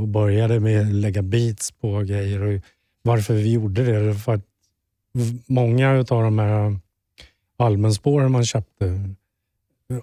och 0.00 0.08
började 0.08 0.60
med 0.60 0.80
att 0.80 0.94
lägga 0.94 1.22
beats 1.22 1.70
på 1.70 2.00
grejer. 2.00 2.42
Och 2.42 2.60
varför 3.02 3.34
vi 3.34 3.52
gjorde 3.52 3.84
det, 3.84 4.14
för 4.14 4.34
att 4.34 4.42
många 5.46 5.90
av 5.98 6.04
de 6.06 6.38
här 6.38 6.78
allmänspåren 7.58 8.32
man 8.32 8.44
köpte 8.44 9.00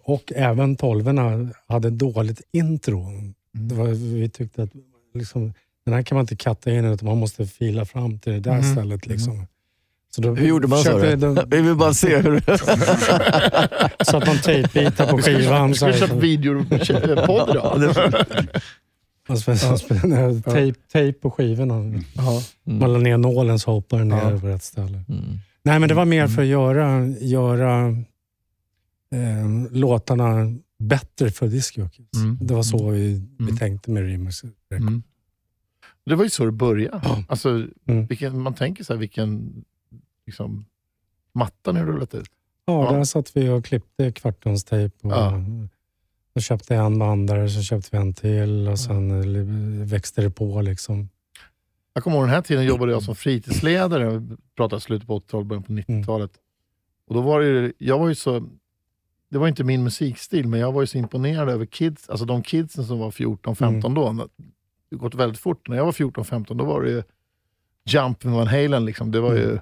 och 0.04 0.32
även 0.36 0.76
tolvorna 0.76 1.50
hade 1.68 1.90
dåligt 1.90 2.42
intro. 2.52 3.06
Var, 3.52 3.88
vi 3.88 4.30
tyckte 4.30 4.64
att 4.64 4.70
liksom, 5.14 5.54
den 5.86 5.94
här 5.94 6.02
kan 6.04 6.16
man 6.16 6.24
inte 6.24 6.36
katta 6.36 6.72
in 6.72 6.86
utan 6.86 7.08
man 7.10 7.18
måste 7.18 7.46
fila 7.46 7.86
fram 7.86 8.20
till 8.20 8.34
det 8.34 8.40
där 8.40 8.62
Mhm. 8.62 8.72
stället. 8.76 9.08
Liksom. 9.08 9.48
Så 10.16 10.22
då 10.22 10.36
Hur 10.36 10.48
gjorde 10.48 10.68
man 10.68 10.84
då? 10.84 11.16
de- 11.16 11.44
Vi 11.50 11.62
vill 11.62 11.76
bara 11.76 11.94
se 11.94 12.18
hur... 12.18 12.40
Så 14.04 14.18
att 14.18 14.28
man 14.28 14.38
tejpbitar 14.38 15.08
på 15.08 15.18
skivan. 15.18 15.76
Ska 15.76 15.86
vi 15.88 15.94
köra 15.94 16.16
videopodd 16.16 17.50
idag? 17.50 17.96
Alltså, 19.32 19.52
ja. 20.08 20.52
tejp, 20.54 20.80
tejp 20.92 21.20
på 21.20 21.32
skivorna. 21.32 22.02
Ja. 22.14 22.42
Man 22.64 22.94
la 22.94 23.00
ner 23.00 23.18
nålen 23.18 23.60
så 23.60 23.72
hoppar 23.72 23.98
den 23.98 24.08
ner 24.10 24.32
Ja. 24.32 24.40
på 24.40 24.48
rätt 24.48 24.64
ställe. 24.64 25.04
Mm. 25.10 25.24
Nej, 25.64 25.80
men 25.80 25.90
det 25.90 25.96
var 25.96 26.06
mer 26.06 26.28
för 26.28 26.42
att 26.42 26.48
göra, 26.48 27.06
göra 27.08 27.88
eh, 29.16 29.72
låtarna 29.72 30.56
bättre 30.80 31.32
för 31.32 31.48
discjockeys. 31.48 32.08
Mm. 32.16 32.38
Det 32.42 32.54
var 32.54 32.64
så 32.64 32.90
vi, 32.90 33.22
vi 33.38 33.44
Mm. 33.44 33.58
tänkte 33.58 33.92
med 33.92 34.04
Remix. 34.04 34.44
Mm. 34.76 35.04
Det 36.06 36.16
var 36.16 36.24
ju 36.24 36.30
så 36.30 36.46
det 36.46 36.52
började. 36.52 37.00
Ja. 37.04 37.24
Alltså, 37.28 37.50
Mm. 37.88 38.06
vilken, 38.06 38.42
man 38.42 38.54
tänker 38.54 38.84
så 38.84 38.94
här, 38.94 39.00
vilken 39.00 39.64
liksom, 40.26 40.66
matta 41.34 41.72
ni 41.72 41.82
rullat 41.84 42.14
ut. 42.16 42.30
Ja, 42.66 42.86
Ja. 42.86 42.98
där 42.98 43.04
satt 43.04 43.36
vi 43.38 43.50
och 43.50 43.66
klippte 43.66 44.12
kvartonstejp. 44.12 44.96
Och, 45.08 45.12
Ja. 45.12 45.44
Och 46.34 46.42
köpte 46.42 46.76
en 46.76 47.00
bandare, 47.00 47.50
så 47.50 47.62
köpte 47.62 47.90
vi 47.92 47.98
en 47.98 48.14
till 48.14 48.68
och 48.68 48.80
sen 48.80 49.12
eh, 49.12 49.86
växte 49.88 50.22
det 50.22 50.30
på. 50.30 50.62
Liksom. 50.62 51.10
Jag 51.94 52.04
kommer 52.04 52.18
ihåg 52.18 52.26
den 52.26 52.34
här 52.36 52.42
tiden 52.42 52.66
jobbade 52.66 52.92
jag 52.92 53.04
som 53.04 53.16
fritidsledare. 53.16 54.20
Vi 54.20 54.36
pratade 54.56 54.82
slutet 54.82 55.08
på 55.08 55.20
80-talet, 55.20 55.48
början 55.48 55.64
på 55.64 55.72
90-talet. 55.74 56.32
Och 57.08 57.14
då 57.16 57.22
var 57.22 57.42
det, 57.42 57.74
jag 57.78 58.00
var 58.00 58.08
ju 58.10 58.16
så, 58.16 58.48
det 59.30 59.38
var 59.38 59.48
inte 59.48 59.64
min 59.64 59.84
musikstil, 59.84 60.48
men 60.48 60.60
jag 60.60 60.72
var 60.72 60.82
ju 60.82 60.88
så 60.88 60.98
imponerad 60.98 61.50
över 61.50 61.66
kids, 61.66 62.10
alltså 62.10 62.26
de 62.26 62.44
kidsen 62.44 62.86
som 62.86 63.00
var 63.00 63.12
14-15 63.12 63.96
då. 63.96 64.14
Det 64.14 64.20
har 64.96 64.98
gått 64.98 65.16
väldigt 65.16 65.40
fort. 65.40 65.68
När 65.68 65.78
jag 65.78 65.86
var 65.86 65.92
14-15 65.92 66.58
då 66.58 66.66
var 66.66 66.82
det 66.82 66.90
ju 66.92 67.04
Jump 67.86 68.24
med 68.24 68.34
Van 68.34 68.48
Halen. 68.48 68.86
Liksom. 68.86 69.12
Det 69.12 69.20
var 69.20 69.34
ju, 69.34 69.60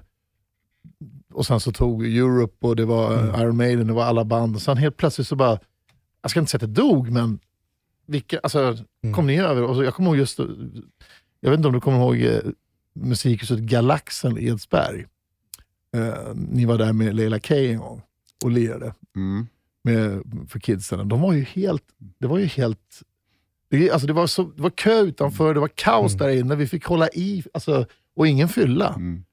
och 1.32 1.46
sen 1.46 1.60
så 1.60 1.72
tog 1.72 2.06
Europe 2.06 2.66
och 2.66 2.76
det 2.76 2.84
var 2.84 3.18
Mm. 3.18 3.40
Iron 3.40 3.56
Maiden, 3.56 3.86
det 3.86 3.92
var 3.92 4.04
alla 4.04 4.24
band. 4.24 4.56
Och 4.56 4.62
sen 4.62 4.76
helt 4.76 4.96
plötsligt 4.96 5.26
så 5.26 5.36
bara, 5.36 5.58
jag 6.22 6.30
ska 6.30 6.40
inte 6.40 6.50
säga 6.50 6.58
att 6.64 6.74
det 6.74 6.80
dog, 6.82 7.10
men 7.10 7.38
vilka, 8.06 8.38
alltså, 8.42 8.76
Mm. 9.02 9.14
kom 9.14 9.26
ni 9.26 9.38
över? 9.40 9.62
Och 9.62 9.76
så, 9.76 9.84
jag 9.84 9.94
kommer 9.94 10.08
ihåg 10.10 10.16
just, 10.18 10.38
jag 11.40 11.50
vet 11.50 11.56
inte 11.58 11.68
om 11.68 11.74
du 11.74 11.80
kommer 11.80 11.98
ihåg 11.98 12.20
eh, 12.22 12.40
musikhuset 12.94 13.58
Galaxen 13.58 14.38
i 14.38 14.46
Edsberg. 14.46 15.06
Eh, 15.96 16.34
ni 16.34 16.64
var 16.64 16.78
där 16.78 16.92
med 16.92 17.14
Leila 17.14 17.38
K 17.40 17.54
en 17.54 17.78
gång 17.78 18.02
och 18.44 18.50
lirade 18.50 18.94
Mm. 19.16 19.46
med, 19.84 20.22
för 20.48 20.58
kidsen. 20.58 21.08
De 21.08 21.20
var 21.20 21.32
ju 21.32 21.42
helt, 21.44 21.84
det 22.18 22.26
var 22.26 22.38
ju 22.38 22.44
helt, 22.46 23.02
det, 23.70 23.90
alltså 23.90 24.06
det, 24.06 24.12
var 24.12 24.26
så, 24.26 24.42
det 24.42 24.62
var 24.62 24.70
kö 24.70 25.00
utanför, 25.00 25.54
det 25.54 25.60
var 25.60 25.70
kaos 25.74 26.14
Mm. 26.14 26.26
där 26.26 26.40
inne, 26.40 26.56
vi 26.56 26.66
fick 26.66 26.84
hålla 26.84 27.08
i, 27.08 27.44
alltså, 27.54 27.86
och 28.16 28.26
ingen 28.28 28.48
fylla 28.48 28.88
Mm. 28.94 29.24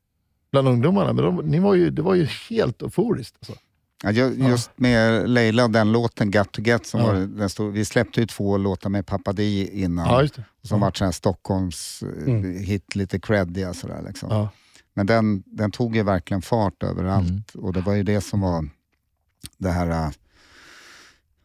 bland 0.51 0.67
ungdomarna. 0.67 1.13
Men 1.13 1.25
de, 1.25 1.35
ni 1.45 1.59
var 1.59 1.73
ju, 1.75 1.89
det 1.89 2.01
var 2.01 2.15
ju 2.15 2.25
helt 2.49 2.81
euforiskt. 2.81 3.35
Alltså. 3.39 3.55
Ja, 4.03 4.11
ju- 4.11 4.47
just 4.49 4.71
med 4.75 5.29
Leila 5.29 5.63
och 5.63 5.71
den 5.71 5.91
låten 5.91 6.31
Got 6.31 6.51
to 6.51 6.61
Get, 6.61 6.85
som 6.85 6.99
Ja. 6.99 7.05
var 7.07 7.13
den 7.15 7.49
stod, 7.49 7.73
vi 7.73 7.85
släppte 7.85 8.19
ju 8.19 8.25
två 8.27 8.57
låtar 8.57 8.89
med 8.89 9.05
Pappa 9.05 9.33
Di 9.33 9.81
innan. 9.83 10.07
Ja. 10.35 10.43
Som 10.61 10.79
vart 10.79 10.97
sån 10.97 11.13
Stockholms 11.13 12.03
eh, 12.03 12.33
Mm. 12.33 12.57
hit, 12.63 12.95
lite 12.95 13.19
creddiga 13.19 13.73
sådär. 13.73 14.01
Liksom. 14.07 14.29
Ja. 14.31 14.49
Men 14.93 15.05
den, 15.05 15.43
den 15.45 15.71
tog 15.71 15.95
ju 15.95 16.03
verkligen 16.03 16.41
fart 16.41 16.83
överallt 16.83 17.29
Mm. 17.29 17.43
och 17.65 17.73
det 17.73 17.81
var 17.81 17.93
ju 17.93 18.03
det 18.03 18.21
som 18.21 18.41
var 18.41 18.69
det 19.57 19.69
här, 19.69 19.89
äh, 20.07 20.11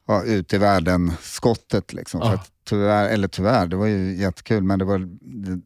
ja, 0.06 0.22
ut 0.24 0.52
i 0.52 0.58
världen-skottet. 0.58 1.92
Liksom. 1.92 2.20
Ja. 2.20 2.44
tyvärr, 2.64 3.08
eller 3.08 3.28
tyvärr, 3.28 3.66
det 3.66 3.76
var 3.76 3.86
ju 3.86 4.16
jättekul, 4.16 4.62
men 4.62 4.78
det 4.78 4.84
var, 4.84 5.08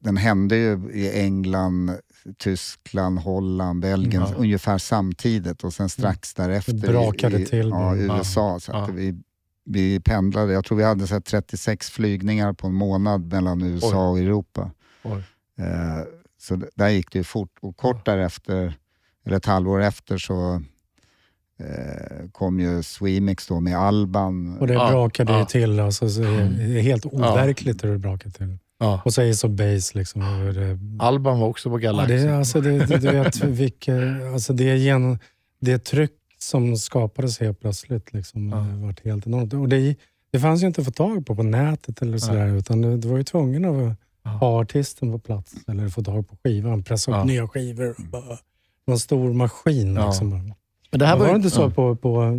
den 0.04 0.16
hände 0.16 0.56
ju 0.56 0.90
i 0.92 1.20
England, 1.20 1.90
Tyskland, 2.38 3.18
Holland, 3.18 3.80
Belgien 3.82 4.22
Ja. 4.28 4.34
ungefär 4.36 4.78
samtidigt 4.78 5.64
och 5.64 5.72
sen 5.72 5.88
strax 5.88 6.34
därefter 6.34 6.72
Det 6.72 6.88
brakade 6.88 7.38
i, 7.42 7.46
till 7.46 7.68
ja, 7.68 7.96
i 7.96 8.00
USA. 8.02 8.60
Så 8.60 8.72
att 8.72 8.88
Ja. 8.88 8.94
vi, 8.94 9.14
vi 9.64 10.00
pendlade, 10.00 10.52
jag 10.52 10.64
tror 10.64 10.78
vi 10.78 10.84
hade 10.84 11.06
så 11.06 11.14
här 11.14 11.20
36 11.20 11.90
flygningar 11.90 12.52
på 12.52 12.66
en 12.66 12.74
månad 12.74 13.32
mellan 13.32 13.62
USA 13.62 14.08
och 14.10 14.18
Europa. 14.18 14.70
Oj. 15.02 15.22
Eh, 15.58 16.04
så 16.38 16.60
där 16.74 16.88
gick 16.88 17.12
det 17.12 17.18
ju 17.18 17.24
fort 17.24 17.56
och 17.60 17.76
kort 17.76 18.04
därefter, 18.06 18.74
eller 19.26 19.36
ett 19.36 19.46
halvår 19.46 19.80
efter 19.82 20.18
så 20.18 20.62
eh, 21.58 22.28
kom 22.32 22.60
ju 22.60 22.82
Swemix 22.82 23.46
då 23.46 23.60
med 23.60 23.78
Alban. 23.78 24.58
Och 24.58 24.66
det 24.66 24.74
Ja, 24.74 24.90
brakade 24.90 25.32
ju 25.32 25.38
ja. 25.38 25.44
till. 25.44 25.80
Alltså, 25.80 26.08
så 26.08 26.20
det 26.20 26.28
är- 26.28 26.48
det 26.48 26.78
är 26.78 26.82
helt 26.82 27.06
overkligt 27.06 27.84
hur 27.84 27.92
det 27.92 27.98
brakade 27.98 28.34
till. 28.34 28.58
Ja. 28.78 29.02
Och 29.04 29.14
så 29.14 29.30
Ace 29.30 29.46
of 29.46 29.52
Base. 29.52 29.98
Liksom, 29.98 30.22
Alban 31.00 31.40
var 31.40 31.48
också 31.48 31.70
på 31.70 31.76
ja, 31.76 31.80
Galaxy. 31.80 32.14
det, 32.14 32.20
är- 32.22 32.32
alltså, 32.32 32.60
det, 32.60 32.70
det, 32.86 32.98
du 32.98 33.10
vet, 33.10 33.40
vilka, 33.44 33.94
alltså, 34.32 34.52
det, 34.52 34.70
är 34.70 34.74
gen, 34.76 35.18
det 35.60 35.78
tryck 35.78 36.12
som 36.38 36.76
skapades 36.76 37.40
helt 37.40 37.60
plötsligt 37.60 38.12
liksom, 38.12 38.48
Ja. 38.48 38.56
det 38.56 38.86
varit 38.86 39.04
helt 39.04 39.26
enormt. 39.26 39.52
Och 39.52 39.68
det, 39.68 39.94
det 40.32 40.40
fanns 40.40 40.62
ju 40.62 40.66
inte 40.66 40.80
att 40.80 40.84
få 40.84 40.90
tag 40.92 41.26
på 41.26 41.36
på 41.36 41.42
nätet 41.42 42.02
eller 42.02 42.18
sådär, 42.18 42.46
utan 42.56 42.82
du, 42.82 42.96
du 42.96 43.08
var 43.08 43.16
ju 43.16 43.24
tvungen 43.24 43.64
att 43.64 43.96
Ja. 44.22 44.30
ha 44.30 44.60
artisten 44.60 45.12
på 45.12 45.18
plats 45.18 45.54
eller 45.68 45.88
få 45.88 46.02
tag 46.02 46.28
på 46.28 46.36
skivan, 46.44 46.82
pressa 46.82 47.10
upp 47.10 47.16
Ja. 47.16 47.24
nya 47.24 47.48
skivor. 47.48 47.94
Bara, 48.10 48.38
en 48.86 48.98
stor 48.98 49.32
maskin. 49.32 49.94
Ja. 49.94 50.06
Liksom. 50.06 50.28
Men 50.90 51.00
det 51.00 51.06
här 51.06 51.16
var 51.16 51.24
var 51.24 51.30
ju- 51.30 51.36
inte 51.36 51.50
så 51.50 51.60
ja. 51.62 51.70
på, 51.70 51.96
på, 51.96 52.32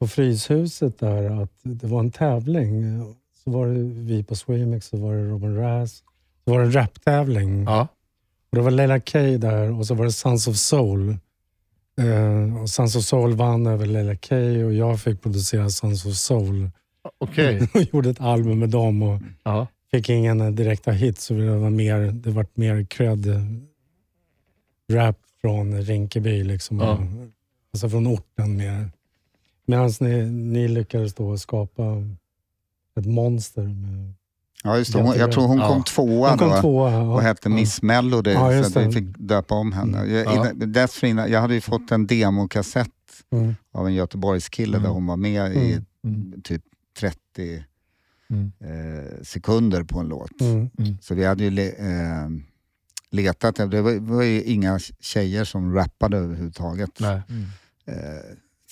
på 0.00 0.08
Fryshuset 0.08 0.98
där 0.98 1.42
att 1.42 1.50
det 1.62 1.86
var 1.86 2.00
en 2.00 2.10
tävling? 2.10 3.00
Så 3.48 3.58
var 3.58 3.66
det 3.66 3.78
vi 3.82 4.22
på 4.24 4.36
Swemix, 4.36 4.86
så 4.86 4.96
var 4.96 5.14
det 5.14 5.24
Robin 5.24 5.56
Razz. 5.56 6.02
Så 6.44 6.50
var 6.52 6.58
det 6.60 6.66
en 6.66 6.72
raptävling. 6.72 7.64
Ja. 7.64 7.80
Och 8.50 8.56
det 8.56 8.60
var 8.62 8.70
Leila 8.70 9.00
K 9.00 9.18
där 9.18 9.78
och 9.78 9.86
så 9.86 9.94
var 9.94 10.04
det 10.04 10.12
Sons 10.12 10.48
of 10.48 10.56
Soul. 10.56 11.16
Eh, 12.00 12.62
och 12.62 12.70
Sons 12.70 12.96
of 12.96 13.04
Soul 13.04 13.34
vann 13.34 13.66
över 13.66 13.86
Leila 13.86 14.16
K 14.16 14.36
och 14.36 14.74
jag 14.74 15.00
fick 15.00 15.22
producera 15.22 15.70
Sons 15.70 16.06
of 16.06 16.14
Soul. 16.14 16.70
Okej. 17.18 17.68
och 17.74 17.80
gjorde 17.82 18.10
ett 18.10 18.20
album 18.20 18.58
med 18.58 18.68
dem 18.70 19.02
och 19.02 19.20
Ja. 19.42 19.66
fick 19.90 20.08
ingen 20.08 20.54
direkta 20.56 20.90
hit 20.90 21.18
så 21.18 21.34
det 21.34 21.56
var 21.56 21.70
mer, 21.70 21.98
det 22.12 22.30
var 22.30 22.46
mer 22.54 22.84
cred 22.84 23.26
eh, 23.26 23.42
rap 24.92 25.16
från 25.40 25.82
Rinkeby. 25.82 26.44
Liksom. 26.44 26.78
Ja. 26.80 26.98
Alltså 27.72 27.88
från 27.88 28.06
orten 28.06 28.56
mer. 28.56 28.90
Medan 29.66 29.90
ni, 30.00 30.24
ni 30.30 30.68
lyckades 30.68 31.14
då 31.14 31.38
skapa 31.38 31.82
ett 32.98 33.06
monster. 33.06 33.62
Med, 33.62 34.14
Ja, 34.64 34.78
just 34.78 34.92
det. 34.92 35.02
Hon, 35.02 35.16
jag 35.16 35.32
tror 35.32 35.46
hon 35.46 35.58
Ja. 35.58 35.68
kom 35.68 35.84
tvåa 35.84 36.28
de 36.30 36.38
kom 36.38 36.48
då 36.48 36.60
tvåa. 36.60 36.98
och 37.02 37.22
hette 37.22 37.48
Miss 37.48 37.82
Melody 37.82 38.30
Ja, 38.30 38.64
så 38.64 38.80
vi 38.80 38.92
fick 38.92 39.18
döpa 39.18 39.54
om 39.54 39.72
henne. 39.72 39.98
Mm. 39.98 40.14
Jag, 40.14 40.26
Ja. 40.26 40.32
innan- 40.32 40.72
dessförinnan, 40.72 41.30
jag 41.30 41.40
hade 41.40 41.54
ju 41.54 41.60
fått 41.60 41.92
en 41.92 42.06
demokassett 42.06 42.88
Mm. 43.32 43.54
av 43.72 43.86
en 43.86 43.94
Göteborgskille 43.94 44.72
där 44.78 44.84
Mm. 44.84 44.92
hon 44.94 45.06
var 45.06 45.16
med 45.16 45.52
i 45.56 45.72
Mm. 45.72 45.84
Mm. 46.04 46.42
typ 46.42 46.62
30 47.00 47.64
Mm. 48.30 48.52
eh, 48.60 49.22
sekunder 49.22 49.82
på 49.84 49.98
en 49.98 50.08
låt. 50.08 50.40
Mm. 50.40 50.68
Så 51.00 51.14
vi 51.14 51.24
hade 51.24 51.44
ju 51.44 51.50
le, 51.50 51.68
eh, 51.68 52.28
letat, 53.10 53.56
det 53.56 53.82
var, 53.82 53.98
var 54.00 54.22
ju 54.22 54.42
inga 54.42 54.78
tjejer 55.00 55.44
som 55.44 55.74
rappade 55.74 56.16
överhuvudtaget. 56.16 57.00
Nej. 57.00 57.20
Mm. 57.28 57.42
Eh, 57.86 57.94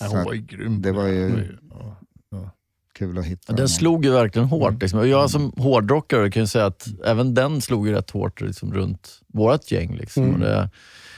Nej, 0.01 0.11
hon 0.11 0.25
var 0.25 0.33
ju 0.35 0.41
grym. 0.41 0.83
det 0.83 0.93
var 0.93 1.07
ju- 1.07 1.59
Ja. 1.71 2.51
Kul 2.97 3.19
att 3.19 3.25
hitta 3.25 3.53
Den 3.53 3.69
slog 3.69 4.05
ju 4.05 4.11
verkligen 4.11 4.49
hårt. 4.49 4.69
Mm. 4.69 4.79
Liksom. 4.79 4.99
Och 4.99 5.07
Jag 5.09 5.31
som 5.31 5.53
hårdrockare 5.57 6.31
kan 6.31 6.43
ju 6.43 6.47
säga 6.47 6.67
att 6.67 6.87
även 7.05 7.35
den 7.35 7.61
slog 7.61 7.87
ju 7.89 7.93
rätt 7.95 8.11
hårt 8.11 8.41
liksom, 8.41 8.75
runt 8.75 9.21
vårt 9.27 9.71
gäng. 9.73 9.97
Liksom. 9.97 10.23
Mm. 10.23 10.35
Och, 10.35 10.41
det, 10.41 10.71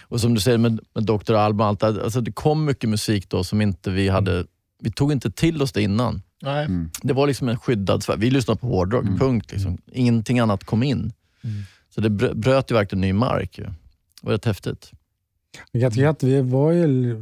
och 0.03 0.21
som 0.21 0.35
du 0.35 0.41
säger 0.41 0.59
med, 0.59 0.81
med 0.95 1.05
Dr. 1.05 1.33
Alban, 1.35 1.69
allt, 1.69 1.81
det- 1.81 2.05
alltså, 2.05 2.21
det 2.21 2.33
kom 2.33 2.65
mycket 2.65 2.91
musik 2.91 3.29
då 3.29 3.45
som 3.45 3.61
inte 3.61 3.91
vi 3.91 4.09
hade... 4.09 4.45
Vi 4.83 4.91
tog 4.93 5.13
inte 5.13 5.31
till 5.31 5.63
oss 5.63 5.73
det 5.73 5.83
innan. 5.83 6.23
Nej. 6.43 6.65
Mm. 6.65 6.91
Det 7.03 7.13
var 7.13 7.27
liksom 7.27 7.49
en 7.49 7.59
skyddad 7.59 8.03
sfär. 8.03 8.17
Vi 8.17 8.31
lyssnade 8.31 8.61
på 8.61 8.67
hårdrock, 8.67 9.05
Mm. 9.05 9.19
punkt. 9.19 9.53
Liksom. 9.53 9.79
Ingenting 9.93 10.39
annat 10.39 10.65
kom 10.65 10.83
in. 10.83 10.99
Mm. 11.45 11.63
Så 11.95 12.01
det 12.01 12.09
brö- 12.09 12.35
bröt 12.35 12.71
ju 12.71 12.75
verkligen 12.75 13.01
ny 13.01 13.13
mark. 13.13 13.59
Ju. 13.59 13.65
Det 13.65 13.71
var 14.23 14.33
rätt 14.33 14.45
häftigt. 14.45 14.91
Get 15.73 15.97
Get, 15.97 16.23
vi 16.23 16.41
var 16.43 16.73
ju, 16.73 17.17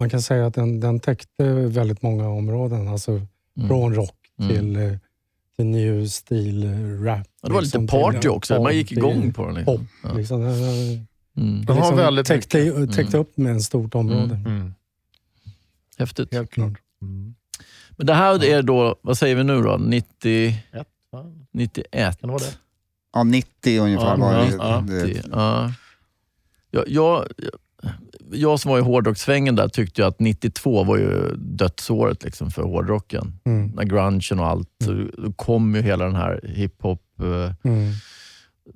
man 0.00 0.10
kan 0.10 0.22
säga 0.22 0.46
att 0.46 0.54
den, 0.54 0.80
den 0.80 1.00
täckte 1.00 1.44
väldigt 1.54 2.02
många 2.02 2.28
områden. 2.28 2.88
Alltså 2.88 3.20
Mm. 3.56 3.68
från 3.68 3.94
rock 3.94 4.16
Mm. 4.38 4.50
till, 4.56 4.76
eh, 4.76 4.92
till 5.56 5.66
new 5.66 6.06
stil 6.06 6.64
eh, 6.64 7.02
rap. 7.04 7.26
Ja, 7.42 7.48
det 7.48 7.54
var 7.54 7.62
liksom, 7.62 7.82
lite 7.82 7.92
party 7.92 8.28
också. 8.28 8.62
Man 8.62 8.74
gick 8.76 8.92
igång 8.92 9.32
på 9.32 9.46
den. 9.50 9.64
Pop. 9.64 9.80
Liksom. 9.80 10.10
Ja. 10.10 10.14
Liksom, 10.18 10.40
Den, 10.42 10.60
den, 10.62 11.06
Mm. 11.36 11.64
De 11.64 11.72
har 11.72 11.76
liksom 11.80 11.96
väldigt 11.96 12.26
täckte, 12.26 12.58
mycket. 12.64 12.96
täckte 12.96 13.16
Mm. 13.16 13.20
upp 13.20 13.36
med 13.36 13.52
en 13.52 13.60
stort 13.60 13.94
område. 13.94 14.34
Mm. 14.34 14.74
Häftigt. 15.98 16.32
Helt 16.32 16.50
klart. 16.50 16.72
Mm. 17.02 17.34
Men 17.90 18.06
det 18.06 18.14
här 18.14 18.44
är 18.44 18.62
då, 18.62 18.96
vad 19.02 19.18
säger 19.18 19.34
vi 19.36 19.44
nu 19.44 19.62
då? 19.62 19.76
90, 19.76 20.48
Ett, 20.72 20.88
va? 21.10 21.24
91? 21.52 22.20
Kan 22.20 22.28
det 22.28 22.32
vara 22.32 22.38
det? 22.44 22.56
Ja, 23.12 23.22
90 23.24 23.80
ungefär 23.80 24.06
Ja, 24.06 24.16
var 24.16 24.34
det. 24.34 24.50
ja, 24.58 24.84
det. 24.88 25.04
90, 25.06 25.22
ja. 25.32 25.72
Jag, 26.70 26.88
jag, 26.88 27.26
jag 28.32 28.60
som 28.60 28.70
var 28.70 28.78
i 28.78 28.82
hårdrocksvängen 28.82 29.54
där 29.56 29.68
tyckte 29.68 30.00
ju 30.02 30.08
att 30.08 30.20
92 30.20 30.84
var 30.84 30.96
ju 30.96 31.36
dödsåret 31.36 32.24
liksom 32.24 32.50
för 32.50 32.62
hårdrocken. 32.62 33.38
Mm. 33.44 33.66
När 33.68 33.84
grungen 33.84 34.38
och 34.40 34.46
allt, 34.46 34.68
då 35.18 35.32
kom 35.32 35.74
ju 35.74 35.82
hela 35.82 36.04
den 36.04 36.14
här 36.16 36.40
hiphop... 36.44 37.02
eh, 37.20 37.52
Mm. 37.70 37.92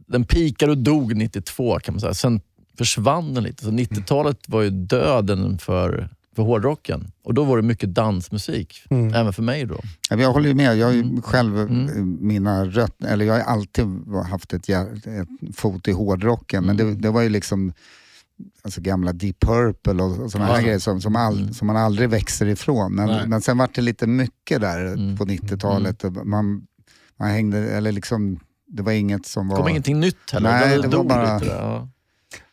Den 0.07 0.25
pikade 0.25 0.73
och 0.73 0.79
dog 0.79 1.17
92 1.17 1.79
kan 1.79 1.95
man 1.95 2.01
säga. 2.01 2.15
Sen 2.15 2.41
försvann 2.79 3.35
den 3.35 3.45
lite. 3.45 3.65
Så 3.65 3.71
90-talet 3.71 4.39
var 4.49 4.63
ju 4.63 4.71
döden 4.71 5.59
för, 5.59 6.09
för 6.37 6.43
hårdrocken. 6.43 7.13
Och 7.25 7.35
då 7.35 7.45
var 7.45 7.57
det 7.57 7.63
mycket 7.63 7.95
dansmusik. 7.95 8.83
Mm. 8.91 9.15
Även 9.15 9.33
för 9.33 9.43
mig 9.43 9.65
då. 9.67 9.81
Jag 10.11 10.33
håller 10.33 10.49
ju 10.49 10.55
med. 10.55 10.77
Jag 10.79 10.87
har 10.87 10.93
ju 10.93 11.01
Mm. 11.01 11.23
själv 11.23 11.59
Mm. 11.61 11.89
eh, 11.89 11.95
mina 12.27 12.65
rötter, 12.65 13.07
eller 13.09 13.25
jag 13.25 13.35
har 13.35 13.41
alltid 13.41 13.85
haft 14.31 14.53
ett, 14.53 14.69
ett 14.69 15.57
fot 15.57 15.89
i 15.89 15.93
hårdrocken, 15.93 16.65
men 16.65 16.77
det, 16.77 16.83
Mm. 16.83 17.01
det 17.01 17.11
var 17.11 17.23
ju 17.23 17.29
liksom 17.29 17.73
alltså 18.63 18.81
gamla 18.81 19.13
Deep 19.13 19.41
Purple 19.41 20.03
och, 20.03 20.31
sådana 20.33 20.51
här 20.51 20.57
Ja. 20.57 20.63
grejer 20.63 20.79
som, 20.79 21.01
som, 21.01 21.17
all, 21.17 21.41
Mm. 21.41 21.55
som 21.55 21.67
man 21.67 21.77
aldrig 21.77 22.09
växer 22.09 22.47
ifrån. 22.47 22.97
Nej. 22.97 23.07
Men, 23.07 23.31
men 23.31 23.41
sen 23.41 23.59
var 23.59 23.69
det 23.75 23.81
lite 23.81 24.07
mycket 24.07 24.61
där 24.61 24.87
Mm. 24.87 25.17
på 25.17 25.25
90-talet. 25.25 26.05
och 26.05 26.13
Man, 26.27 26.67
man 27.19 27.29
hängde, 27.31 27.59
eller 27.59 27.93
liksom, 27.93 28.41
det 28.67 28.83
var 28.83 28.93
inget 28.93 29.27
som 29.27 29.49
Det 29.49 29.55
var... 29.55 29.61
kom 29.61 29.69
ingenting 29.69 30.01
nytt 30.01 30.31
heller. 30.33 30.51
Nej, 30.51 30.77
det 30.77 30.89
det 30.89 30.97
var 30.97 31.05
bara- 31.05 31.39
lite. 31.39 31.51
Ja. 31.53 31.89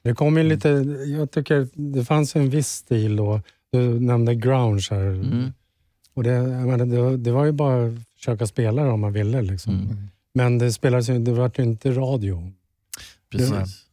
Det 0.04 0.14
kom 0.14 0.38
ju 0.38 0.44
lite, 0.44 0.70
jag 1.18 1.32
tycker 1.32 1.68
det 1.74 2.06
fanns 2.06 2.36
en 2.36 2.50
viss 2.50 2.68
stil 2.70 3.16
då. 3.16 3.42
Du 3.72 4.00
nämnde 4.00 4.36
grunge 4.36 4.88
här. 4.92 5.06
Mm. 5.06 5.52
Och 6.14 6.24
det, 6.24 6.42
menar, 6.42 6.86
det, 6.86 7.18
det 7.18 7.32
var 7.32 7.46
ju 7.46 7.52
bara 7.52 7.86
att 7.88 7.94
försöka 8.18 8.48
spela 8.48 8.84
det 8.84 8.90
om 8.90 9.00
man 9.00 9.14
ville. 9.14 9.42
Liksom. 9.42 9.74
Mm. 9.74 9.98
Men 10.34 10.58
det 10.58 10.72
spelades 10.74 11.10
ju, 11.10 11.20
det 11.20 11.32
var 11.32 11.52
ju 11.58 11.64
inte 11.64 11.92
radio. 11.92 12.52
Precis. 13.32 13.85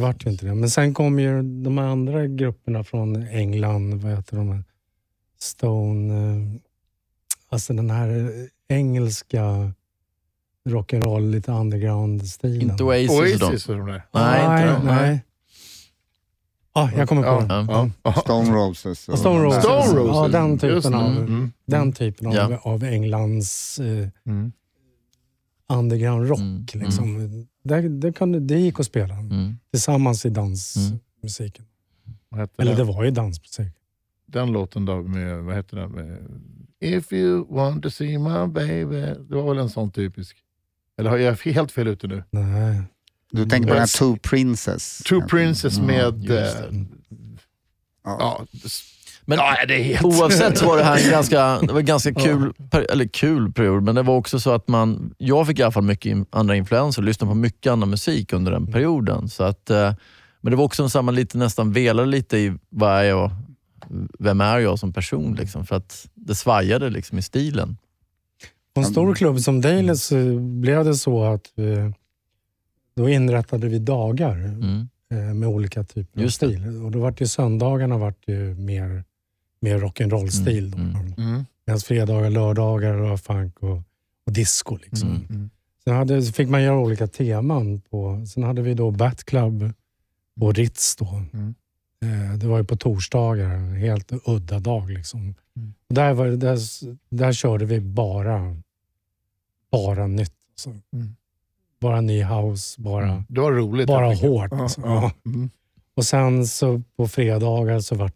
Det 0.00 0.06
var 0.06 0.14
ju 0.24 0.30
inte 0.30 0.46
det. 0.46 0.54
Men 0.54 0.70
sen 0.70 0.94
kom 0.94 1.18
ju 1.20 1.42
de 1.42 1.78
andra 1.78 2.26
grupperna 2.26 2.84
från 2.84 3.16
England. 3.28 3.94
Vad 4.02 4.12
heter 4.12 4.36
de? 4.36 4.64
Stone. 5.38 6.14
eh, 6.14 6.60
Alltså 7.48 7.72
den 7.72 7.90
här 7.90 8.32
engelska 8.68 9.72
rock'n'roll, 10.68 11.30
lite 11.30 11.52
underground-stilen. 11.52 12.70
Inte 12.70 12.84
Oasis. 12.84 13.42
Oasis 13.42 13.68
och 13.68 13.76
de 13.76 13.86
där. 13.86 14.02
Nej, 14.12 14.48
nej, 14.48 14.62
inte 14.68 14.78
de. 14.80 14.86
nej. 14.86 15.24
Ah, 16.72 16.88
jag 16.96 17.08
kommer 17.08 17.22
på 17.22 17.28
Ja. 17.28 17.40
den. 17.56 17.66
Ja. 17.68 17.90
Ja. 18.02 18.12
Stone 18.12 18.50
Roses. 18.54 19.08
och- 19.08 19.18
Stone 19.18 19.44
Roses. 19.44 19.62
Stone 19.62 20.00
Roses. 20.00 20.16
Ja, 20.16 20.28
den 20.28 20.58
typen 20.58 20.94
av, 20.94 21.16
Mm. 21.16 21.52
den 21.66 21.92
typen 21.92 22.26
av, 22.26 22.34
Ja. 22.34 22.58
av 22.62 22.84
Englands 22.84 23.78
eh, 23.80 24.08
Mm. 24.26 24.52
underground 25.68 26.28
rock. 26.28 26.38
Mm, 26.40 26.66
Liksom. 26.74 27.46
Det, 27.62 27.88
det, 27.88 28.12
kan, 28.12 28.46
det 28.46 28.58
gick 28.58 28.80
att 28.80 28.86
spela 28.86 29.14
Mm. 29.14 29.56
tillsammans 29.70 30.26
i 30.26 30.30
dansmusiken. 30.30 31.64
Hette 32.36 32.62
Eller 32.62 32.76
det 32.76 32.84
var 32.84 33.04
ju 33.04 33.10
dansmusik. 33.10 33.68
den 34.26 34.52
låten 34.52 34.84
då 34.84 35.02
med, 35.02 35.38
vad 35.42 35.56
heter 35.56 35.76
den? 35.76 35.90
Med, 35.90 36.18
If 36.80 37.12
you 37.12 37.54
want 37.54 37.82
to 37.82 37.90
see 37.90 38.18
my 38.18 38.46
baby. 38.46 39.00
Det 39.00 39.34
var 39.34 39.48
väl 39.54 39.58
en 39.58 39.70
sån 39.70 39.90
typisk. 39.90 40.36
Eller 40.98 41.10
har 41.10 41.16
jag 41.18 41.36
helt 41.36 41.72
fel 41.72 41.88
ute 41.88 42.06
nu? 42.06 42.24
Nej. 42.30 42.82
Du 43.32 43.46
tänker 43.46 43.68
på 43.68 43.74
den 43.74 43.80
här. 43.80 43.98
Two 43.98 44.18
Princess? 44.22 44.98
True 44.98 45.22
Princess 45.26 45.78
Mm, 45.78 45.86
med... 45.86 46.24
just 46.24 46.56
eh, 46.56 46.62
det. 46.70 46.86
Ja. 48.04 48.16
ja, 48.20 48.46
Men 49.30 49.38
ja, 49.38 49.56
det 49.68 49.74
är 49.74 49.82
helt... 49.82 50.04
oavsett 50.04 50.62
var 50.62 50.76
det 50.76 50.84
här 50.84 51.04
en 51.04 51.10
ganska, 51.10 51.60
det 51.60 51.72
var 51.72 51.80
en 51.80 51.86
ganska 51.86 52.14
kul, 52.14 52.52
eller 52.92 53.04
kul 53.04 53.52
period, 53.52 53.82
men 53.82 53.94
det 53.94 54.02
var 54.02 54.16
också 54.16 54.40
så 54.40 54.50
att 54.50 54.68
man, 54.68 55.14
jag 55.18 55.46
fick 55.46 55.58
i 55.58 55.62
alla 55.62 55.72
fall 55.72 55.82
mycket 55.82 56.26
andra 56.30 56.56
influenser 56.56 57.02
och 57.02 57.06
lyssnade 57.06 57.30
på 57.30 57.34
mycket 57.34 57.72
annan 57.72 57.90
musik 57.90 58.32
under 58.32 58.52
den 58.52 58.66
perioden. 58.72 59.28
Så 59.28 59.44
att, 59.44 59.70
eh, 59.70 59.94
men 60.40 60.50
det 60.50 60.56
var 60.56 60.64
också 60.64 60.88
så 60.88 60.98
att 60.98 61.04
man 61.04 61.14
lite, 61.14 61.38
nästan 61.38 61.72
velade 61.72 62.08
lite 62.08 62.36
i 62.38 62.52
vad 62.68 62.92
är 62.98 63.02
jag, 63.02 63.30
vem 64.18 64.40
är 64.40 64.58
jag 64.58 64.78
som 64.78 64.92
person? 64.92 65.34
Liksom, 65.34 65.66
för 65.66 65.76
att 65.76 66.08
det 66.14 66.34
svajade 66.34 66.90
liksom 66.90 67.18
i 67.18 67.22
stilen. 67.22 67.76
På 68.74 68.80
en 68.80 68.86
stor 68.86 69.14
klubb 69.14 69.40
som 69.40 69.60
Dales 69.60 70.12
eh, 70.12 70.40
blev 70.40 70.84
det 70.84 70.94
så 70.94 71.24
att 71.24 71.58
eh, 71.58 71.90
då 72.96 73.08
inrättade 73.08 73.68
vi 73.68 73.78
dagar 73.78 74.36
Mm. 75.12 75.38
med 75.38 75.48
olika 75.48 75.84
typer 75.84 76.24
av 76.24 76.28
stil. 76.28 76.82
Och 76.84 76.90
då 76.90 76.98
vart 76.98 77.20
ju 77.20 77.26
söndagarna 77.26 77.98
vart 77.98 78.28
ju 78.28 78.54
mer, 78.54 79.04
mer 79.60 79.78
rock'n'roll-stil. 79.78 80.74
Mm, 80.74 80.90
Mm. 80.96 81.12
Mm. 81.18 81.44
Medan 81.66 81.80
fredagar, 81.80 82.30
lördagar 82.30 82.94
var 82.94 83.16
funk 83.16 83.58
och, 83.62 83.82
och 84.26 84.32
disco. 84.32 84.76
Liksom. 84.76 85.08
Mm. 85.08 85.26
Mm. 85.30 85.50
Sen 85.84 85.96
hade, 85.96 86.22
så 86.22 86.32
fick 86.32 86.48
man 86.48 86.62
göra 86.62 86.78
olika 86.78 87.06
teman. 87.06 87.80
På, 87.80 88.26
sen 88.26 88.42
hade 88.42 88.62
vi 88.62 88.74
då 88.74 88.90
Bat 88.90 89.24
Club 89.24 89.72
och 90.40 90.54
Ritz. 90.54 90.96
Då. 90.96 91.22
Mm. 91.32 91.54
Eh, 92.04 92.38
det 92.38 92.46
var 92.46 92.58
ju 92.58 92.64
på 92.64 92.76
torsdagar, 92.76 93.50
en 93.50 93.72
helt 93.76 94.12
udda 94.26 94.58
dag. 94.58 94.90
Liksom. 94.90 95.20
Mm. 95.20 95.74
Och 95.88 95.94
där, 95.94 96.12
var, 96.14 96.26
det- 96.26 96.36
där, 96.36 96.58
där 97.10 97.32
körde 97.32 97.64
vi 97.64 97.80
bara, 97.80 98.56
bara 99.72 100.06
nytt. 100.06 100.32
Alltså. 100.52 100.70
Mm. 100.70 101.16
Bara 101.80 102.00
ny 102.00 102.24
house, 102.24 102.80
bara, 102.82 103.04
Mm. 103.12 103.24
Det 103.28 103.40
var 103.40 103.52
roligt. 103.52 103.86
bara 103.86 104.14
hårt. 104.14 104.48
Ja, 104.50 104.62
Alltså. 104.62 104.80
ja. 104.80 105.12
Mm. 105.26 105.50
Och 105.94 106.04
sen 106.04 106.46
så 106.46 106.82
på 106.96 107.08
fredagar 107.08 107.80
så 107.80 107.94
vart 107.94 108.14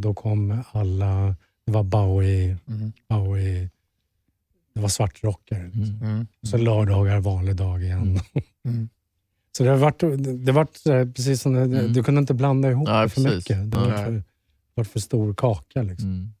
då 0.00 0.14
kom 0.14 0.62
alla, 0.72 1.36
det 1.66 1.72
var 1.72 1.82
Bowie, 1.82 2.56
Mm. 2.68 2.92
Bowie 3.08 3.70
det 4.74 4.80
var 4.80 4.88
svartrockare. 4.88 5.58
Mm. 5.74 5.98
Mm. 6.02 6.26
Så 6.42 6.56
lördagar 6.58 7.20
vanlig 7.20 7.56
dag 7.56 7.82
igen. 7.82 8.20
Mm. 8.64 8.88
Så 9.56 9.64
det 9.64 9.70
har 9.70 9.76
varit, 9.76 9.98
det 10.46 10.52
varit 10.52 10.86
eh, 10.86 11.04
precis 11.04 11.42
som, 11.42 11.52
det- 11.52 11.60
Mm. 11.60 11.92
du 11.92 12.02
kunde 12.02 12.18
inte 12.18 12.34
blanda 12.34 12.70
ihop 12.70 12.88
Nej, 12.88 13.02
det 13.02 13.08
för 13.08 13.22
precis. 13.22 13.36
mycket. 13.50 13.70
Det 13.70 13.76
var 13.78 13.84
för, 14.04 14.22
varit 14.74 14.88
för 14.88 15.00
stor 15.00 15.34
kaka. 15.34 15.82
Liksom. 15.82 16.08
Mm. 16.08 16.32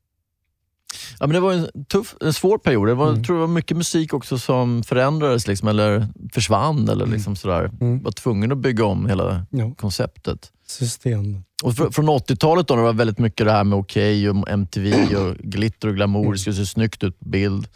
Ja, 1.20 1.26
men 1.26 1.34
det 1.34 1.40
var 1.40 1.52
en, 1.52 1.84
tuff, 1.84 2.16
en 2.20 2.32
svår 2.32 2.58
period. 2.58 2.88
Det 2.88 2.94
var, 2.94 3.06
Mm. 3.06 3.16
Jag 3.18 3.26
tror 3.26 3.36
det 3.36 3.40
var 3.40 3.48
mycket 3.48 3.76
musik 3.76 4.14
också 4.14 4.38
som 4.38 4.82
förändrades 4.82 5.46
liksom, 5.46 5.68
eller 5.68 6.08
försvann. 6.32 6.88
Eller 6.88 7.06
liksom 7.06 7.36
sådär. 7.36 7.70
Mm. 7.80 8.02
var 8.02 8.12
tvungen 8.12 8.52
att 8.52 8.58
bygga 8.58 8.84
om 8.84 9.06
hela 9.06 9.46
Ja, 9.50 9.74
konceptet. 9.74 10.52
system. 10.66 11.44
Och 11.62 11.76
fr 11.76 11.90
från 11.90 12.08
80-talet 12.08 12.68
då, 12.68 12.74
när 12.74 12.82
det 12.82 12.86
var 12.86 12.92
väldigt 12.92 13.18
mycket 13.18 13.46
det 13.46 13.52
här 13.52 13.64
med 13.64 13.78
Okej 13.78 14.30
och 14.30 14.50
MTV 14.50 15.16
och 15.16 15.36
glitter 15.36 15.88
och 15.88 15.94
glamour, 15.94 16.32
det 16.32 16.38
skulle 16.38 16.56
se 16.56 16.66
snyggt 16.66 17.04
ut 17.04 17.18
på 17.18 17.28
bild. 17.28 17.68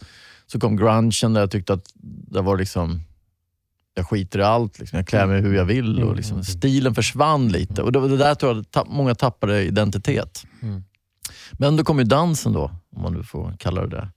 Så 0.47 0.59
kom 0.59 0.77
grungen 0.77 1.33
där 1.33 1.39
jag 1.39 1.51
tyckte 1.51 1.73
att 1.73 1.91
det 2.31 2.41
var 2.41 2.57
liksom, 2.57 3.01
jag 3.93 4.07
skiter 4.07 4.39
i 4.39 4.43
allt. 4.43 4.79
Liksom. 4.79 4.97
Jag 4.97 5.07
klär 5.07 5.27
mig 5.27 5.41
hur 5.41 5.55
jag 5.55 5.65
vill 5.65 6.03
och 6.03 6.15
liksom, 6.15 6.43
stilen 6.43 6.95
försvann 6.95 7.49
lite. 7.49 7.81
Och 7.81 7.91
det 7.91 7.99
var 7.99 8.09
det 8.09 8.17
där 8.17 8.35
tror 8.35 8.55
jag 8.55 8.71
tapp, 8.71 8.87
många 8.89 9.15
tappade 9.15 9.63
identitet. 9.63 10.45
Mm. 10.61 10.83
Men 11.51 11.77
då 11.77 11.83
kom 11.83 11.99
ju 11.99 12.05
dansen 12.05 12.53
då, 12.53 12.71
om 12.95 13.01
man 13.01 13.13
nu 13.13 13.23
får 13.23 13.55
kalla 13.59 13.81
det 13.85 13.87
det. 13.87 14.09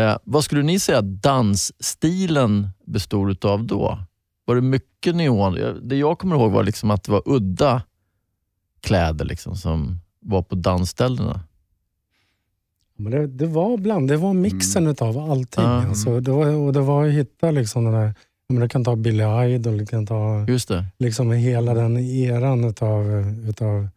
Eh, 0.00 0.16
vad 0.24 0.44
skulle 0.44 0.62
ni 0.62 0.78
säga 0.78 1.02
dansstilen 1.02 2.68
bestod 2.86 3.30
utav 3.30 3.64
då? 3.64 3.98
Var 4.44 4.54
det 4.54 4.60
mycket 4.60 5.14
neon? 5.14 5.78
Det 5.82 5.96
jag 5.96 6.18
kommer 6.18 6.36
ihåg 6.36 6.52
var 6.52 6.62
liksom 6.62 6.90
att 6.90 7.04
det 7.04 7.12
var 7.12 7.22
udda 7.26 7.82
kläder 8.84 9.24
liksom, 9.24 9.56
som 9.56 10.00
var 10.20 10.42
på 10.42 10.54
dansställena. 10.54 11.40
Men 12.96 13.12
det, 13.12 13.26
det 13.26 13.46
var 13.46 13.76
bland, 13.76 14.08
det 14.08 14.16
var 14.16 14.32
mixen 14.32 14.86
utav 14.86 15.18
allting. 15.18 15.64
Ja. 15.64 15.86
Alltså, 15.88 16.20
det 16.20 16.30
var, 16.30 16.46
och 16.46 16.72
det 16.72 16.80
var 16.80 17.06
att 17.06 17.12
hitta 17.12 17.50
liksom 17.50 17.84
den 17.84 17.92
där, 17.94 18.14
menar, 18.48 18.62
du 18.62 18.68
kan 18.68 18.84
ta 18.84 18.96
Billy 18.96 19.24
Idol, 19.54 19.78
du 19.78 19.86
kan 19.86 20.06
ta 20.06 20.44
Just 20.48 20.68
det. 20.68 20.86
liksom 20.98 21.30
hela 21.32 21.74
den 21.74 21.96
eran 21.98 22.64
utav, 22.64 23.06
utav 23.48 23.88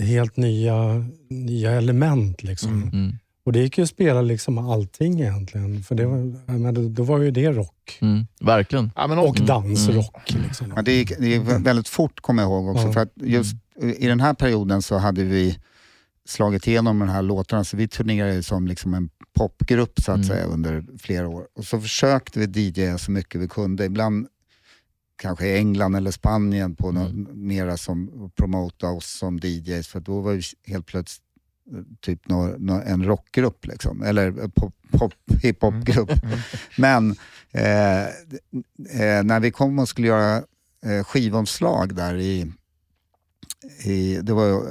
helt 0.00 0.36
nya, 0.36 1.04
nya 1.30 1.70
element. 1.72 2.42
Liksom. 2.42 2.82
Mm. 2.82 3.16
Och 3.44 3.52
det 3.52 3.58
gick 3.60 3.78
ju 3.78 3.84
att 3.84 3.90
spela 3.90 4.22
liksom 4.22 4.58
allting 4.58 5.20
egentligen. 5.20 5.82
För 5.82 5.94
det 5.94 6.06
var, 6.06 6.16
menar, 6.52 6.72
då, 6.72 6.88
då 6.88 7.02
var 7.02 7.18
ju 7.18 7.30
det 7.30 7.50
rock. 7.52 7.98
Mm. 8.00 8.26
Verkligen. 8.40 8.90
Ja, 8.96 9.06
men 9.06 9.18
Och 9.18 9.36
Mm. 9.36 9.46
dansrock. 9.46 10.30
Liksom. 10.46 10.72
Ja, 10.76 10.82
det, 10.82 10.92
gick, 10.92 11.18
det 11.18 11.26
gick 11.28 11.42
väldigt 11.42 11.88
fort 11.88 12.20
kommer 12.20 12.42
jag 12.42 12.50
ihåg 12.50 12.68
också. 12.68 12.86
Ja. 12.86 12.92
För 12.92 13.00
att 13.00 13.12
just 13.16 13.56
i 13.82 14.06
den 14.06 14.20
här 14.20 14.34
perioden 14.34 14.82
så 14.82 14.98
hade 14.98 15.24
vi 15.24 15.58
slagit 16.28 16.66
igenom 16.66 16.98
de 16.98 17.08
här 17.08 17.22
låtarna, 17.22 17.64
så 17.64 17.76
vi 17.76 17.88
turnerade 17.88 18.42
som 18.42 18.66
liksom 18.66 18.94
en 18.94 19.10
popgrupp 19.34 20.00
så 20.00 20.12
att 20.12 20.16
Mm. 20.16 20.28
säga 20.28 20.44
under 20.44 20.84
flera 20.98 21.28
år. 21.28 21.46
Och 21.54 21.64
så 21.64 21.80
försökte 21.80 22.40
vi 22.40 22.46
DJa 22.60 22.98
så 22.98 23.10
mycket 23.10 23.40
vi 23.40 23.48
kunde. 23.48 23.84
Ibland 23.84 24.26
kanske 25.16 25.46
i 25.46 25.56
England 25.56 25.94
eller 25.96 26.10
Spanien 26.10 26.74
på 26.76 26.88
Mm. 26.88 27.02
något, 27.02 27.34
mera 27.36 27.76
som 27.76 28.30
promota 28.36 28.88
oss 28.88 29.06
som 29.18 29.38
DJs, 29.38 29.88
för 29.88 30.00
då 30.00 30.20
var 30.20 30.32
vi 30.32 30.42
helt 30.72 30.86
plötsligt 30.86 31.22
eh, 31.72 31.78
typ 32.00 32.28
nå, 32.28 32.54
nå, 32.58 32.82
en 32.86 33.04
rockgrupp, 33.04 33.66
liksom. 33.66 34.02
eller 34.02 34.26
eh, 34.42 34.48
pop, 34.48 34.74
pop, 34.90 35.14
hiphopgrupp. 35.42 36.22
Mm. 36.24 36.38
Men 36.78 37.16
eh, 37.52 38.02
eh, 39.00 39.22
när 39.24 39.40
vi 39.40 39.50
kom 39.50 39.78
och 39.78 39.88
skulle 39.88 40.06
göra 40.06 40.36
eh, 40.86 41.04
skivomslag 41.04 41.94
där 41.94 42.14
i, 42.16 42.52
i 43.84 44.18
det 44.22 44.32
var, 44.32 44.62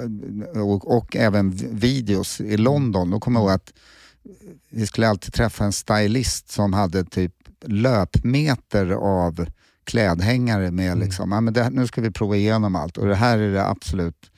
och, 0.62 0.98
och 0.98 1.16
även 1.16 1.52
videos 1.72 2.42
i 2.42 2.58
London, 2.58 3.10
då 3.12 3.20
kommer 3.20 3.40
jag 3.40 3.44
ihåg 3.48 3.56
att 3.56 3.74
vi 4.70 4.88
skulle 4.88 5.08
alltid 5.10 5.34
träffa 5.34 5.64
en 5.66 5.72
stylist 5.72 6.52
som 6.52 6.74
hade 6.74 7.04
typ 7.04 7.34
löpmeter 7.66 8.92
av 8.92 9.46
klädhängare 9.84 10.72
med 10.72 10.98
liksom, 10.98 11.32
ja, 11.32 11.42
men 11.42 11.54
det, 11.54 11.70
nu 11.70 11.88
ska 11.88 12.02
vi 12.02 12.12
prova 12.12 12.36
igenom 12.36 12.76
allt 12.76 12.98
och 12.98 13.08
det 13.08 13.16
här 13.16 13.38
är 13.38 13.54
det 13.54 13.66
absolut 13.68 14.32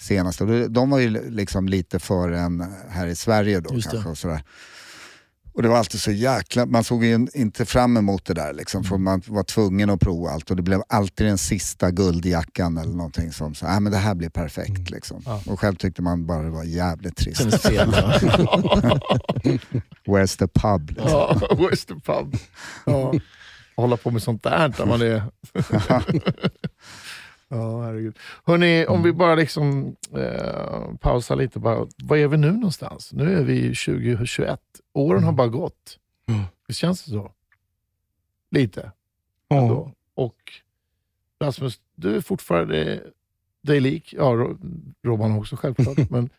senaste. 0.00 0.44
Och 0.44 0.50
det- 0.50 0.68
de 0.68 0.90
var 0.90 0.98
ju 0.98 1.30
liksom 1.30 1.68
lite 1.68 1.98
före 1.98 2.40
en 2.40 2.64
här 2.88 3.06
i 3.06 3.16
Sverige 3.16 3.60
då 3.60 3.74
Just 3.74 3.90
det. 3.90 3.96
kanske. 3.96 4.10
Och 4.10 4.18
sådär. 4.18 4.42
Och 5.52 5.62
det 5.62 5.68
var 5.68 5.76
alltid 5.76 6.00
så 6.00 6.10
jäkla, 6.10 6.66
man 6.66 6.84
såg 6.84 7.04
ju 7.04 7.26
inte 7.34 7.64
fram 7.64 7.96
emot 7.96 8.24
det 8.24 8.34
där 8.34 8.52
liksom, 8.52 8.84
för 8.84 8.98
man 8.98 9.22
var 9.26 9.42
tvungen 9.42 9.90
att 9.90 10.00
prova 10.00 10.30
allt 10.30 10.50
och 10.50 10.56
det 10.56 10.62
blev 10.62 10.82
alltid 10.88 11.26
den 11.26 11.38
sista 11.38 11.90
guldjackan 11.90 12.78
eller 12.78 12.92
någonting 12.92 13.32
som 13.32 13.54
sa, 13.54 13.66
ah, 13.66 13.80
men 13.80 13.92
det 13.92 13.98
här 13.98 14.14
blir 14.14 14.30
perfekt. 14.30 14.90
Liksom. 14.90 15.22
Ja. 15.26 15.42
Och 15.46 15.60
själv 15.60 15.74
tyckte 15.74 16.02
man 16.02 16.26
bara 16.26 16.42
det 16.42 16.50
var 16.50 16.64
jävligt 16.64 17.16
trist. 17.16 17.40
Where's 20.06 20.38
the 20.38 20.48
pub? 20.48 20.90
Liksom. 20.90 21.10
Ja, 21.10 21.34
where's 21.50 21.86
the 21.88 21.94
pub? 21.94 22.36
Ja. 22.86 23.12
Hålla 23.76 23.96
på 23.96 24.10
med 24.10 24.22
sånt 24.22 24.42
där 24.42 24.74
när 24.78 24.86
man 24.86 25.02
är... 25.02 25.22
ja, 27.50 27.82
herregud. 27.82 28.18
Hörrni, 28.44 28.86
om 28.86 29.02
vi 29.02 29.12
bara 29.12 29.34
liksom 29.34 29.96
eh, 30.16 30.94
pausar 31.00 31.36
lite. 31.36 31.58
Bara, 31.58 31.86
var 32.02 32.16
är 32.16 32.28
vi 32.28 32.36
nu 32.36 32.52
någonstans? 32.52 33.12
Nu 33.12 33.32
är 33.38 33.44
vi 33.44 33.60
2021. 33.74 34.60
Åren 34.92 35.24
har 35.24 35.32
bara 35.32 35.48
gått. 35.48 35.98
Mm. 36.28 36.42
Visst 36.68 36.80
känns 36.80 37.04
det 37.04 37.10
så? 37.10 37.32
Lite 38.50 38.92
Ja. 39.48 39.56
ändå. 39.62 39.92
Och 40.14 40.36
Rasmus, 41.40 41.80
du 41.94 42.16
är 42.16 42.20
fortfarande 42.20 43.02
dig 43.62 43.80
lik. 43.80 44.14
Ja, 44.18 44.24
Ro- 44.24 44.58
Robban 45.02 45.38
också 45.38 45.56
självklart. 45.56 45.98
men 46.10 46.30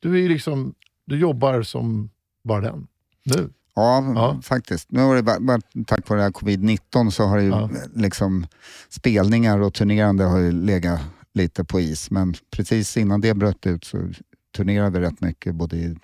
du 0.00 0.24
är 0.24 0.28
liksom, 0.28 0.74
du 1.04 1.18
jobbar 1.18 1.62
som 1.62 2.10
bara 2.42 2.60
den. 2.60 2.86
Nu. 3.22 3.50
Ja, 3.76 4.12
Ja. 4.14 4.40
faktiskt. 4.42 4.90
Nu 4.92 5.00
har 5.00 5.14
det 5.14 5.22
bara, 5.22 5.60
tack 5.86 6.08
vare 6.08 6.18
det 6.20 6.22
här 6.24 6.30
covid-19 6.30 7.10
så 7.10 7.24
har 7.24 7.38
ju 7.38 7.48
Ja. 7.48 7.70
liksom 7.94 8.46
spelningar 8.88 9.58
och 9.60 9.74
turnerande 9.74 10.24
har 10.24 10.38
ju 10.38 10.52
legat 10.52 11.00
lite 11.34 11.64
på 11.64 11.80
is. 11.80 12.10
Men 12.10 12.34
precis 12.50 12.96
innan 12.96 13.20
det 13.20 13.34
bröt 13.34 13.66
ut 13.66 13.84
så 13.84 14.08
turnerade 14.56 14.98
vi 15.00 15.06
rätt 15.06 15.20
mycket 15.20 15.54
både 15.54 15.76
i 15.76 15.96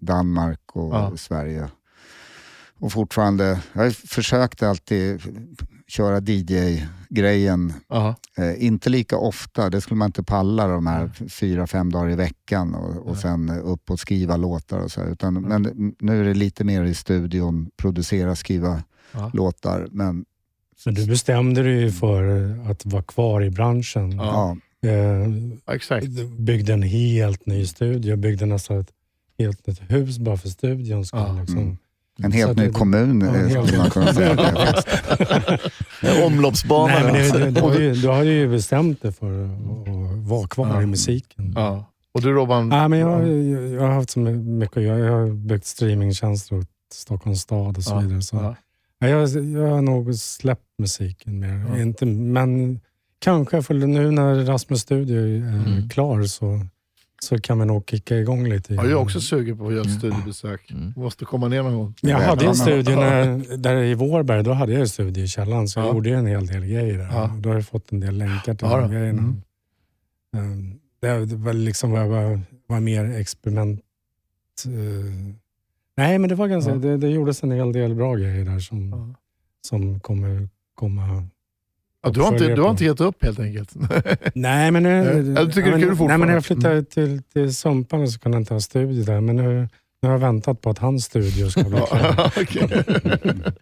Danmark 0.00 0.60
och 0.72 0.94
Ja. 0.94 1.16
Sverige. 1.16 1.68
Och 2.80 2.92
fortfarande, 2.92 3.60
jag 3.72 3.82
har 3.82 3.90
försökt 3.90 4.62
alltid 4.62 5.20
köra 5.88 6.20
DJ-grejen. 6.20 7.72
Eh, 8.38 8.64
inte 8.66 8.90
lika 8.90 9.16
ofta, 9.18 9.70
det 9.70 9.80
skulle 9.80 9.98
man 9.98 10.06
inte 10.08 10.22
palla 10.22 10.66
de 10.66 10.86
här 10.86 11.10
fyra, 11.28 11.66
fem 11.66 11.92
dagar 11.92 12.10
i 12.10 12.14
veckan 12.16 12.74
och, 12.74 13.06
och 13.06 13.16
sen 13.16 13.50
upp 13.50 13.90
och 13.90 14.00
skriva 14.00 14.36
låtar 14.36 14.78
och 14.78 14.90
så. 14.90 15.00
här, 15.00 15.08
Utan, 15.10 15.34
Men 15.34 15.94
nu 16.00 16.20
är 16.20 16.24
det 16.24 16.34
lite 16.34 16.64
mer 16.64 16.84
i 16.84 16.94
studion, 16.94 17.70
producera, 17.76 18.36
skriva 18.36 18.82
låtar. 19.32 19.88
Men 19.90 20.24
Men 20.84 20.94
du 20.94 21.06
bestämde 21.06 21.62
dig 21.62 21.80
ju 21.80 21.92
för 21.92 22.24
att 22.70 22.86
vara 22.86 23.02
kvar 23.02 23.42
i 23.44 23.50
branschen. 23.50 24.12
Ja. 24.12 24.24
ja, 24.24 24.56
Eh, 24.82 25.28
Exakt. 25.74 26.06
byggde 26.38 26.72
en 26.72 26.82
helt 26.82 27.46
ny 27.46 27.66
studio. 27.66 28.16
Byggde 28.16 28.46
nästan 28.46 28.78
ett 28.80 28.90
helt 29.38 29.66
nytt 29.66 29.80
hus 29.88 30.18
bara 30.18 30.36
för 30.36 30.48
studion. 30.48 31.04
skull, 31.06 31.20
Ja. 31.26 31.40
Liksom. 31.40 31.58
Mm. 31.58 31.76
En 32.22 32.32
helt 32.32 32.56
ny 32.58 32.64
det- 32.66 32.72
kommun 32.72 33.20
Ja, 33.20 33.36
eh, 33.36 33.64
skulle 33.64 33.78
man 33.78 33.90
kunna 33.90 34.12
säga. 34.14 34.30
att 34.32 34.86
det 36.00 36.08
är. 36.08 36.26
Omloppsbana. 36.26 36.94
Nej, 36.94 37.04
men 37.04 37.12
det, 37.32 37.38
det, 37.38 37.50
du, 37.50 37.60
har 37.60 37.74
ju, 37.78 37.92
du 37.92 38.08
har 38.08 38.22
ju 38.22 38.48
bestämt 38.48 39.02
dig 39.02 39.12
för 39.12 39.44
att 39.44 40.28
vara 40.28 40.46
kvar 40.48 40.68
Ja. 40.68 40.82
i 40.82 40.86
musiken. 40.86 41.52
Ja. 41.56 41.84
Och 42.14 42.22
du 42.22 42.32
Robban? 42.32 42.70
Ja, 42.70 42.88
men 42.88 42.98
jag, 42.98 43.28
jag, 43.72 43.80
har 43.82 43.88
haft 43.94 44.10
så 44.10 44.20
mycket. 44.20 44.82
Jag 44.82 45.12
har 45.12 45.30
byggt 45.34 45.66
streamingtjänster 45.66 46.58
åt 46.58 46.66
Stockholms 46.94 47.40
stad 47.40 47.76
och 47.76 47.82
så 47.84 47.94
Ja, 47.94 47.98
vidare. 47.98 48.22
Så. 48.22 48.36
ja. 48.36 48.56
Ja, 49.00 49.08
jag, 49.08 49.28
jag 49.28 49.68
har 49.70 49.82
nog 49.82 50.14
släppt 50.14 50.64
musiken 50.78 51.40
mer. 51.40 51.64
Ja. 51.74 51.82
Inte, 51.82 52.06
men 52.06 52.80
kanske, 53.18 53.62
för 53.62 53.74
nu 53.74 54.10
när 54.10 54.34
Rasmus 54.44 54.80
studio 54.80 55.20
är 55.20 55.36
Mm. 55.36 55.88
klar 55.88 56.22
så 56.22 56.60
så 57.22 57.38
kan 57.40 57.58
vi 57.58 57.66
nog 57.66 57.86
kicka 57.90 58.16
igång 58.18 58.48
lite. 58.48 58.74
Ja, 58.74 58.82
jag 58.82 58.90
är 58.90 58.96
också 58.96 59.20
sugen 59.20 59.58
på 59.58 59.66
att 59.66 59.72
göra 59.72 59.82
ett 59.84 59.98
studiebesök. 59.98 60.70
Mm. 60.70 60.92
Måste 60.96 61.24
komma 61.24 61.48
ner 61.48 61.62
någon 61.62 61.76
gång. 61.78 61.94
Jag 62.00 62.18
hade 62.18 62.40
en 62.40 62.46
Ja, 62.46 62.54
studio 62.54 62.96
när, 62.96 63.56
där 63.56 63.76
i 63.82 63.94
Vårberg, 63.94 64.42
då 64.42 64.52
hade 64.52 64.72
jag 64.72 64.80
en 64.80 64.88
studio 64.88 65.24
i 65.24 65.28
källaren 65.28 65.68
så 65.68 65.80
jag 65.80 65.86
Ja. 65.88 65.92
gjorde 65.94 66.08
ju 66.08 66.14
en 66.14 66.26
hel 66.26 66.46
del 66.46 66.64
grejer 66.66 66.98
där. 66.98 67.08
Ja. 67.12 67.36
Då 67.40 67.48
har 67.48 67.54
jag 67.56 67.66
fått 67.66 67.92
en 67.92 68.00
del 68.00 68.18
länkar 68.18 68.54
till 68.54 68.68
Ja, 68.70 68.80
de 68.80 68.90
grejerna. 68.90 69.22
Mm. 69.22 69.42
Mm. 70.36 70.78
Det 71.00 71.34
var 71.36 71.52
liksom 71.52 71.90
var, 71.90 72.06
var, 72.06 72.40
var 72.66 72.80
mer 72.80 73.04
experiment. 73.20 73.80
eh, 74.66 75.34
nej, 75.96 76.18
men 76.18 76.28
det 76.28 76.34
var 76.34 76.48
ganska, 76.48 76.70
Ja. 76.72 76.76
det, 76.78 76.96
det 76.96 77.08
gjordes 77.08 77.42
en 77.42 77.50
hel 77.50 77.72
del 77.72 77.94
bra 77.94 78.14
grejer 78.14 78.44
där 78.44 78.58
som, 78.58 78.88
Ja. 78.90 79.14
som 79.68 80.00
kommer 80.00 80.48
komma. 80.74 81.26
Ja, 82.02 82.10
du, 82.10 82.20
har 82.20 82.32
inte, 82.32 82.54
du 82.54 82.62
har 82.62 82.70
inte 82.70 82.84
gett 82.84 83.00
upp 83.00 83.22
helt 83.24 83.40
enkelt? 83.40 83.72
Nej, 84.34 84.70
men 84.70 84.82
nu... 84.82 84.88
Ja, 85.36 85.44
du 85.44 85.52
tycker 85.52 85.70
det 85.70 85.76
är 85.76 85.80
kul 85.80 85.96
Nej, 85.98 86.18
men 86.18 86.28
när 86.28 86.34
jag 86.34 86.44
flyttade 86.44 86.84
till, 86.84 87.22
till 87.22 87.54
Sumpan 87.54 88.08
så 88.08 88.18
kunde 88.18 88.36
jag 88.36 88.42
inte 88.42 88.54
ha 88.54 88.60
studio 88.60 89.04
där. 89.04 89.20
Men 89.20 89.36
nu, 89.36 89.68
nu 90.02 90.08
har 90.08 90.10
jag 90.10 90.18
väntat 90.18 90.60
på 90.60 90.70
att 90.70 90.78
hans 90.78 91.04
studio 91.04 91.50
ska 91.50 91.62
bli 91.64 91.70
klar. 91.78 92.32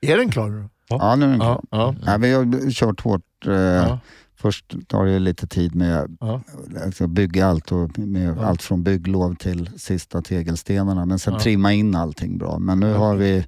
Ja, 0.00 0.12
är 0.12 0.16
den 0.16 0.30
klar 0.30 0.48
nu 0.48 0.60
då? 0.62 0.68
Ja, 0.88 1.16
nu 1.16 1.24
är 1.24 1.28
den 1.30 1.40
klar. 1.40 1.60
Ja. 1.70 1.94
Ja. 2.02 2.12
Ja, 2.12 2.16
vi 2.18 2.32
har 2.32 2.70
kört 2.70 3.00
hårt. 3.00 3.46
Eh, 3.46 3.52
Ja. 3.54 3.98
Först 4.38 4.74
tar 4.88 5.04
det 5.06 5.18
lite 5.18 5.46
tid 5.46 5.74
med 5.74 6.16
Ja. 6.20 6.40
alltså 6.84 7.06
bygga 7.06 7.46
allt, 7.46 7.72
och 7.72 7.98
med 7.98 8.36
Ja. 8.38 8.44
allt 8.44 8.62
från 8.62 8.82
bygglov 8.82 9.34
till 9.34 9.70
sista 9.76 10.22
tegelstenarna. 10.22 11.06
Men 11.06 11.18
sen 11.18 11.32
Ja. 11.34 11.40
trimma 11.40 11.72
in 11.72 11.94
allting 11.94 12.38
bra. 12.38 12.58
Men 12.58 12.80
nu 12.80 12.92
har 12.92 13.14
vi 13.16 13.46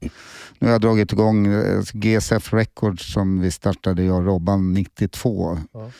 nu 0.59 0.67
har 0.67 0.73
jag 0.73 0.81
dragit 0.81 1.13
igång 1.13 1.47
eh, 1.47 1.81
GSF 1.93 2.53
Records 2.53 3.13
som 3.13 3.41
vi 3.41 3.51
startade, 3.51 4.03
jag 4.05 4.17
och 4.17 4.25
Robban, 4.25 4.73
92. 4.75 5.59
Ja. 5.73 5.91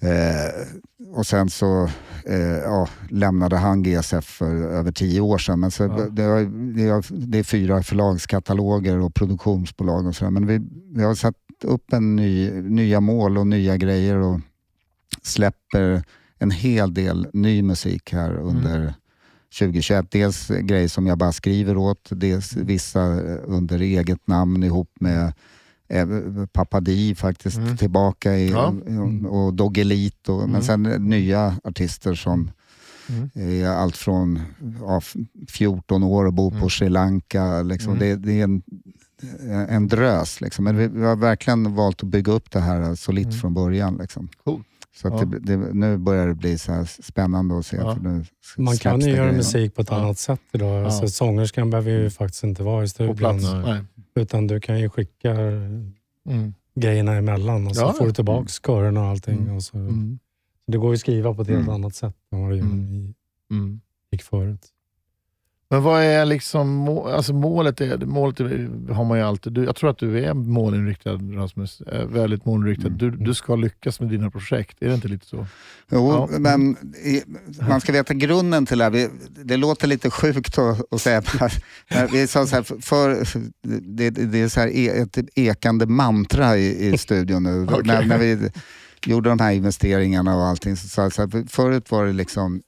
Eh, 0.00 0.66
och 1.16 1.26
sen 1.26 1.50
så 1.50 1.84
eh, 2.26 2.38
ja, 2.64 2.88
lämnade 3.10 3.56
han 3.56 3.82
GSF 3.82 4.24
för 4.24 4.54
över 4.54 4.92
tio 4.92 5.20
år 5.20 5.38
sedan. 5.38 5.60
Men 5.60 5.70
så, 5.70 5.82
Ja. 5.82 6.06
det, 6.10 6.22
har, 6.22 6.40
det, 6.76 6.88
har, 6.88 7.26
det 7.26 7.38
är 7.38 7.42
fyra 7.42 7.82
förlagskataloger 7.82 8.98
och 8.98 9.14
produktionsbolag 9.14 10.06
och 10.06 10.16
sådär. 10.16 10.30
Men 10.30 10.46
vi, 10.46 10.60
vi 10.94 11.02
har 11.04 11.14
satt 11.14 11.34
upp 11.64 11.92
en 11.92 12.16
ny, 12.16 12.50
nya 12.50 13.00
mål 13.00 13.38
och 13.38 13.46
nya 13.46 13.76
grejer 13.76 14.16
och 14.16 14.40
släpper 15.22 16.02
en 16.38 16.50
hel 16.50 16.94
del 16.94 17.28
ny 17.32 17.62
musik 17.62 18.12
här 18.12 18.34
under 18.36 18.94
2021. 19.58 20.10
Dels 20.10 20.48
grejer 20.48 20.88
som 20.88 21.06
jag 21.06 21.18
bara 21.18 21.32
skriver 21.32 21.76
åt, 21.76 22.08
dels 22.10 22.56
vissa 22.56 23.00
under 23.44 23.80
eget 23.80 24.26
namn 24.28 24.62
ihop 24.62 24.90
med 25.00 25.32
eh, 25.88 26.06
Pappa 26.52 26.80
Di 26.80 27.14
faktiskt 27.14 27.56
Mm. 27.56 27.76
tillbaka 27.76 28.36
i, 28.36 28.50
Ja. 28.50 28.74
och 29.28 29.54
Doggelit. 29.54 30.28
Och, 30.28 30.38
Mm. 30.40 30.50
Men 30.50 30.62
sen 30.62 30.82
nya 30.82 31.54
artister 31.64 32.14
som 32.14 32.50
Mm. 33.08 33.30
är 33.34 33.68
allt 33.68 33.96
från 33.96 34.40
ja, 34.80 34.98
f- 34.98 35.14
14 35.48 36.02
år 36.02 36.24
och 36.26 36.32
bor 36.32 36.50
på 36.50 36.56
Mm. 36.56 36.70
Sri 36.70 36.88
Lanka. 36.88 37.62
Liksom. 37.62 37.92
Mm. 37.92 38.00
Det, 38.00 38.16
det 38.16 38.40
är 38.40 38.44
en, 38.44 38.62
en 39.68 39.88
drös. 39.88 40.40
Liksom. 40.40 40.64
Men 40.64 40.76
vi, 40.76 40.86
vi 40.88 41.04
har 41.04 41.16
verkligen 41.16 41.74
valt 41.74 42.02
att 42.02 42.08
bygga 42.08 42.32
upp 42.32 42.50
det 42.50 42.60
här 42.60 42.94
solitt 42.94 43.26
Mm. 43.26 43.38
från 43.38 43.54
början. 43.54 43.96
Liksom. 44.00 44.28
Coolt. 44.44 44.66
Så 44.96 45.08
att 45.08 45.20
Ja. 45.20 45.24
det, 45.26 45.38
det, 45.38 45.56
nu 45.56 45.96
börjar 45.96 46.26
det 46.26 46.34
bli 46.34 46.58
så 46.58 46.72
här 46.72 46.84
spännande 47.02 47.58
att 47.58 47.66
se. 47.66 47.76
Ja. 47.76 47.94
För 47.94 48.02
nu 48.02 48.24
Man 48.56 48.76
kan 48.76 49.00
ju 49.00 49.10
göra 49.10 49.32
musik 49.32 49.74
på 49.74 49.82
ett 49.82 49.88
Ja. 49.90 49.96
annat 49.96 50.18
sätt 50.18 50.40
idag. 50.52 50.80
Ja. 50.80 50.84
Alltså, 50.84 51.08
sångerskan 51.08 51.70
behöver 51.70 51.90
ju 51.90 52.10
faktiskt 52.10 52.44
inte 52.44 52.62
vara 52.62 52.82
i 52.82 52.84
På 52.84 52.88
studion. 52.88 53.16
plats? 53.16 53.42
Nej. 53.44 53.62
Nej. 53.64 53.84
Utan 54.14 54.46
du 54.46 54.60
kan 54.60 54.80
ju 54.80 54.88
skicka 54.90 55.30
Mm. 55.30 56.54
grejerna 56.74 57.12
emellan 57.14 57.66
och 57.66 57.76
så 57.76 57.82
Ja, 57.82 57.92
får 57.92 58.06
du 58.06 58.12
tillbaka 58.12 58.48
kören 58.66 58.96
och 58.96 59.04
allting. 59.04 59.38
Mm. 59.38 59.56
Och 59.56 59.62
så, 59.62 59.78
Mm. 59.78 60.18
Det 60.66 60.78
går 60.78 60.90
ju 60.90 60.94
att 60.94 61.00
skriva 61.00 61.34
på 61.34 61.42
ett 61.42 61.48
helt 61.48 61.60
Mm. 61.60 61.74
annat 61.74 61.94
sätt 61.94 62.14
än 62.32 62.40
vad 62.42 62.50
det 62.50 62.58
Mm. 62.58 62.80
i- 62.84 63.14
Mm. 63.50 63.80
gick 64.12 64.22
förut. 64.22 64.66
Men 65.70 65.82
vad 65.82 66.02
är 66.02 66.24
liksom 66.24 66.68
må, 66.68 67.08
alltså 67.08 67.32
målet? 67.32 67.80
Är, 67.80 67.98
målet 67.98 68.40
är, 68.40 68.92
har 68.92 69.04
man 69.04 69.18
ju 69.18 69.24
alltid. 69.24 69.52
Du, 69.52 69.64
jag 69.64 69.76
tror 69.76 69.90
att 69.90 69.98
du 69.98 70.24
är 70.24 70.34
målinriktad 70.34 71.10
Rasmus. 71.12 71.80
Eh, 71.80 72.06
väldigt 72.06 72.44
målinriktad. 72.44 72.86
Mm. 72.86 72.98
Du, 72.98 73.10
du 73.10 73.34
ska 73.34 73.56
lyckas 73.56 74.00
med 74.00 74.08
dina 74.10 74.30
projekt. 74.30 74.82
Är 74.82 74.88
det 74.88 74.94
inte 74.94 75.08
lite 75.08 75.26
så? 75.26 75.46
Jo, 75.90 76.28
Ja. 76.32 76.38
men 76.38 76.70
i, 77.04 77.22
man 77.68 77.80
ska 77.80 77.92
veta 77.92 78.14
grunden 78.14 78.66
till 78.66 78.78
det 78.78 78.84
här. 78.84 78.90
Vi, 78.90 79.08
det 79.44 79.56
låter 79.56 79.86
lite 79.88 80.10
sjukt 80.10 80.58
att, 80.58 80.92
att 80.94 81.00
säga. 81.00 81.22
Vi 82.12 82.26
sa 82.26 82.46
så 82.46 82.56
här, 82.56 82.62
för, 82.80 83.26
det, 83.96 84.10
det 84.10 84.38
är 84.40 84.48
så 84.48 84.60
här 84.60 84.68
e- 84.76 84.88
ett 85.02 85.18
ekande 85.34 85.86
mantra 85.86 86.56
i, 86.56 86.86
i 86.94 86.98
studion 86.98 87.42
nu. 87.42 87.64
Okej. 87.70 87.82
när, 87.84 88.04
när 88.04 88.18
vi 88.18 88.50
gjorde 89.06 89.28
de 89.28 89.38
här 89.40 89.52
investeringarna 89.52 90.36
och 90.36 90.42
allting. 90.46 90.76
Så 90.76 90.88
så 90.88 91.02
här, 91.02 91.10
för- 91.10 91.48
förut 91.50 91.90
var 91.90 92.06
det 92.06 92.12
liksom 92.12 92.62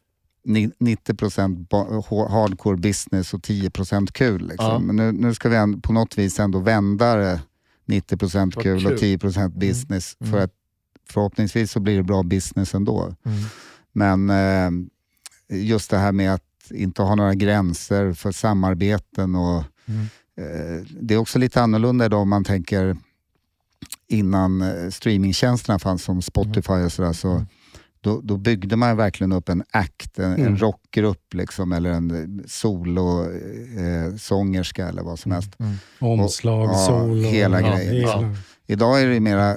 90% 0.48 1.66
ba- 1.68 2.00
ha- 2.00 2.28
hardcore 2.28 2.76
business 2.76 3.34
och 3.34 3.40
10% 3.40 4.12
kul. 4.12 4.48
Liksom. 4.48 4.66
Ja. 4.66 4.78
Men 4.78 4.96
nu, 4.96 5.12
nu 5.12 5.34
ska 5.34 5.48
vi 5.48 5.56
ändå, 5.56 5.80
på 5.80 5.92
något 5.92 6.18
vis 6.18 6.40
ändå 6.40 6.58
vända 6.58 7.16
det 7.16 7.40
90% 7.86 8.52
Vad 8.54 8.64
kul, 8.64 8.82
kul. 8.82 8.92
och 8.92 8.98
10% 8.98 9.48
business. 9.58 10.16
Mm. 10.20 10.32
För 10.32 10.40
att 10.40 10.50
förhoppningsvis 11.10 11.70
så 11.72 11.80
blir 11.80 11.96
det 11.96 12.02
bra 12.02 12.22
business 12.22 12.74
ändå. 12.74 13.14
Mm. 13.24 13.38
Men 13.92 14.30
eh, 14.30 14.70
just 15.58 15.90
det 15.90 15.98
här 15.98 16.12
med 16.12 16.34
att 16.34 16.42
inte 16.70 17.02
ha 17.02 17.14
några 17.14 17.34
gränser 17.34 18.12
för 18.12 18.32
samarbeten 18.32 19.34
och 19.34 19.64
Mm. 19.88 20.06
eh, 20.38 20.84
det 21.00 21.14
är 21.14 21.18
också 21.18 21.38
lite 21.38 21.62
annorlunda 21.62 22.06
idag 22.06 22.20
om 22.20 22.28
man 22.28 22.44
tänker 22.44 22.96
innan 24.08 24.62
eh, 24.62 24.90
streamingtjänsterna 24.90 25.78
fanns 25.78 26.02
som 26.04 26.22
Spotify 26.22 26.72
och 26.72 26.92
sådär. 26.92 27.12
Så 27.12 27.28
Mm. 27.30 27.46
Då, 28.00 28.20
då 28.24 28.36
byggde 28.36 28.76
man 28.76 28.96
verkligen 28.96 29.32
upp 29.32 29.48
en 29.48 29.62
act, 29.70 30.18
en, 30.18 30.24
en 30.32 30.40
Mm. 30.40 30.56
rockgrupp 30.56 31.34
liksom, 31.34 31.72
eller 31.72 31.90
en 31.90 32.44
solosångerska 32.48 34.08
eh, 34.10 34.16
sångerska 34.16 34.88
eller 34.88 35.02
vad 35.02 35.18
som 35.18 35.32
helst. 35.32 35.50
Mm. 35.58 35.74
Omslag, 35.98 36.68
Ja, 36.68 36.74
sol 36.86 37.10
och... 37.10 37.16
hela 37.16 37.60
ja, 37.60 37.76
grejen. 37.76 37.94
hela- 37.94 38.34
Idag 38.70 39.02
är 39.02 39.06
det 39.06 39.20
mera 39.20 39.50
eh, 39.50 39.56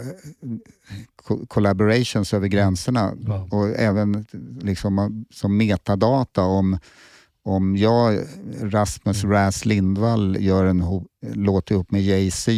co- 1.15 1.45
collaborations 1.47 2.33
över 2.33 2.47
gränserna 2.47 3.13
Ja. 3.27 3.47
och 3.51 3.67
även 3.69 4.25
liksom 4.61 5.25
som 5.31 5.57
metadata 5.57 6.41
om 6.43 6.77
om 7.43 7.77
jag, 7.77 8.19
Rasmus 8.61 9.23
Ras 9.23 9.65
Lindvall, 9.65 10.37
gör 10.39 10.65
en 10.65 10.83
låt 11.33 11.71
ihop 11.71 11.91
med 11.91 12.01
Jay-Z 12.01 12.51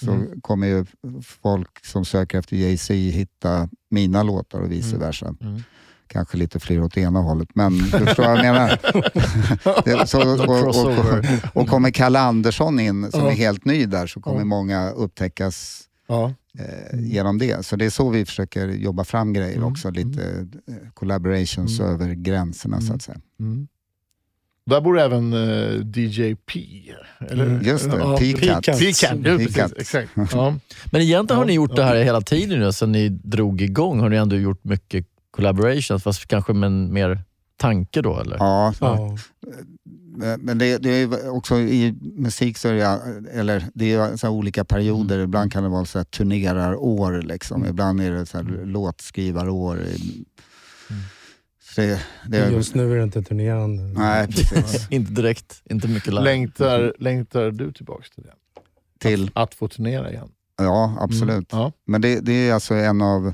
så 0.00 0.10
Mm. 0.10 0.40
kommer 0.40 0.66
ju 0.66 0.86
folk 1.22 1.86
som 1.86 2.04
söker 2.04 2.38
efter 2.38 2.56
Jay-Z 2.56 2.94
hitta 2.94 3.68
mina 3.90 4.22
låtar 4.22 4.60
och 4.60 4.72
vice 4.72 4.88
Mm. 4.88 5.00
versa. 5.00 5.34
Mm. 5.40 5.62
Kanske 6.06 6.36
lite 6.38 6.60
fler 6.60 6.82
åt 6.82 6.96
ena 6.96 7.20
hållet, 7.20 7.48
men 7.54 7.78
du 7.78 7.84
förstår 7.84 8.22
vad 8.22 8.38
jag 8.38 8.42
menar. 8.42 8.78
Så, 10.06 10.18
och, 10.20 10.40
och, 11.54 11.62
och, 11.62 11.68
kommer 11.68 11.90
Kalle 11.90 12.18
Andersson 12.20 12.80
in 12.80 13.10
som 13.10 13.20
Ja. 13.20 13.30
är 13.30 13.34
helt 13.34 13.64
ny 13.64 13.86
där 13.86 14.06
så 14.06 14.20
kommer 14.20 14.38
Ja. 14.38 14.44
många 14.44 14.90
upptäckas 14.90 15.82
Ja. 16.08 16.34
eh, 16.58 17.00
genom 17.00 17.38
det. 17.38 17.66
Så 17.66 17.76
det 17.76 17.84
är 17.84 17.90
så 17.90 18.08
vi 18.10 18.24
försöker 18.26 18.68
jobba 18.68 19.04
fram 19.04 19.32
grejer 19.32 19.56
Mm. 19.56 19.72
också. 19.72 19.90
Lite 19.90 20.46
eh, 20.68 20.74
collaborations 20.94 21.80
Mm. 21.80 21.92
över 21.92 22.14
gränserna 22.14 22.80
så 22.80 22.84
Mm. 22.84 22.96
att 22.96 23.02
säga. 23.02 23.18
Mm. 24.68 24.74
Där 24.74 24.80
bor 24.80 24.98
även 24.98 25.32
eh, 25.32 25.86
DJ 25.96 26.34
P. 26.34 26.60
Eller? 27.30 27.44
Mm, 27.46 27.62
Just 27.62 27.90
det, 27.90 27.96
Ja, 27.98 28.16
P-Cat. 28.18 28.64
P-Cat. 28.78 29.18
Ja. 29.56 29.68
Exakt. 29.76 30.10
Ja. 30.32 30.54
Men 30.92 31.02
egentligen 31.02 31.38
har 31.38 31.46
ni 31.46 31.52
gjort 31.52 31.70
ja. 31.70 31.76
det 31.76 31.84
här 31.84 31.96
hela 31.96 32.20
tiden 32.20 32.60
nu, 32.60 32.72
sen 32.72 32.92
ni 32.92 33.08
drog 33.08 33.60
igång. 33.60 34.00
Har 34.00 34.08
ni 34.08 34.16
ändå 34.16 34.36
gjort 34.36 34.64
mycket 34.64 35.06
collaborations, 35.30 36.02
fast 36.02 36.26
kanske 36.26 36.52
med 36.52 36.66
en 36.66 36.92
mer 36.92 37.22
tanke 37.56 38.02
då? 38.02 38.20
Eller? 38.20 38.36
Ja, 38.36 38.74
Ja. 38.80 39.16
men 40.38 40.58
det, 40.58 40.78
det 40.78 40.90
är 40.90 40.98
ju 40.98 41.28
också 41.28 41.58
i 41.58 41.94
musik 42.16 42.58
så 42.58 42.68
är 42.68 42.74
det, 42.74 43.00
eller 43.32 43.64
det 43.74 43.92
är 43.92 44.16
så 44.16 44.26
här 44.26 44.34
olika 44.34 44.64
perioder. 44.64 45.18
Ibland 45.18 45.52
kan 45.52 45.62
det 45.62 45.68
vara 45.68 45.84
så 45.84 45.98
här 45.98 46.04
turnerarår, 46.04 47.22
liksom. 47.22 47.66
ibland 47.66 48.00
är 48.00 48.10
det 48.10 48.26
så 48.26 48.36
här 48.36 48.64
låtskrivarår. 48.64 49.78
Så 50.88 50.94
det, 51.82 52.00
det 52.26 52.38
är, 52.38 52.50
Just 52.50 52.74
nu 52.74 52.92
är 52.92 52.96
det 52.96 53.02
inte 53.02 53.22
turnerande. 53.22 53.82
nej, 53.82 54.26
precis. 54.26 54.86
inte 54.90 55.12
direkt, 55.12 55.62
inte 55.64 55.88
mycket 55.88 56.12
live. 56.12 56.24
Längtar, 56.24 56.94
längtar 56.98 57.50
du 57.50 57.72
tillbaka 57.72 58.04
till 58.14 58.24
det? 58.24 58.32
Till, 58.98 59.30
Att 59.34 59.54
få 59.54 59.68
turnera 59.68 60.10
igen? 60.10 60.28
ja, 60.58 60.96
absolut. 61.00 61.52
Mm. 61.52 61.62
Ja. 61.62 61.72
Men 61.86 62.00
det, 62.00 62.20
det 62.20 62.32
är 62.32 62.54
alltså 62.54 62.74
en 62.74 63.02
av 63.02 63.32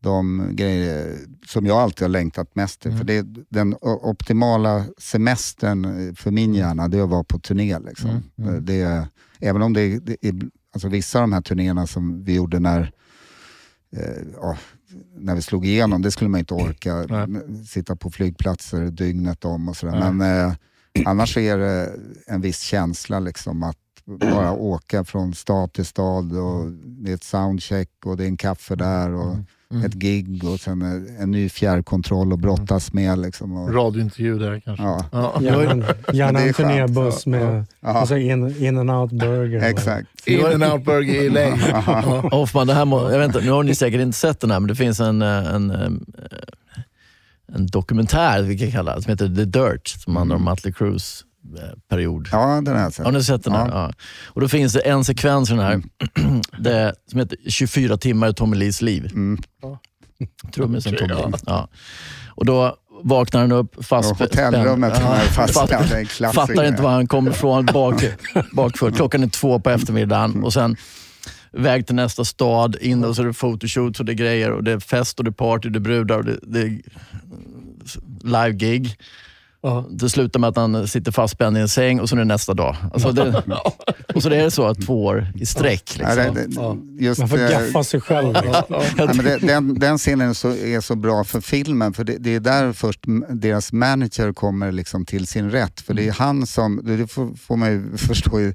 de 0.00 0.48
grejer 0.52 1.16
som 1.46 1.66
jag 1.66 1.76
alltid 1.76 2.02
har 2.02 2.08
längtat 2.08 2.54
mest 2.54 2.80
till. 2.80 2.90
Mm. 2.90 2.98
För 2.98 3.04
det 3.06 3.26
den 3.48 3.76
optimala 3.82 4.84
semestern 4.98 6.14
för 6.16 6.30
min 6.30 6.54
hjärna, 6.54 6.88
det 6.88 6.98
är 6.98 7.02
att 7.02 7.10
vara 7.10 7.24
på 7.24 7.38
turné. 7.38 7.78
Liksom. 7.78 8.10
Mm, 8.10 8.48
mm. 8.48 8.64
Det 8.64 9.08
även 9.40 9.62
om 9.62 9.72
det 9.72 9.80
är, 9.80 10.00
det 10.00 10.28
är 10.28 10.34
alltså 10.72 10.88
vissa 10.88 11.18
av 11.18 11.22
de 11.22 11.32
här 11.32 11.40
turnéerna 11.40 11.86
som 11.86 12.24
vi 12.24 12.34
gjorde 12.34 12.58
när, 12.58 12.92
ja, 14.36 14.56
när 15.16 15.34
vi 15.34 15.42
slog 15.42 15.66
igenom, 15.66 16.02
det 16.02 16.10
skulle 16.10 16.30
man 16.30 16.40
inte 16.40 16.54
orka. 16.54 16.94
Nej. 17.26 17.66
Sitta 17.66 17.96
på 17.96 18.10
flygplatser 18.10 18.84
dygnet 18.84 19.44
om 19.44 19.68
och 19.68 19.76
sådär. 19.76 20.12
Men 20.12 20.46
eh, 20.48 20.54
annars 21.06 21.36
är 21.36 21.58
det 21.58 21.92
en 22.26 22.40
viss 22.40 22.60
känsla 22.60 23.20
liksom 23.20 23.62
att 23.62 23.76
bara 24.04 24.52
åka 24.52 25.04
från 25.04 25.34
stad 25.34 25.72
till 25.72 25.84
stad 25.86 26.36
och 26.38 26.70
det 26.72 27.10
är 27.10 27.14
ett 27.14 27.24
soundcheck 27.24 27.90
och 28.04 28.16
det 28.16 28.24
är 28.24 28.28
en 28.28 28.36
kaffe 28.36 28.74
där 28.76 29.10
och 29.10 29.32
Mm. 29.32 29.44
Mm. 29.74 29.84
ett 29.86 29.94
gig 29.94 30.44
och 30.44 30.60
sen 30.60 30.82
en, 30.82 31.16
en 31.20 31.30
ny 31.30 31.48
fjärrkontroll 31.48 32.32
att 32.32 32.38
brottas 32.38 32.92
med. 32.92 33.18
Liksom, 33.18 33.56
och, 33.56 33.74
Radiointervju 33.74 34.38
där 34.38 34.60
kanske. 34.60 34.84
ja, 34.84 35.04
Ja. 35.12 35.40
Gärna, 35.42 35.86
gärna 36.12 36.40
en 36.40 36.54
turnébuss 36.54 37.26
med 37.26 37.64
ja, 37.80 37.88
alltså 37.88 38.16
in, 38.16 38.64
in 38.64 38.78
and 38.78 38.90
out 38.90 39.10
burger. 39.12 39.62
exakt. 39.62 40.08
In 40.26 40.46
and 40.46 40.64
out 40.64 40.84
burger 40.84 41.22
i 41.22 41.28
LA. 41.30 41.50
Hoffman, 42.30 42.66
det 42.66 42.74
här 42.74 42.84
må, 42.84 43.10
jag 43.10 43.18
vet 43.18 43.26
inte, 43.26 43.40
nu 43.40 43.50
har 43.50 43.62
ni 43.62 43.74
säkert 43.74 44.00
inte 44.00 44.18
sett 44.18 44.40
den 44.40 44.50
här, 44.50 44.60
men 44.60 44.68
det 44.68 44.74
finns 44.74 45.00
en, 45.00 45.22
eh, 45.22 45.54
en, 45.54 45.70
eh, 45.70 45.90
en 47.54 47.66
dokumentär, 47.66 48.42
vi 48.42 48.58
kan 48.58 48.70
kalla 48.70 48.96
det, 48.96 49.02
som 49.02 49.10
heter 49.10 49.28
The 49.28 49.44
Dirt, 49.44 49.88
som 49.88 50.16
handlar 50.16 50.36
om 50.36 50.44
Mötley 50.44 50.72
Crues 50.72 51.22
eh, 51.22 51.27
period. 51.90 52.28
Ja, 52.32 52.60
den 52.64 52.74
har 52.76 52.82
jag 52.82 52.92
sett. 52.92 53.04
Har 53.04 53.12
ni 53.12 53.24
sett 53.24 53.44
den 53.44 53.52
här? 53.52 53.68
Ja. 53.68 53.74
Ja. 53.74 53.92
Och 54.26 54.40
då 54.40 54.48
finns 54.48 54.72
det 54.72 54.80
en 54.80 55.04
sekvens 55.04 55.50
i 55.50 55.52
den 55.52 55.62
här, 55.62 55.82
det, 56.62 56.94
som 57.10 57.18
heter 57.20 57.38
24 57.46 57.96
timmar 57.96 58.28
i 58.28 58.34
Tommy 58.34 58.56
Lees 58.56 58.82
liv. 58.82 59.10
Mm. 59.14 59.38
Trummisen 60.54 60.96
Tommy 60.96 61.14
ja. 61.14 61.26
Lee. 61.26 61.38
Ja. 61.46 61.68
Och 62.28 62.44
då 62.44 62.76
vaknar 63.02 63.40
han 63.40 63.52
upp 63.52 63.84
fast 63.84 64.10
Och 64.10 64.18
hotellrummet 64.18 64.96
som 64.96 65.06
är 65.06 65.18
fastspänt, 65.18 65.70
fatt- 65.70 65.88
det 65.88 65.94
är 65.94 66.00
en 66.00 66.06
klassiker. 66.06 66.46
Fattar 66.46 66.64
inte 66.64 66.82
var 66.82 66.90
han 66.90 67.06
kommer 67.06 67.30
ifrån 67.30 67.66
bak, 67.66 68.04
bakför. 68.52 68.90
Klockan 68.90 69.22
är 69.22 69.28
två 69.28 69.60
på 69.60 69.70
eftermiddagen 69.70 70.44
och 70.44 70.52
sen 70.52 70.76
väg 71.52 71.86
till 71.86 71.94
nästa 71.94 72.24
stad, 72.24 72.76
in 72.80 73.04
och 73.04 73.16
så 73.16 73.22
är 73.22 73.26
det 73.26 73.32
photoshoots 73.32 74.00
och 74.00 74.06
det 74.06 74.12
är 74.12 74.14
grejer 74.14 74.52
och 74.52 74.64
det 74.64 74.72
är 74.72 74.80
fest 74.80 75.18
och 75.18 75.24
det 75.24 75.30
är 75.30 75.32
party, 75.32 75.68
det 75.68 75.78
är 75.78 75.80
brudar 75.80 76.18
och 76.18 76.24
det, 76.24 76.38
det 76.42 76.60
är 76.60 76.80
live-gig. 78.24 78.96
Ja. 79.62 79.86
Det 79.90 80.08
slutar 80.08 80.40
med 80.40 80.48
att 80.48 80.56
han 80.56 80.88
sitter 80.88 81.12
fastspänd 81.12 81.58
i 81.58 81.60
en 81.60 81.68
säng 81.68 82.00
och 82.00 82.08
så 82.08 82.14
är 82.14 82.18
det 82.18 82.24
nästa 82.24 82.54
dag. 82.54 82.76
Alltså 82.92 83.12
det, 83.12 83.42
och 84.14 84.22
så 84.22 84.28
är 84.30 84.44
det 84.44 84.50
så 84.50 84.74
två 84.74 85.04
år 85.04 85.32
i 85.34 85.46
sträck. 85.46 85.98
Ja, 86.00 86.14
Liksom. 86.14 86.34
det, 86.34 86.46
det, 86.46 86.54
Ja. 86.54 86.76
just, 86.98 87.20
Man 87.20 87.28
får 87.28 87.38
eh, 87.38 87.50
gaffa 87.50 87.84
sig 87.84 88.00
själv. 88.00 88.32
Liksom. 88.34 88.52
Ja, 88.68 88.82
men 89.14 89.16
det, 89.24 89.38
den, 89.38 89.78
den 89.78 89.98
scenen 89.98 90.30
är 90.30 90.34
så, 90.34 90.48
är 90.54 90.80
så 90.80 90.96
bra 90.96 91.24
för 91.24 91.40
filmen, 91.40 91.92
för 91.92 92.04
det, 92.04 92.18
det 92.18 92.34
är 92.34 92.40
där 92.40 92.72
först 92.72 93.00
deras 93.28 93.72
manager 93.72 94.32
kommer 94.32 94.72
liksom 94.72 95.04
till 95.06 95.26
sin 95.26 95.50
rätt. 95.50 95.80
För 95.80 95.94
det 95.94 96.08
är 96.08 96.12
han 96.12 96.46
som, 96.46 96.80
det 96.84 97.06
får, 97.06 97.34
får 97.36 97.56
man 97.56 97.70
ju 97.70 97.96
förstå 97.96 98.40
i 98.40 98.54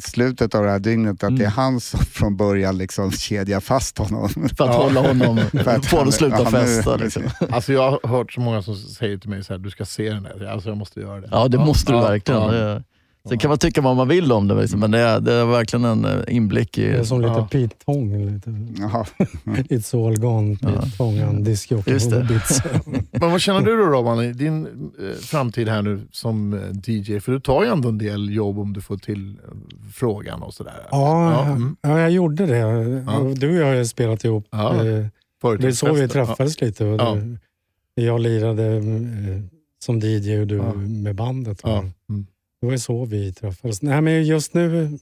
slutet 0.00 0.54
av 0.54 0.64
det 0.64 0.70
här 0.70 0.78
dygnet, 0.78 1.24
att 1.24 1.36
det 1.38 1.44
är 1.44 1.48
han 1.50 1.80
som 1.80 2.00
från 2.00 2.36
början 2.36 2.78
liksom 2.78 3.10
kedjar 3.12 3.60
fast 3.60 3.98
honom. 3.98 4.28
För 4.28 4.68
att 4.68 4.74
hålla 4.76 5.00
honom, 5.00 5.36
För 5.52 5.76
att 5.76 5.86
få 5.86 5.96
honom 5.96 6.08
att 6.08 6.14
sluta 6.14 6.38
ja, 6.42 6.50
festa. 6.50 6.96
Liksom. 6.96 7.22
Alltså 7.50 7.72
jag 7.72 7.90
har 7.90 8.08
hört 8.08 8.32
så 8.32 8.40
många 8.40 8.62
som 8.62 8.76
säger 8.76 9.18
till 9.18 9.30
mig 9.30 9.44
så 9.44 9.52
här, 9.52 9.58
du 9.58 9.70
ska 9.70 9.84
se 9.84 10.10
den 10.10 10.22
där. 10.22 10.46
Alltså 10.46 10.68
jag 10.68 10.78
måste 10.78 11.00
göra 11.00 11.20
det. 11.20 11.28
Ja, 11.30 11.48
det 11.48 11.58
måste 11.58 11.92
du 11.92 11.98
Ja, 11.98 12.02
verkligen. 12.08 12.40
ja. 12.42 12.82
Det- 13.24 13.28
Sen 13.28 13.38
kan 13.38 13.48
man 13.48 13.58
tycka 13.58 13.80
vad 13.80 13.96
man 13.96 14.08
vill 14.08 14.32
om 14.32 14.48
det, 14.48 14.54
liksom, 14.60 14.80
men 14.80 14.90
det 14.90 14.98
är, 14.98 15.20
det 15.20 15.32
är 15.32 15.44
verkligen 15.46 15.84
en 15.84 16.04
eh, 16.04 16.20
inblick 16.28 16.78
i... 16.78 16.82
Det 16.88 16.96
är 16.98 17.04
som 17.04 17.20
lite 17.20 17.32
Ja. 17.32 17.48
Pete 17.50 17.74
Tong. 17.84 18.26
Lite. 18.34 18.50
It's 19.74 20.06
all 20.06 20.16
gone, 20.18 20.56
Pete 20.56 20.90
Tong, 20.96 21.44
det. 21.44 21.50
Ibiza. 21.50 22.64
Men 23.10 23.30
vad 23.30 23.40
känner 23.40 23.60
du 23.60 23.76
då 23.76 23.82
Robban, 23.82 24.24
i 24.24 24.32
din 24.32 24.66
eh, 24.66 25.16
framtid 25.20 25.68
här 25.68 25.82
nu 25.82 26.00
som 26.10 26.54
eh, 26.54 26.60
DJ? 26.92 27.20
För 27.20 27.32
du 27.32 27.40
tar 27.40 27.64
ju 27.64 27.70
ändå 27.70 27.88
en 27.88 27.98
del 27.98 28.34
jobb 28.34 28.58
om 28.58 28.72
du 28.72 28.80
får 28.80 28.96
till 28.96 29.36
frågan 29.94 30.42
och 30.42 30.54
sådär. 30.54 30.86
Ja, 30.90 31.32
Ja, 31.32 31.44
mm. 31.52 31.76
ja, 31.82 32.00
jag 32.00 32.10
gjorde 32.10 32.46
det. 32.46 32.56
Ja. 33.06 33.20
Du 33.36 33.48
och 33.50 33.56
jag 33.68 33.76
har 33.76 33.84
spelat 33.84 34.24
ihop. 34.24 34.46
Ja. 34.50 34.72
Det 34.72 35.66
är 35.66 35.72
så 35.72 35.92
vi 35.92 36.08
träffades 36.08 36.60
lite. 36.60 36.84
Det, 36.84 37.38
Jag 38.02 38.20
lirade 38.20 38.66
eh, 38.76 38.82
som 39.84 39.98
DJ 40.00 40.38
och 40.40 40.46
du 40.46 40.56
Ja. 40.56 40.72
med 40.74 41.14
bandet. 41.14 41.64
Mm. 41.64 41.90
Det 42.62 42.66
var 42.66 42.72
ju 42.72 42.78
så 42.78 43.04
vi 43.04 43.32
träffades. 43.32 43.82
Nej, 43.82 44.00
men 44.00 44.24
just 44.24 44.54
nu... 44.54 44.98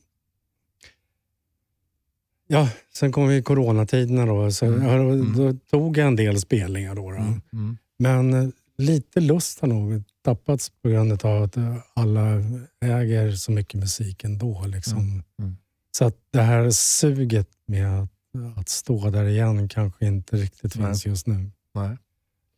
Ja, 2.47 2.69
sen 2.95 3.13
kom 3.13 3.33
ju 3.33 3.43
coronatiderna 3.43 4.27
då. 4.27 4.51
Så 4.51 4.67
Mm. 4.67 4.81
då, 4.87 4.93
Mm. 5.13 5.37
då 5.37 5.53
tog 5.71 5.97
jag 5.99 6.07
en 6.07 6.17
del 6.17 6.41
spelningar. 6.41 6.95
Då, 6.95 7.11
då. 7.11 7.17
Mm. 7.17 7.41
Mm. 7.53 7.79
Men 7.99 8.35
eh, 8.35 8.49
lite 8.79 9.21
lust 9.21 9.61
har 9.61 9.69
nog 9.69 10.03
tappats 10.25 10.71
på 10.83 10.89
grund 10.89 11.25
av 11.25 11.43
att 11.43 11.57
eh, 11.57 11.77
alla 11.95 12.43
äger 12.81 13.33
så 13.33 13.53
mycket 13.53 13.81
musik 13.81 14.25
ändå. 14.25 14.65
Liksom. 14.67 15.23
Mm. 15.39 15.57
Så 15.93 16.05
att 16.05 16.17
det 16.31 16.43
här 16.43 16.71
suget 16.71 17.49
med 17.67 18.03
att, 18.03 18.11
att 18.57 18.69
stå 18.69 19.11
där 19.11 19.25
igen 19.25 19.69
kanske 19.69 20.07
inte 20.07 20.37
riktigt 20.37 20.77
Nej. 20.77 20.87
finns 20.87 21.07
just 21.07 21.27
nu. 21.27 21.51
Nej. 21.75 21.97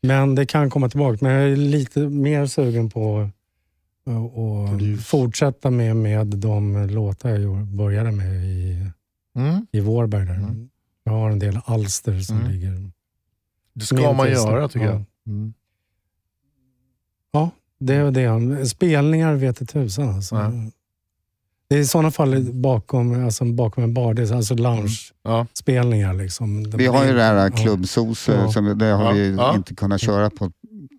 Men 0.02 0.34
det 0.34 0.46
kan 0.46 0.70
komma 0.70 0.88
tillbaka. 0.88 1.18
Men 1.20 1.32
jag 1.32 1.52
är 1.52 1.56
lite 1.56 2.00
mer 2.00 2.46
sugen 2.46 2.90
på 2.90 3.30
Produce. 4.04 5.02
fortsätta 5.02 5.70
med, 5.70 5.96
med 5.96 6.26
de 6.26 6.86
låtar 6.86 7.30
jag 7.30 7.66
började 7.66 8.10
med 8.12 8.44
i, 8.44 8.86
Mm. 9.36 9.66
i 9.72 9.80
Vårberg. 9.80 10.26
Där. 10.26 10.34
Mm. 10.34 10.68
Jag 11.04 11.12
har 11.12 11.30
en 11.30 11.38
del 11.38 11.58
alster 11.64 12.20
som 12.20 12.36
Mm. 12.36 12.50
ligger... 12.50 12.90
Det 13.74 13.84
ska 13.84 14.12
man 14.12 14.26
testa. 14.26 14.50
göra 14.50 14.68
tycker 14.68 14.86
Ja. 14.86 14.92
jag. 14.92 15.04
Mm. 15.26 15.54
Det 17.78 18.02
och 18.02 18.12
det. 18.12 18.66
Spelningar 18.68 19.34
vet 19.34 19.62
i 19.62 19.66
tusan. 19.66 20.08
Alltså. 20.08 20.34
Ja. 20.34 20.52
Det 21.68 21.76
är 21.76 21.80
i 21.80 21.84
sådana 21.86 22.10
fall 22.10 22.52
bakom, 22.52 23.24
alltså 23.24 23.44
bakom 23.44 23.84
en 23.84 23.94
bar. 23.94 24.14
Det 24.14 24.22
är 24.30 24.34
alltså 24.36 24.54
lounge-spelningar. 24.54 26.06
Ja. 26.14 26.22
Liksom. 26.22 26.70
Vi 26.70 26.86
har 26.86 27.04
ju 27.04 27.12
det 27.12 27.22
här 27.22 27.34
Ja. 27.34 27.50
klubbsos, 27.56 28.28
Ja. 28.28 28.52
som 28.52 28.78
det 28.78 28.84
har 28.86 29.04
Ja. 29.04 29.10
vi 29.12 29.34
Ja. 29.36 29.56
inte 29.56 29.74
kunnat 29.74 30.00
köra 30.00 30.30
på 30.30 30.44
ett 30.44 30.52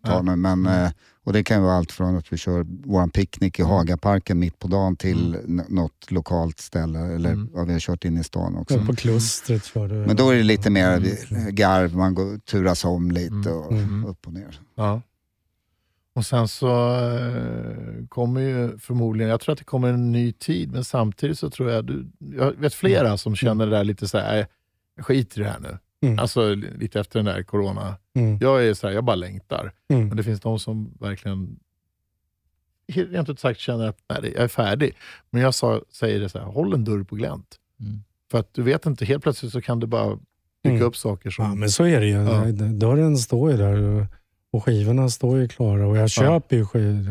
tag 0.06 0.26
nu. 0.26 0.36
Men, 0.36 0.68
Mm. 0.68 0.92
Och 1.24 1.34
det 1.34 1.44
kan 1.44 1.64
vara 1.64 1.74
allt 1.74 1.92
från 1.92 2.18
att 2.18 2.34
vi 2.34 2.38
kör 2.38 2.66
vår 2.86 3.08
picknick 3.08 3.60
i 3.60 3.64
Hagaparken 3.64 4.40
mitt 4.40 4.60
på 4.60 4.68
dagen 4.68 4.96
till 4.96 5.36
n- 5.36 5.62
något 5.70 6.12
lokalt 6.12 6.60
ställe. 6.60 7.00
Eller 7.00 7.32
Mm. 7.32 7.50
vad 7.54 7.68
vi 7.68 7.74
har 7.74 7.80
kört 7.80 8.06
in 8.06 8.18
i 8.18 8.24
stan 8.24 8.56
också. 8.58 8.76
Ja, 8.78 8.86
På 8.86 8.96
klustret 8.96 9.66
kör 9.66 9.88
du. 9.88 9.96
Men 9.96 10.16
då 10.16 10.30
är 10.30 10.36
det 10.36 10.44
lite 10.44 10.70
mer 10.70 10.92
Mm. 11.32 11.56
garv, 11.56 11.96
man 11.96 12.16
går, 12.16 12.38
turas 12.38 12.86
om 12.86 13.12
lite 13.12 13.34
Mm. 13.50 13.58
och 13.58 13.72
Mm. 13.72 14.06
upp 14.06 14.28
och 14.28 14.34
ner. 14.34 14.60
Ja. 14.76 15.02
Och 16.16 16.26
sen 16.26 16.48
så 16.48 16.96
eh, 17.00 18.06
kommer 18.10 18.42
ju 18.42 18.78
förmodligen, 18.78 19.30
jag 19.30 19.40
tror 19.42 19.54
att 19.54 19.60
det 19.60 19.66
kommer 19.66 19.88
en 19.88 20.12
ny 20.12 20.32
tid, 20.32 20.72
men 20.72 20.84
samtidigt 20.84 21.40
så 21.40 21.50
tror 21.50 21.72
jag, 21.72 21.86
du, 21.86 22.08
jag 22.38 22.52
vet 22.52 22.74
flera 22.74 23.18
som 23.18 23.36
känner 23.36 23.66
det 23.66 23.72
där 23.72 23.84
lite 23.84 24.08
så 24.08 24.18
här, 24.18 24.34
"Nej, 24.36 24.46
jag 24.96 25.06
skiter 25.06 25.42
i 25.42 25.44
det 25.44 25.50
här 25.50 25.60
nu. 25.60 25.78
Mm. 26.04 26.20
Alltså 26.20 26.56
lite 26.56 27.00
efter 27.00 27.20
den 27.20 27.26
där 27.26 27.44
corona. 27.44 27.96
Mm. 28.16 28.38
Jag 28.42 28.66
är 28.66 28.74
så 28.74 28.88
här, 28.88 28.94
jag 28.94 29.04
bara 29.04 29.16
längtar. 29.16 29.72
Mm. 29.90 30.08
Men 30.08 30.18
det 30.18 30.24
finns 30.24 30.40
de 30.42 30.60
som 30.60 30.94
verkligen 31.00 31.60
rent 32.88 33.30
ut 33.30 33.40
sagt 33.40 33.60
känner 33.60 33.88
att 33.88 33.98
nej, 34.10 34.32
jag 34.36 34.44
är 34.44 34.48
färdig. 34.48 34.96
Men 35.30 35.42
jag 35.42 35.54
sa, 35.54 35.82
säger 35.92 36.20
det 36.20 36.30
så 36.30 36.38
här, 36.40 36.46
håll 36.46 36.74
en 36.74 36.84
dörr 36.84 37.04
på 37.04 37.16
glänt. 37.16 37.56
Mm. 37.80 38.04
För 38.32 38.40
att 38.40 38.54
du 38.54 38.64
vet 38.64 38.86
inte, 38.86 39.06
helt 39.06 39.24
plötsligt 39.24 39.52
så 39.52 39.62
kan 39.62 39.80
det 39.80 39.88
bara 39.88 40.10
dyka 40.64 40.76
Mm. 40.76 40.82
upp 40.84 40.96
saker 40.96 41.30
som... 41.30 41.46
Ja, 41.46 41.56
men 41.56 41.70
så 41.70 41.84
är 41.84 42.00
det 42.00 42.06
ju. 42.08 42.14
Ja. 42.14 42.46
Dörren 42.72 43.18
står 43.18 43.52
ju 43.52 43.58
där 43.58 44.08
och- 44.52 44.64
skivorna 44.66 45.10
står 45.10 45.38
ju 45.40 45.48
klara. 45.48 45.88
Och 45.88 45.98
jag 45.98 46.10
köper 46.10 46.56
ju 46.56 46.66
skiv, 46.66 47.10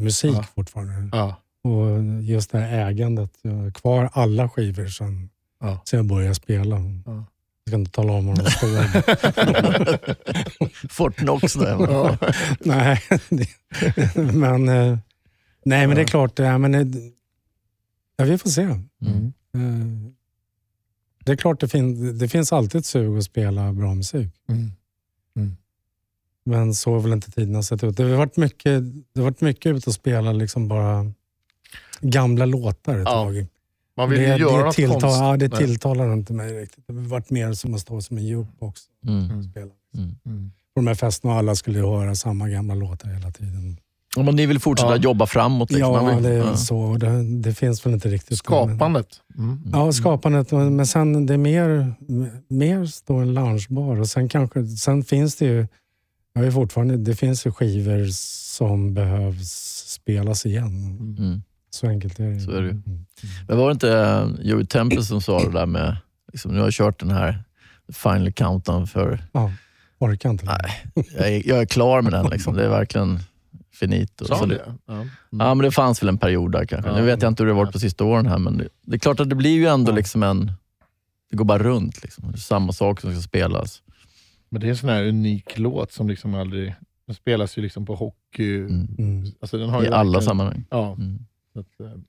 musik 0.00 0.34
Ja. 0.36 0.42
fortfarande. 0.54 1.16
ja, 1.16 1.36
Och 1.62 2.02
just 2.22 2.50
det 2.52 2.58
här 2.58 2.90
ägandet. 2.90 3.30
Jag 3.42 3.52
har 3.52 3.70
kvar 3.70 4.10
alla 4.12 4.48
skivor 4.48 4.86
sen, 4.86 5.30
Ja. 5.60 5.82
sen 5.84 5.96
jag 5.96 6.06
började 6.06 6.34
spela. 6.34 6.76
Ja. 7.64 7.70
Jag 7.70 7.70
ska 7.70 7.76
inte 7.76 7.90
tala 7.90 8.12
om 8.12 8.26
var 8.26 8.36
de 8.36 8.50
står. 8.50 8.68
Fortnox 10.88 11.56
ja. 11.56 12.16
nej, 12.60 13.02
men, 14.32 14.68
eh, 14.68 14.98
nej, 15.64 15.86
men 15.86 15.96
det 15.96 16.02
är 16.02 16.06
klart. 16.06 16.38
Ja, 16.38 16.58
men, 16.58 16.74
eh, 16.74 16.86
ja, 18.16 18.24
vi 18.24 18.38
får 18.38 18.50
se. 18.50 18.62
Mm. 18.62 19.32
Eh, 19.54 20.12
Det 21.24 21.32
är 21.32 21.36
klart 21.36 21.60
det, 21.60 21.68
fin- 21.68 22.18
det 22.18 22.28
finns 22.28 22.52
alltid 22.52 22.78
ett 22.78 22.86
sug 22.86 23.18
att 23.18 23.24
spela 23.24 23.72
bra 23.72 23.94
musik. 23.94 24.28
Mm. 24.48 24.70
Men 26.44 26.74
så 26.74 26.92
har 26.92 27.00
väl 27.00 27.12
inte 27.12 27.30
tiderna 27.30 27.62
sett 27.62 27.84
ut. 27.84 27.96
Det 27.96 28.02
har 28.02 28.10
varit 28.16 28.36
mycket, 28.36 28.82
det 29.12 29.20
har 29.20 29.24
varit 29.24 29.40
mycket 29.40 29.76
ute 29.76 29.90
och 29.90 29.94
spela 29.94 30.32
liksom 30.32 30.68
bara 30.68 31.12
gamla 32.00 32.44
låtar 32.46 32.94
ett 32.98 33.04
Ja, 33.04 33.10
tag. 33.24 33.46
Man 33.96 34.10
vill 34.10 34.18
det, 34.18 34.24
ju 34.36 34.42
göra 34.44 34.58
det, 34.58 34.64
något 34.64 34.74
tilltal, 34.74 35.00
konst. 35.00 35.16
ja, 35.20 35.36
det 35.36 35.48
Nej. 35.48 35.58
tilltalar 35.58 36.12
inte 36.12 36.32
mig 36.32 36.60
riktigt. 36.62 36.84
Det 36.86 36.92
har 36.92 37.00
varit 37.00 37.30
mer 37.30 37.52
som 37.52 37.74
att 37.74 37.80
stå 37.80 38.00
som 38.00 38.18
en 38.18 38.24
jukebox 38.26 38.80
Mm. 39.06 39.38
och 39.38 39.44
spela. 39.44 39.70
Mm. 39.96 40.16
Mm. 40.26 40.50
På 40.74 40.80
de 40.80 40.86
här 40.86 40.94
festerna 40.94 41.32
och 41.32 41.38
alla 41.38 41.54
skulle 41.54 41.78
höra 41.78 42.14
samma 42.14 42.48
gamla 42.48 42.74
låtar 42.74 43.08
hela 43.08 43.30
tiden. 43.30 43.76
Ja, 44.16 44.22
men 44.22 44.36
ni 44.36 44.46
vill 44.46 44.58
fortsätta 44.60 44.90
Ja. 44.96 45.02
jobba 45.02 45.26
framåt? 45.26 45.70
Liksom. 45.70 45.94
Ja, 45.94 46.02
Man 46.02 46.14
vill- 46.14 46.24
det 46.24 46.30
är 46.34 46.38
ja. 46.38 46.56
så. 46.56 46.96
Det, 46.96 47.22
det 47.40 47.54
finns 47.54 47.86
väl 47.86 47.92
inte 47.94 48.08
riktigt. 48.08 48.38
Skapandet. 48.38 49.06
Mm. 49.38 49.62
Ja, 49.72 49.92
skapandet. 49.92 50.52
Men 50.52 50.86
sen 50.86 51.26
det 51.26 51.34
är 51.34 51.38
mer, 51.38 51.94
mer 52.48 52.86
stå 52.86 53.16
en 53.16 53.34
loungebar 53.34 54.00
och 54.00 54.08
sen 54.08 54.28
kanske, 54.28 54.66
sen 54.66 55.04
finns 55.04 55.36
det 55.36 55.44
ju, 55.44 55.66
jag 56.34 56.44
är 56.46 56.50
fortfarande, 56.50 56.96
det 56.96 57.14
finns 57.16 57.46
ju 57.46 57.52
skivor 57.52 58.06
som 58.56 58.94
behövs 58.94 59.50
spelas 59.88 60.46
igen. 60.46 60.66
Mm. 61.18 61.42
Så 61.70 61.86
enkelt 61.86 62.20
är 62.20 62.24
det. 62.30 62.40
Så 62.40 62.50
är 62.50 62.60
det 62.62 62.66
ju. 62.68 62.70
Mm. 62.70 63.06
Men 63.48 63.58
var 63.58 63.66
det 63.68 63.72
inte 63.72 63.98
eh, 63.98 64.28
Joey 64.46 64.66
Tempest 64.66 65.08
som 65.08 65.20
sa 65.20 65.44
det 65.44 65.52
där 65.52 65.66
med, 65.66 65.96
liksom, 66.32 66.52
nu 66.52 66.58
har 66.58 66.66
jag 66.66 66.72
kört 66.74 67.00
den 67.00 67.10
här 67.10 67.42
Final 67.92 68.32
Countdown 68.32 68.86
för, 68.86 69.18
Ja, 69.32 69.52
orkar 69.98 70.30
inte. 70.30 70.44
Nej. 70.46 71.04
jag 71.18 71.28
är, 71.28 71.48
jag 71.48 71.58
är 71.60 71.66
klar 71.66 72.02
med 72.02 72.12
den. 72.12 72.26
Liksom. 72.26 72.56
Det 72.56 72.64
är 72.64 72.68
verkligen 72.68 73.18
finito. 73.74 74.24
Sa 74.24 74.46
det? 74.46 74.62
Ja. 74.86 74.94
Mm. 74.94 75.08
Ja, 75.30 75.54
men 75.54 75.58
det 75.58 75.70
fanns 75.70 76.02
väl 76.02 76.08
en 76.08 76.18
period 76.18 76.52
där 76.52 76.64
kanske. 76.64 76.90
Ja. 76.90 76.96
Nu 76.96 77.02
vet 77.02 77.22
jag 77.22 77.30
inte 77.30 77.42
hur 77.42 77.48
det 77.48 77.54
har 77.54 77.60
varit 77.64 77.72
på 77.72 77.78
sista 77.78 78.04
åren 78.04 78.26
här, 78.26 78.38
men 78.38 78.58
det, 78.58 78.68
det 78.82 78.94
är 78.96 78.98
klart 78.98 79.20
att 79.20 79.28
det 79.30 79.36
blir 79.36 79.50
ju 79.54 79.66
ändå 79.66 79.92
Ja. 79.92 79.96
liksom 79.96 80.22
en... 80.22 80.52
Det 81.30 81.36
går 81.36 81.44
bara 81.44 81.58
runt. 81.62 82.02
Liksom. 82.02 82.36
Samma 82.36 82.72
sak 82.72 83.00
som 83.00 83.12
ska 83.12 83.22
spelas. 83.22 83.82
Men 84.48 84.60
det 84.60 84.66
är 84.66 84.70
en 84.70 84.76
sån 84.76 84.88
här 84.88 85.04
unik 85.04 85.58
låt 85.58 85.92
som 85.92 86.08
liksom 86.08 86.34
aldrig... 86.34 86.74
Den 87.06 87.14
spelas 87.14 87.58
ju 87.58 87.62
liksom 87.62 87.86
på 87.86 87.94
hockey. 87.94 88.56
Mm. 88.58 88.88
Mm. 88.98 89.24
Alltså 89.40 89.58
den 89.58 89.68
har 89.70 89.82
I 89.82 89.86
ju 89.86 89.92
alla 89.92 90.04
verkligen- 90.04 90.22
sammanhang. 90.24 90.64
Ja. 90.70 90.92
Mm. 90.92 91.18
Så 91.52 91.60
att, 91.60 91.80
eh, 91.80 92.00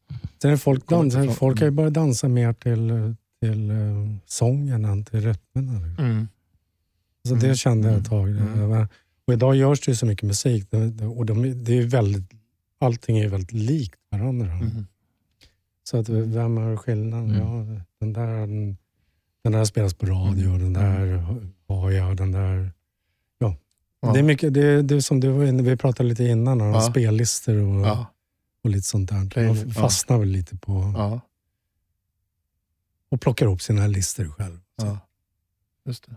Sen 0.41 0.51
är 0.51 0.57
folk, 0.57 0.85
Kommer 0.85 1.01
dans, 1.03 1.13
inte 1.15 1.23
ifrån- 1.25 1.35
folk 1.35 1.59
har 1.59 1.65
ju 1.65 1.71
börjat 1.71 1.93
dansa 1.93 2.27
mer 2.27 2.53
till, 2.53 3.15
till 3.41 3.69
eh, 3.71 3.77
sången 4.25 4.85
än 4.85 5.05
till 5.05 5.21
rytmerna. 5.21 5.79
nu. 5.79 5.95
mm. 5.99 6.27
Så 7.27 7.33
Mm. 7.35 7.47
det 7.49 7.55
kände 7.55 7.87
jag 7.91 7.97
ett 7.99 8.05
tag. 8.09 8.29
Mm. 8.29 8.87
Och 9.27 9.33
idag 9.33 9.55
görs 9.55 9.81
det 9.81 9.91
ju 9.91 9.95
så 9.95 10.05
mycket 10.05 10.27
musik 10.27 10.67
Det- 10.71 11.05
och 11.05 11.25
de, 11.25 11.63
det 11.63 11.71
är 11.71 11.75
ju 11.81 11.87
väldigt, 11.87 12.31
allting 12.79 13.17
är 13.17 13.23
ju 13.23 13.29
väldigt 13.29 13.51
likt 13.53 13.99
varandra. 14.11 14.51
Mm. 14.53 14.85
Så 15.83 15.97
att 15.97 16.09
vem 16.09 16.57
har 16.57 16.77
skillnaden? 16.77 17.35
Mm. 17.35 17.39
Ja, 17.75 17.81
den, 17.99 18.13
där, 18.13 18.27
den, 18.39 18.77
den 19.43 19.51
där 19.53 19.65
spelas 19.65 19.93
på 19.93 20.05
radio, 20.05 20.49
Mm. 20.49 20.59
den 20.61 20.73
där 20.73 21.25
har 21.67 21.91
jag, 21.91 22.17
den 22.17 22.31
där... 22.31 22.71
Ja. 23.39 23.55
Ja. 24.01 24.13
Det 24.13 24.19
är 24.19 24.23
mycket, 24.23 24.53
det, 24.53 24.61
är- 24.65 24.81
det 24.83 24.95
är 24.95 24.99
som 25.01 25.19
du 25.19 25.27
var 25.29 25.45
inne, 25.45 25.63
vi 25.63 25.77
pratade 25.77 26.09
lite 26.09 26.23
innan, 26.23 26.61
om 26.61 26.67
Ja. 26.67 26.81
spellistor 26.81 27.55
och, 27.57 27.85
Ja. 27.87 28.05
Och 28.63 28.69
lite 28.69 28.87
sånt 28.87 29.09
där. 29.09 29.47
Man 29.47 29.57
ja. 29.67 29.73
fastnar 29.73 30.17
väl 30.17 30.27
lite 30.27 30.57
på 30.57 30.93
Ja. 30.97 31.21
och 33.09 33.21
plockar 33.21 33.45
ihop 33.45 33.61
sina 33.61 33.87
listor 33.87 34.29
själv. 34.29 34.59
Ja. 34.75 34.99
Just 35.85 36.05
det. 36.05 36.15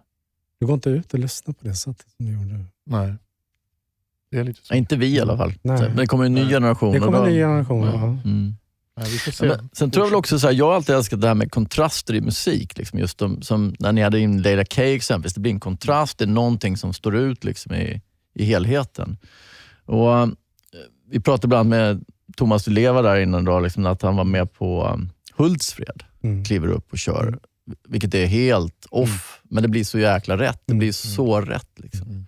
Du 0.59 0.66
går 0.66 0.74
inte 0.74 0.90
ut 0.90 1.14
och 1.14 1.18
lyssnar 1.20 1.55
på 1.55 1.64
det 1.64 1.74
sättet 1.74 2.07
som 2.16 2.26
du 2.26 2.32
gjorde. 2.32 2.64
Nej. 2.86 3.14
Det 4.30 4.38
är 4.38 4.45
lite 4.45 4.61
så. 4.66 4.74
Ja, 4.74 4.76
inte 4.76 4.97
vi 4.97 5.07
i 5.16 5.20
alla 5.20 5.36
fall. 5.36 5.53
Nej. 5.62 5.80
Men 5.80 5.97
det 5.97 6.07
kommer 6.07 6.24
en 6.24 6.34
ny 6.34 6.40
Nej. 6.40 6.51
generation. 6.51 6.92
Det 6.92 7.01
kommer 7.01 7.18
en 7.18 7.32
ny 7.32 7.38
generation. 7.38 7.86
Ja. 7.86 7.92
Ja. 7.95 8.05
Mm. 8.05 8.55
Nej, 8.97 9.11
vi 9.11 9.18
får 9.18 9.32
se. 9.32 9.47
Men, 9.49 9.68
sen 9.72 9.90
tror 9.90 10.07
jag 10.07 10.11
väl 10.11 10.18
också 10.18 10.38
så 10.38 10.47
här, 10.47 10.55
jag 10.55 10.66
har 10.66 10.74
alltid 10.74 10.95
älskat 10.95 11.20
det 11.20 11.28
här 11.28 11.34
med 11.34 11.51
kontraster 11.51 12.14
i 12.14 12.20
musik. 12.20 12.78
Liksom, 12.78 12.99
just 12.99 13.18
de, 13.18 13.42
som 13.42 13.74
när 13.78 13.92
ni 13.92 14.03
hade 14.03 14.20
in 14.20 14.42
Leila 14.42 14.64
K 14.64 14.82
exempelvis. 14.82 15.34
Det 15.34 15.40
blir 15.40 15.53
en 15.53 15.61
kontrast, 15.61 16.18
det 16.18 16.24
är 16.24 16.26
någonting 16.26 16.76
som 16.76 16.92
står 16.92 17.16
ut 17.16 17.45
liksom, 17.45 17.74
i, 17.74 18.03
i 18.34 18.45
helheten. 18.45 19.16
Och, 19.84 20.18
eh, 20.18 20.28
vi 21.11 21.20
pratade 21.20 21.47
ibland 21.47 21.68
med 21.68 22.05
Thomas 22.37 22.64
Di 22.64 22.70
Leva 22.70 23.03
där 23.03 23.16
innan, 23.20 23.45
då, 23.45 23.61
liksom, 23.61 23.87
att 23.87 24.03
han 24.03 24.16
var 24.16 24.24
med 24.24 24.53
på 24.53 24.87
um, 24.95 25.11
Hultsfred. 25.37 26.03
Mm. 26.22 26.45
Kliver 26.45 26.68
upp 26.68 26.93
och 26.93 26.99
kör. 26.99 27.39
Vilket 27.89 28.14
är 28.14 28.26
helt 28.26 28.87
off, 28.91 29.41
men 29.43 29.62
det 29.62 29.68
blir 29.68 29.85
så 29.85 29.99
jäkla 29.99 30.37
rätt. 30.39 30.61
Det 30.66 30.72
Mm. 30.72 30.78
blir 30.78 30.93
så 30.93 31.41
rätt. 31.41 31.70
Liksom. 31.76 32.09
Mm. 32.09 32.26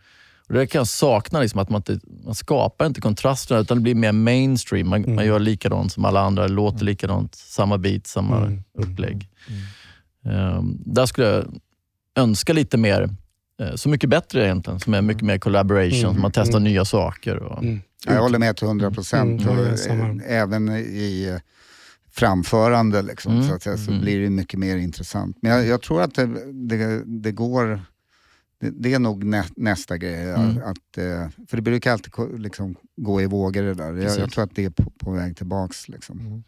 Och 0.49 0.55
det 0.55 0.67
kan 0.67 0.79
jag 0.79 0.87
sakna, 0.89 1.41
liksom, 1.41 1.61
att 1.61 1.71
man, 1.71 1.79
inte, 1.79 1.99
man 2.25 2.35
skapar 2.35 2.87
inte 2.87 3.01
kontrasterna 3.01 3.61
utan 3.61 3.77
det 3.77 3.83
blir 3.83 3.95
mer 3.95 4.13
mainstream. 4.13 4.89
Man, 4.89 5.05
Mm. 5.05 5.15
man 5.15 5.27
gör 5.27 5.39
likadant 5.39 5.93
som 5.93 6.05
alla 6.05 6.21
andra, 6.21 6.47
låter 6.49 6.85
likadant, 6.85 7.35
samma 7.35 7.79
beat, 7.79 8.07
samma 8.07 8.37
Mm. 8.37 8.63
upplägg. 8.79 9.29
Mm. 10.25 10.37
Ehm, 10.37 10.79
där 10.85 11.07
skulle 11.07 11.27
jag 11.27 11.45
önska 12.17 12.53
lite 12.53 12.77
mer, 12.77 13.09
eh, 13.61 13.75
Så 13.75 13.89
mycket 13.89 14.11
bättre 14.11 14.45
egentligen, 14.45 14.81
som 14.81 14.95
är 14.95 15.03
mycket 15.03 15.23
mer 15.23 15.39
collaboration, 15.39 16.11
Mm. 16.11 16.23
man 16.23 16.31
testar 16.35 16.59
Mm. 16.59 16.65
nya 16.73 16.85
saker. 16.85 17.37
Och, 17.37 17.63
Mm. 17.63 17.81
Ja, 18.07 18.15
Jag 18.15 18.23
håller 18.23 18.39
med 18.39 18.57
till 18.57 18.67
100 18.67 18.91
procent. 18.91 19.43
Mm. 19.43 20.23
Även 20.27 20.69
i 20.77 21.31
eh, 21.35 21.41
framförande 22.11 23.03
liksom, 23.03 23.33
Mm, 23.35 23.49
så, 23.49 23.55
att 23.55 23.63
säga, 23.63 23.77
så 23.77 23.91
mm. 23.91 24.03
blir 24.03 24.21
det 24.21 24.31
mycket 24.31 24.61
mer 24.61 24.77
intressant. 24.77 25.37
Men 25.43 25.53
jag, 25.53 25.67
jag 25.67 25.83
tror 25.83 26.03
att 26.03 26.15
det, 26.15 26.53
det, 26.53 27.03
det 27.07 27.33
går... 27.33 27.81
Det, 28.61 28.71
det 28.71 28.95
är 28.95 28.99
nog 28.99 29.25
nä, 29.25 29.45
nästa 29.57 29.99
grej. 29.99 30.31
Mm. 30.31 30.59
Att, 30.65 30.99
eh, 30.99 31.29
för 31.49 31.57
det 31.57 31.63
brukar 31.63 31.93
alltid 31.93 32.41
liksom, 32.41 32.77
gå 32.97 33.21
i 33.23 33.27
vågor 33.27 33.63
det 33.63 33.75
där. 33.75 33.95
Jag, 33.95 34.19
jag 34.19 34.33
tror 34.33 34.45
att 34.45 34.55
det 34.55 34.65
är 34.65 34.71
på, 34.71 34.91
på 34.99 35.11
väg 35.11 35.37
tillbaks. 35.37 35.89
Liksom. 35.89 36.21
Mm. 36.21 36.45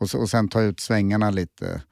Och, 0.00 0.10
så, 0.10 0.18
och 0.18 0.30
sen 0.30 0.48
ta 0.48 0.62
ut 0.62 0.80
svängarna 0.80 1.30
lite. 1.30 1.82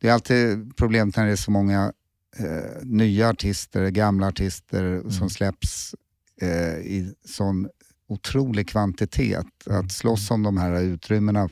Det 0.00 0.08
är 0.08 0.12
alltid 0.12 0.76
problemet 0.76 1.16
när 1.16 1.26
det 1.26 1.32
är 1.32 1.36
så 1.36 1.50
många 1.50 1.92
eh, 2.38 2.82
nya 2.82 3.28
artister, 3.28 3.88
gamla 3.88 4.26
artister 4.26 4.82
Mm. 4.84 5.10
som 5.10 5.30
släpps 5.30 5.94
eh, 6.40 6.78
i 6.78 7.14
sån 7.24 7.68
otrolig 8.12 8.68
kvantitet. 8.68 9.46
Mm. 9.66 9.80
Att 9.80 9.92
slåss 9.92 10.30
om 10.30 10.42
de 10.42 10.56
här 10.56 10.80
utrymmena 10.82 11.48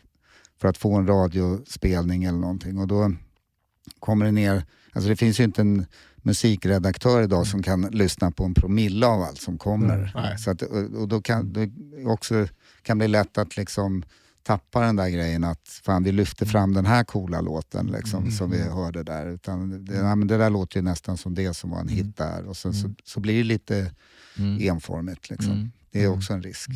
för 0.61 0.69
att 0.69 0.79
få 0.79 0.95
en 0.95 1.07
radiospelning 1.07 2.25
eller 2.25 2.39
någonting. 2.39 2.79
Och 2.79 2.87
då 2.89 3.13
kommer 3.99 4.25
det 4.25 4.33
ner, 4.33 4.65
alltså 4.93 5.09
det 5.11 5.17
finns 5.17 5.41
ju 5.41 5.45
inte 5.45 5.61
en 5.61 5.87
musikredaktör 6.23 7.23
idag 7.23 7.47
som 7.47 7.63
kan 7.63 7.83
lyssna 7.83 8.31
på 8.31 8.45
en 8.45 8.55
promille 8.55 9.07
av 9.07 9.23
allt 9.23 9.41
som 9.41 9.59
kommer. 9.59 10.13
Så 10.39 10.51
att, 10.51 10.63
och 10.97 11.09
då 11.09 11.23
kan 11.23 11.53
det 11.53 11.71
också 12.07 12.47
kan 12.83 12.99
bli 12.99 13.09
lätt 13.09 13.39
att 13.39 13.57
liksom 13.57 14.03
tappa 14.43 14.81
den 14.81 14.97
där 14.97 15.09
grejen 15.09 15.45
att 15.45 15.81
fan 15.85 16.03
vi 16.05 16.13
lyfter 16.13 16.47
fram 16.47 16.75
den 16.75 16.87
här 16.87 17.05
coola 17.05 17.41
låten 17.41 17.87
liksom, 17.87 18.31
som 18.31 18.51
vi 18.51 18.63
hörde 18.63 19.03
där. 19.03 19.27
Utan 19.27 19.85
det, 19.85 19.95
ja, 19.95 20.17
det 20.17 20.39
där 20.39 20.51
låter 20.51 20.77
ju 20.77 20.83
nästan 20.83 21.17
som 21.17 21.35
det 21.35 21.55
som 21.55 21.71
var 21.71 21.81
en 21.81 21.89
hit 21.89 22.17
där. 22.17 22.45
Och 22.47 22.57
sen 22.57 22.75
så, 22.75 22.95
så 23.05 23.21
blir 23.21 23.39
det 23.39 23.45
lite 23.45 23.91
Mm. 24.39 24.59
enformigt. 24.69 25.31
Liksom. 25.31 25.73
Mm. 25.93 26.03
Det 26.03 26.03
är 26.03 26.16
också 26.16 26.32
en 26.32 26.43
risk. 26.43 26.70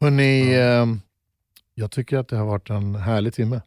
Hörrni, 0.00 0.54
ehm, 0.54 1.00
jag 1.74 1.90
tycker 1.90 2.18
att 2.18 2.28
det 2.28 2.36
har 2.36 2.46
varit 2.46 2.70
en 2.70 2.94
härlig 2.94 3.34
timme. 3.34 3.60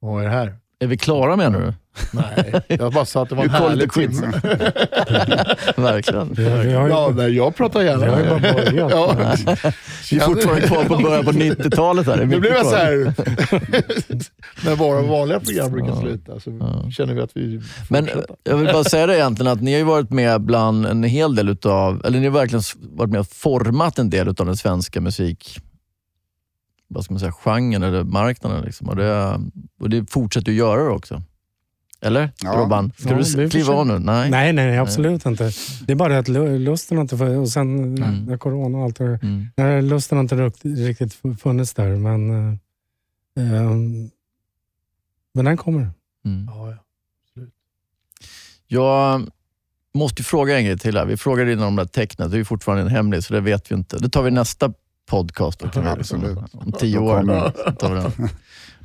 Och 0.00 0.22
är 0.22 0.28
här. 0.28 0.56
Är 0.78 0.86
vi 0.86 0.98
klara 0.98 1.36
menar 1.36 1.60
du? 1.60 1.74
Nej, 2.12 2.62
jag 2.68 2.92
bara 2.92 3.04
sa 3.04 3.22
att 3.22 3.28
det 3.28 3.34
var 3.34 3.44
en 3.44 3.50
härlig 3.50 3.92
timme. 3.92 4.26
Verkligen. 5.76 6.36
Har 6.36 6.64
ju, 6.64 6.70
Ja, 6.70 7.12
nej, 7.16 7.36
jag 7.36 7.56
pratar 7.56 7.80
gärna. 7.82 8.04
vi 8.04 8.10
har 8.10 8.20
ju 8.20 8.28
bara 8.28 8.40
börjat. 8.54 8.74
Ja. 8.90 9.16
Vi 10.10 10.16
är 10.16 10.20
fortfarande 10.20 10.66
kvar 10.68 10.84
på 10.84 10.96
början 10.96 11.24
på 11.24 11.32
90-talet. 11.32 12.06
Här. 12.06 12.24
Nu 12.24 12.40
blir 12.40 12.50
jag 12.50 12.66
så 12.66 12.76
här, 12.76 12.94
när 14.64 14.76
våra 14.76 15.02
vanliga 15.02 15.40
program 15.40 15.72
brukar 15.72 15.88
Ja. 15.88 16.00
sluta, 16.00 16.40
så 16.40 16.50
Ja. 16.60 16.90
känner 16.90 17.14
vi 17.14 17.20
att 17.20 17.30
vi 17.36 17.60
Men 17.88 18.04
fortsätter. 18.06 18.36
jag 18.44 18.56
vill 18.56 18.66
bara 18.72 18.84
säga 18.84 19.06
det 19.06 19.16
egentligen, 19.16 19.52
att 19.52 19.60
ni 19.60 19.72
har 19.72 19.78
ju 19.78 19.84
varit 19.84 20.10
med 20.10 20.40
bland 20.40 20.86
en 20.86 21.02
hel 21.04 21.34
del 21.34 21.48
utav, 21.48 22.02
eller 22.04 22.18
ni 22.20 22.26
har 22.26 22.32
verkligen 22.34 22.62
varit 22.80 23.10
med 23.10 23.20
och 23.20 23.26
format 23.28 23.98
en 23.98 24.10
del 24.10 24.28
utav 24.28 24.46
den 24.46 24.56
svenska 24.56 25.00
musik, 25.00 25.58
vad 26.88 27.04
ska 27.04 27.14
man 27.14 27.20
säga, 27.20 27.32
genren 27.32 27.82
eller 27.82 28.04
marknaden. 28.04 28.64
Liksom. 28.64 28.88
Och, 28.88 28.96
det, 28.96 29.40
och 29.80 29.90
det 29.90 30.10
fortsätter 30.10 30.44
du 30.46 30.54
göra 30.58 30.82
det 30.84 30.90
också. 30.90 31.22
Eller 32.02 32.30
Ja. 32.42 32.52
Robban? 32.52 32.92
Ska 32.98 33.08
Ja, 33.10 33.16
du 33.36 33.50
kliva 33.50 33.74
av 33.74 33.86
nu? 33.86 33.98
Nej. 33.98 34.30
Nej, 34.30 34.52
nej, 34.52 34.78
absolut 34.78 35.26
inte. 35.26 35.50
Det 35.86 35.92
är 35.92 35.96
bara 35.96 36.18
att 36.18 36.28
lu- 36.28 36.58
lusten 36.58 36.98
inte. 36.98 37.14
Och 37.24 37.48
sen 37.48 37.96
Mm. 37.98 38.24
när 38.24 38.36
corona 38.38 38.78
och 38.78 38.84
allt. 38.84 39.00
Mm. 39.00 39.46
Nej, 39.56 39.82
Lusten 39.82 40.18
har 40.18 40.22
inte 40.22 40.36
riktigt 40.68 41.14
funnits 41.40 41.74
där, 41.74 41.96
men, 41.96 42.30
eh, 42.30 42.54
ehm, 43.60 44.10
men 45.34 45.44
den 45.44 45.56
kommer. 45.56 45.90
Mm. 46.24 46.46
Ja, 46.50 46.68
ja. 46.70 46.76
Jag 48.66 49.22
måste 49.94 50.20
ju 50.22 50.24
fråga 50.24 50.58
en 50.58 50.64
grej 50.64 50.78
till 50.78 50.96
här. 50.96 51.06
Vi 51.06 51.16
frågade 51.16 51.52
innan 51.52 51.66
om 51.66 51.76
det 51.76 51.82
här 51.82 51.86
tecknet. 51.88 52.30
Det 52.30 52.36
är 52.36 52.38
ju 52.38 52.44
fortfarande 52.44 52.82
en 52.82 52.88
hemlighet, 52.88 53.24
så 53.24 53.34
det 53.34 53.40
vet 53.40 53.70
vi 53.70 53.74
inte. 53.74 53.98
Det 53.98 54.08
tar 54.08 54.22
vi 54.22 54.30
nästa 54.30 54.72
podcast. 55.10 55.58
Då, 55.58 55.68
kan 55.68 55.84
vi 55.84 55.90
liksom- 55.98 56.18
Absolut. 56.24 56.54
Om 56.54 56.72
tio 56.72 56.98
år. 56.98 57.72
tar 57.72 57.94
vi 57.94 58.00
den. 58.00 58.28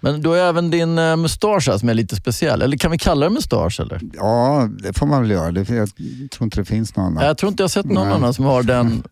Men 0.01 0.21
då 0.21 0.33
är 0.33 0.41
även 0.49 0.71
din 0.71 0.99
uh, 0.99 1.15
mustasch 1.15 1.67
här 1.69 1.77
som 1.77 1.89
är 1.89 1.93
lite 1.93 2.15
speciell. 2.15 2.61
Eller 2.61 2.77
kan 2.77 2.91
vi 2.91 2.97
kalla 2.97 3.25
det 3.25 3.29
mustasch? 3.29 3.79
Eller? 3.79 4.01
Ja, 4.13 4.69
det 4.83 4.97
får 4.97 5.05
man 5.07 5.21
väl 5.21 5.31
göra. 5.31 5.51
Det, 5.51 5.69
jag 5.69 5.89
tror 6.31 6.43
inte 6.43 6.57
det 6.59 6.65
finns 6.65 6.95
någon 6.95 7.05
annan. 7.05 7.25
Jag 7.25 7.37
tror 7.37 7.49
inte 7.49 7.61
jag 7.61 7.65
har 7.65 7.69
sett 7.69 7.85
någon 7.85 8.07
Nej. 8.07 8.15
annan 8.15 8.33
som 8.33 8.45
har 8.45 8.63
den 8.63 9.03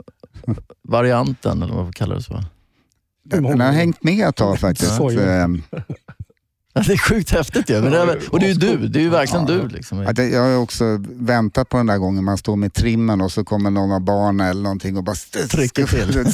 varianten, 0.87 1.63
eller 1.63 1.73
vad 1.73 1.83
man 1.83 1.93
kallar 1.93 2.15
det 2.15 2.23
så. 2.23 2.43
Den 3.23 3.61
har 3.61 3.71
hängt 3.71 4.03
med 4.03 4.27
ett 4.29 4.35
tag 4.35 4.59
faktiskt. 4.59 4.99
Ehm, 4.99 5.61
Ja, 6.77 6.83
Det 6.87 6.93
är 6.93 6.97
sjukt 6.97 7.29
häftigt 7.31 7.69
ju. 7.69 7.75
Är, 7.75 8.19
och 8.31 8.39
det 8.39 8.45
är 8.45 8.47
ju 8.49 8.53
du. 8.53 8.87
Det 8.87 8.99
är 8.99 9.03
ju 9.03 9.09
verkligen 9.09 9.45
Ja. 9.47 9.53
du. 9.53 9.67
Liksom. 9.67 10.03
Jag 10.17 10.41
har 10.41 10.57
också 10.57 10.85
väntat 11.09 11.69
på 11.69 11.77
den 11.77 11.85
där 11.85 11.97
gången 11.97 12.23
man 12.23 12.37
står 12.37 12.55
med 12.55 12.73
trimmen 12.73 13.21
och 13.21 13.31
så 13.31 13.43
kommer 13.43 13.69
någon 13.69 13.91
av 13.91 14.01
barnen 14.01 14.47
eller 14.47 14.61
någonting 14.61 14.97
och 14.97 15.03
bara 15.03 15.15
Trycker 15.49 15.85
till. 15.85 16.25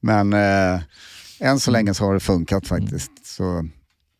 Men 0.00 0.32
eh, 0.32 0.80
än 1.40 1.58
så 1.60 1.70
länge 1.70 1.94
så 1.94 2.04
har 2.04 2.14
det 2.14 2.20
funkat 2.20 2.66
faktiskt. 2.66 3.10
Så, 3.24 3.68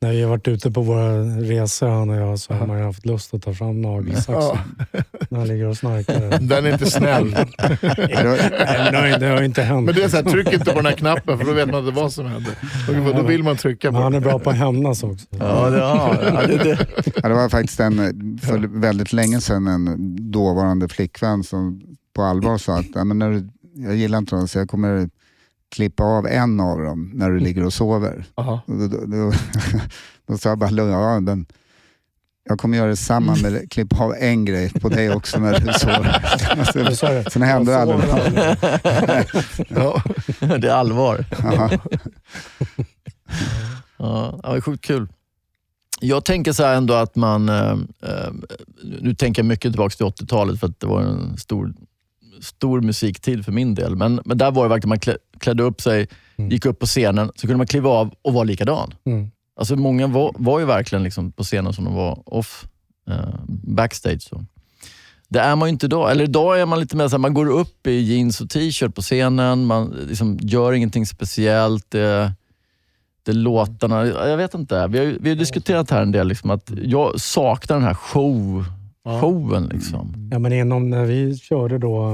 När 0.03 0.13
vi 0.13 0.23
har 0.23 0.31
varit 0.31 0.49
ute 0.49 0.71
på 0.71 0.81
våra 0.83 1.19
resor, 1.25 1.89
han 1.89 2.11
och 2.11 2.17
jag, 2.17 2.39
så 2.39 2.55
har 2.55 2.67
man 2.67 2.79
ju 2.79 2.85
haft 2.85 3.07
lust 3.07 3.35
att 3.35 3.43
ta 3.43 3.55
fram 3.55 3.81
nagelsaxen 3.83 4.35
Ja, 4.35 4.59
när 5.31 5.39
han 5.39 5.49
ligger 5.49 5.67
och 5.67 5.77
snarkar. 5.77 6.39
den 6.41 6.67
är 6.67 6.73
inte 6.73 6.91
snäll. 6.91 7.25
Nej, 7.63 7.79
men 7.83 8.93
det, 8.93 8.99
har, 8.99 9.19
det 9.19 9.27
har 9.27 9.39
ju 9.39 9.45
inte 9.45 9.63
hänt. 9.63 9.87
Men 9.87 9.95
det 9.95 10.03
är 10.03 10.09
så 10.09 10.17
här, 10.17 10.25
tryck 10.25 10.53
inte 10.53 10.65
på 10.65 10.77
den 10.77 10.87
här 10.87 10.93
knappen 10.93 11.39
för 11.39 11.45
då 11.45 11.53
vet 11.53 11.71
man 11.71 11.81
inte 11.87 12.01
vad 12.01 12.13
som 12.13 12.27
händer. 12.27 12.55
Då 13.17 13.23
vill 13.23 13.43
man 13.43 13.57
trycka 13.57 13.91
Men 13.91 13.99
på 13.99 14.03
han 14.03 14.15
är 14.15 14.21
den. 14.21 14.29
bra 14.29 14.39
på 14.39 14.51
att 14.51 14.57
hämnas 14.57 15.03
också. 15.03 15.27
Ja, 15.31 15.71
det, 15.71 15.79
ja, 15.79 16.43
det, 16.47 16.57
det. 16.57 16.87
ja, 17.23 17.29
det 17.29 17.35
var 17.35 17.49
faktiskt 17.49 17.81
en, 17.81 17.97
för 18.43 18.59
väldigt 18.81 19.13
länge 19.13 19.41
sedan 19.41 19.67
en 19.67 20.17
dåvarande 20.31 20.89
flickvän 20.89 21.45
som 21.45 21.81
på 22.17 22.23
allvar 22.23 22.59
sa 22.59 22.79
att 22.79 23.07
men 23.07 23.19
när 23.19 23.31
du, 23.31 23.49
jag 23.75 23.97
gillar 23.97 24.19
inte 24.19 24.37
dem 24.37 24.49
så 24.49 24.59
jag 24.59 24.69
kommer 24.69 25.09
klippa 25.69 26.05
av 26.05 26.27
en 26.27 26.61
av 26.61 26.79
dem 26.79 27.11
när 27.15 27.31
du 27.31 27.39
ligger 27.41 27.65
och 27.65 27.73
sover. 27.73 28.25
Aha. 28.35 28.61
Då, 28.67 28.89
då, 28.89 29.07
då, 29.07 29.33
då 30.27 30.39
sa 30.39 30.49
jag 30.49 30.59
bara 30.59 30.71
ja, 30.71 31.21
men 31.21 31.47
jag 32.49 32.59
kommer 32.59 32.79
göra 32.79 32.89
detsamma 32.89 33.37
med 33.43 33.71
klippa 33.71 34.05
av 34.05 34.15
en 34.19 34.45
grej 34.45 34.71
på 34.71 34.89
dig 34.89 35.11
också 35.11 35.41
när 35.41 35.61
du 35.61 35.73
sover. 35.73 36.21
Det. 37.25 37.31
Sen 37.31 37.43
hände 37.43 37.73
det 37.73 37.79
aldrig. 37.79 38.11
Ja. 39.69 40.03
det 40.59 40.69
är 40.69 40.75
allvar. 40.75 41.25
Ja, 43.97 44.41
det 44.43 44.57
är 44.57 44.61
sjukt 44.61 44.85
kul. 44.85 45.09
Jag 46.01 46.25
tänker 46.25 46.53
så 46.53 46.63
här 46.63 46.77
ändå 46.77 46.95
att 46.95 47.17
man... 47.17 47.49
eh, 47.49 47.73
eh, 48.03 48.33
nu 49.01 49.15
tänker 49.15 49.43
jag 49.43 49.47
mycket 49.47 49.73
tillbaka 49.73 49.97
till 49.97 50.07
80-talet 50.07 50.61
för 50.61 50.67
att 50.67 50.81
det 50.81 50.87
var 50.87 51.03
en 51.03 51.37
stor, 51.37 51.75
stor 52.41 52.81
musiktid 52.81 53.45
för 53.45 53.53
min 53.53 53.75
del. 53.75 53.97
Men, 53.97 54.21
men 54.25 54.39
där 54.39 54.51
var 54.51 54.63
det 54.63 54.69
verkligen 54.69 54.89
man 54.89 54.99
klä, 55.01 55.17
klädde 55.39 55.63
upp 55.63 55.81
sig, 55.81 56.09
Mm. 56.37 56.51
gick 56.51 56.67
upp 56.67 56.79
på 56.79 56.87
scenen, 56.87 57.31
så 57.35 57.41
kunde 57.41 57.57
man 57.57 57.67
kliva 57.67 57.91
av 57.91 58.15
och 58.23 58.33
vara 58.35 58.45
likadan. 58.45 58.95
Mm. 59.07 59.31
Alltså 59.57 59.77
många 59.77 60.07
var, 60.07 60.33
var 60.39 60.59
ju 60.61 60.65
verkligen 60.67 61.03
liksom 61.03 61.33
på 61.33 61.43
scenen 61.43 61.73
som 61.73 61.85
de 61.85 61.95
var 61.95 62.23
off, 62.35 62.65
eh, 63.11 63.35
backstage. 63.49 64.23
Så. 64.23 64.45
Det 65.29 65.39
är 65.41 65.57
man 65.57 65.69
ju 65.69 65.73
inte 65.73 65.87
idag. 65.87 66.11
Eller 66.11 66.25
idag 66.25 66.61
är 66.61 66.67
man 66.67 66.81
lite 66.81 66.97
mer 66.97 67.09
så 67.09 67.11
här, 67.11 67.19
man 67.19 67.35
går 67.35 67.47
upp 67.51 67.87
i 67.87 67.93
jeans 68.01 68.41
och 68.41 68.51
t-shirt 68.51 68.95
på 68.95 69.03
scenen, 69.03 69.65
man 69.65 69.89
liksom 70.09 70.39
gör 70.43 70.73
ingenting 70.73 71.07
speciellt. 71.07 71.91
Det, 71.91 72.33
det 73.23 73.31
är 73.31 73.35
låtarna, 73.35 74.07
jag 74.07 74.37
vet 74.37 74.55
inte. 74.55 74.87
Vi 74.87 74.99
har, 74.99 75.07
vi 75.21 75.29
har 75.29 75.37
diskuterat 75.37 75.91
här 75.91 76.03
en 76.03 76.13
del, 76.13 76.29
liksom, 76.29 76.51
att 76.51 76.71
jag 76.83 77.21
saknar 77.21 77.77
den 77.77 77.85
här 77.87 77.95
show, 77.95 78.65
showen. 79.21 79.65
Liksom. 79.73 80.29
Ja, 80.33 80.39
men 80.39 80.53
inom 80.53 80.91
när 80.91 81.05
vi 81.05 81.39
körde 81.39 81.79
då, 81.79 82.11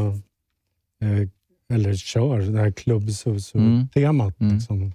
eh, 1.03 1.29
eller 1.71 1.95
kör, 1.95 2.39
det 2.41 2.59
här 2.59 2.71
Club 2.71 3.11
Susu-temat. 3.11 4.41
Mm. 4.41 4.55
Liksom, 4.55 4.93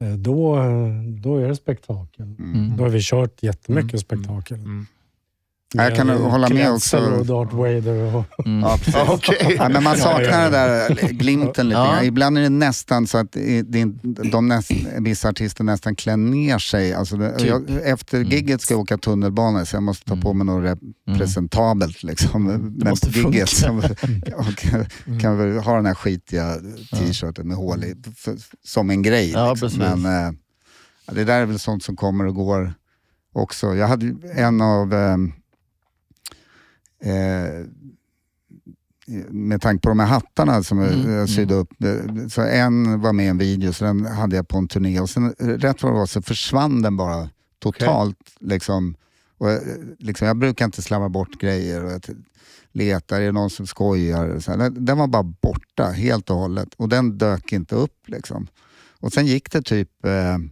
eh, 0.00 0.12
då, 0.12 0.56
då 1.22 1.36
är 1.36 1.48
det 1.48 1.56
spektakel. 1.56 2.26
Mm. 2.38 2.76
Då 2.76 2.82
har 2.84 2.90
vi 2.90 3.00
kört 3.02 3.42
jättemycket 3.42 3.92
Mm. 3.92 4.00
spektakel. 4.00 4.58
Mm. 4.58 4.86
Jag 5.74 5.96
kan 5.96 6.08
hålla 6.08 6.48
med 6.48 6.70
också. 6.72 6.98
och 6.98 7.26
Darth 7.26 7.54
Vader. 7.56 8.14
Och, 8.16 8.24
Mm. 8.46 8.60
Ja. 8.92 9.06
Okej. 9.08 9.54
Ja, 9.58 9.68
men 9.68 9.82
man 9.82 9.96
saknar 9.96 10.42
den 10.42 10.52
där 10.52 10.94
glimten 11.12 11.68
lite 11.68 11.80
Ja. 11.80 12.02
Ibland 12.02 12.38
är 12.38 12.42
det 12.42 12.48
nästan 12.48 13.06
så 13.06 13.18
att 13.18 13.32
det 13.32 13.84
de 14.30 14.48
näst, 14.48 14.70
vissa 14.98 15.28
artister 15.28 15.64
nästan 15.64 15.96
klär 15.96 16.16
ner 16.16 16.58
sig. 16.58 16.94
Alltså 16.94 17.16
det, 17.16 17.38
Typ. 17.38 17.48
jag, 17.48 17.62
efter 17.84 18.18
Mm. 18.18 18.30
gigget 18.30 18.60
ska 18.60 18.74
jag 18.74 18.80
åka 18.80 18.98
tunnelbana 18.98 19.64
så 19.66 19.76
jag 19.76 19.82
måste 19.82 20.04
ta 20.04 20.16
på 20.16 20.32
mig 20.32 20.46
något 20.46 20.78
representabelt. 21.08 22.02
Liksom. 22.02 22.44
Men 22.44 22.88
måste 22.90 23.12
på 23.12 23.18
gigget 23.18 23.50
funka. 23.50 23.88
så, 23.88 24.36
och 24.36 25.20
kan, 25.20 25.38
väl 25.38 25.58
ha 25.58 25.76
den 25.76 25.86
här 25.86 25.94
skitiga 25.94 26.54
t-shirten 26.92 27.48
med 27.48 27.56
hål 27.56 27.84
i, 27.84 27.94
för, 28.16 28.36
som 28.64 28.90
en 28.90 29.02
grej. 29.02 29.30
Ja, 29.30 29.50
liksom. 29.62 29.78
Men 30.00 30.34
ja, 31.06 31.12
det 31.14 31.24
där 31.24 31.40
är 31.40 31.46
väl 31.46 31.58
sånt 31.58 31.82
som 31.84 31.96
kommer 31.96 32.26
och 32.26 32.34
går 32.34 32.74
också. 33.34 33.74
Jag 33.74 33.88
hade 33.88 34.14
en 34.34 34.60
av 34.60 34.92
ehm, 34.94 35.32
eh, 37.02 37.66
med 39.30 39.60
tanke 39.62 39.82
på 39.82 39.88
de 39.88 39.98
här 39.98 40.06
hattarna 40.06 40.62
som 40.62 40.80
Mm, 40.80 41.10
jag 41.12 41.28
sydde 41.28 41.54
upp. 41.54 41.82
eh, 41.84 42.26
Så 42.28 42.42
en 42.42 43.00
var 43.00 43.12
med 43.12 43.26
i 43.26 43.28
en 43.28 43.38
video, 43.38 43.72
så 43.72 43.84
den 43.84 44.04
hade 44.06 44.36
jag 44.36 44.48
på 44.48 44.58
en 44.58 44.68
turné 44.68 45.00
och 45.00 45.10
sen 45.10 45.32
rätt 45.38 45.82
vad 45.82 45.92
det 45.92 45.98
var 45.98 46.06
så 46.06 46.22
försvann 46.22 46.82
den 46.82 46.96
bara 46.96 47.30
totalt. 47.58 48.18
Liksom, 48.40 48.94
och, 49.38 49.50
eh, 49.50 49.60
liksom, 49.98 50.26
jag 50.26 50.36
brukar 50.36 50.64
inte 50.64 50.82
slarva 50.82 51.08
bort 51.08 51.40
grejer 51.40 51.84
och 51.84 51.92
jag 51.92 52.02
letar, 52.72 53.20
är 53.20 53.26
det 53.26 53.32
någon 53.32 53.50
som 53.50 53.66
skojar? 53.66 54.38
Så. 54.40 54.56
Den, 54.56 54.84
den 54.84 54.98
var 54.98 55.06
bara 55.06 55.22
borta 55.22 55.84
helt 55.90 56.30
och 56.30 56.36
hållet 56.36 56.74
och 56.76 56.88
den 56.88 57.18
dök 57.18 57.52
inte 57.52 57.74
upp. 57.74 58.08
Liksom. 58.08 58.46
Och 59.00 59.12
sen 59.12 59.26
gick 59.26 59.50
det 59.52 59.62
typ, 59.62 60.04
eh, 60.06 60.12
jag 60.12 60.48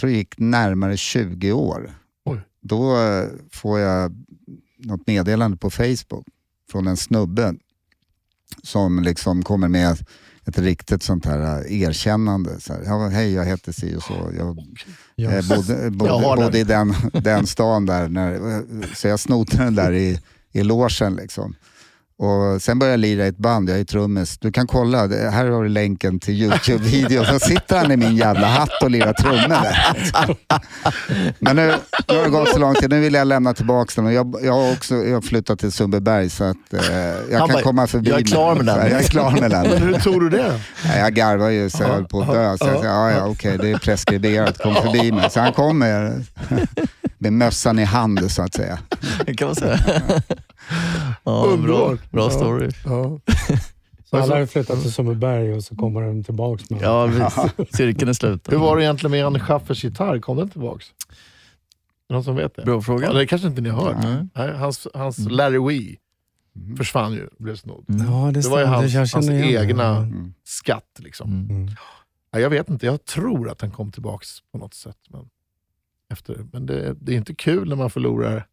tror 0.00 0.10
det 0.10 0.16
gick 0.16 0.38
närmare 0.38 0.96
20 0.96 1.52
år. 1.52 1.90
Oj. 2.24 2.40
Då 2.60 2.96
eh, 3.00 3.28
får 3.52 3.80
jag 3.80 4.12
något 4.84 5.06
meddelande 5.06 5.56
på 5.56 5.70
Facebook 5.70 6.26
från 6.70 6.86
en 6.86 6.96
snubbe 6.96 7.54
som 8.62 9.02
liksom 9.02 9.42
kommer 9.42 9.68
med 9.68 9.98
ett 10.46 10.58
riktigt 10.58 11.02
sånt 11.02 11.26
här 11.26 11.64
eh, 11.66 11.82
erkännande. 11.82 12.60
Så 12.60 12.72
här, 12.72 13.10
Hej, 13.10 13.32
jag 13.32 13.44
heter 13.44 13.72
si 13.72 13.96
och 13.96 14.02
så. 14.02 14.30
Jag 15.16 15.38
eh, 15.38 15.48
bodde, 15.48 15.90
bodde, 15.90 16.10
Jag 16.10 16.18
har 16.18 16.36
den. 16.36 16.44
bodde 16.46 16.58
i 16.58 16.64
den, 16.64 16.94
den 17.12 17.46
stan 17.46 17.86
där. 17.86 18.08
När, 18.08 18.64
så 18.94 19.08
jag 19.08 19.20
snodde 19.20 19.56
den 19.56 19.74
där 19.74 19.92
i, 19.92 20.20
i 20.52 20.62
logen. 20.62 21.16
Liksom. 21.16 21.54
Och 22.18 22.62
sen 22.62 22.78
började 22.78 22.92
jag 22.92 23.00
lira 23.00 23.24
i 23.24 23.28
ett 23.28 23.36
band, 23.38 23.70
jag 23.70 23.80
är 23.80 23.84
trummis. 23.84 24.38
Du 24.38 24.52
kan 24.52 24.66
kolla, 24.66 24.98
här 25.30 25.46
har 25.50 25.62
du 25.62 25.68
länken 25.68 26.20
till 26.20 26.34
Youtube-videon. 26.34 27.24
Så 27.24 27.38
sitter 27.38 27.78
han 27.78 27.92
i 27.92 27.96
min 27.96 28.16
jävla 28.16 28.46
hatt 28.46 28.82
och 28.82 28.90
lirar 28.90 29.12
trummor 29.12 29.48
där. 29.48 30.36
Men 31.38 31.56
nu, 31.56 31.74
nu 32.08 32.16
har 32.16 32.24
det 32.24 32.30
gått 32.30 32.48
så 32.48 32.58
lång 32.58 32.74
tid, 32.74 32.90
nu 32.90 33.00
vill 33.00 33.14
jag 33.14 33.26
lämna 33.26 33.54
tillbaka 33.54 33.92
den. 33.96 34.06
Och 34.06 34.12
jag, 34.12 34.34
jag 34.42 34.52
har 34.52 34.72
också 34.72 34.94
jag 34.94 35.14
har 35.14 35.20
flyttat 35.20 35.58
till 35.58 35.72
Sundbyberg 35.72 36.30
så 36.30 36.44
att 36.44 36.72
eh, 36.72 36.80
jag 37.30 37.38
Han 37.38 37.48
kan 37.48 37.54
bara, 37.54 37.62
komma 37.62 37.86
förbi. 37.86 38.10
"Jag 38.10 38.20
är 38.20 38.24
klar 38.24 38.54
med 38.54 38.66
den." 38.66 38.90
Jag 38.90 39.00
är 39.00 39.08
klar 39.08 39.30
med 39.40 39.50
den. 39.50 39.70
Men 39.70 39.82
hur 39.82 39.92
tog 40.00 40.20
du 40.20 40.28
det? 40.30 40.60
Ja, 40.84 40.96
jag 40.98 41.14
garvar 41.14 41.48
ju 41.50 41.70
så 41.70 41.82
jag 41.82 41.88
höll 41.88 42.04
på 42.04 42.20
att 42.20 42.26
dö. 42.32 42.56
Så 42.58 42.66
jag 42.66 42.78
sa, 42.78 42.84
ja, 42.84 43.10
ja, 43.10 43.26
okej, 43.26 43.58
det 43.58 43.70
är 43.70 43.78
preskriberat, 43.78 44.58
kom 44.58 44.74
förbi 44.74 45.12
mig. 45.12 45.30
Så 45.30 45.40
han 45.40 45.52
kom 45.52 45.82
med, 47.24 47.32
mössan 47.32 47.78
i 47.78 47.84
hand 47.84 48.30
så 48.30 48.42
att 48.42 48.54
säga. 48.54 48.78
Det 49.26 49.34
kan 49.38 49.46
man 49.48 49.54
säga. 49.54 49.78
ja, 51.24 51.24
bra, 51.24 51.44
Underbart. 51.46 52.10
bra 52.10 52.24
Ja. 52.24 52.30
story. 52.30 52.70
Ja. 52.84 53.20
Så 54.04 54.16
alla 54.16 54.38
har 54.38 54.46
flyttat 54.46 54.82
till 54.82 54.92
Sundbyberg 54.92 55.52
och 55.52 55.64
så 55.64 55.76
kommer 55.76 56.00
de 56.02 56.24
tillbaka 56.24 56.64
med 56.70 56.82
Ja, 56.82 57.06
visst. 57.06 57.76
cirkeln 57.76 58.08
är 58.08 58.12
slut. 58.12 58.52
Hur 58.52 58.56
var 58.58 58.76
det 58.76 58.82
egentligen 58.84 59.10
med 59.10 59.20
Janne 59.20 59.40
Schaffers 59.40 59.84
gitarr? 59.84 60.18
Kom 60.20 60.36
den 60.36 60.48
det 60.54 60.60
Någon 62.10 62.24
som 62.24 62.36
vet 62.36 62.56
det? 62.56 62.62
Bra 62.64 62.74
Ja, 62.74 62.80
fråga. 62.82 63.12
det 63.12 63.26
kanske 63.26 63.48
inte 63.48 63.60
ni 63.60 63.68
har 63.68 63.82
hört. 63.84 64.02
Nej. 64.02 64.26
Nej, 64.34 64.56
hans 64.56 64.86
hans 64.94 65.18
Larry 65.30 65.58
Wee 65.68 65.96
försvann 66.76 67.12
ju 67.12 67.28
blev 67.38 67.56
snodd. 67.56 67.84
Mm. 67.88 68.06
Ja, 68.12 68.30
det, 68.34 68.40
Det 68.40 68.48
var 68.48 68.60
ju 68.60 68.66
hans- 68.66 68.94
hans 69.14 69.28
egna- 69.30 69.96
Mm. 69.96 70.34
Skatt 70.44 70.84
liksom. 70.98 71.30
Mm. 71.30 71.50
Mm. 71.56 71.74
Ja, 72.30 72.38
jag 72.40 72.50
vet 72.50 72.68
inte, 72.70 72.86
jag 72.86 73.04
tror 73.04 73.50
att 73.50 73.58
den 73.58 73.70
kom 73.70 73.92
tillbaks 73.92 74.28
på 74.52 74.58
något 74.58 74.74
sätt. 74.74 74.96
Men, 75.10 75.20
efter, 76.14 76.36
men 76.52 76.66
det, 76.66 76.94
det 77.00 77.12
är 77.12 77.16
inte 77.16 77.34
kul 77.34 77.68
när 77.68 77.76
man 77.76 77.90
förlorar. 77.90 78.46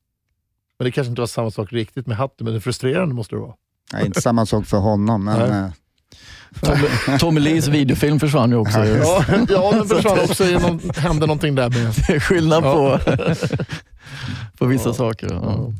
Men 0.79 0.85
det 0.85 0.91
kanske 0.91 1.09
inte 1.09 1.21
var 1.21 1.27
samma 1.27 1.51
sak 1.51 1.73
riktigt 1.73 2.07
med 2.07 2.17
hatten, 2.17 2.45
men 2.45 2.53
det 2.53 2.61
frustrerande 2.61 3.15
måste 3.15 3.35
det 3.35 3.39
vara. 3.41 3.53
Nej, 3.93 4.05
inte 4.05 4.21
samma 4.21 4.45
sak 4.45 4.65
för 4.65 4.77
honom, 4.77 5.23
men 5.23 5.51
eh, 5.51 5.71
Tommy, 6.61 7.17
Tommy 7.19 7.39
Lees 7.39 7.67
videofilm 7.67 8.19
försvann 8.19 8.49
ju 8.51 8.55
också. 8.57 8.85
Ja, 8.85 9.23
ja 9.49 9.71
den 9.71 9.85
försvann 9.87 10.19
också. 10.19 10.43
någon- 10.45 10.79
hände 10.95 11.25
någonting 11.27 11.55
där 11.55 11.69
med... 11.69 11.93
Det 12.07 12.13
är 12.15 12.19
skillnad 12.19 12.63
Ja. 12.63 12.99
på, 13.05 13.15
på 14.57 14.65
vissa 14.65 14.89
Ja. 14.89 14.93
saker. 14.93 15.27
Ja, 15.31 15.73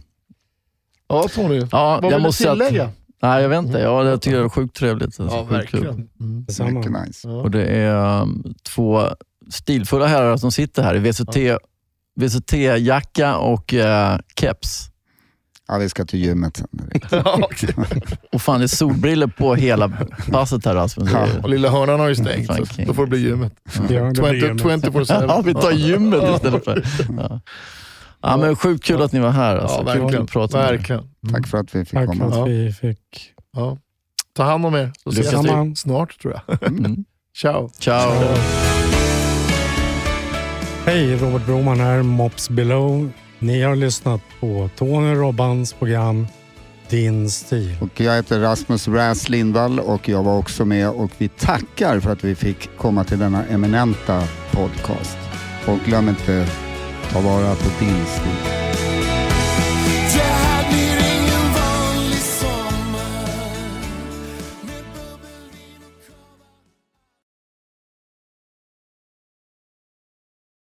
Ja, 1.08 1.28
Tony. 1.36 1.56
ja 1.60 1.68
Vad 1.72 2.02
vill 2.04 2.12
jag 2.12 2.20
du 2.20 2.24
måste 2.24 2.44
säga 2.44 2.54
tillägga? 2.56 2.84
att, 2.84 2.92
Nej, 3.22 3.42
jag 3.42 3.50
vet 3.50 3.66
inte. 3.66 3.80
Ja, 3.80 4.04
jag 4.06 4.22
tycker 4.22 4.38
det 4.38 4.44
är 4.44 4.50
sjukt 4.50 4.76
trevligt. 4.76 5.20
Alltså, 5.20 5.24
Ja, 5.38 5.48
sjukt 5.50 5.70
kul. 5.72 5.80
verkligen. 5.84 6.10
Mm. 6.20 6.76
Mycket 6.78 6.92
nice. 7.08 7.28
Och 7.28 7.52
det 7.52 7.66
är 7.66 8.22
um, 8.22 8.54
två 8.64 9.08
stilfulla 9.50 10.08
herrar 10.08 10.38
som 10.38 10.52
sitter 10.52 10.84
här 10.84 10.96
i 10.96 11.00
VCT, 11.00 11.36
VCT-jacka 12.20 13.36
och 13.36 13.74
uh, 13.74 14.18
keps. 14.40 14.88
Ja, 15.68 15.78
vi 15.78 15.90
ska 15.90 16.06
till 16.06 16.20
gymmet 16.20 16.58
sen. 16.58 16.68
Ja. 17.12 17.50
Och 18.32 18.42
fan, 18.42 18.60
det 18.60 18.66
är 18.66 18.68
solbriller 18.68 19.28
på 19.28 19.56
hela 19.56 19.92
passet 20.32 20.66
här 20.66 20.76
Rasmus. 20.76 21.12
Det 21.12 21.18
är- 21.18 21.44
Och 21.44 21.50
lilla 21.50 21.70
hörnan 21.70 22.00
har 22.00 22.08
ju 22.08 22.16
stängt, 22.16 22.48
så 22.48 22.66
då 22.88 22.94
får 22.94 23.06
det 23.06 23.10
bli 23.10 23.20
gymmet. 23.20 23.54
Ja, 23.90 24.04
det 24.04 24.22
blir 24.22 24.40
20, 24.40 24.48
gymmet. 24.48 24.84
24 24.84 25.06
Ja, 25.28 25.42
vi 25.46 25.54
tar 25.54 25.72
gymmet 25.72 26.24
istället 26.36 26.64
för... 26.64 26.84
Ja. 27.18 27.40
Ja, 28.22 28.38
men 28.38 28.56
sjukt 28.56 28.84
kul 28.84 29.02
att 29.02 29.12
ni 29.12 29.20
var 29.20 29.30
här. 29.30 29.56
Alltså. 29.58 29.78
Ja, 29.78 29.94
Kul 29.94 30.02
verkligen. 30.02 30.24
att 30.24 30.32
prata 30.32 30.58
med 30.58 30.68
er. 30.68 30.72
verkligen. 30.78 31.02
Mm. 31.02 31.34
Tack 31.34 31.48
för 31.48 31.58
att 31.58 31.76
vi 31.76 31.86
fick 31.86 31.94
Tack 31.94 32.08
komma. 32.08 32.30
för 32.32 32.38
Ja. 32.38 32.44
att 32.44 32.50
vi 32.50 32.74
fick... 32.74 33.34
Ja. 33.56 33.78
Ta 34.36 34.44
hand 34.44 34.66
om 34.66 34.76
er, 34.76 34.92
så 35.04 35.10
ses 35.10 35.34
vi 35.34 35.76
snart 35.76 36.22
tror 36.22 36.42
jag. 36.48 36.64
Mm. 36.68 37.06
Ciao. 37.42 37.70
Ciao. 37.80 38.12
Hej, 40.86 41.16
Robert 41.16 41.46
Broman 41.46 41.80
här, 41.80 42.04
Mops 42.04 42.50
Below. 42.50 43.12
Ni 43.40 43.62
har 43.62 43.76
lyssnat 43.76 44.22
på 44.40 44.70
Tony 44.78 45.14
Robbans 45.14 45.74
program 45.74 46.28
Din 46.90 47.30
stil. 47.30 47.76
Och 47.82 48.02
jag 48.02 48.16
heter 48.16 48.40
Rasmus 48.40 48.88
Räs 48.88 49.30
Lindvall 49.30 49.80
och 49.80 50.10
jag 50.10 50.24
var 50.24 50.38
också 50.38 50.66
med 50.66 50.90
och 50.90 51.12
vi 51.18 51.28
tackar 51.28 52.00
för 52.00 52.12
att 52.12 52.24
vi 52.24 52.36
fick 52.36 52.78
komma 52.78 53.04
till 53.04 53.20
denna 53.20 53.46
eminenta 53.46 54.24
podcast. 54.52 55.18
Och 55.68 55.78
glöm 55.86 56.10
inte, 56.10 56.48
ta 57.12 57.22
vara 57.22 57.56
på 57.56 57.70
din 57.80 58.06
stil. 58.06 58.61